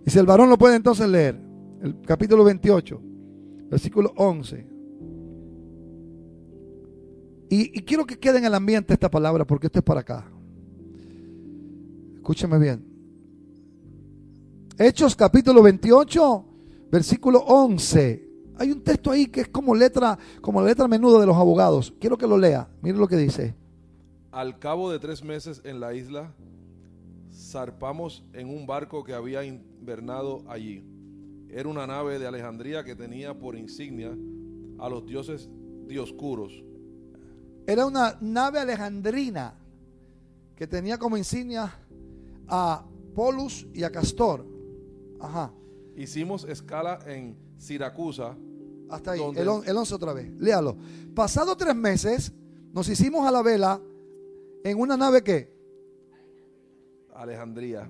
Y 0.05 0.09
si 0.09 0.19
el 0.19 0.25
varón 0.25 0.49
lo 0.49 0.57
puede 0.57 0.75
entonces 0.75 1.07
leer, 1.07 1.39
el 1.81 2.01
capítulo 2.01 2.43
28, 2.43 3.01
versículo 3.69 4.13
11. 4.17 4.67
Y, 7.51 7.79
y 7.79 7.81
quiero 7.83 8.05
que 8.05 8.19
quede 8.19 8.37
en 8.39 8.45
el 8.45 8.53
ambiente 8.53 8.93
esta 8.93 9.09
palabra 9.09 9.45
porque 9.45 9.67
esto 9.67 9.79
es 9.79 9.85
para 9.85 10.01
acá. 10.01 10.25
Escúcheme 12.15 12.59
bien. 12.59 12.85
Hechos 14.77 15.15
capítulo 15.15 15.63
28, 15.63 16.45
versículo 16.91 17.39
11. 17.39 18.27
Hay 18.57 18.71
un 18.71 18.81
texto 18.81 19.11
ahí 19.11 19.27
que 19.27 19.41
es 19.41 19.47
como 19.47 19.73
letra, 19.73 20.17
como 20.41 20.61
la 20.61 20.67
letra 20.67 20.87
menuda 20.87 21.19
de 21.19 21.25
los 21.25 21.37
abogados. 21.37 21.93
Quiero 21.99 22.17
que 22.17 22.27
lo 22.27 22.37
lea. 22.37 22.69
Mire 22.81 22.97
lo 22.97 23.07
que 23.07 23.15
dice. 23.15 23.55
Al 24.31 24.59
cabo 24.59 24.91
de 24.91 24.99
tres 24.99 25.23
meses 25.23 25.61
en 25.63 25.79
la 25.79 25.93
isla, 25.93 26.33
zarpamos 27.33 28.23
en 28.33 28.49
un 28.49 28.67
barco 28.67 29.03
que 29.03 29.13
había 29.13 29.43
invernado 29.43 30.43
allí. 30.47 30.83
Era 31.49 31.69
una 31.69 31.87
nave 31.87 32.19
de 32.19 32.27
Alejandría 32.27 32.83
que 32.83 32.95
tenía 32.95 33.33
por 33.33 33.55
insignia 33.55 34.15
a 34.77 34.89
los 34.89 35.05
dioses 35.05 35.49
dioscuros. 35.87 36.63
Era 37.65 37.85
una 37.85 38.17
nave 38.21 38.59
alejandrina 38.59 39.53
que 40.55 40.67
tenía 40.67 40.97
como 40.97 41.17
insignia 41.17 41.73
a 42.47 42.83
Polus 43.15 43.67
y 43.73 43.83
a 43.83 43.91
Castor. 43.91 44.45
Ajá. 45.19 45.53
Hicimos 45.99 46.45
escala 46.45 46.99
en 47.05 47.35
Siracusa, 47.57 48.35
Hasta 48.89 49.11
ahí, 49.11 49.21
el, 49.35 49.47
on- 49.49 49.63
el 49.67 49.75
11 49.75 49.95
otra 49.95 50.13
vez. 50.13 50.31
Léalo. 50.39 50.77
Pasado 51.13 51.57
tres 51.57 51.75
meses, 51.75 52.31
nos 52.71 52.87
hicimos 52.87 53.27
a 53.27 53.31
la 53.31 53.41
vela 53.41 53.81
en 54.63 54.79
una 54.79 54.95
nave 54.95 55.21
que 55.23 55.53
Alejandría. 57.13 57.89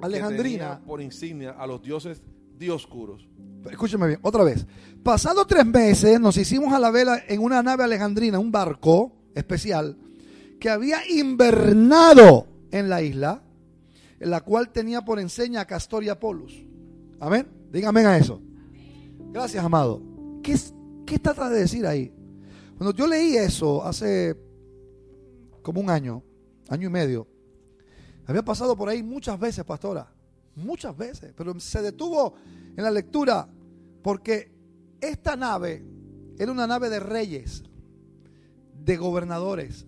Alejandrina. 0.00 0.82
por 0.84 1.00
insignia 1.00 1.52
a 1.52 1.66
los 1.68 1.80
dioses 1.80 2.20
dioscuros. 2.58 3.28
Escúcheme 3.70 4.08
bien, 4.08 4.18
otra 4.22 4.42
vez. 4.42 4.66
Pasado 5.04 5.46
tres 5.46 5.64
meses, 5.64 6.20
nos 6.20 6.36
hicimos 6.36 6.72
a 6.72 6.80
la 6.80 6.90
vela 6.90 7.22
en 7.28 7.40
una 7.40 7.62
nave 7.62 7.84
alejandrina, 7.84 8.40
un 8.40 8.50
barco 8.50 9.12
especial, 9.36 9.96
que 10.58 10.68
había 10.68 10.98
invernado 11.08 12.48
en 12.72 12.88
la 12.88 13.02
isla, 13.02 13.42
en 14.18 14.30
la 14.30 14.40
cual 14.40 14.70
tenía 14.70 15.02
por 15.04 15.20
enseña 15.20 15.60
a 15.60 15.64
Castor 15.66 16.02
y. 16.02 16.08
Amén. 17.20 17.48
Dígame 17.72 18.04
a 18.04 18.18
eso. 18.18 18.40
Gracias, 19.32 19.64
amado. 19.64 20.02
¿Qué, 20.42 20.56
¿Qué 21.04 21.18
trata 21.18 21.48
de 21.48 21.60
decir 21.60 21.86
ahí? 21.86 22.12
Cuando 22.76 22.94
yo 22.94 23.06
leí 23.06 23.36
eso 23.36 23.84
hace 23.84 24.36
como 25.62 25.80
un 25.80 25.90
año, 25.90 26.22
año 26.68 26.88
y 26.88 26.90
medio, 26.90 27.26
había 28.26 28.44
pasado 28.44 28.76
por 28.76 28.88
ahí 28.88 29.02
muchas 29.02 29.38
veces, 29.38 29.64
pastora. 29.64 30.12
Muchas 30.54 30.96
veces. 30.96 31.32
Pero 31.36 31.58
se 31.60 31.82
detuvo 31.82 32.34
en 32.76 32.82
la 32.82 32.90
lectura 32.90 33.48
porque 34.02 34.52
esta 35.00 35.36
nave 35.36 35.84
era 36.38 36.52
una 36.52 36.66
nave 36.66 36.90
de 36.90 37.00
reyes, 37.00 37.62
de 38.84 38.96
gobernadores, 38.96 39.86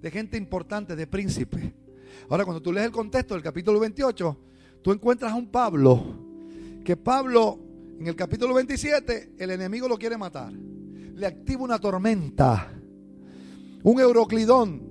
de 0.00 0.10
gente 0.10 0.36
importante, 0.36 0.96
de 0.96 1.06
príncipes. 1.06 1.72
Ahora, 2.28 2.44
cuando 2.44 2.62
tú 2.62 2.72
lees 2.72 2.86
el 2.86 2.92
contexto 2.92 3.34
del 3.34 3.42
capítulo 3.42 3.80
28, 3.80 4.38
tú 4.82 4.92
encuentras 4.92 5.32
a 5.32 5.36
un 5.36 5.48
Pablo, 5.48 6.31
que 6.82 6.96
Pablo, 6.96 7.58
en 7.98 8.06
el 8.06 8.16
capítulo 8.16 8.54
27, 8.54 9.34
el 9.38 9.50
enemigo 9.50 9.88
lo 9.88 9.98
quiere 9.98 10.16
matar. 10.16 10.52
Le 10.52 11.26
activa 11.26 11.62
una 11.62 11.78
tormenta, 11.78 12.72
un 13.82 14.00
euroclidón. 14.00 14.90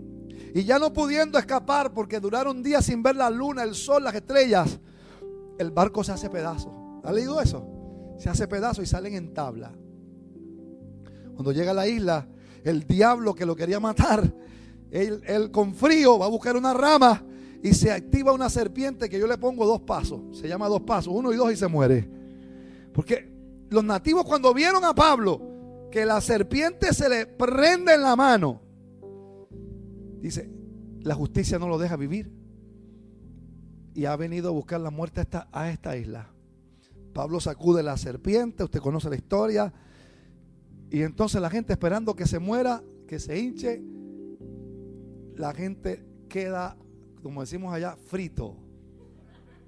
Y 0.54 0.64
ya 0.64 0.80
no 0.80 0.92
pudiendo 0.92 1.38
escapar 1.38 1.94
porque 1.94 2.20
duraron 2.20 2.62
días 2.64 2.86
sin 2.86 3.04
ver 3.04 3.16
la 3.16 3.30
luna, 3.30 3.64
el 3.64 3.76
sol, 3.76 4.04
las 4.04 4.16
estrellas, 4.16 4.80
el 5.58 5.72
barco 5.72 6.04
se 6.04 6.12
hace 6.12 6.30
pedazo. 6.30 7.02
¿Ha 7.04 7.12
leído 7.12 7.42
eso? 7.42 8.16
Se 8.20 8.30
hace 8.30 8.48
pedazo 8.48 8.82
y 8.82 8.86
salen 8.86 9.16
en 9.16 9.34
tabla. 9.34 9.72
Cuando 11.34 11.52
llega 11.52 11.72
a 11.72 11.76
la 11.76 11.88
isla, 11.88 12.28
el 12.64 12.86
diablo 12.86 13.34
que 13.34 13.46
lo 13.46 13.56
quería 13.56 13.80
matar, 13.80 14.34
él, 14.92 15.22
él 15.26 15.52
con 15.52 15.74
frío 15.74 16.20
va 16.20 16.26
a 16.26 16.30
buscar 16.30 16.56
una 16.56 16.74
rama 16.74 17.24
y 17.64 17.74
se 17.74 17.92
activa 17.92 18.34
una 18.34 18.50
serpiente 18.50 19.10
que 19.10 19.20
yo 19.20 19.28
le 19.28 19.38
pongo 19.38 19.66
dos 19.66 19.82
pasos. 19.82 20.22
Se 20.38 20.48
llama 20.48 20.68
dos 20.68 20.82
pasos, 20.82 21.14
uno 21.16 21.32
y 21.32 21.36
dos 21.36 21.52
y 21.52 21.56
se 21.56 21.68
muere. 21.68 22.10
Porque 22.94 23.32
los 23.70 23.84
nativos 23.84 24.26
cuando 24.26 24.54
vieron 24.54 24.84
a 24.84 24.94
Pablo 24.94 25.88
que 25.92 26.06
la 26.06 26.22
serpiente 26.22 26.94
se 26.94 27.10
le 27.10 27.28
prende 27.28 27.94
en 27.94 28.02
la 28.02 28.16
mano, 28.16 28.62
dice, 30.22 30.50
la 31.02 31.16
justicia 31.16 31.60
no 31.60 31.68
lo 31.68 31.78
deja 31.78 31.96
vivir. 31.98 32.32
Y 33.94 34.06
ha 34.06 34.16
venido 34.16 34.50
a 34.50 34.52
buscar 34.52 34.80
la 34.80 34.90
muerte 34.90 35.20
a 35.20 35.24
esta, 35.24 35.48
a 35.52 35.70
esta 35.70 35.98
isla. 35.98 36.30
Pablo 37.14 37.40
sacude 37.40 37.84
la 37.84 37.98
serpiente, 37.98 38.64
usted 38.64 38.80
conoce 38.80 39.10
la 39.10 39.16
historia. 39.16 39.74
Y 40.90 41.02
entonces 41.02 41.42
la 41.42 41.50
gente 41.50 41.74
esperando 41.74 42.16
que 42.16 42.26
se 42.26 42.40
muera, 42.40 42.82
que 43.08 43.20
se 43.20 43.38
hinche, 43.38 43.82
la 45.36 45.54
gente 45.54 46.06
queda, 46.30 46.78
como 47.22 47.41
decimos 47.41 47.73
allá, 47.73 47.95
frito. 47.95 48.56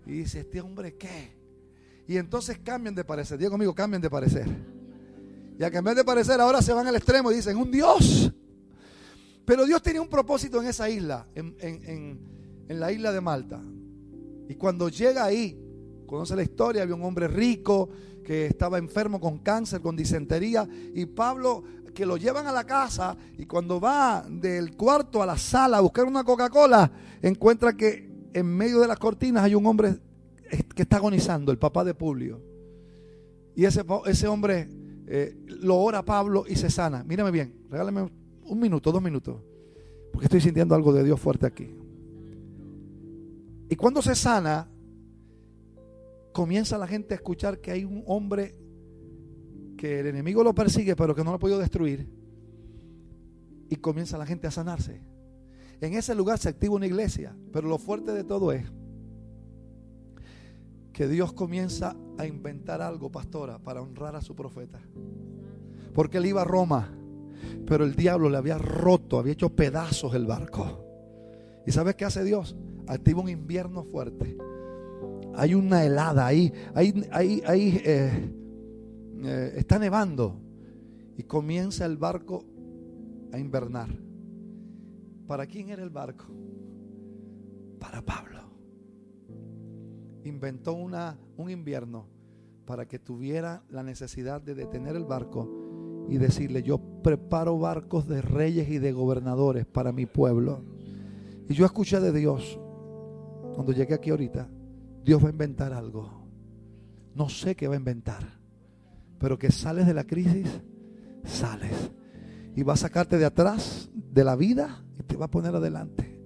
Y 0.06 0.12
dice, 0.12 0.42
¿este 0.42 0.60
hombre 0.62 0.96
qué? 0.96 1.32
Y 2.08 2.18
entonces 2.18 2.60
cambian 2.64 2.94
de 2.96 3.04
parecer. 3.06 3.38
Diga 3.38 3.50
conmigo, 3.50 3.74
cambian 3.74 4.02
de 4.02 4.10
parecer. 4.10 4.48
Y 5.58 5.64
a 5.64 5.72
cambiar 5.72 5.96
de 5.96 6.04
parecer, 6.04 6.42
ahora 6.42 6.62
se 6.62 6.74
van 6.74 6.88
al 6.88 6.96
extremo 6.96 7.32
y 7.32 7.36
dicen, 7.36 7.56
un 7.58 7.72
Dios. 7.72 8.32
Pero 9.46 9.66
Dios 9.66 9.82
tenía 9.82 10.02
un 10.02 10.10
propósito 10.10 10.62
en 10.62 10.68
esa 10.68 10.90
isla, 10.90 11.28
en, 11.36 11.56
en- 11.60 11.84
en- 11.86 12.20
en 12.68 12.80
la 12.80 12.92
isla 12.92 13.12
de 13.12 13.22
Malta. 13.22 13.62
Y 14.50 14.56
cuando 14.56 14.90
llega 14.90 15.24
ahí, 15.24 15.58
conoce 16.06 16.36
la 16.36 16.44
historia, 16.44 16.82
había 16.84 16.96
un 16.96 17.04
hombre 17.04 17.28
rico 17.28 17.90
que 18.24 18.46
estaba 18.46 18.78
enfermo 18.78 19.20
con 19.20 19.40
cáncer, 19.40 19.82
con 19.82 19.96
disentería, 19.96 20.68
y 20.94 21.06
Pablo 21.06 21.64
que 21.94 22.06
lo 22.06 22.18
llevan 22.18 22.48
a 22.48 22.52
la 22.52 22.64
casa 22.64 23.16
y 23.38 23.46
cuando 23.46 23.80
va 23.80 24.26
del 24.30 24.76
cuarto 24.76 25.22
a 25.22 25.26
la 25.26 25.38
sala 25.38 25.78
a 25.78 25.82
buscar 25.82 26.06
una 26.06 26.24
Coca-Cola, 26.24 26.92
encuentra 27.22 27.74
que 27.74 28.12
en 28.34 28.46
medio 28.46 28.80
de 28.80 28.88
las 28.88 28.98
cortinas 28.98 29.44
hay 29.44 29.56
un 29.56 29.66
hombre 29.66 29.96
que 30.76 30.82
está 30.82 30.98
agonizando, 30.98 31.52
el 31.52 31.58
papá 31.58 31.84
de 31.84 31.94
Publio. 31.94 32.42
Y 33.56 33.66
ese, 33.66 33.84
ese 34.06 34.28
hombre 34.28 34.68
eh, 35.08 35.36
lo 35.48 35.78
ora 35.78 36.00
a 36.00 36.06
Pablo 36.06 36.46
y 36.48 36.56
se 36.56 36.70
sana. 36.70 37.04
Mírame 37.04 37.32
bien, 37.32 37.54
regálame 37.70 38.10
un 38.46 38.60
minuto, 38.60 38.92
dos 38.92 39.02
minutos, 39.02 39.42
porque 40.12 40.26
estoy 40.26 40.42
sintiendo 40.42 40.76
algo 40.76 40.92
de 40.94 41.04
Dios 41.04 41.20
fuerte 41.20 41.46
aquí. 41.46 41.76
Y 43.70 43.76
cuando 43.76 44.02
se 44.02 44.16
sana, 44.16 44.70
comienza 46.32 46.78
la 46.78 46.88
gente 46.88 47.14
a 47.14 47.18
escuchar 47.18 47.60
que 47.60 47.72
hay 47.72 47.86
un 47.86 48.04
hombre 48.08 48.56
que 49.84 50.00
el 50.00 50.08
enemigo 50.08 50.46
lo 50.46 50.56
persigue, 50.56 50.96
pero 50.96 51.14
que 51.14 51.26
no 51.26 51.32
lo 51.32 51.36
ha 51.36 51.40
podido 51.40 51.60
destruir. 51.60 52.08
Y 53.68 53.76
comienza 53.76 54.18
la 54.18 54.26
gente 54.26 54.48
a 54.48 54.52
sanarse. 54.52 55.02
En 55.82 55.94
ese 55.96 56.16
lugar 56.16 56.40
se 56.40 56.48
activa 56.48 56.76
una 56.76 56.86
iglesia, 56.86 57.36
pero 57.52 57.68
lo 57.68 57.78
fuerte 57.78 58.14
de 58.14 58.24
todo 58.24 58.54
es 58.54 58.64
que 60.94 61.06
Dios 61.10 61.34
comienza 61.34 61.98
a 62.18 62.26
inventar 62.26 62.82
algo, 62.82 63.12
pastora, 63.12 63.60
para 63.60 63.82
honrar 63.82 64.16
a 64.16 64.22
su 64.22 64.34
profeta. 64.34 64.80
Porque 65.94 66.20
él 66.20 66.28
iba 66.28 66.44
a 66.44 66.46
Roma, 66.46 66.90
pero 67.68 67.84
el 67.84 67.94
diablo 67.94 68.30
le 68.30 68.38
había 68.38 68.58
roto, 68.58 69.20
había 69.20 69.34
hecho 69.34 69.50
pedazos 69.50 70.16
el 70.16 70.26
barco. 70.26 70.82
¿Y 71.68 71.74
sabes 71.74 71.96
qué 71.96 72.06
hace 72.06 72.24
Dios? 72.24 72.56
Activa 72.88 73.20
un 73.20 73.28
invierno 73.28 73.84
fuerte. 73.84 74.38
Hay 75.36 75.54
una 75.54 75.84
helada 75.84 76.26
ahí, 76.26 76.54
ahí, 76.74 77.06
ahí, 77.12 77.44
ahí 77.46 77.82
eh, 77.84 78.43
eh, 79.26 79.54
está 79.58 79.80
nevando. 79.80 80.40
Y 81.18 81.24
comienza 81.24 81.86
el 81.86 81.98
barco 81.98 82.44
a 83.32 83.40
invernar. 83.40 83.90
¿Para 85.28 85.46
quién 85.46 85.70
era 85.70 85.84
el 85.84 85.90
barco? 85.90 86.26
Para 87.80 88.02
Pablo. 88.02 88.42
Inventó 90.24 90.74
una, 90.74 91.18
un 91.38 91.50
invierno 91.50 92.08
para 92.66 92.88
que 92.88 93.00
tuviera 93.00 93.64
la 93.70 93.84
necesidad 93.84 94.42
de 94.42 94.56
detener 94.56 94.96
el 94.96 95.06
barco 95.06 95.50
y 96.10 96.18
decirle, 96.18 96.64
yo 96.64 96.80
preparo 97.02 97.58
barcos 97.58 98.08
de 98.08 98.22
reyes 98.22 98.70
y 98.70 98.78
de 98.78 98.92
gobernadores 98.92 99.66
para 99.66 99.92
mi 99.92 100.06
pueblo. 100.06 100.62
Y 101.48 101.54
yo 101.54 101.66
escuché 101.66 102.00
de 102.00 102.12
Dios, 102.12 102.60
cuando 103.54 103.72
llegué 103.72 103.94
aquí 103.94 104.10
ahorita, 104.10 104.50
Dios 105.04 105.24
va 105.24 105.28
a 105.28 105.32
inventar 105.32 105.74
algo. 105.74 106.10
No 107.16 107.30
sé 107.30 107.56
qué 107.56 107.68
va 107.68 107.76
a 107.76 107.78
inventar, 107.78 108.40
pero 109.24 109.40
que 109.40 109.54
sales 109.54 109.88
de 109.88 109.94
la 109.94 110.04
crisis, 110.04 110.50
sales. 111.24 111.72
Y 112.58 112.64
va 112.64 112.74
a 112.74 112.76
sacarte 112.76 113.18
de 113.18 113.24
atrás 113.24 113.90
de 113.96 114.22
la 114.22 114.36
vida 114.36 114.84
y 115.00 115.04
te 115.04 115.16
va 115.16 115.28
a 115.28 115.32
poner 115.32 115.56
adelante. 115.56 116.20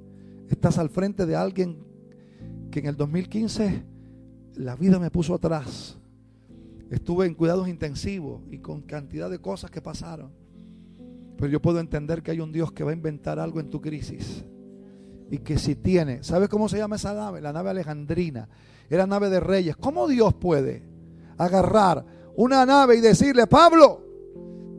Estás 0.50 0.80
al 0.80 0.90
frente 0.90 1.28
de 1.28 1.36
alguien 1.36 1.86
que 2.72 2.80
en 2.80 2.88
el 2.88 2.98
2015 2.98 3.84
la 4.56 4.76
vida 4.76 4.98
me 4.98 5.12
puso 5.12 5.36
atrás. 5.36 6.00
Estuve 6.90 7.28
en 7.28 7.36
cuidados 7.36 7.68
intensivos 7.68 8.42
y 8.50 8.58
con 8.58 8.82
cantidad 8.82 9.30
de 9.30 9.38
cosas 9.38 9.70
que 9.70 9.80
pasaron. 9.80 10.32
Pero 11.38 11.52
yo 11.52 11.62
puedo 11.62 11.80
entender 11.80 12.24
que 12.24 12.32
hay 12.32 12.40
un 12.40 12.52
Dios 12.52 12.72
que 12.72 12.84
va 12.84 12.90
a 12.90 12.96
inventar 12.96 13.38
algo 13.38 13.60
en 13.60 13.70
tu 13.70 13.80
crisis. 13.80 14.44
Y 15.30 15.38
que 15.38 15.60
si 15.60 15.76
tiene, 15.76 16.24
¿sabes 16.24 16.50
cómo 16.50 16.68
se 16.68 16.80
llama 16.80 16.96
esa 16.96 17.14
nave? 17.14 17.42
La 17.42 17.54
nave 17.54 17.70
alejandrina. 17.70 18.50
Era 18.90 19.06
nave 19.06 19.30
de 19.30 19.40
reyes. 19.40 19.78
¿Cómo 19.78 20.08
Dios 20.08 20.34
puede 20.34 20.82
agarrar 21.38 22.17
una 22.38 22.66
nave 22.66 22.96
y 22.96 23.02
decirle, 23.02 23.48
Pablo, 23.48 24.02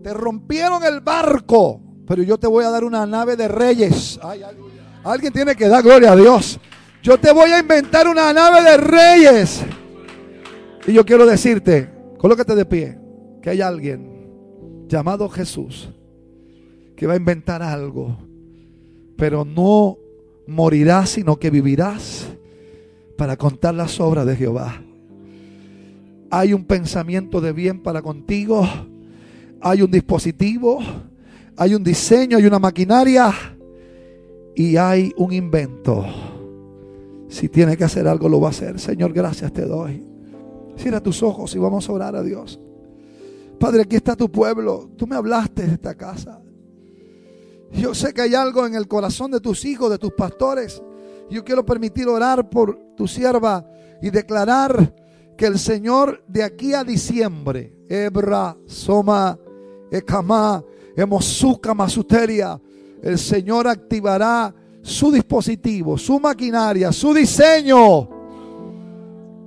te 0.02 0.14
rompieron 0.14 0.82
el 0.84 1.00
barco, 1.00 1.80
pero 2.06 2.22
yo 2.22 2.38
te 2.38 2.46
voy 2.46 2.64
a 2.64 2.70
dar 2.70 2.84
una 2.84 3.04
nave 3.04 3.36
de 3.36 3.48
reyes? 3.48 4.18
Alguien 5.04 5.32
tiene 5.32 5.54
que 5.54 5.68
dar 5.68 5.82
gloria 5.82 6.12
a 6.12 6.16
Dios. 6.16 6.58
Yo 7.02 7.18
te 7.18 7.32
voy 7.32 7.50
a 7.50 7.58
inventar 7.58 8.06
una 8.06 8.32
nave 8.32 8.62
de 8.62 8.76
reyes. 8.76 9.64
Y 10.86 10.92
yo 10.92 11.04
quiero 11.04 11.26
decirte, 11.26 11.90
colócate 12.16 12.54
de 12.54 12.64
pie, 12.64 12.98
que 13.42 13.50
hay 13.50 13.60
alguien 13.60 14.86
llamado 14.86 15.28
Jesús 15.28 15.90
que 16.96 17.06
va 17.06 17.14
a 17.14 17.16
inventar 17.16 17.62
algo, 17.62 18.18
pero 19.16 19.44
no 19.44 19.98
morirás, 20.46 21.10
sino 21.10 21.36
que 21.36 21.50
vivirás 21.50 22.28
para 23.16 23.36
contar 23.36 23.74
las 23.74 23.98
obras 24.00 24.26
de 24.26 24.36
Jehová. 24.36 24.82
Hay 26.30 26.52
un 26.52 26.64
pensamiento 26.64 27.40
de 27.40 27.52
bien 27.52 27.82
para 27.82 28.02
contigo. 28.02 28.66
Hay 29.60 29.82
un 29.82 29.90
dispositivo. 29.90 30.78
Hay 31.56 31.74
un 31.74 31.82
diseño. 31.82 32.36
Hay 32.36 32.46
una 32.46 32.58
maquinaria. 32.58 33.32
Y 34.54 34.76
hay 34.76 35.12
un 35.16 35.32
invento. 35.32 36.04
Si 37.28 37.48
tiene 37.48 37.76
que 37.76 37.84
hacer 37.84 38.08
algo, 38.08 38.28
lo 38.28 38.40
va 38.40 38.48
a 38.48 38.50
hacer. 38.50 38.80
Señor, 38.80 39.12
gracias 39.12 39.52
te 39.52 39.64
doy. 39.64 40.04
Cierra 40.76 41.02
tus 41.02 41.22
ojos 41.22 41.54
y 41.54 41.58
vamos 41.58 41.88
a 41.88 41.92
orar 41.92 42.16
a 42.16 42.22
Dios. 42.22 42.58
Padre, 43.58 43.82
aquí 43.82 43.96
está 43.96 44.14
tu 44.16 44.30
pueblo. 44.30 44.90
Tú 44.96 45.06
me 45.06 45.16
hablaste 45.16 45.66
de 45.66 45.74
esta 45.74 45.94
casa. 45.94 46.40
Yo 47.72 47.94
sé 47.94 48.14
que 48.14 48.22
hay 48.22 48.34
algo 48.34 48.66
en 48.66 48.74
el 48.74 48.88
corazón 48.88 49.30
de 49.30 49.40
tus 49.40 49.64
hijos, 49.64 49.90
de 49.90 49.98
tus 49.98 50.12
pastores. 50.12 50.82
Yo 51.30 51.44
quiero 51.44 51.66
permitir 51.66 52.08
orar 52.08 52.48
por 52.48 52.78
tu 52.96 53.06
sierva 53.06 53.68
y 54.00 54.10
declarar 54.10 54.94
que 55.38 55.46
el 55.46 55.58
Señor 55.58 56.24
de 56.26 56.42
aquí 56.42 56.74
a 56.74 56.82
diciembre, 56.82 57.72
Ebra, 57.88 58.56
Soma, 58.66 59.38
Ekama, 59.88 60.64
Emosuka, 60.96 61.72
Masuteria, 61.74 62.60
el 63.00 63.18
Señor 63.18 63.68
activará 63.68 64.52
su 64.82 65.12
dispositivo, 65.12 65.96
su 65.96 66.18
maquinaria, 66.18 66.90
su 66.90 67.14
diseño 67.14 68.08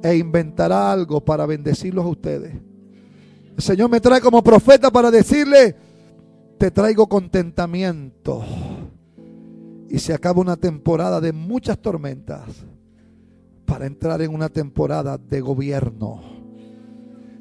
e 0.01 0.15
inventará 0.15 0.93
algo 0.93 1.19
para 1.19 1.45
bendecirlos 1.45 2.05
a 2.05 2.07
ustedes. 2.09 2.53
El 3.57 3.61
Señor 3.61 3.89
me 3.89 3.99
trae 3.99 4.22
como 4.22 4.41
profeta 4.41 4.91
para 4.91 5.11
decirle, 5.11 5.76
te 6.57 6.72
traigo 6.72 7.07
contentamiento 7.07 8.41
y 9.89 9.99
se 9.99 10.13
acaba 10.13 10.39
una 10.39 10.55
temporada 10.55 11.19
de 11.19 11.34
muchas 11.34 11.77
tormentas 11.80 12.45
para 13.72 13.85
entrar 13.85 14.22
en 14.22 14.35
una 14.35 14.49
temporada 14.49 15.18
de 15.18 15.39
gobierno. 15.39 16.22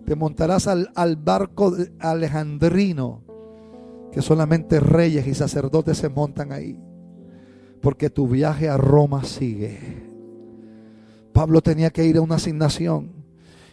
Te 0.07 0.15
montarás 0.15 0.69
al, 0.69 0.89
al 0.95 1.17
barco 1.17 1.75
alejandrino, 1.99 3.25
que 4.13 4.23
solamente 4.23 4.79
reyes 4.79 5.27
y 5.27 5.35
sacerdotes 5.35 5.99
se 5.99 6.09
montan 6.09 6.53
ahí, 6.53 6.79
porque 7.81 8.11
tu 8.11 8.29
viaje 8.29 8.69
a 8.69 8.77
Roma 8.77 9.25
sigue. 9.25 9.77
Pablo 11.33 11.61
tenía 11.63 11.91
que 11.91 12.05
ir 12.05 12.19
a 12.19 12.21
una 12.21 12.37
asignación. 12.37 13.11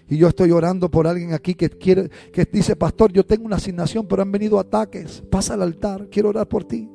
Y 0.09 0.17
yo 0.17 0.27
estoy 0.27 0.49
orando 0.49 0.89
por 0.89 1.05
alguien 1.05 1.35
aquí 1.35 1.53
que 1.53 1.69
quiere, 1.69 2.09
que 2.33 2.43
dice, 2.51 2.75
pastor, 2.75 3.13
yo 3.13 3.23
tengo 3.23 3.45
una 3.45 3.57
asignación, 3.57 4.07
pero 4.07 4.23
han 4.23 4.31
venido 4.31 4.59
ataques. 4.59 5.21
Pasa 5.29 5.53
al 5.53 5.61
altar, 5.61 6.07
quiero 6.09 6.29
orar 6.29 6.47
por 6.47 6.63
ti. 6.63 6.89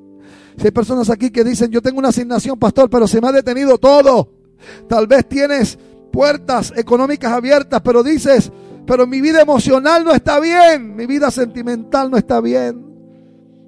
Si 0.57 0.65
hay 0.65 0.73
personas 0.73 1.09
aquí 1.09 1.31
que 1.31 1.45
dicen, 1.45 1.71
yo 1.71 1.81
tengo 1.81 2.01
una 2.01 2.09
asignación, 2.09 2.59
pastor, 2.59 2.91
pero 2.91 3.07
se 3.07 3.21
me 3.21 3.29
ha 3.29 3.33
detenido 3.33 3.79
todo. 3.79 4.42
Tal 4.89 5.07
vez 5.07 5.29
tienes 5.29 5.79
puertas 6.13 6.73
económicas 6.77 7.33
abiertas, 7.33 7.81
pero 7.83 8.03
dices, 8.03 8.53
pero 8.87 9.07
mi 9.07 9.21
vida 9.21 9.41
emocional 9.41 10.05
no 10.05 10.13
está 10.13 10.41
bien, 10.41 10.95
mi 10.95 11.07
vida 11.07 11.31
sentimental 11.31 12.11
no 12.11 12.17
está 12.17 12.41
bien. 12.41 12.85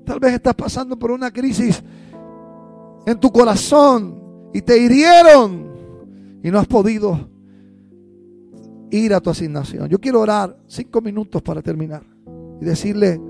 Tal 0.04 0.20
vez 0.20 0.34
estás 0.34 0.54
pasando 0.54 0.98
por 0.98 1.10
una 1.10 1.30
crisis 1.30 1.82
en 3.06 3.18
tu 3.18 3.30
corazón 3.32 4.50
y 4.52 4.60
te 4.62 4.78
hirieron 4.78 5.72
y 6.42 6.50
no 6.50 6.58
has 6.58 6.66
podido 6.66 7.28
ir 8.90 9.14
a 9.14 9.20
tu 9.20 9.30
asignación. 9.30 9.88
Yo 9.88 9.98
quiero 9.98 10.20
orar 10.20 10.56
cinco 10.66 11.00
minutos 11.00 11.42
para 11.42 11.62
terminar 11.62 12.02
y 12.60 12.64
decirle, 12.64 13.20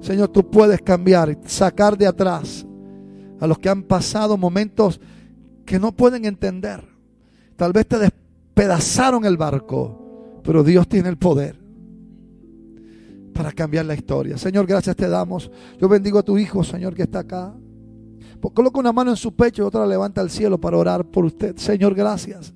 Señor, 0.00 0.28
tú 0.28 0.50
puedes 0.50 0.82
cambiar, 0.82 1.38
sacar 1.46 1.96
de 1.96 2.06
atrás 2.06 2.66
a 3.40 3.46
los 3.46 3.58
que 3.58 3.68
han 3.68 3.82
pasado 3.82 4.36
momentos 4.36 5.00
que 5.64 5.78
no 5.78 5.92
pueden 5.92 6.24
entender. 6.24 6.95
Tal 7.56 7.72
vez 7.72 7.86
te 7.86 7.98
despedazaron 7.98 9.24
el 9.24 9.36
barco, 9.36 10.40
pero 10.44 10.62
Dios 10.62 10.86
tiene 10.88 11.08
el 11.08 11.16
poder 11.16 11.58
para 13.32 13.52
cambiar 13.52 13.84
la 13.86 13.94
historia. 13.94 14.38
Señor, 14.38 14.66
gracias 14.66 14.96
te 14.96 15.08
damos. 15.08 15.50
Yo 15.80 15.88
bendigo 15.88 16.18
a 16.18 16.22
tu 16.22 16.38
hijo, 16.38 16.64
Señor, 16.64 16.94
que 16.94 17.02
está 17.02 17.20
acá. 17.20 17.54
Coloca 18.54 18.78
una 18.78 18.92
mano 18.92 19.10
en 19.10 19.16
su 19.16 19.34
pecho 19.34 19.62
y 19.62 19.66
otra 19.66 19.86
levanta 19.86 20.20
al 20.20 20.30
cielo 20.30 20.58
para 20.58 20.76
orar 20.76 21.04
por 21.04 21.24
usted. 21.24 21.56
Señor, 21.56 21.94
gracias. 21.94 22.54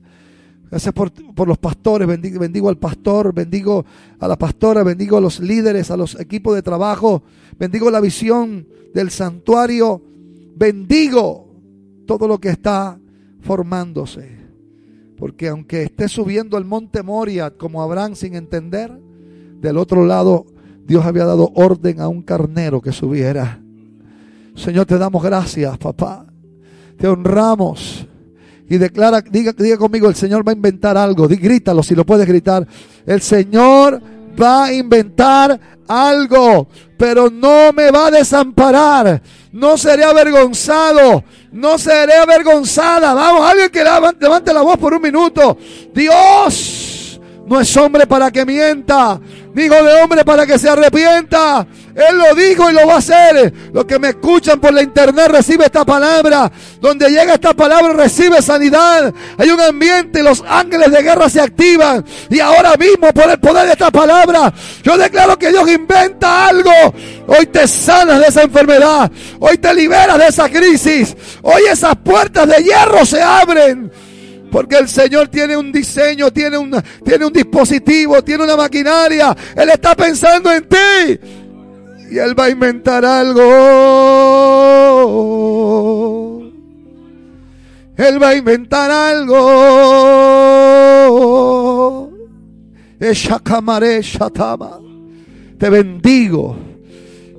Gracias 0.70 0.94
por, 0.94 1.10
por, 1.34 1.48
los 1.48 1.58
pastores, 1.58 2.06
bendigo, 2.06 2.38
bendigo, 2.38 2.68
al 2.68 2.78
pastor, 2.78 3.34
bendigo 3.34 3.84
a 4.20 4.28
la 4.28 4.38
pastora, 4.38 4.84
bendigo 4.84 5.16
a 5.16 5.20
los 5.20 5.40
líderes, 5.40 5.90
a 5.90 5.96
los 5.96 6.18
equipos 6.20 6.54
de 6.54 6.62
trabajo, 6.62 7.24
bendigo 7.58 7.90
la 7.90 8.00
visión 8.00 8.68
del 8.94 9.10
santuario, 9.10 10.00
bendigo 10.54 11.48
todo 12.06 12.28
lo 12.28 12.38
que 12.38 12.50
está 12.50 13.00
formándose. 13.40 14.39
Porque 15.20 15.48
aunque 15.48 15.82
esté 15.82 16.08
subiendo 16.08 16.58
el 16.58 16.64
monte 16.64 17.02
Moria 17.02 17.50
como 17.50 17.82
Abraham 17.82 18.16
sin 18.16 18.34
entender, 18.34 18.90
del 19.60 19.76
otro 19.76 20.04
lado 20.06 20.46
Dios 20.86 21.04
había 21.04 21.26
dado 21.26 21.52
orden 21.54 22.00
a 22.00 22.08
un 22.08 22.22
carnero 22.22 22.80
que 22.80 22.90
subiera. 22.90 23.60
Señor, 24.56 24.86
te 24.86 24.98
damos 24.98 25.22
gracias, 25.22 25.78
papá. 25.78 26.26
Te 26.96 27.06
honramos. 27.06 28.06
Y 28.68 28.78
declara, 28.78 29.20
diga, 29.20 29.52
diga 29.52 29.76
conmigo, 29.76 30.08
el 30.08 30.14
Señor 30.14 30.46
va 30.46 30.52
a 30.52 30.54
inventar 30.54 30.96
algo. 30.96 31.28
Grítalo 31.28 31.82
si 31.82 31.94
lo 31.94 32.04
puedes 32.06 32.26
gritar. 32.26 32.66
El 33.04 33.20
Señor 33.20 34.02
va 34.40 34.64
a 34.64 34.72
inventar 34.72 35.60
algo, 35.86 36.68
pero 36.96 37.30
no 37.30 37.72
me 37.72 37.90
va 37.90 38.06
a 38.06 38.10
desamparar. 38.10 39.22
No 39.52 39.76
seré 39.76 40.04
avergonzado, 40.04 41.24
no 41.52 41.78
seré 41.78 42.14
avergonzada. 42.14 43.14
Vamos, 43.14 43.48
alguien 43.48 43.70
que 43.70 43.84
levante 43.84 44.52
la 44.52 44.62
voz 44.62 44.78
por 44.78 44.94
un 44.94 45.02
minuto. 45.02 45.56
Dios 45.92 46.89
no 47.50 47.60
es 47.60 47.76
hombre 47.76 48.06
para 48.06 48.30
que 48.30 48.46
mienta, 48.46 49.20
hijo 49.56 49.74
de 49.74 50.00
hombre 50.00 50.24
para 50.24 50.46
que 50.46 50.56
se 50.56 50.68
arrepienta. 50.68 51.66
Él 51.96 52.16
lo 52.16 52.32
dijo 52.36 52.70
y 52.70 52.72
lo 52.72 52.86
va 52.86 52.94
a 52.94 52.98
hacer. 52.98 53.52
Los 53.72 53.86
que 53.86 53.98
me 53.98 54.10
escuchan 54.10 54.60
por 54.60 54.72
la 54.72 54.82
internet 54.82 55.26
recibe 55.26 55.64
esta 55.64 55.84
palabra. 55.84 56.50
Donde 56.80 57.10
llega 57.10 57.34
esta 57.34 57.52
palabra 57.52 57.92
recibe 57.92 58.40
sanidad. 58.40 59.12
Hay 59.36 59.50
un 59.50 59.60
ambiente, 59.60 60.22
los 60.22 60.44
ángeles 60.46 60.92
de 60.92 61.02
guerra 61.02 61.28
se 61.28 61.40
activan. 61.40 62.04
Y 62.30 62.38
ahora 62.38 62.76
mismo 62.76 63.12
por 63.12 63.28
el 63.28 63.40
poder 63.40 63.66
de 63.66 63.72
esta 63.72 63.90
palabra, 63.90 64.54
yo 64.84 64.96
declaro 64.96 65.36
que 65.36 65.48
Dios 65.50 65.68
inventa 65.68 66.46
algo. 66.46 66.70
Hoy 67.26 67.46
te 67.46 67.66
sanas 67.66 68.20
de 68.20 68.26
esa 68.28 68.42
enfermedad. 68.42 69.10
Hoy 69.40 69.58
te 69.58 69.74
liberas 69.74 70.18
de 70.18 70.28
esa 70.28 70.48
crisis. 70.48 71.16
Hoy 71.42 71.62
esas 71.68 71.96
puertas 71.96 72.46
de 72.46 72.62
hierro 72.62 73.04
se 73.04 73.20
abren. 73.20 73.90
Porque 74.50 74.76
el 74.76 74.88
Señor 74.88 75.28
tiene 75.28 75.56
un 75.56 75.70
diseño, 75.70 76.32
tiene 76.32 76.58
un, 76.58 76.74
tiene 77.04 77.24
un 77.24 77.32
dispositivo, 77.32 78.22
tiene 78.22 78.44
una 78.44 78.56
maquinaria. 78.56 79.36
Él 79.56 79.70
está 79.70 79.94
pensando 79.94 80.52
en 80.52 80.68
ti. 80.68 81.20
Y 82.10 82.18
Él 82.18 82.38
va 82.38 82.44
a 82.46 82.50
inventar 82.50 83.04
algo. 83.04 83.40
Él 87.96 88.22
va 88.22 88.30
a 88.30 88.34
inventar 88.34 88.90
algo. 88.90 89.40
Te 95.58 95.70
bendigo. 95.70 96.56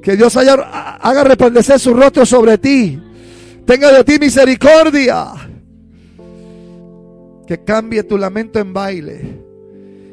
Que 0.02 0.16
Dios 0.16 0.36
haya, 0.38 0.54
haga 0.54 1.24
resplandecer 1.24 1.80
su 1.80 1.94
rostro 1.94 2.26
sobre 2.26 2.58
ti. 2.58 3.00
Tenga 3.66 3.92
de 3.92 4.04
ti 4.04 4.18
misericordia. 4.20 5.51
Que 7.52 7.66
cambie 7.66 8.04
tu 8.04 8.18
lamento 8.18 8.60
en 8.60 8.72
baile. 8.72 9.44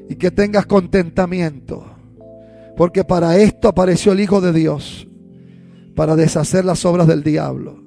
Y 0.09 0.17
que 0.17 0.33
tengas 0.33 0.67
contentamiento. 0.67 1.87
Porque 2.77 3.05
para 3.05 3.37
esto 3.39 3.69
apareció 3.69 4.11
el 4.11 4.19
Hijo 4.19 4.41
de 4.41 4.53
Dios, 4.53 5.07
para 5.95 6.17
deshacer 6.17 6.65
las 6.65 6.85
obras 6.85 7.07
del 7.07 7.23
diablo. 7.23 7.81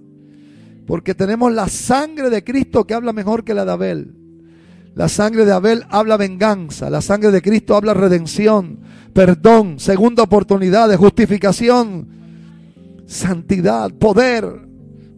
Porque 0.88 1.14
tenemos 1.16 1.52
la 1.52 1.68
sangre 1.68 2.30
de 2.30 2.46
Cristo 2.46 2.88
que 2.88 2.94
habla 2.94 3.12
mejor 3.12 3.44
que 3.44 3.54
la 3.54 3.66
de 3.66 3.72
Abel. 3.74 4.16
La 4.96 5.10
sangre 5.10 5.44
de 5.44 5.52
Abel 5.52 5.84
habla 5.90 6.16
venganza, 6.16 6.90
la 6.90 7.02
sangre 7.02 7.32
de 7.32 7.42
Cristo 7.42 7.76
habla 7.76 7.94
redención, 7.94 8.80
perdón, 9.12 9.82
segunda 9.82 10.24
oportunidad 10.24 10.88
de 10.88 10.96
justificación, 10.96 12.08
santidad, 13.06 13.92
poder, 13.92 14.46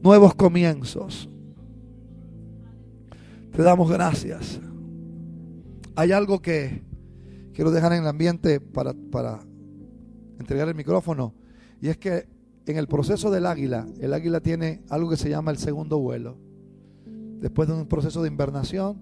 nuevos 0.02 0.34
comienzos. 0.34 1.30
Te 3.56 3.62
damos 3.62 3.88
gracias. 3.88 4.60
Hay 5.96 6.12
algo 6.12 6.42
que 6.42 6.82
quiero 7.54 7.70
dejar 7.70 7.94
en 7.94 8.02
el 8.02 8.08
ambiente 8.08 8.60
para, 8.60 8.96
entregar 10.40 10.68
el 10.68 10.74
micrófono. 10.74 11.36
Y 11.80 11.90
es 11.90 11.98
que 11.98 12.28
en 12.66 12.78
el 12.78 12.88
proceso 12.88 13.30
del 13.30 13.46
águila, 13.46 13.86
el 14.00 14.12
águila 14.16 14.40
tiene 14.40 14.82
algo 14.90 15.08
que 15.08 15.18
se 15.18 15.30
llama 15.30 15.52
el 15.52 15.60
segundo 15.60 16.00
vuelo. 16.00 16.36
Después 17.06 17.68
de 17.68 17.76
un 17.76 17.86
proceso 17.86 18.24
de 18.24 18.28
invernación, 18.28 18.98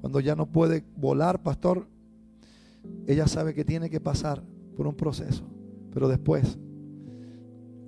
cuando 0.00 0.18
ya 0.18 0.34
no 0.34 0.46
puede 0.46 0.82
volar, 0.96 1.40
pastor, 1.44 1.86
ella 3.06 3.28
sabe 3.28 3.54
que 3.54 3.64
tiene 3.64 3.88
que 3.88 4.00
pasar 4.00 4.42
por 4.76 4.88
un 4.88 4.96
proceso. 4.96 5.44
Pero 5.94 6.08
después 6.08 6.58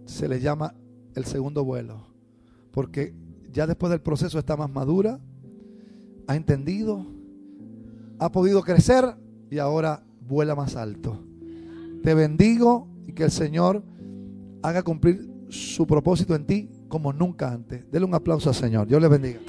se 0.05 0.29
le 0.29 0.39
llama 0.39 0.77
el 1.17 1.25
segundo 1.25 1.65
vuelo. 1.65 2.07
Porque 2.71 3.17
ya 3.51 3.67
después 3.67 3.91
del 3.91 4.01
proceso 4.01 4.39
está 4.39 4.57
más 4.57 4.71
madura, 4.71 5.19
ha 6.27 6.37
entendido, 6.37 7.07
ha 8.19 8.31
podido 8.31 8.63
crecer 8.63 9.17
y 9.51 9.59
ahora 9.59 10.05
vuela 10.21 10.55
más 10.55 10.77
alto. 10.77 11.23
Te 12.03 12.15
bendigo 12.15 12.89
y 13.07 13.13
que 13.13 13.25
el 13.25 13.31
Señor 13.31 13.83
haga 14.63 14.83
cumplir 14.83 15.31
su 15.49 15.87
propósito 15.87 16.35
en 16.35 16.47
ti 16.47 16.71
como 16.89 17.13
nunca 17.13 17.53
antes. 17.53 17.91
Dele 17.91 18.05
un 18.05 18.15
aplauso 18.15 18.49
al 18.49 18.55
Señor. 18.55 18.87
Dios 18.87 19.01
les 19.01 19.11
bendiga. 19.11 19.41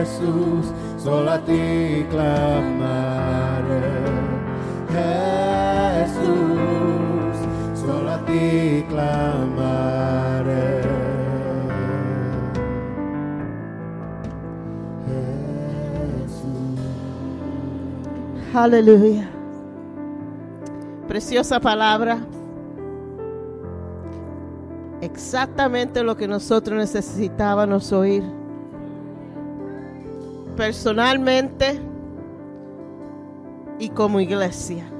Jesús, 0.00 0.72
solo 0.96 1.30
a 1.30 1.38
ti 1.40 2.06
clamaré. 2.10 2.77
Aleluya. 18.60 19.30
Preciosa 21.06 21.60
palabra. 21.60 22.18
Exactamente 25.00 26.02
lo 26.02 26.16
que 26.16 26.26
nosotros 26.26 26.76
necesitábamos 26.76 27.92
oír. 27.92 28.24
Personalmente 30.56 31.80
y 33.78 33.90
como 33.90 34.18
iglesia. 34.18 34.90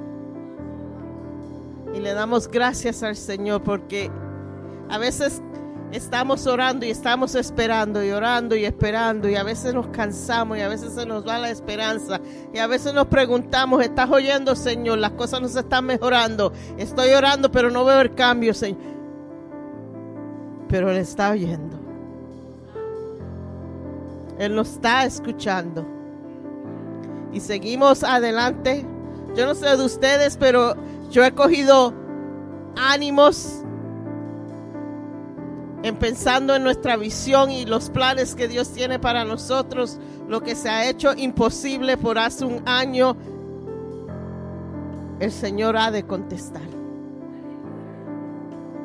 Y 1.93 1.99
le 1.99 2.15
damos 2.15 2.47
gracias 2.47 3.03
al 3.03 3.17
Señor 3.17 3.65
porque 3.65 4.09
a 4.89 4.99
veces 4.99 5.43
estamos 5.93 6.47
orando 6.47 6.85
y 6.85 6.91
estamos 6.91 7.35
esperando 7.35 8.05
y 8.05 8.11
orando 8.11 8.55
y 8.55 8.65
esperando 8.65 9.29
y 9.29 9.37
a 9.37 9.43
veces 9.43 9.73
nos 9.73 9.89
cansamos 9.89 10.59
y 10.59 10.61
a 10.61 10.69
veces 10.69 10.93
se 10.93 11.07
nos 11.07 11.27
va 11.27 11.39
la 11.39 11.51
esperanza 11.51 12.21
y 12.53 12.59
a 12.59 12.67
veces 12.67 12.93
nos 12.93 13.07
preguntamos, 13.07 13.83
¿estás 13.83 14.11
oyendo 14.11 14.55
Señor? 14.55 14.99
Las 14.99 15.13
cosas 15.13 15.41
no 15.41 15.49
se 15.49 15.61
están 15.61 15.87
mejorando. 15.87 16.53
Estoy 16.77 17.11
orando 17.11 17.51
pero 17.51 17.71
no 17.71 17.85
veo 17.85 18.01
el 18.01 18.15
cambio 18.15 18.53
Señor. 18.55 18.81
Pero 20.69 20.91
Él 20.91 20.99
está 20.99 21.31
oyendo. 21.31 21.79
Él 24.39 24.55
nos 24.55 24.71
está 24.71 25.05
escuchando. 25.05 25.85
Y 27.33 27.41
seguimos 27.41 28.05
adelante. 28.05 28.87
Yo 29.35 29.47
no 29.47 29.55
sé 29.55 29.77
de 29.77 29.85
ustedes, 29.85 30.37
pero 30.37 30.75
yo 31.11 31.25
he 31.25 31.33
cogido 31.33 31.93
ánimos 32.77 33.65
en 35.83 35.97
pensando 35.97 36.55
en 36.57 36.65
nuestra 36.65 36.97
visión 36.97 37.51
y 37.51 37.65
los 37.65 37.91
planes 37.91 38.35
que 38.35 38.49
Dios 38.49 38.71
tiene 38.73 38.99
para 38.99 39.25
nosotros, 39.25 39.99
lo 40.29 40.43
que 40.43 40.55
se 40.55 40.69
ha 40.69 40.89
hecho 40.89 41.15
imposible 41.15 41.97
por 41.97 42.19
hace 42.19 42.45
un 42.45 42.63
año, 42.67 43.17
el 45.21 45.33
Señor 45.33 45.77
ha 45.77 45.91
de 45.91 46.05
contestar. 46.05 46.63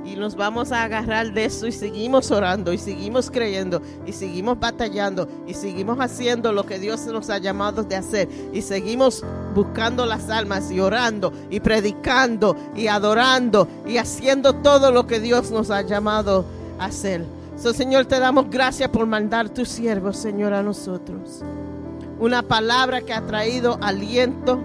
Y 0.05 0.17
nos 0.17 0.35
vamos 0.35 0.73
a 0.73 0.83
agarrar 0.83 1.31
de 1.31 1.45
eso 1.45 1.65
y 1.65 1.71
seguimos 1.71 2.29
orando 2.29 2.73
y 2.73 2.77
seguimos 2.77 3.31
creyendo 3.31 3.81
y 4.05 4.11
seguimos 4.11 4.59
batallando 4.59 5.29
y 5.47 5.53
seguimos 5.53 5.97
haciendo 5.99 6.51
lo 6.51 6.65
que 6.65 6.77
Dios 6.77 7.05
nos 7.05 7.29
ha 7.29 7.37
llamado 7.37 7.83
de 7.83 7.95
hacer 7.95 8.27
y 8.51 8.61
seguimos 8.61 9.23
buscando 9.55 10.05
las 10.05 10.29
almas 10.29 10.69
y 10.71 10.81
orando 10.81 11.31
y 11.49 11.61
predicando 11.61 12.57
y 12.75 12.87
adorando 12.87 13.67
y 13.87 13.97
haciendo 13.97 14.55
todo 14.55 14.91
lo 14.91 15.07
que 15.07 15.21
Dios 15.21 15.51
nos 15.51 15.71
ha 15.71 15.81
llamado 15.83 16.43
hacer. 16.79 17.25
So, 17.57 17.73
Señor, 17.73 18.05
te 18.05 18.19
damos 18.19 18.49
gracias 18.49 18.89
por 18.89 19.05
mandar 19.05 19.49
tu 19.49 19.65
siervo, 19.65 20.11
Señor, 20.13 20.53
a 20.53 20.63
nosotros. 20.63 21.41
Una 22.19 22.41
palabra 22.41 23.01
que 23.01 23.13
ha 23.13 23.21
traído 23.21 23.77
aliento, 23.81 24.59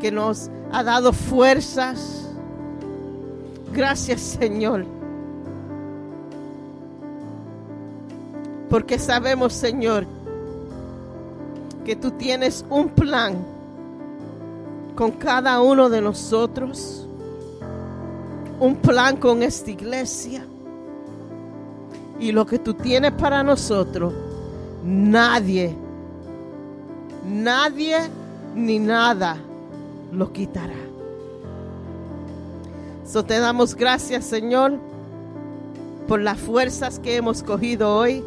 que 0.00 0.10
nos 0.10 0.50
ha 0.72 0.82
dado 0.82 1.12
fuerzas. 1.12 2.28
Gracias, 3.72 4.20
Señor. 4.20 4.84
Porque 8.68 8.98
sabemos, 8.98 9.54
Señor, 9.54 10.06
que 11.84 11.96
tú 11.96 12.10
tienes 12.12 12.64
un 12.68 12.90
plan 12.90 13.38
con 14.94 15.12
cada 15.12 15.60
uno 15.62 15.88
de 15.88 16.02
nosotros. 16.02 17.07
Un 18.60 18.76
plan 18.76 19.16
con 19.16 19.42
esta 19.42 19.70
iglesia. 19.70 20.44
Y 22.20 22.32
lo 22.32 22.44
que 22.44 22.58
tú 22.58 22.74
tienes 22.74 23.12
para 23.12 23.42
nosotros, 23.42 24.12
nadie, 24.84 25.74
nadie 27.24 27.98
ni 28.54 28.78
nada 28.78 29.36
lo 30.12 30.32
quitará. 30.32 30.74
So 33.06 33.24
te 33.24 33.38
damos 33.38 33.74
gracias, 33.74 34.26
Señor, 34.26 34.78
por 36.06 36.20
las 36.20 36.38
fuerzas 36.38 36.98
que 36.98 37.16
hemos 37.16 37.42
cogido 37.42 37.96
hoy. 37.96 38.22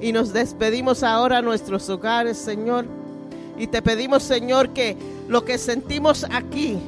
Y 0.00 0.12
nos 0.12 0.32
despedimos 0.32 1.02
ahora 1.02 1.38
a 1.38 1.42
nuestros 1.42 1.88
hogares, 1.88 2.36
Señor. 2.36 2.84
Y 3.58 3.68
te 3.68 3.80
pedimos, 3.80 4.22
Señor, 4.22 4.70
que 4.70 4.96
lo 5.28 5.44
que 5.44 5.58
sentimos 5.58 6.26
aquí, 6.30 6.78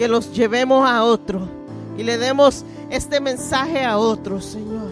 que 0.00 0.08
los 0.08 0.32
llevemos 0.32 0.88
a 0.88 1.04
otro. 1.04 1.46
Y 1.98 2.02
le 2.02 2.16
demos 2.16 2.64
este 2.88 3.20
mensaje 3.20 3.84
a 3.84 3.98
otros, 3.98 4.46
Señor. 4.46 4.88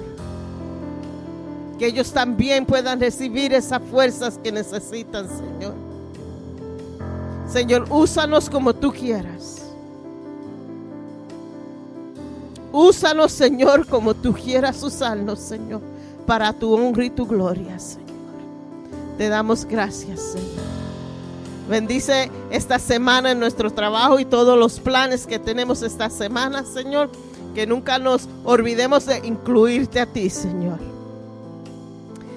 Que 1.78 1.86
ellos 1.86 2.12
también 2.12 2.66
puedan 2.66 3.00
recibir 3.00 3.54
esas 3.54 3.80
fuerzas 3.90 4.38
que 4.44 4.52
necesitan, 4.52 5.26
Señor. 5.26 5.72
Señor, 7.50 7.86
úsanos 7.88 8.50
como 8.50 8.74
tú 8.74 8.92
quieras. 8.92 9.62
Úsanos, 12.70 13.32
Señor, 13.32 13.86
como 13.86 14.12
tú 14.12 14.34
quieras 14.34 14.82
usarnos, 14.82 15.38
Señor, 15.38 15.80
para 16.26 16.52
tu 16.52 16.74
honra 16.74 17.06
y 17.06 17.08
tu 17.08 17.26
gloria, 17.26 17.78
Señor. 17.78 18.04
Te 19.16 19.30
damos 19.30 19.64
gracias, 19.64 20.20
Señor. 20.20 20.77
Bendice 21.68 22.30
esta 22.50 22.78
semana 22.78 23.32
en 23.32 23.40
nuestro 23.40 23.70
trabajo 23.70 24.18
y 24.18 24.24
todos 24.24 24.58
los 24.58 24.80
planes 24.80 25.26
que 25.26 25.38
tenemos 25.38 25.82
esta 25.82 26.08
semana, 26.08 26.64
Señor. 26.64 27.10
Que 27.54 27.66
nunca 27.66 27.98
nos 27.98 28.28
olvidemos 28.44 29.06
de 29.06 29.18
incluirte 29.26 30.00
a 30.00 30.06
ti, 30.06 30.30
Señor. 30.30 30.78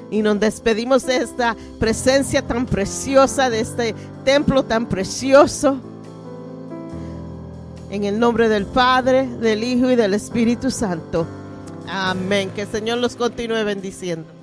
Y 0.10 0.22
nos 0.22 0.38
despedimos 0.40 1.06
de 1.06 1.18
esta 1.18 1.56
presencia 1.80 2.42
tan 2.46 2.66
preciosa, 2.66 3.50
de 3.50 3.62
este 3.62 3.96
templo 4.26 4.64
tan 4.64 4.88
precioso. 4.88 5.78
En 7.90 8.04
el 8.04 8.20
nombre 8.20 8.50
del 8.50 8.66
Padre, 8.66 9.28
del 9.28 9.64
Hijo 9.64 9.90
y 9.90 9.96
del 9.96 10.14
Espíritu 10.14 10.72
Santo. 10.72 11.26
Amén. 11.88 12.52
Que 12.54 12.64
el 12.64 12.68
Señor 12.68 12.98
los 12.98 13.16
continúe 13.16 13.64
bendiciendo. 13.64 14.41